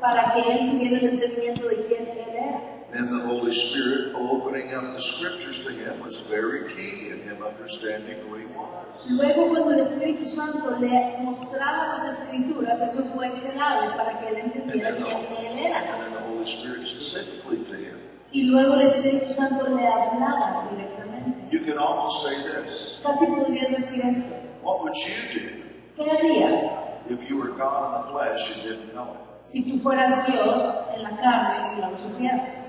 para 0.00 0.32
que 0.32 0.40
él 0.40 0.70
tuviera 0.70 0.96
el 0.98 1.08
entendimiento 1.10 1.68
de 1.68 1.76
quién 1.86 2.08
él 2.08 2.34
era. 2.34 2.60
Then 2.90 3.06
the 3.06 3.22
Holy 3.28 3.52
Spirit 3.70 4.14
opening 4.16 4.74
up 4.74 4.82
the 4.96 5.02
scriptures 5.14 5.60
to 5.62 5.70
him 5.70 6.00
was 6.02 6.16
very 6.28 6.74
key 6.74 7.12
in 7.12 7.22
him 7.28 7.38
understanding 7.44 8.16
who 8.26 8.34
he 8.40 8.46
was. 8.50 8.96
Luego 9.06 9.48
cuando 9.50 9.70
el 9.72 9.80
Espíritu 9.86 10.34
Santo 10.34 10.70
le 10.80 11.18
mostraba 11.20 12.02
las 12.02 12.18
escrituras, 12.18 12.80
eso 12.90 13.04
fue 13.14 13.30
clave 13.44 13.94
para 13.94 14.18
que 14.20 14.28
él 14.30 14.36
And 14.42 14.56
entendiera 14.56 14.96
quién 14.96 15.46
él 15.52 15.66
era. 15.66 15.80
and 15.94 16.02
then 16.02 16.12
the 16.16 16.24
Holy 16.32 16.46
Spirit 16.58 16.82
specifically 16.88 17.58
to 17.70 17.76
him. 17.76 17.96
Y 18.32 18.42
luego 18.44 18.74
el 18.74 18.88
Espíritu 18.88 19.34
Santo 19.34 19.68
le 19.68 19.86
hablaba 19.86 20.66
directamente. 20.72 21.50
You 21.52 21.60
can 21.66 21.78
almost 21.78 22.24
say 22.26 22.42
this. 22.42 22.89
What 23.02 24.82
would 24.82 24.94
you 24.94 25.14
do 25.34 25.60
¿Qué 25.96 26.10
harías 26.10 27.10
if 27.10 27.28
you 27.28 27.36
were 27.36 27.50
God 27.56 27.84
in 27.86 28.06
the 28.06 28.12
flesh 28.12 28.40
and 28.54 28.62
didn't 28.62 28.94
know 28.94 29.14
it? 29.14 29.30
si 29.52 29.62
tú 29.62 29.82
fueras 29.82 30.26
Dios 30.26 30.86
en 30.94 31.02
la 31.02 31.16
carne 31.16 31.76
y 31.76 31.80
la 31.80 31.98
supieras? 31.98 32.60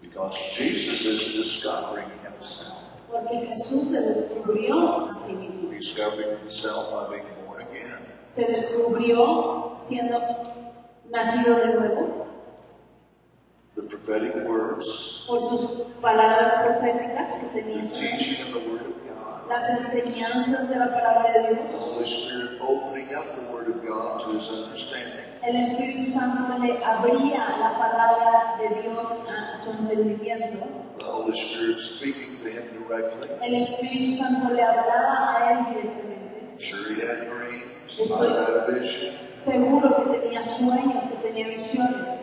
Because 0.00 0.34
Jesus 0.56 1.00
is 1.00 1.44
discovering 1.44 2.08
himself. 2.22 2.78
Porque 3.10 3.46
Jesús 3.46 3.90
se 3.90 4.00
descubrió 4.00 5.10
a 5.10 5.26
sí 5.26 5.32
mismo. 5.32 5.70
Discovering 5.70 6.38
himself 6.40 6.90
by 6.90 7.10
being 7.10 7.46
born 7.46 7.62
again. 7.62 7.98
Se 8.36 8.44
descubrió 8.44 9.80
siendo 9.88 10.20
nacido 11.10 11.56
de 11.56 11.74
nuevo 11.74 12.29
The 13.76 13.82
prophetic 13.82 14.34
words, 14.48 14.84
por 15.28 15.40
sus 15.48 15.82
palabras 16.02 16.66
proféticas 16.66 17.38
que 17.38 17.46
the 17.54 17.62
teaching 17.62 18.42
of 18.42 18.52
the 18.54 18.68
Word 18.68 18.82
of 18.82 18.96
God. 19.06 19.48
las 19.48 19.70
enseñanzas 19.78 20.68
de 20.68 20.76
la 20.76 20.88
palabra 20.90 21.32
de 21.32 21.54
The 21.54 21.54
Dios. 21.54 21.80
Holy 21.80 22.04
Spirit 22.04 22.60
opening 22.60 23.14
up 23.14 23.26
the 23.36 23.52
Word 23.52 23.68
of 23.70 23.78
God 23.86 24.24
to 24.26 24.38
his 24.38 24.48
understanding. 24.50 25.24
El 25.42 25.56
Espíritu 25.56 26.12
Santo 26.12 26.58
le 26.58 26.84
abría 26.84 27.56
la 27.58 27.78
palabra 27.78 28.56
de 28.58 28.82
Dios 28.82 29.06
a 29.30 29.64
su 29.64 29.70
entendimiento. 29.70 30.66
The 30.98 31.04
Holy 31.04 31.38
Spirit 31.38 31.78
speaking 31.96 32.38
to 32.42 32.50
him 32.50 32.66
directly. 32.74 33.28
El 33.40 33.54
Espíritu 33.54 34.18
Santo 34.18 34.52
le 34.52 34.62
hablaba 34.62 35.36
a 35.36 35.52
él 35.52 35.58
directamente. 35.74 36.58
Sure, 36.58 36.92
he 36.94 37.00
had 37.06 37.30
dreams, 37.30 38.10
might 38.10 38.30
had 38.34 38.50
a 38.50 38.66
vision. 38.66 39.14
Seguro 39.46 39.88
que 39.96 40.18
tenía 40.18 40.44
sueños, 40.58 41.04
que 41.08 41.16
tenía 41.28 41.48
visiones. 41.48 42.19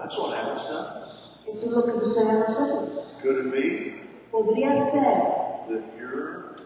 That's 0.00 0.16
what 0.16 0.32
happens 0.34 0.62
to 0.64 0.74
us. 0.74 1.08
Eso 1.46 1.66
es 1.66 1.72
lo 1.72 1.82
que 1.84 1.92
sucede 2.00 2.30
a 2.30 2.48
nosotros. 2.48 3.04
Could 3.22 3.46
it 3.46 3.52
be 3.52 4.00
Podría 4.32 4.90
ser 4.92 5.68
that 5.68 5.98
you're 5.98 6.56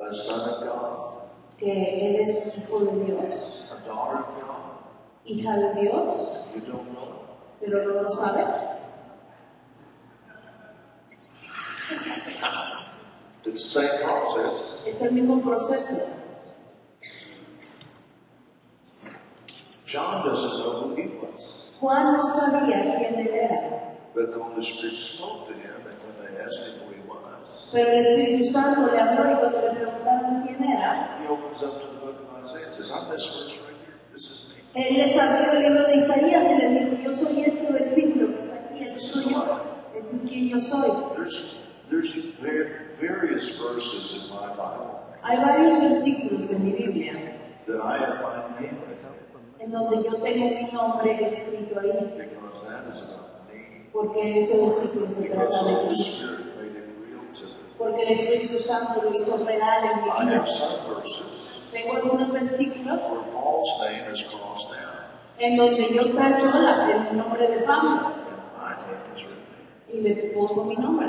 a 0.00 0.14
son 0.26 0.40
of 0.40 0.64
God, 0.64 1.22
que 1.58 1.70
eres 1.70 2.56
hijo 2.58 2.80
de 2.80 3.04
Dios, 3.04 3.62
a 3.70 3.86
daughter 3.86 4.24
of 4.24 4.40
God? 4.40 4.60
hija 5.24 5.56
de 5.56 5.80
Dios, 5.82 6.46
You 6.56 6.62
don't 6.62 6.92
know 6.92 7.20
pero 7.60 7.84
no 7.84 8.02
lo 8.02 8.16
sabes. 8.16 8.46
It's 13.44 13.62
the 13.62 13.80
same 13.80 14.02
process. 14.02 14.86
Es 14.86 15.00
el 15.02 15.12
mismo 15.12 15.40
proceso. 15.42 16.19
John 19.92 20.22
doesn't 20.22 20.54
know 20.62 20.72
who 20.86 20.94
he 20.94 21.08
was. 21.18 21.34
Juan 21.80 22.12
no 22.14 22.22
sabía 22.36 22.94
quién 22.96 23.18
él 23.18 23.34
era, 23.34 23.96
But 24.14 24.30
the 24.30 24.42
Holy 24.42 24.62
Spirit 24.62 24.94
spoke 25.14 25.48
to 25.48 25.54
him, 25.54 25.82
and 25.86 25.98
when 26.02 26.14
they 26.22 26.38
asked 26.38 26.62
him 26.66 26.86
who 26.86 26.94
he 26.94 27.02
was, 27.08 27.40
pero 27.72 27.90
el 27.90 28.06
Espíritu 28.06 28.52
Santo 28.52 28.86
le 28.86 28.98
habló 29.00 29.30
y 29.30 29.34
cuando 29.38 29.62
le 29.62 29.70
preguntaron 29.70 30.42
quién 30.46 30.62
era, 30.62 31.18
he 31.22 31.26
opens 31.26 31.62
up 31.62 31.80
to 31.80 31.86
the 31.86 31.98
book 32.02 32.18
of 32.22 32.44
Isaiah 32.44 32.66
and 32.66 32.74
says, 32.74 32.90
I'm 32.90 33.10
this 33.10 33.22
verse 33.34 33.54
right 33.66 33.78
here. 33.82 33.98
This 34.14 34.22
is 34.22 34.38
me. 34.50 34.58
Él 34.74 34.94
les 34.98 35.18
abrió 35.18 35.52
el 35.52 35.62
libro 35.62 35.86
de 35.86 35.96
Isaías 36.06 36.44
y 36.50 36.54
les 36.58 36.70
dijo, 36.70 37.02
yo 37.02 37.16
soy 37.18 37.44
este 37.44 37.72
versículo 37.72 38.28
aquí, 38.54 38.84
es 38.84 39.10
quien 40.28 40.48
yo 40.48 40.60
soy. 40.70 40.90
There's, 41.16 41.34
there's 41.90 42.14
various 43.00 43.58
verses 43.58 44.04
in 44.14 44.30
my 44.30 44.54
Bible 44.54 45.00
Hay 45.22 45.36
varios 45.36 45.80
versículos 45.80 46.50
en 46.50 46.64
mi 46.64 46.72
Biblia 46.72 47.12
that 47.66 47.80
I 47.80 47.98
have 47.98 48.22
my 48.22 48.60
name 48.60 48.78
in 48.88 48.99
en 49.60 49.70
donde 49.70 49.96
yo 50.02 50.16
tengo 50.16 50.46
mi 50.48 50.72
nombre 50.72 51.12
escrito 51.12 51.80
ahí, 51.80 51.90
because 52.16 52.64
that 52.66 52.88
is 52.94 53.02
about 53.02 53.48
me. 53.52 53.86
porque 53.92 54.44
ese 54.44 54.56
versículo 54.56 55.06
se 55.14 55.28
trata 55.28 55.64
de 55.64 55.72
mí, 55.90 56.26
porque 57.78 58.02
el 58.02 58.08
Espíritu 58.20 58.58
Santo 58.64 59.02
lo 59.02 59.18
hizo 59.20 59.44
real 59.44 59.84
en 59.84 59.96
mi 60.02 60.10
vida. 60.26 60.44
Tengo 61.72 61.92
algunos 61.96 62.32
versículos 62.32 63.00
en 65.38 65.56
donde 65.56 65.94
yo 65.94 66.14
tacho 66.14 66.46
la- 66.46 67.08
el 67.10 67.16
nombre 67.16 67.48
de 67.48 67.58
Pablo 67.62 68.12
y 69.88 70.00
le 70.00 70.14
pongo 70.34 70.64
mi 70.64 70.76
nombre. 70.76 71.06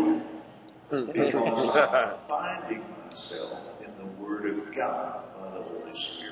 Because 0.91 1.33
I'm 1.33 2.17
finding 2.27 2.83
myself 3.07 3.59
in 3.79 3.91
the 3.97 4.21
Word 4.21 4.45
of 4.45 4.75
God 4.75 5.23
by 5.39 5.47
the 5.55 5.63
Holy 5.63 5.95
Spirit. 5.95 6.30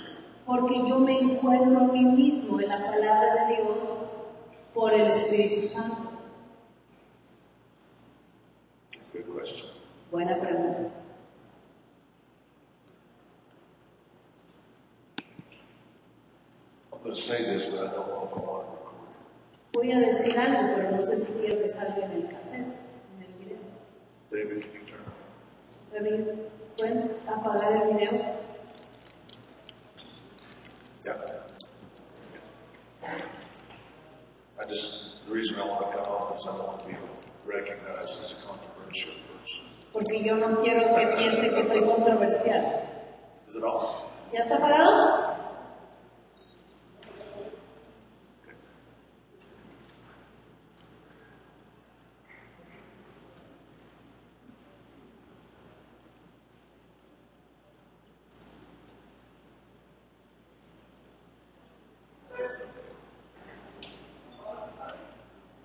Porque 0.50 0.80
yo 0.90 0.98
me 0.98 1.20
encuentro 1.20 1.78
a 1.80 1.84
mí 1.94 2.04
mismo 2.04 2.60
en 2.60 2.70
la 2.70 2.80
palabra 2.84 3.46
de 3.46 3.56
Dios 3.56 3.78
por 4.74 4.92
el 4.92 5.12
Espíritu 5.12 5.68
Santo. 5.68 6.10
Good 9.14 9.26
question. 9.32 9.70
Buena 10.10 10.40
pregunta. 10.40 10.90
I'm 16.94 17.04
going 17.04 17.16
to 17.16 17.22
say 17.28 17.46
this, 17.46 17.68
but 17.70 17.82
I 17.82 17.92
don't 17.94 18.08
know 18.08 18.26
if 18.26 18.34
I 18.34 18.42
want 18.42 18.66
to 18.66 18.72
record 18.74 18.96
it. 19.06 19.76
Voy 19.76 19.92
a 19.92 20.00
decir 20.00 20.36
algo, 20.36 20.74
pero 20.76 20.98
no 20.98 21.06
sé 21.06 21.28
si 21.28 21.32
quiero 21.34 21.62
que 21.62 21.74
salga 21.74 22.06
en 22.06 22.12
el 22.12 22.24
cassette, 22.24 22.74
en 23.14 23.22
el 23.22 23.34
video. 23.38 23.60
David, 24.32 24.64
can 24.64 24.74
you 24.74 24.82
turn? 24.90 25.06
David, 25.94 26.26
¿pueden 26.76 27.12
apagar 27.28 27.84
el 27.84 27.94
video? 27.94 28.39
Want 36.40 36.46
to 36.46 36.48
cut 36.48 36.48
off 36.48 36.48
is 36.48 36.48
I 36.48 36.58
don't 36.58 36.68
want 36.68 36.82
to 36.82 36.88
be 36.88 36.96
recognized 37.46 38.12
as 38.24 38.32
a 38.32 38.48
controversial 38.48 39.14
person. 39.28 39.64
Porque 39.92 40.24
yo 40.24 40.36
no 40.36 40.62
quiero 40.62 40.96
que 40.96 41.08
piense 41.18 41.50
que 41.50 41.68
soy 41.68 41.82
controversial. 41.82 42.64
Is 43.50 43.56
it 43.56 43.64
off? 43.64 44.10
¿Ya 44.32 44.44
está 44.44 44.56
apagado? 44.58 45.36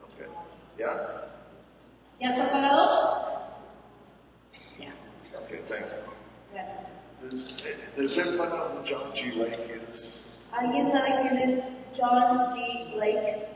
Okay. 0.02 0.26
Yeah? 0.78 1.30
¿Ya 2.20 2.30
está 2.30 2.44
apagado? 2.46 2.82
Ya. 4.78 4.92
Okay, 5.44 5.60
thank 5.68 5.86
you. 5.86 6.12
Gracias. 6.52 6.86
Does, 7.20 7.40
does 7.96 8.18
everybody 8.18 8.50
know 8.50 8.68
who 8.68 8.88
John 8.88 9.12
G. 9.14 9.32
Lake 9.36 9.60
is? 9.70 10.22
¿Alguien 10.52 10.92
sabe 10.92 11.10
quién 11.22 11.36
es 11.38 11.64
John 11.98 12.54
G. 12.54 12.96
Lake? 12.96 13.48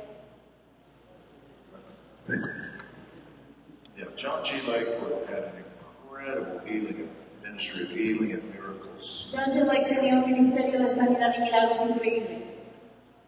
Yeah, 3.96 4.04
John 4.16 4.44
G. 4.44 4.62
Lake 4.68 4.88
had 5.28 5.44
an 5.44 5.64
incredible 5.64 6.60
healing 6.66 7.08
ministry 7.42 7.84
of 7.84 7.90
healing 7.90 8.32
and 8.32 8.42
miracles. 8.52 9.28
John 9.32 9.52
G. 9.54 9.64
Lake 9.64 9.88
tenía 9.88 10.14
un 10.14 10.30
ministerio 10.30 10.78
de 10.80 10.94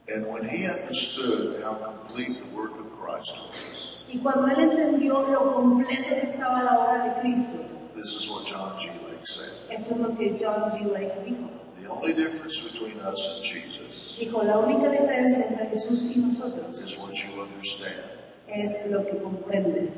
And 0.09 0.27
when 0.27 0.49
he 0.49 0.67
understood 0.67 1.63
how 1.63 1.75
complete 1.75 2.37
the 2.43 2.57
work 2.57 2.73
of 2.73 2.87
Christ 2.99 3.31
was, 3.31 3.91
Y 4.13 4.19
cuando 4.19 4.49
él 4.49 4.59
entendió 4.71 5.23
lo 5.29 5.55
completo 5.55 6.09
que 6.21 6.31
estaba 6.33 6.65
la 6.65 6.79
obra 6.81 7.05
de 7.05 7.21
Cristo, 7.21 7.63
this 7.95 8.07
is 8.07 8.29
what 8.29 8.45
John 8.51 8.77
G. 8.81 8.91
Lake 9.07 9.25
said. 9.27 9.81
eso 9.81 9.95
es 9.95 10.01
lo 10.01 10.17
que 10.17 10.37
John 10.41 10.73
G. 10.73 10.91
Lake 10.91 11.15
dijo. 11.25 11.49
The 11.81 11.87
only 11.89 12.13
difference 12.15 12.57
between 12.73 12.99
us 13.01 13.15
and 13.19 13.45
Jesus 13.45 14.17
Dijo, 14.19 14.43
la 14.43 14.59
única 14.59 14.91
diferencia 14.91 15.47
entre 15.47 15.67
Jesús 15.71 16.11
y 16.15 16.19
nosotros 16.19 16.77
is 16.85 16.97
what 16.99 17.13
you 17.15 17.41
understand. 17.41 18.03
es 18.49 18.91
lo 18.91 19.05
que 19.07 19.17
comprendes. 19.19 19.93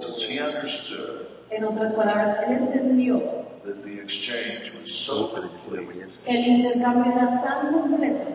He 0.00 0.40
understood 0.40 1.28
En 1.50 1.64
otras 1.64 1.92
palabras, 1.92 2.38
él 2.48 2.54
entendió 2.54 3.41
that 3.64 3.82
the 3.84 3.94
exchange 4.00 4.72
was 4.74 4.90
so 5.06 5.28
complete 5.34 6.08
el 6.26 6.36
intercambio 6.36 7.12
era 7.12 7.42
tan 7.44 7.72
completo 7.72 8.26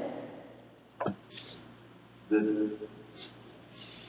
that 2.30 2.70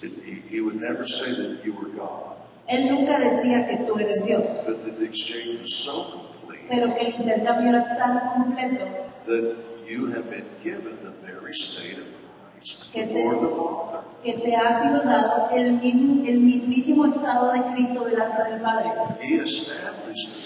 that 0.01 0.12
he, 0.24 0.43
he 0.49 0.61
would 0.61 0.77
never 0.81 1.07
say 1.07 1.31
that 1.35 1.65
you 1.65 1.73
were 1.74 1.89
God, 1.97 2.36
Él 2.69 2.86
nunca 2.90 3.19
decía 3.19 3.66
que 3.69 3.85
tú 3.86 3.99
eres 3.99 4.24
Dios, 4.24 4.45
but 4.66 4.85
that 4.85 4.99
the 4.99 5.05
exchange 5.07 5.62
was 5.62 5.74
so 5.85 5.95
complete 6.12 6.66
pero 6.69 6.95
que 6.95 7.07
el 7.07 7.15
intercambio 7.20 7.70
era 7.70 7.97
tan 7.99 8.20
completo 8.35 8.85
that 9.27 9.57
you 9.89 10.07
have 10.12 10.28
been 10.31 10.47
given 10.62 10.99
the 11.03 11.12
very 11.27 11.53
state 11.73 11.99
of 11.99 12.07
Christ 12.07 12.93
Que 12.93 13.07
te- 13.07 13.15
before 13.15 13.40
the 13.40 13.49
Father. 13.57 14.05
que 14.23 14.32
te 14.35 14.55
ha 14.55 14.82
sido 14.82 15.03
dado 15.05 15.49
el, 15.57 15.73
mismo, 15.81 16.24
el 16.27 16.39
mismísimo 16.40 17.07
estado 17.07 17.53
de 17.53 17.62
Cristo 17.74 18.05
delante 18.05 18.51
del 18.51 18.61
Padre. 18.61 18.90
He 19.20 19.36
established 19.36 20.28
the 20.35 20.43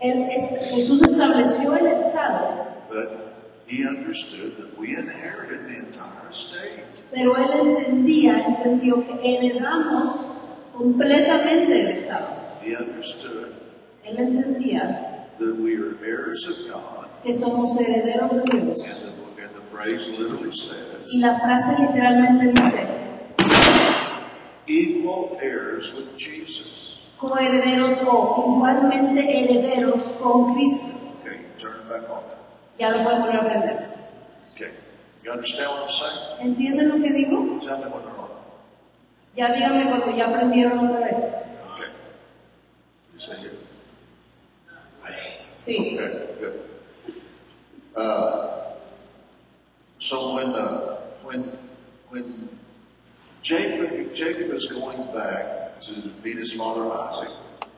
Jesús 0.00 1.02
estableció 1.02 1.74
el 1.76 1.86
estado, 1.86 2.66
but 2.88 3.34
he 3.66 3.84
understood 3.86 4.56
that 4.58 4.78
we 4.78 4.94
inherited 4.96 5.66
the 5.66 5.76
entire 5.88 6.30
state. 6.32 6.84
pero 7.12 7.36
él 7.36 7.50
entendía, 7.78 8.44
entendió 8.46 9.04
que 9.06 9.14
heredamos 9.22 10.30
completamente 10.76 11.80
el 11.80 11.86
estado. 11.98 12.28
He 12.62 12.76
understood 12.76 13.52
Él 14.04 14.18
entendía 14.18 15.28
that 15.38 15.54
we 15.58 15.74
are 15.76 15.96
heirs 16.04 16.46
of 16.46 16.56
God, 16.70 17.06
que 17.24 17.38
somos 17.38 17.78
herederos 17.80 18.30
de 18.30 18.42
Dios. 18.50 18.80
and 18.82 19.02
the, 19.02 19.42
and 19.42 19.54
the 19.54 19.62
phrase 19.72 20.00
literally 20.18 20.54
says, 20.56 21.08
Y 21.12 21.18
la 21.18 21.38
frase 21.40 21.80
literalmente 21.82 22.52
dice, 22.52 22.86
equal 24.66 25.38
heirs 25.42 25.90
with 25.96 26.16
Jesus. 26.18 26.95
Coherederos 27.18 27.98
o 28.06 28.56
igualmente 28.56 29.20
herederos 29.20 30.02
con 30.22 30.54
Cristo. 30.54 30.86
Okay, 31.20 31.46
turn 31.58 31.80
it 31.80 31.88
back 31.88 32.10
on. 32.10 32.22
Ya 32.78 32.90
lo 32.90 33.04
pueden 33.04 33.20
volver 33.22 33.36
a 33.36 33.40
aprender. 33.40 33.76
Okay, 34.54 34.70
you 35.24 35.32
understand 35.32 35.70
what 35.70 35.82
I'm 35.82 35.90
saying? 35.90 36.50
¿Entienden 36.50 36.88
lo 36.88 36.96
que 37.02 37.12
digo? 37.12 37.60
Tell 37.60 37.78
me 37.78 37.86
whether 37.86 38.10
or 38.10 38.16
not. 38.16 38.30
Ya 39.34 39.52
díganme 39.52 39.84
cuando 39.88 40.16
ya 40.16 40.28
aprendieron 40.28 40.78
otra 40.78 41.00
vez. 41.00 41.16
Okay. 41.74 41.90
You 43.14 43.20
say 43.20 43.42
yes. 43.42 43.52
Sí. 45.66 45.98
Okay, 45.98 46.36
good. 46.40 46.54
Uh, 47.96 48.76
so 50.00 50.34
when 50.34 50.54
uh, 50.54 50.96
when 51.24 51.58
when 52.10 52.48
Jacob 53.42 54.14
Jacob 54.14 54.54
is 54.54 54.66
going 54.70 55.12
back 55.12 55.65
to 55.86 55.92
meet 56.24 56.36
his 56.38 56.52
father 56.58 56.86
Isaac, 56.90 57.30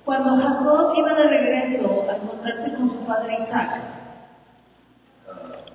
Cuando 0.04 0.36
Jacob 0.40 0.94
iba 0.96 1.12
de 1.14 1.24
regreso 1.28 2.06
a 2.08 2.16
encontrarse 2.16 2.74
con 2.76 2.90
su 2.90 2.98
padre 3.06 3.34
Isaac, 3.44 3.70
uh, 5.28 5.68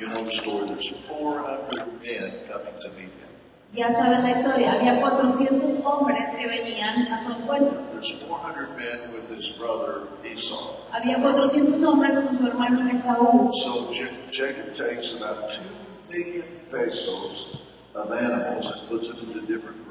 you 0.00 0.06
know 0.08 0.24
the 0.24 0.34
story. 0.42 0.66
There's 0.66 0.92
400 1.08 2.02
men 2.02 2.48
coming 2.50 2.76
to 2.82 2.88
meet 2.98 3.12
him. 3.14 3.30
ya 3.72 3.92
saben 3.92 4.22
la 4.22 4.30
historia, 4.30 4.72
había 4.72 5.00
400 5.00 5.84
hombres 5.84 6.24
que 6.36 6.46
venían 6.46 7.06
a 7.12 7.24
su 7.24 7.32
encuentro. 7.38 7.78
There's 7.92 8.12
400 8.26 8.76
men 8.76 9.12
with 9.14 9.28
his 9.30 9.46
brother 9.58 10.08
Esau. 10.24 10.90
Había 10.92 11.20
400 11.20 11.84
hombres 11.84 12.18
con 12.18 12.38
su 12.38 12.46
hermano 12.46 12.88
Esaú. 12.88 13.50
So 13.64 13.92
Jacob 14.32 14.74
takes 14.74 15.14
about 15.16 15.50
two 15.54 15.70
million 16.10 16.46
pesos 16.70 17.60
of 17.94 18.10
animals 18.12 18.66
and 18.66 18.88
puts 18.88 19.06
them 19.08 19.18
into 19.30 19.40
different 19.46 19.85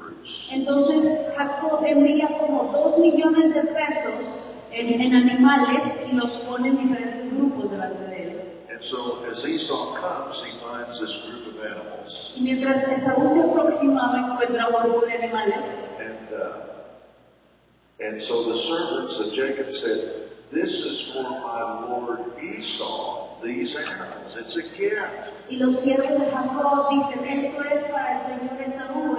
Entonces 0.50 1.26
Jacob 1.36 1.84
envía 1.84 2.28
como 2.38 2.72
2 2.72 2.98
millones 2.98 3.54
de 3.54 3.62
pesos 3.62 4.38
en, 4.72 5.00
en 5.00 5.14
animales 5.14 5.80
y 6.10 6.14
los 6.14 6.30
pone 6.46 6.68
en 6.68 6.78
diferentes 6.78 7.34
grupos 7.34 7.70
delante 7.70 8.04
de 8.04 8.22
él. 8.22 8.46
And 8.68 8.84
so 8.90 9.24
as 9.24 9.42
Esau 9.44 9.96
comes, 9.96 10.36
he 10.44 10.52
finds 10.60 11.00
this 11.00 11.14
group 11.24 11.54
of 11.54 11.64
animals. 11.64 12.12
Y 12.36 12.40
mientras 12.42 12.84
Esaú 12.88 13.34
se 13.34 13.50
aproximaba 13.50 14.18
encuentra 14.18 14.68
un 14.68 14.90
grupo 14.90 15.06
de 15.06 15.12
animales. 15.14 15.64
And, 15.98 16.28
uh, 16.34 18.04
and 18.04 18.22
so 18.28 18.44
the 18.52 18.58
servants 18.68 19.14
of 19.20 19.32
Jacob 19.34 19.66
said, 19.80 20.26
This 20.52 20.70
is 20.70 21.12
for 21.12 21.24
my 21.24 21.88
lord 21.88 22.38
Esau, 22.38 23.42
these 23.42 23.74
animals. 23.74 24.36
It's 24.36 24.56
a 24.56 24.62
gift. 24.76 25.50
Y 25.50 25.56
los 25.56 25.82
siervos 25.82 26.20
de 26.20 26.30
Jacob 26.30 26.88
dicen, 26.90 27.46
esto 27.46 27.62
es 27.64 27.90
para 27.90 28.34
el 28.34 28.40
señor 28.40 28.60
Esaú, 28.60 29.16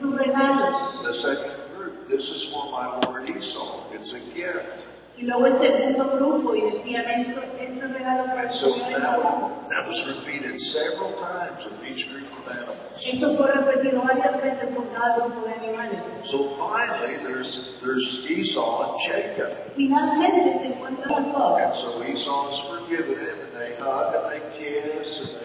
estos, 0.00 0.14
estos 0.14 0.18
regalos. 0.18 1.02
The 1.02 1.14
second 1.22 1.76
group, 1.76 2.08
This 2.08 2.20
is 2.20 2.52
for 2.52 2.70
my 2.72 3.00
lord 3.04 3.28
Esau. 3.28 3.92
It's 3.92 4.12
a 4.12 4.34
gift. 4.34 4.86
Y 5.16 5.24
luego 5.24 5.46
el 5.46 5.58
segundo 5.58 6.16
grupo 6.16 6.54
y 6.54 6.62
decían, 6.62 7.04
esto, 7.06 7.42
este 7.60 7.86
regalo 7.86 8.24
para 8.24 8.50
So 8.54 8.72
that, 8.88 9.20
that 9.68 9.86
was 9.86 10.00
repeated 10.06 10.58
several 10.72 11.12
times 11.20 11.60
with 11.66 11.92
each 11.92 12.08
group 12.08 12.24
of 12.40 12.48
animals. 12.48 12.78
Eso 13.04 13.36
fue 13.36 13.52
repetido 13.52 14.00
varias 14.00 14.40
veces 14.40 14.74
con 14.74 14.86
cada 14.94 15.16
grupo 15.16 15.44
de 15.46 15.52
animales. 15.52 16.00
So 16.30 16.56
finally, 16.56 17.22
there's, 17.22 17.52
there's 17.84 18.04
Esau 18.30 18.80
and 18.80 19.12
Jacob. 19.12 19.76
Finalmente 19.76 20.58
se 20.58 20.66
encuentra 20.72 21.08
Jacob. 21.08 21.58
And 21.58 21.74
so 21.82 22.02
Esau 22.02 22.48
has 22.48 22.58
forgiven 22.70 23.20
him, 23.20 23.36
and 23.44 23.52
they 23.60 23.76
hug 23.76 24.14
and 24.16 24.24
they 24.32 24.40
kiss 24.56 25.20
and 25.20 25.39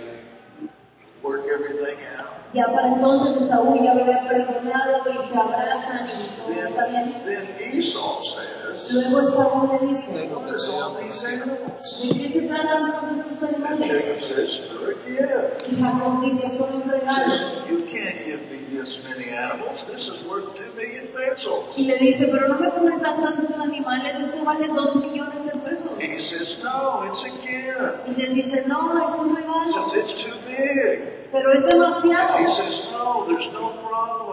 work 1.25 1.43
everything 1.49 1.97
out. 2.17 2.31
Ya 2.53 2.67
para 2.67 2.87
entonces 2.93 3.41
Esaú 3.41 3.75
ya 3.83 3.91
había 3.91 4.27
perdonado 4.29 5.03
y 5.09 5.27
se 5.27 5.35
abrazan 5.37 6.07
y 6.07 6.37
todo 6.37 6.47
Then, 6.53 6.67
está 6.67 6.85
bien. 6.87 7.23
then 7.25 7.45
Esau 7.59 8.21
says, 8.23 8.91
Luego 8.91 9.29
Esaú 9.29 9.69
le 9.73 9.87
dice, 9.87 10.31
What 10.33 10.47
is 10.55 10.69
all 10.69 10.95
these 11.01 11.25
animals? 11.25 11.59
¿de 12.01 12.31
qué 12.31 12.39
se 12.39 12.47
tratan 12.47 13.01
todos 13.01 13.17
estos 13.31 13.49
animales? 13.49 14.61
Jacob 14.85 14.89
a 14.89 15.09
gift. 15.09 15.67
Y 15.67 15.75
Jacob 15.81 16.21
dice, 16.21 16.57
son 16.57 16.73
un 16.75 16.85
He 16.85 16.99
says, 16.99 17.69
You 17.69 17.79
can't 17.91 18.25
give 18.25 18.41
me 18.51 18.59
this 18.71 18.89
many 19.03 19.29
animals. 19.29 19.79
This 19.87 20.01
is 20.07 20.23
worth 20.27 20.55
two 20.55 20.71
million 20.75 21.07
pesos. 21.15 21.73
Y 21.77 21.85
le 21.85 21.97
dice, 21.97 22.27
pero 22.27 22.47
no 22.49 22.59
me 22.59 22.69
puedes 22.71 23.01
dar 23.01 23.15
tantos 23.21 23.57
animales, 23.59 24.15
esto 24.19 24.43
vale 24.43 24.67
dos 24.67 24.95
millones 24.95 25.45
de 25.45 25.59
pesos. 25.59 25.91
He 25.99 26.19
says, 26.21 26.57
No, 26.63 27.03
it's 27.03 27.23
a 27.23 27.31
gift. 27.41 28.07
Y 28.07 28.15
le 28.21 28.29
dice, 28.33 28.63
no, 28.67 29.09
es 29.09 29.17
un 29.17 29.35
He 29.35 29.71
says, 29.71 29.93
It's 29.95 30.23
too 30.23 30.35
big. 30.45 31.29
pero 31.31 31.51
es 31.51 31.63
He 31.65 32.55
says, 32.55 32.81
No, 32.91 33.25
there's 33.27 33.51
no 33.53 33.73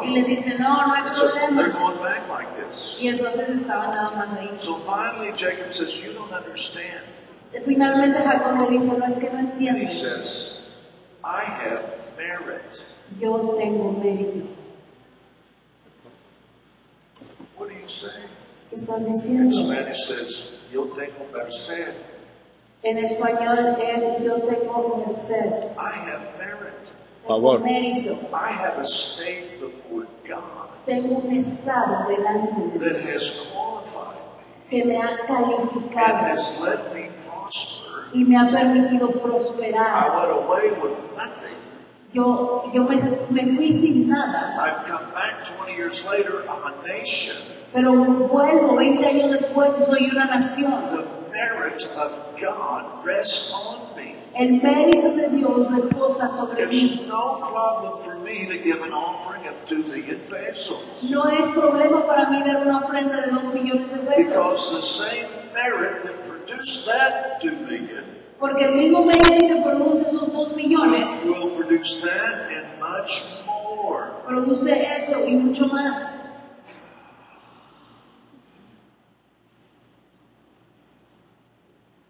Y 0.02 0.08
le 0.10 0.22
problem. 0.22 0.26
dice, 0.26 0.58
no, 0.58 0.86
no 0.86 0.94
hay 0.94 1.14
so 1.16 1.30
they're 1.32 1.70
going 1.72 1.98
back 2.02 2.28
like 2.28 2.48
this. 2.56 2.96
Y 2.98 3.08
entonces 3.08 3.48
estaba 3.60 3.88
nada 3.88 4.10
más 4.16 4.38
ahí. 4.38 4.50
So 4.64 4.80
finally, 4.86 5.32
Jacob 5.36 5.72
says, 5.74 5.92
You 6.02 6.12
don't 6.14 6.32
understand. 6.32 7.21
Finalmente 7.64 8.18
Jacob 8.22 8.58
le 8.60 8.70
dice, 8.78 8.96
no 8.98 9.06
es 9.06 9.18
que 9.18 9.30
no 9.30 9.38
he 9.38 9.42
entiendes, 9.42 10.00
says, 10.00 10.52
I 11.24 11.44
have 11.44 11.82
merit. 12.16 12.62
yo 13.20 13.56
tengo 13.58 13.92
mérito. 13.92 14.46
What 17.56 17.68
are 17.70 17.74
you 17.74 17.88
saying? 18.00 18.30
¿Qué 18.70 18.76
estás 18.76 19.00
In 19.00 19.14
diciendo? 19.20 19.72
Spanish 19.74 20.06
says, 20.08 20.50
Yo 20.72 20.84
tengo 20.96 21.26
merced. 21.32 21.94
En 22.84 22.98
español 22.98 23.76
es, 23.80 24.24
yo 24.24 24.40
tengo 24.42 25.04
merced, 25.06 25.76
I 25.78 25.92
have 26.08 26.38
merit. 26.38 26.74
tengo 27.22 27.28
Favor. 27.28 27.60
mérito, 27.60 28.18
I 28.32 28.50
have 28.52 28.78
a 28.78 28.86
state 28.86 29.60
before 29.60 30.06
God 30.26 30.70
tengo 30.86 31.18
un 31.18 31.32
estado 31.32 32.08
delante 32.08 32.78
de 32.78 32.78
that 32.80 33.02
Dios 33.04 33.22
has 33.22 33.30
qualified 33.52 34.16
me 34.18 34.68
que 34.68 34.84
me 34.84 34.96
ha 34.96 35.10
and 35.10 35.28
calificado 35.28 36.26
has 36.26 36.92
me. 36.92 37.10
Y 38.12 38.24
me 38.24 38.36
ha 38.36 38.50
permitido 38.50 39.10
I 39.10 39.18
prosperar. 39.20 40.16
went 40.16 40.32
away 40.44 40.70
with 40.80 40.92
nothing. 41.16 41.56
Yo, 42.12 42.70
yo 42.74 42.82
me, 42.84 42.96
me 43.30 43.56
fui 43.56 43.80
sin 43.80 44.08
nada, 44.08 44.54
I've 44.60 44.86
come 44.86 45.12
back 45.14 45.46
20 45.56 45.72
years 45.74 45.98
later, 46.04 46.44
I'm 46.46 46.62
a 46.62 46.86
nation. 46.86 47.36
pero 47.72 47.92
vuelvo 47.94 48.76
20 48.76 49.06
años 49.06 49.30
después 49.30 49.70
y 49.80 49.84
soy 49.86 50.10
una 50.10 50.26
nación. 50.26 50.90
The 50.92 51.04
merit 51.32 51.82
of 51.96 52.12
God 52.38 53.02
rests 53.06 53.50
on 53.54 53.96
me. 53.96 54.16
El 54.34 54.60
mérito 54.62 55.12
de 55.14 55.28
Dios 55.30 55.70
reposa 55.70 56.28
sobre 56.36 56.66
mí. 56.66 57.06
No 57.08 57.38
problem 57.50 58.04
for 58.04 58.16
me 58.18 58.46
to 58.46 58.62
give 58.62 58.82
an 58.82 58.92
offering 58.92 59.46
of 59.48 59.54
2 59.66 59.88
million 59.88 60.20
pesos. 60.28 60.78
No 61.10 61.28
es 61.30 61.42
problema 61.54 62.06
para 62.06 62.28
mí 62.28 62.42
dar 62.42 62.60
una 62.66 62.80
ofrenda 62.80 63.22
de 63.22 63.30
dos 63.30 63.44
millones 63.54 63.90
de 63.90 63.98
pesos, 64.00 64.28
Because 64.28 64.70
the 64.70 64.82
same 65.04 65.28
merit 65.54 66.04
that 66.04 66.31
produced 66.56 66.86
that 66.86 67.40
2 67.42 67.50
million 67.66 68.22
porque 68.42 68.64
el 68.64 68.74
mismo 68.74 69.04
mérito 69.04 69.54
que 69.54 69.62
produce 69.62 70.02
esos 70.02 70.32
dos 70.32 70.56
millones 70.56 71.24
will 71.24 71.54
produce 71.56 72.00
that 72.02 72.50
and 72.50 72.80
much 72.80 73.22
more. 73.46 74.20
produce 74.26 74.68
eso 74.68 75.24
y 75.24 75.36
mucho 75.36 75.64
más. 75.68 76.10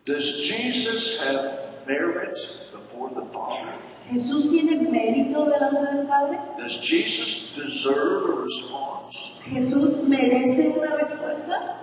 Does 0.06 0.24
Jesus 0.48 1.18
have 1.20 1.86
merit 1.86 2.34
before 2.72 3.10
the 3.10 3.30
Father? 3.30 3.74
Jesús 4.10 4.50
tiene 4.50 4.88
mérito 4.88 5.44
delante 5.44 5.96
del 5.96 6.06
Padre. 6.06 6.38
Does 6.58 6.76
Jesus 6.80 7.52
deserve 7.56 8.24
a 8.24 8.34
response? 8.46 9.16
Jesús 9.44 10.02
merece 10.08 10.70
una 10.78 10.96
respuesta. 10.96 11.81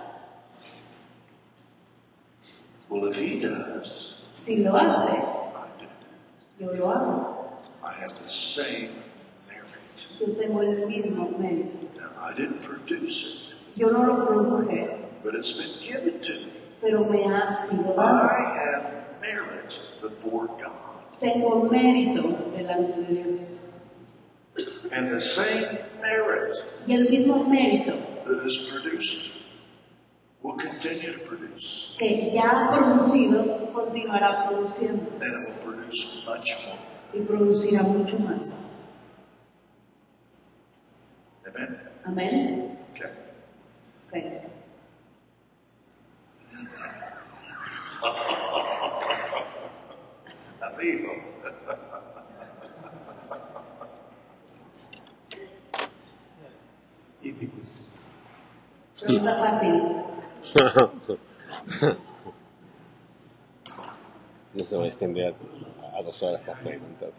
Well, 2.90 3.04
if 3.10 3.14
he 3.16 3.40
does, 3.40 4.14
Si 4.44 4.56
lo 4.64 4.72
hace, 4.72 5.12
I 5.14 5.68
do. 5.78 5.86
yo 6.64 6.72
lo 6.72 6.86
hago. 6.88 7.26
I 7.84 7.92
have 8.00 8.10
the 8.10 8.30
same 8.56 8.90
merit. 9.48 9.96
Yo 10.18 10.26
tengo 10.34 10.60
el 10.62 10.86
mismo 10.88 11.30
mérito. 11.38 11.86
Now, 11.96 12.10
I 12.20 12.34
didn't 12.34 12.62
produce 12.64 13.24
it, 13.24 13.78
Yo 13.78 13.90
no 13.90 14.02
lo 14.02 14.26
produje, 14.26 15.22
but 15.22 15.34
it's 15.34 15.52
been 15.52 15.74
given 15.86 16.20
to 16.20 16.32
me. 16.32 16.52
pero 16.80 17.04
me 17.08 17.22
ha 17.24 17.68
sido 17.68 17.94
dado. 17.94 18.00
I 18.00 18.58
have 18.58 19.20
merit 19.20 19.72
before 20.02 20.46
God. 20.48 21.20
Tengo 21.20 21.68
mérito 21.70 22.22
delante 22.56 23.02
de 23.02 23.14
Dios. 23.14 23.60
And 24.92 25.10
the 25.12 25.20
same 25.36 25.78
merit 26.02 26.56
Y 26.86 26.94
el 26.94 27.08
mismo 27.08 27.44
mérito 27.46 27.94
that 28.26 28.46
is 28.46 28.58
produced 28.72 29.30
will 30.42 30.56
continue 30.56 31.12
to 31.18 31.24
produce. 31.28 31.64
que 31.98 32.32
ya 32.34 32.48
ha 32.50 32.70
producido 32.72 33.70
continuará 33.72 34.48
produciendo 34.48 35.10
And 35.20 35.22
it 35.22 35.46
will 35.46 35.58
produce 35.64 36.00
much 36.26 36.48
more. 36.66 36.78
y 37.12 37.20
producirá 37.26 37.82
mucho 37.82 38.18
más. 38.18 38.40
Amen? 41.46 41.70
Amén. 42.04 42.78
Okay. 42.94 43.10
Ok. 44.08 44.14
Amigo. 50.60 51.12
Pregunta 59.00 59.36
fácil. 59.38 60.09
No 64.52 64.64
se 64.64 64.76
va 64.76 64.82
a 64.82 64.88
extender 64.88 65.32
a, 65.32 65.98
a 65.98 66.02
dos 66.02 66.20
horas 66.20 66.40
para 66.42 66.58
preguntar. 66.58 67.10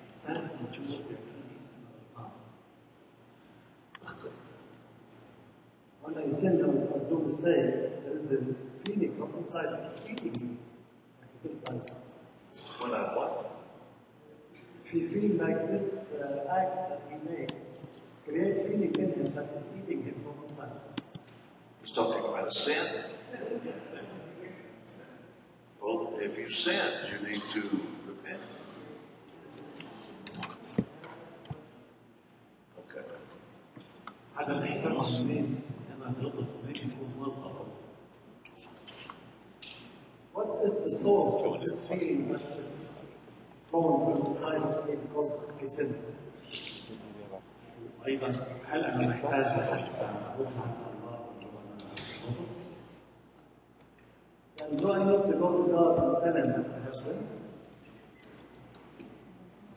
When 6.02 6.18
I 6.18 6.42
send 6.42 6.60
them 6.60 6.90
a 6.94 7.00
do 7.10 7.20
mistake, 7.20 8.04
there 8.04 8.18
is 8.20 8.50
a 8.50 8.56
feeling 8.84 9.16
from 9.18 9.30
inside, 9.40 9.72
feeling 10.06 10.58
inside. 11.46 11.92
When 12.80 12.94
I 12.94 13.16
what? 13.16 13.32
If 14.86 14.94
you 14.94 15.10
feel 15.10 15.48
like 15.48 15.72
this 15.72 15.88
uh, 16.20 16.54
act 16.54 16.90
that 16.90 17.02
we 17.08 17.16
make 17.32 17.54
creates 18.26 18.68
feeling 18.68 18.94
in 18.94 19.10
him 19.14 19.36
that 19.36 19.46
is 19.56 19.64
eating 19.80 20.04
him 20.04 20.16
from 20.24 20.50
inside. 20.50 20.76
He's 21.82 21.96
talking 21.96 22.26
about 22.26 22.52
sin. 22.54 23.21
Well, 25.83 26.15
if 26.19 26.37
you 26.39 26.49
sin, 26.65 26.91
you 27.13 27.19
need 27.29 27.43
to 27.55 27.63
repent. 28.09 28.43
Okay. 32.81 33.05
هذا 34.37 34.53
الإحساس 34.53 35.21
منين؟ 35.21 35.61
أنا 35.97 36.15
غلطت 36.21 36.49
منين 36.65 36.91
موظفة. 37.19 37.67
What 40.35 40.49
is 40.67 40.73
the 40.85 41.03
source 41.03 41.43
of 41.47 41.61
this 41.61 41.79
feeling 41.89 42.33
that 42.33 42.41
is 42.43 42.67
flowing 43.71 44.01
from 44.05 44.37
inside 44.37 44.89
me 44.89 44.95
because 45.03 45.31
I 45.63 45.77
sin? 45.77 45.95
أيضا 48.07 48.29
هل 48.69 48.85
أنا 48.85 49.09
محتاج 49.09 49.47
أروح 49.47 50.53
عند 50.63 50.77
الله 50.95 51.19
And 54.70 54.80
do 54.80 54.92
I 54.92 55.00
need 55.04 55.32
to 55.32 55.38
go 55.40 55.48
to 55.58 55.72
God 55.72 55.98
and 56.00 56.34
tell 56.34 56.36
him 56.36 56.66
I 56.70 56.86
have 56.86 56.96
sinned? 57.04 57.28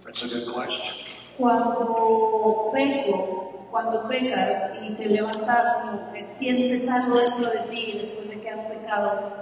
That's 0.05 0.23
a 0.23 0.29
good 0.29 0.55
question. 0.55 0.95
Cuando 1.39 2.71
peco, 2.73 3.67
cuando 3.71 4.07
pecas 4.09 4.83
y 4.83 4.95
se 4.95 5.07
levanta 5.07 5.81
como 5.83 6.13
que 6.13 6.27
sientes 6.39 6.89
algo 6.89 7.19
dentro 7.19 7.51
de 7.51 7.61
ti 7.71 7.99
después 8.03 8.29
de 8.29 8.41
que 8.41 8.51
has 8.51 8.67
pecado, 8.69 9.33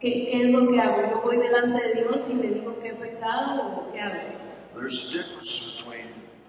¿qué, 0.00 0.26
qué 0.26 0.42
es 0.42 0.50
lo 0.50 0.68
que 0.68 0.80
hago? 0.80 1.02
¿Yo 1.10 1.22
voy 1.22 1.38
delante 1.38 1.88
de 1.88 1.94
Dios 1.94 2.20
y 2.28 2.34
le 2.34 2.48
digo 2.48 2.78
que 2.82 2.88
he 2.88 2.94
pecado 2.94 3.78
o 3.78 3.92
qué 3.92 4.00
hago? 4.00 4.14
There's 4.74 4.94
a 4.94 5.12
difference 5.12 5.50
between 5.78 6.06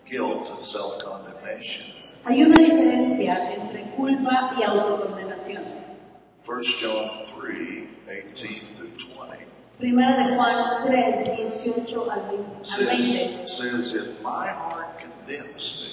guilt 0.09 0.49
and 0.49 0.65
self-condemnation. 0.67 1.99
Hay 2.26 2.43
una 2.43 2.59
diferencia 2.59 3.53
entre 3.53 3.84
culpa 3.95 4.53
y 4.59 4.63
autocondenación. 4.63 5.78
1 6.49 6.63
John 6.81 7.09
3, 7.38 7.88
18 8.09 8.77
through 8.77 8.89
20 9.15 9.45
Primera 9.77 10.17
de 10.17 10.35
Juan 10.35 10.88
3, 10.88 10.97
18 11.61 12.09
al 12.09 12.21
20. 12.26 12.65
says, 12.65 13.51
says, 13.59 13.93
If 13.93 14.21
my 14.23 14.47
heart 14.49 14.97
condemns 14.97 15.61
me, 15.61 15.89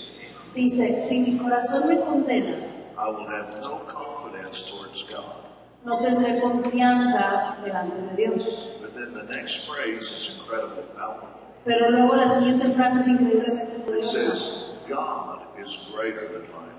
Dice, 0.56 1.08
si 1.10 1.18
mi 1.20 1.38
corazón 1.38 1.86
me 1.88 1.96
condena, 2.00 2.72
I 2.96 3.10
will 3.10 3.28
have 3.28 3.60
no 3.60 3.84
confidence 3.92 4.56
towards 4.72 4.96
God. 5.12 5.44
no 5.84 5.98
tendré 6.00 6.40
confianza 6.40 7.58
delante 7.62 8.00
de 8.00 8.16
Dios. 8.16 8.42
But 8.80 8.94
then 8.96 9.12
the 9.12 9.28
next 9.28 9.54
phrase 9.68 10.02
is 10.02 10.40
incredibly 10.40 10.82
powerful. 10.96 11.28
Pero 11.66 11.90
luego 11.90 12.16
la 12.16 12.38
siguiente 12.38 12.72
frase 12.74 13.00
es 13.02 13.06
increíblemente 13.08 13.84
It 13.86 14.10
says, 14.10 14.88
God 14.88 15.42
is 15.60 15.70
greater 15.94 16.26
than 16.32 16.48
my. 16.50 16.75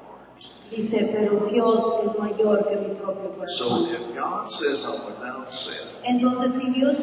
Dice, 0.69 1.09
pero 1.13 1.45
Dios 1.49 1.85
es 2.03 2.19
mayor 2.19 2.67
que 2.67 2.75
mi 2.75 2.95
propio 2.95 3.31
So 3.57 3.69
corazón. 3.69 3.87
if 3.89 4.15
God 4.15 4.51
says 4.59 4.85
I'm 4.85 5.05
without 5.05 5.47
sin, 5.63 5.87
Entonces, 6.03 6.51
si 6.61 6.69
Dios 6.71 6.95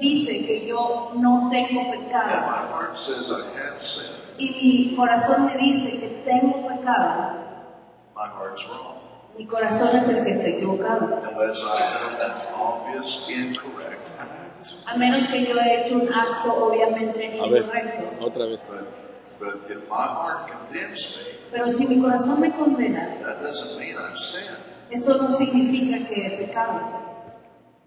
dice 0.00 0.46
que 0.46 0.66
yo 0.66 1.12
no 1.16 1.48
tengo 1.50 1.80
and 1.82 2.06
pecado 2.06 2.46
my 2.46 2.66
heart 2.68 2.98
says 3.06 3.30
I 3.30 3.42
have 3.56 3.80
sin, 3.86 4.10
y 4.38 4.50
mi 4.90 4.96
corazón 4.96 5.46
me 5.46 5.56
dice 5.56 6.00
que 6.00 6.08
tengo 6.24 6.66
pecado, 6.66 7.38
my 8.16 8.26
heart's 8.26 8.62
wrong. 8.68 8.98
mi 9.38 9.46
corazón 9.46 9.88
es 9.96 10.08
el 10.08 10.24
que 10.24 10.30
está 10.32 10.48
equivocado. 10.48 11.04
Unless 11.22 11.58
I've 11.62 12.18
done 12.18 12.20
an 12.20 12.32
obvious 12.58 13.20
incorrect 13.28 14.10
act. 14.18 14.66
A 14.86 14.96
menos 14.96 15.28
que 15.30 15.46
yo 15.46 15.58
haya 15.60 15.86
hecho 15.86 15.94
un 15.94 16.08
acto 16.12 16.52
obviamente 16.66 17.40
A 17.40 17.46
ver, 17.46 17.62
incorrecto. 17.62 18.24
otra 18.26 18.46
vez. 18.46 18.60
But, 18.68 18.84
but 19.42 19.68
if 19.70 19.82
my 19.88 20.06
heart 20.06 20.48
condemns 20.48 21.02
me, 21.18 21.50
Pero 21.50 21.72
si 21.72 21.86
mi 21.86 22.00
corazón 22.00 22.40
me 22.40 22.50
condena, 22.52 23.18
that 23.26 23.42
doesn't 23.42 23.76
mean 23.78 23.96
I've 23.98 24.18
sinned. 24.30 24.56
eso 24.90 25.18
no 25.18 25.36
significa 25.36 26.06
que 26.08 26.14
he 26.26 26.46
pecado. 26.46 26.80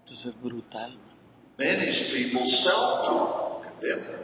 Entonces 0.04 0.26
es 0.26 0.42
brutal. 0.42 0.92
Many 1.58 1.86
people 2.12 2.44
self-talk 2.62 3.62
condemn 3.64 4.04
them. 4.06 4.20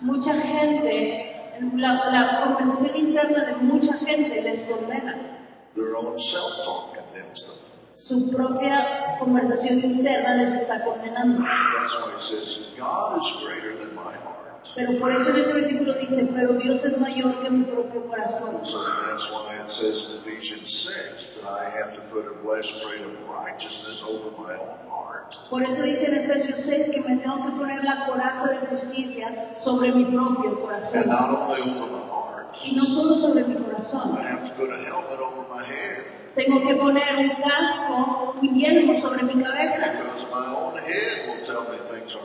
Mucha 0.00 0.32
gente, 0.32 1.60
la, 1.76 2.10
la 2.10 2.44
conversación 2.56 2.96
interna 2.96 3.44
de 3.44 3.56
mucha 3.56 3.94
gente 3.98 4.40
les 4.42 4.64
condena. 4.64 5.38
Their 5.76 5.94
own 5.94 6.18
self-talk 6.18 6.94
condemns 6.96 7.44
them. 7.46 7.58
Su 8.00 8.30
propia 8.32 9.16
conversación 9.20 9.78
interna 9.78 10.34
les 10.34 10.62
está 10.62 10.82
condenando. 10.84 11.38
That's 11.44 11.94
why 12.02 12.14
it 12.16 12.22
says, 12.30 12.58
God 12.76 13.18
is 13.22 13.44
greater 13.44 13.78
than 13.78 13.94
my 13.94 14.12
heart. 14.16 14.31
Pero 14.74 14.98
por 14.98 15.12
eso 15.12 15.28
en 15.30 15.36
este 15.36 15.52
versículo 15.52 15.92
dice, 15.94 16.28
pero 16.34 16.52
Dios 16.54 16.82
es 16.84 16.98
mayor 16.98 17.42
que 17.42 17.50
mi 17.50 17.64
propio 17.64 18.06
corazón. 18.08 18.64
So 18.64 18.78
that's 18.84 19.30
why 19.30 19.56
it 19.60 19.70
says 19.70 20.04
in 20.08 20.20
Ephesians 20.24 20.70
6 20.86 21.42
that 21.42 21.50
I 21.50 21.64
have 21.76 21.94
to 21.96 22.00
put 22.10 22.24
a 22.24 22.34
breastplate 22.42 23.02
of 23.04 23.12
righteousness 23.28 24.00
over 24.08 24.30
my 24.40 24.54
own 24.54 24.78
heart. 24.88 25.34
Por 25.50 25.62
eso 25.62 25.82
dice 25.82 26.06
en 26.06 26.14
Efesios 26.24 26.60
6 26.64 26.90
que 26.94 27.00
me 27.02 27.16
tengo 27.18 27.42
que 27.42 27.50
poner 27.58 27.84
la 27.84 28.06
coraza 28.06 28.48
de 28.52 28.66
justicia 28.68 29.54
sobre 29.58 29.92
mi 29.92 30.04
propio 30.06 30.50
And 30.50 30.60
corazón. 30.60 31.06
not 31.08 31.30
only 31.50 31.60
over 31.62 31.90
my 31.92 32.06
heart, 32.08 32.56
Y 32.64 32.74
no 32.76 32.84
solo 32.86 33.16
sobre 33.18 33.44
mi 33.44 33.54
I 33.54 33.58
corazón. 33.64 34.16
have 34.16 34.48
to 34.48 34.54
put 34.56 34.70
a 34.72 34.76
helmet 34.84 35.20
over 35.20 35.44
my 35.50 35.64
head 35.66 36.04
Tengo 36.34 36.66
que 36.66 36.74
poner 36.76 37.14
un 37.18 37.42
casco, 37.42 38.34
un 38.40 38.54
yelmo 38.58 38.98
sobre 39.02 39.22
mi 39.24 39.42
cabeza. 39.42 39.92
because 40.00 40.24
my 40.32 40.46
own 40.48 40.78
head 40.78 41.28
will 41.28 41.44
tell 41.44 41.68
me 41.68 41.76
things 41.90 42.10
true. 42.10 42.24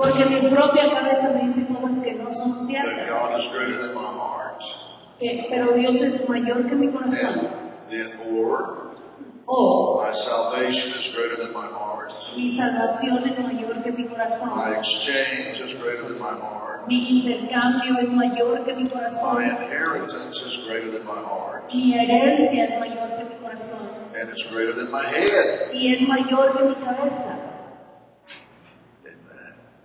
Porque 0.00 0.24
mi 0.24 0.48
propia 0.48 0.88
cabeza 0.90 1.28
me 1.34 1.48
dice 1.52 1.66
cosas 1.74 2.02
que 2.02 2.12
no 2.14 2.32
son 2.32 2.52
That 2.56 2.66
ciertas. 2.66 3.08
God 3.10 3.38
is 3.38 3.46
greater 3.52 3.78
than 3.82 3.94
my 3.94 4.08
heart. 4.16 4.62
Que- 5.18 5.46
pero 5.50 5.72
Dios 5.74 5.94
es 6.00 6.26
mayor 6.28 6.66
que 6.66 6.74
mi 6.74 6.88
corazón. 6.88 7.36
And 7.36 7.90
then, 7.90 8.08
or 8.34 8.88
O 9.46 10.00
my 10.00 10.14
salvation 10.24 10.92
is 10.98 11.12
greater 11.14 11.36
than 11.36 11.52
my 11.52 11.66
heart. 11.68 12.08
mi 12.36 12.56
salvación 12.56 13.28
es 13.28 13.38
mayor 13.44 13.82
que 13.82 13.92
mi 13.92 14.04
My 14.04 14.08
corazón. 14.08 14.74
exchange 14.78 15.60
is 15.60 15.74
greater 15.82 16.04
than 16.08 16.18
my 16.18 16.32
heart. 16.40 16.86
Mi 16.86 17.20
intercambio 17.20 17.98
es 17.98 18.08
mayor 18.10 18.64
que 18.64 18.72
mi 18.74 18.84
My 18.84 18.88
corazón. 18.90 19.42
inheritance 19.42 20.36
is 20.48 20.56
greater 20.66 20.90
than 20.92 21.04
my 21.04 21.20
heart. 21.20 21.66
Mi 21.74 21.92
herencia 21.92 22.64
es 22.64 22.80
mayor 22.80 23.08
que 23.18 23.24
mi 23.24 23.36
corazón. 23.42 23.90
And 24.18 24.30
it's 24.30 24.44
greater 24.50 24.72
than 24.74 24.90
my 24.90 25.04
head. 25.04 25.72
Y 25.74 25.92
es 25.94 26.00
mayor 26.08 26.56
que 26.56 26.64
mi 26.64 26.74
cabeza. 26.76 27.36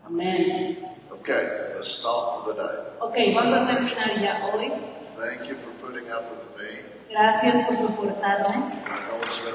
Amen. 0.08 0.78
Okay, 1.12 1.44
let's 1.76 1.98
stop 2.00 2.46
for 2.46 2.54
the 2.54 2.62
day. 2.62 2.76
Ok, 3.02 3.16
vamos 3.36 3.60
a 3.60 3.68
terminar 3.68 4.18
ya 4.22 4.42
hoy. 4.46 4.72
Thank 5.18 5.48
you 5.50 5.56
for 5.62 5.72
putting 5.82 6.10
up 6.10 6.26
with 6.32 6.58
me. 6.58 6.82
Gracias 7.10 7.66
por 7.68 7.78
soportarme. 7.78 8.56
I 8.56 9.08
know 9.08 9.22
it's 9.22 9.40
been 9.46 9.54